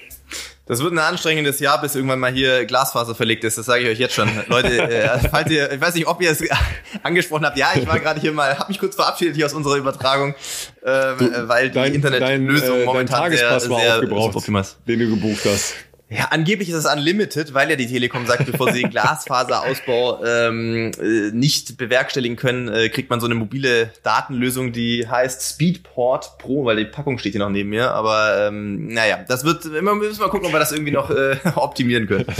Das 0.66 0.80
wird 0.80 0.92
ein 0.92 0.98
anstrengendes 0.98 1.58
Jahr, 1.58 1.80
bis 1.80 1.96
irgendwann 1.96 2.20
mal 2.20 2.32
hier 2.32 2.64
Glasfaser 2.66 3.14
verlegt 3.14 3.42
ist. 3.42 3.58
Das 3.58 3.66
sage 3.66 3.82
ich 3.82 3.88
euch 3.88 3.98
jetzt 3.98 4.14
schon. 4.14 4.30
Leute, 4.46 4.80
äh, 4.90 5.18
falls 5.28 5.50
ihr, 5.50 5.72
ich 5.72 5.80
weiß 5.80 5.94
nicht, 5.94 6.06
ob 6.06 6.22
ihr 6.22 6.30
es 6.30 6.42
angesprochen 7.02 7.44
habt. 7.44 7.58
Ja, 7.58 7.70
ich 7.74 7.86
war 7.86 7.98
gerade 7.98 8.20
hier 8.20 8.32
mal, 8.32 8.56
habe 8.56 8.68
mich 8.68 8.78
kurz 8.78 8.94
verabschiedet 8.94 9.34
hier 9.34 9.46
aus 9.46 9.54
unserer 9.54 9.76
Übertragung, 9.76 10.34
äh, 10.82 11.16
du, 11.16 11.48
weil 11.48 11.70
die 11.70 11.94
Internetlösung 11.94 12.80
äh, 12.80 12.84
momentan 12.84 13.30
sehr, 13.30 13.58
sehr 13.60 13.70
aufgebraucht, 13.70 14.48
den 14.86 14.98
du 15.00 15.10
gebucht 15.10 15.42
hast. 15.46 15.74
Ja, 16.14 16.26
angeblich 16.30 16.68
ist 16.68 16.74
es 16.74 16.84
unlimited, 16.84 17.54
weil 17.54 17.70
ja 17.70 17.76
die 17.76 17.86
Telekom 17.86 18.26
sagt, 18.26 18.44
bevor 18.44 18.72
sie 18.72 18.82
den 18.82 18.90
Glasfaserausbau 18.92 20.22
ähm, 20.24 20.90
äh, 21.00 21.30
nicht 21.32 21.78
bewerkstelligen 21.78 22.36
können, 22.36 22.68
äh, 22.68 22.90
kriegt 22.90 23.08
man 23.08 23.18
so 23.18 23.26
eine 23.26 23.34
mobile 23.34 23.90
Datenlösung, 24.02 24.72
die 24.72 25.08
heißt 25.08 25.54
Speedport 25.54 26.36
Pro, 26.38 26.66
weil 26.66 26.76
die 26.76 26.84
Packung 26.84 27.18
steht 27.18 27.32
hier 27.32 27.40
noch 27.40 27.48
neben 27.48 27.70
mir. 27.70 27.92
Aber 27.92 28.46
ähm, 28.48 28.88
naja, 28.88 29.24
das 29.26 29.44
wird, 29.44 29.72
wir 29.72 29.80
müssen 29.80 30.20
mal 30.20 30.28
gucken, 30.28 30.48
ob 30.48 30.52
wir 30.52 30.58
das 30.58 30.72
irgendwie 30.72 30.92
noch 30.92 31.10
äh, 31.10 31.36
optimieren 31.54 32.06
können. 32.06 32.26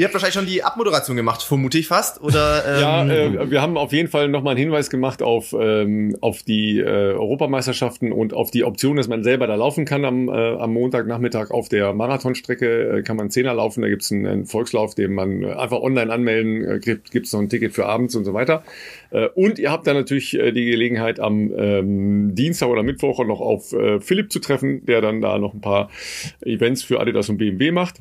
Ihr 0.00 0.06
habt 0.06 0.14
wahrscheinlich 0.14 0.34
schon 0.34 0.46
die 0.46 0.64
Abmoderation 0.64 1.14
gemacht, 1.14 1.42
vermute 1.42 1.76
ich 1.76 1.86
fast, 1.86 2.22
oder? 2.22 2.64
Ähm 2.70 2.80
ja, 2.80 3.06
äh, 3.06 3.50
wir 3.50 3.60
haben 3.60 3.76
auf 3.76 3.92
jeden 3.92 4.08
Fall 4.08 4.28
nochmal 4.28 4.52
einen 4.52 4.60
Hinweis 4.60 4.90
gemacht 4.90 5.22
auf, 5.22 5.54
ähm, 5.58 6.16
auf 6.20 6.42
die 6.42 6.78
äh, 6.78 6.84
Europameisterschaften 6.84 8.12
und 8.12 8.32
auf 8.32 8.50
die 8.50 8.64
Option, 8.64 8.96
dass 8.96 9.08
man 9.08 9.24
selber 9.24 9.46
da 9.46 9.54
laufen 9.56 9.84
kann 9.84 10.04
am, 10.04 10.28
äh, 10.28 10.32
am 10.32 10.72
Montagnachmittag 10.72 11.50
auf 11.50 11.68
der 11.68 11.92
Marathonstrecke. 11.92 12.98
Äh, 12.98 13.02
kann 13.02 13.16
man 13.16 13.30
Zehner 13.30 13.54
laufen, 13.54 13.82
da 13.82 13.88
gibt's 13.88 14.10
einen, 14.10 14.26
einen 14.26 14.46
Volkslauf, 14.46 14.94
den 14.94 15.12
man 15.12 15.42
äh, 15.42 15.52
einfach 15.52 15.80
online 15.80 16.12
anmelden, 16.12 16.64
äh, 16.64 16.78
gibt 16.78 17.10
gibt's 17.10 17.32
noch 17.32 17.40
ein 17.40 17.48
Ticket 17.48 17.72
für 17.72 17.86
abends 17.86 18.14
und 18.14 18.24
so 18.24 18.32
weiter. 18.32 18.62
Äh, 19.10 19.28
und 19.34 19.58
ihr 19.58 19.70
habt 19.70 19.86
dann 19.86 19.96
natürlich 19.96 20.30
die 20.30 20.64
Gelegenheit, 20.64 21.20
am 21.20 21.52
ähm, 21.56 22.34
Dienstag 22.34 22.68
oder 22.68 22.82
Mittwoch 22.82 23.24
noch 23.24 23.40
auf 23.40 23.74
Philipp 24.00 24.32
zu 24.32 24.38
treffen, 24.38 24.86
der 24.86 25.00
dann 25.00 25.20
da 25.20 25.38
noch 25.38 25.54
ein 25.54 25.60
paar 25.60 25.90
Events 26.42 26.82
für 26.82 27.00
Adidas 27.00 27.28
und 27.28 27.38
BMW 27.38 27.70
macht. 27.72 27.96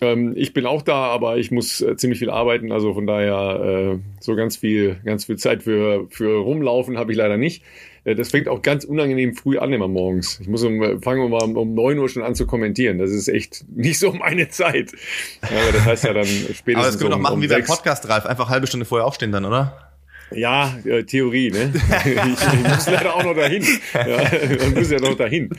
Ähm, 0.00 0.34
ich 0.36 0.52
bin 0.52 0.66
auch 0.66 0.82
da, 0.82 1.06
aber 1.06 1.38
ich 1.38 1.50
muss 1.50 1.80
äh, 1.80 1.96
ziemlich 1.96 2.20
viel 2.20 2.30
arbeiten, 2.30 2.70
also 2.70 2.94
von 2.94 3.06
daher 3.06 3.96
äh, 3.96 3.98
so 4.20 4.36
ganz 4.36 4.56
viel, 4.56 4.96
ganz 5.04 5.24
viel 5.24 5.36
Zeit 5.36 5.64
für, 5.64 6.06
für 6.10 6.38
rumlaufen 6.38 6.98
habe 6.98 7.10
ich 7.10 7.18
leider 7.18 7.36
nicht. 7.36 7.64
Äh, 8.04 8.14
das 8.14 8.30
fängt 8.30 8.48
auch 8.48 8.62
ganz 8.62 8.84
unangenehm 8.84 9.34
früh 9.34 9.58
an 9.58 9.72
immer 9.72 9.88
morgens. 9.88 10.38
Ich 10.40 10.48
muss 10.48 10.62
um, 10.62 10.82
äh, 10.82 10.98
fangen 11.00 11.22
wir 11.22 11.28
mal 11.28 11.56
um 11.56 11.74
neun 11.74 11.98
Uhr 11.98 12.08
schon 12.08 12.22
an 12.22 12.34
zu 12.34 12.46
kommentieren. 12.46 12.98
Das 12.98 13.10
ist 13.10 13.28
echt 13.28 13.64
nicht 13.74 13.98
so 13.98 14.12
meine 14.12 14.48
Zeit. 14.48 14.92
Aber 15.42 15.72
das 15.72 15.84
heißt 15.84 16.04
ja 16.04 16.12
dann 16.12 16.26
spätestens. 16.26 16.74
Aber 16.76 16.86
das 16.86 16.98
können 16.98 17.10
wir 17.10 17.16
um, 17.16 17.22
doch 17.22 17.30
machen 17.30 17.34
um 17.34 17.42
wie 17.42 17.48
beim 17.48 17.64
Podcast, 17.64 18.08
Ralf. 18.08 18.26
Einfach 18.26 18.48
halbe 18.48 18.66
Stunde 18.66 18.86
vorher 18.86 19.06
aufstehen 19.06 19.32
dann, 19.32 19.44
oder? 19.44 19.87
Ja, 20.30 20.76
äh, 20.84 21.04
Theorie, 21.04 21.50
ne? 21.50 21.72
ich, 22.04 22.12
ich, 22.12 22.68
muss 22.68 22.86
leider 22.86 23.14
auch 23.14 23.24
noch 23.24 23.34
dahin. 23.34 23.64
Ja, 23.94 24.30
man 24.60 24.74
muss 24.74 24.90
ja 24.90 25.00
noch 25.00 25.16
dahin. 25.16 25.50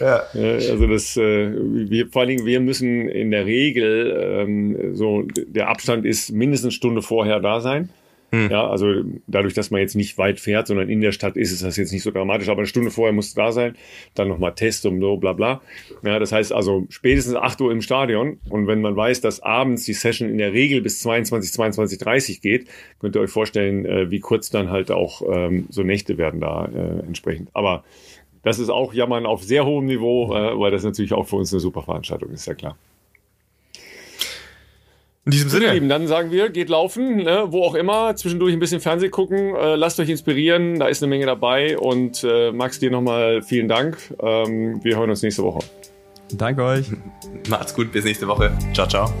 Ja. 0.00 0.22
ja. 0.34 0.52
Also 0.52 0.86
das, 0.86 1.16
äh, 1.16 1.52
wir, 1.52 2.08
vor 2.08 2.22
allen 2.22 2.30
Dingen, 2.30 2.46
wir 2.46 2.60
müssen 2.60 3.08
in 3.08 3.30
der 3.30 3.46
Regel 3.46 4.40
ähm, 4.40 4.96
so, 4.96 5.22
der 5.22 5.68
Abstand 5.68 6.06
ist 6.06 6.32
mindestens 6.32 6.66
eine 6.66 6.72
Stunde 6.72 7.02
vorher 7.02 7.40
da 7.40 7.60
sein. 7.60 7.90
Hm. 8.32 8.50
Ja, 8.50 8.66
also 8.66 9.02
dadurch, 9.26 9.52
dass 9.52 9.70
man 9.70 9.82
jetzt 9.82 9.94
nicht 9.94 10.16
weit 10.16 10.40
fährt, 10.40 10.66
sondern 10.66 10.88
in 10.88 11.02
der 11.02 11.12
Stadt 11.12 11.36
ist, 11.36 11.52
ist 11.52 11.62
das 11.62 11.76
jetzt 11.76 11.92
nicht 11.92 12.02
so 12.02 12.10
dramatisch, 12.10 12.48
aber 12.48 12.60
eine 12.60 12.66
Stunde 12.66 12.90
vorher 12.90 13.12
muss 13.12 13.28
es 13.28 13.34
da 13.34 13.52
sein, 13.52 13.76
dann 14.14 14.28
nochmal 14.28 14.54
Test 14.54 14.86
und 14.86 15.00
so, 15.00 15.18
bla 15.18 15.34
bla. 15.34 15.60
Ja, 16.02 16.18
das 16.18 16.32
heißt 16.32 16.50
also 16.50 16.86
spätestens 16.88 17.34
8 17.34 17.60
Uhr 17.60 17.70
im 17.70 17.82
Stadion 17.82 18.38
und 18.48 18.66
wenn 18.66 18.80
man 18.80 18.96
weiß, 18.96 19.20
dass 19.20 19.40
abends 19.40 19.84
die 19.84 19.92
Session 19.92 20.30
in 20.30 20.38
der 20.38 20.54
Regel 20.54 20.80
bis 20.80 21.00
22, 21.00 21.52
22, 21.52 21.98
30 21.98 22.40
geht, 22.40 22.68
könnt 23.00 23.14
ihr 23.16 23.20
euch 23.20 23.30
vorstellen, 23.30 23.84
äh, 23.84 24.10
wie 24.10 24.20
kurz 24.20 24.48
dann 24.48 24.70
halt 24.70 24.90
auch 24.90 25.20
ähm, 25.30 25.66
so 25.68 25.82
Nächte 25.82 26.16
werden 26.16 26.40
da 26.40 26.64
äh, 26.64 27.06
entsprechend. 27.06 27.50
Aber 27.52 27.84
das 28.42 28.58
ist 28.58 28.70
auch 28.70 28.94
Jammern 28.94 29.26
auf 29.26 29.42
sehr 29.42 29.66
hohem 29.66 29.84
Niveau, 29.84 30.34
äh, 30.34 30.58
weil 30.58 30.70
das 30.70 30.84
natürlich 30.84 31.12
auch 31.12 31.26
für 31.26 31.36
uns 31.36 31.52
eine 31.52 31.60
super 31.60 31.82
Veranstaltung 31.82 32.30
ist, 32.30 32.46
ja 32.46 32.54
klar. 32.54 32.78
In 35.24 35.30
diesem 35.30 35.50
Sinne. 35.50 35.72
Lieben, 35.72 35.88
dann 35.88 36.08
sagen 36.08 36.32
wir, 36.32 36.48
geht 36.50 36.68
laufen, 36.68 37.18
ne, 37.18 37.44
wo 37.48 37.62
auch 37.62 37.74
immer, 37.76 38.16
zwischendurch 38.16 38.52
ein 38.52 38.58
bisschen 38.58 38.80
Fernsehen 38.80 39.12
gucken, 39.12 39.54
äh, 39.54 39.76
lasst 39.76 40.00
euch 40.00 40.08
inspirieren, 40.08 40.80
da 40.80 40.88
ist 40.88 41.00
eine 41.02 41.10
Menge 41.10 41.26
dabei 41.26 41.78
und 41.78 42.24
äh, 42.24 42.50
Max, 42.50 42.80
dir 42.80 42.90
nochmal 42.90 43.40
vielen 43.42 43.68
Dank. 43.68 43.98
Ähm, 44.20 44.82
wir 44.82 44.96
hören 44.96 45.10
uns 45.10 45.22
nächste 45.22 45.44
Woche. 45.44 45.60
Danke 46.32 46.64
euch. 46.64 46.86
Macht's 47.48 47.74
gut, 47.74 47.92
bis 47.92 48.04
nächste 48.04 48.26
Woche. 48.26 48.56
Ciao, 48.72 48.88
ciao. 48.88 49.12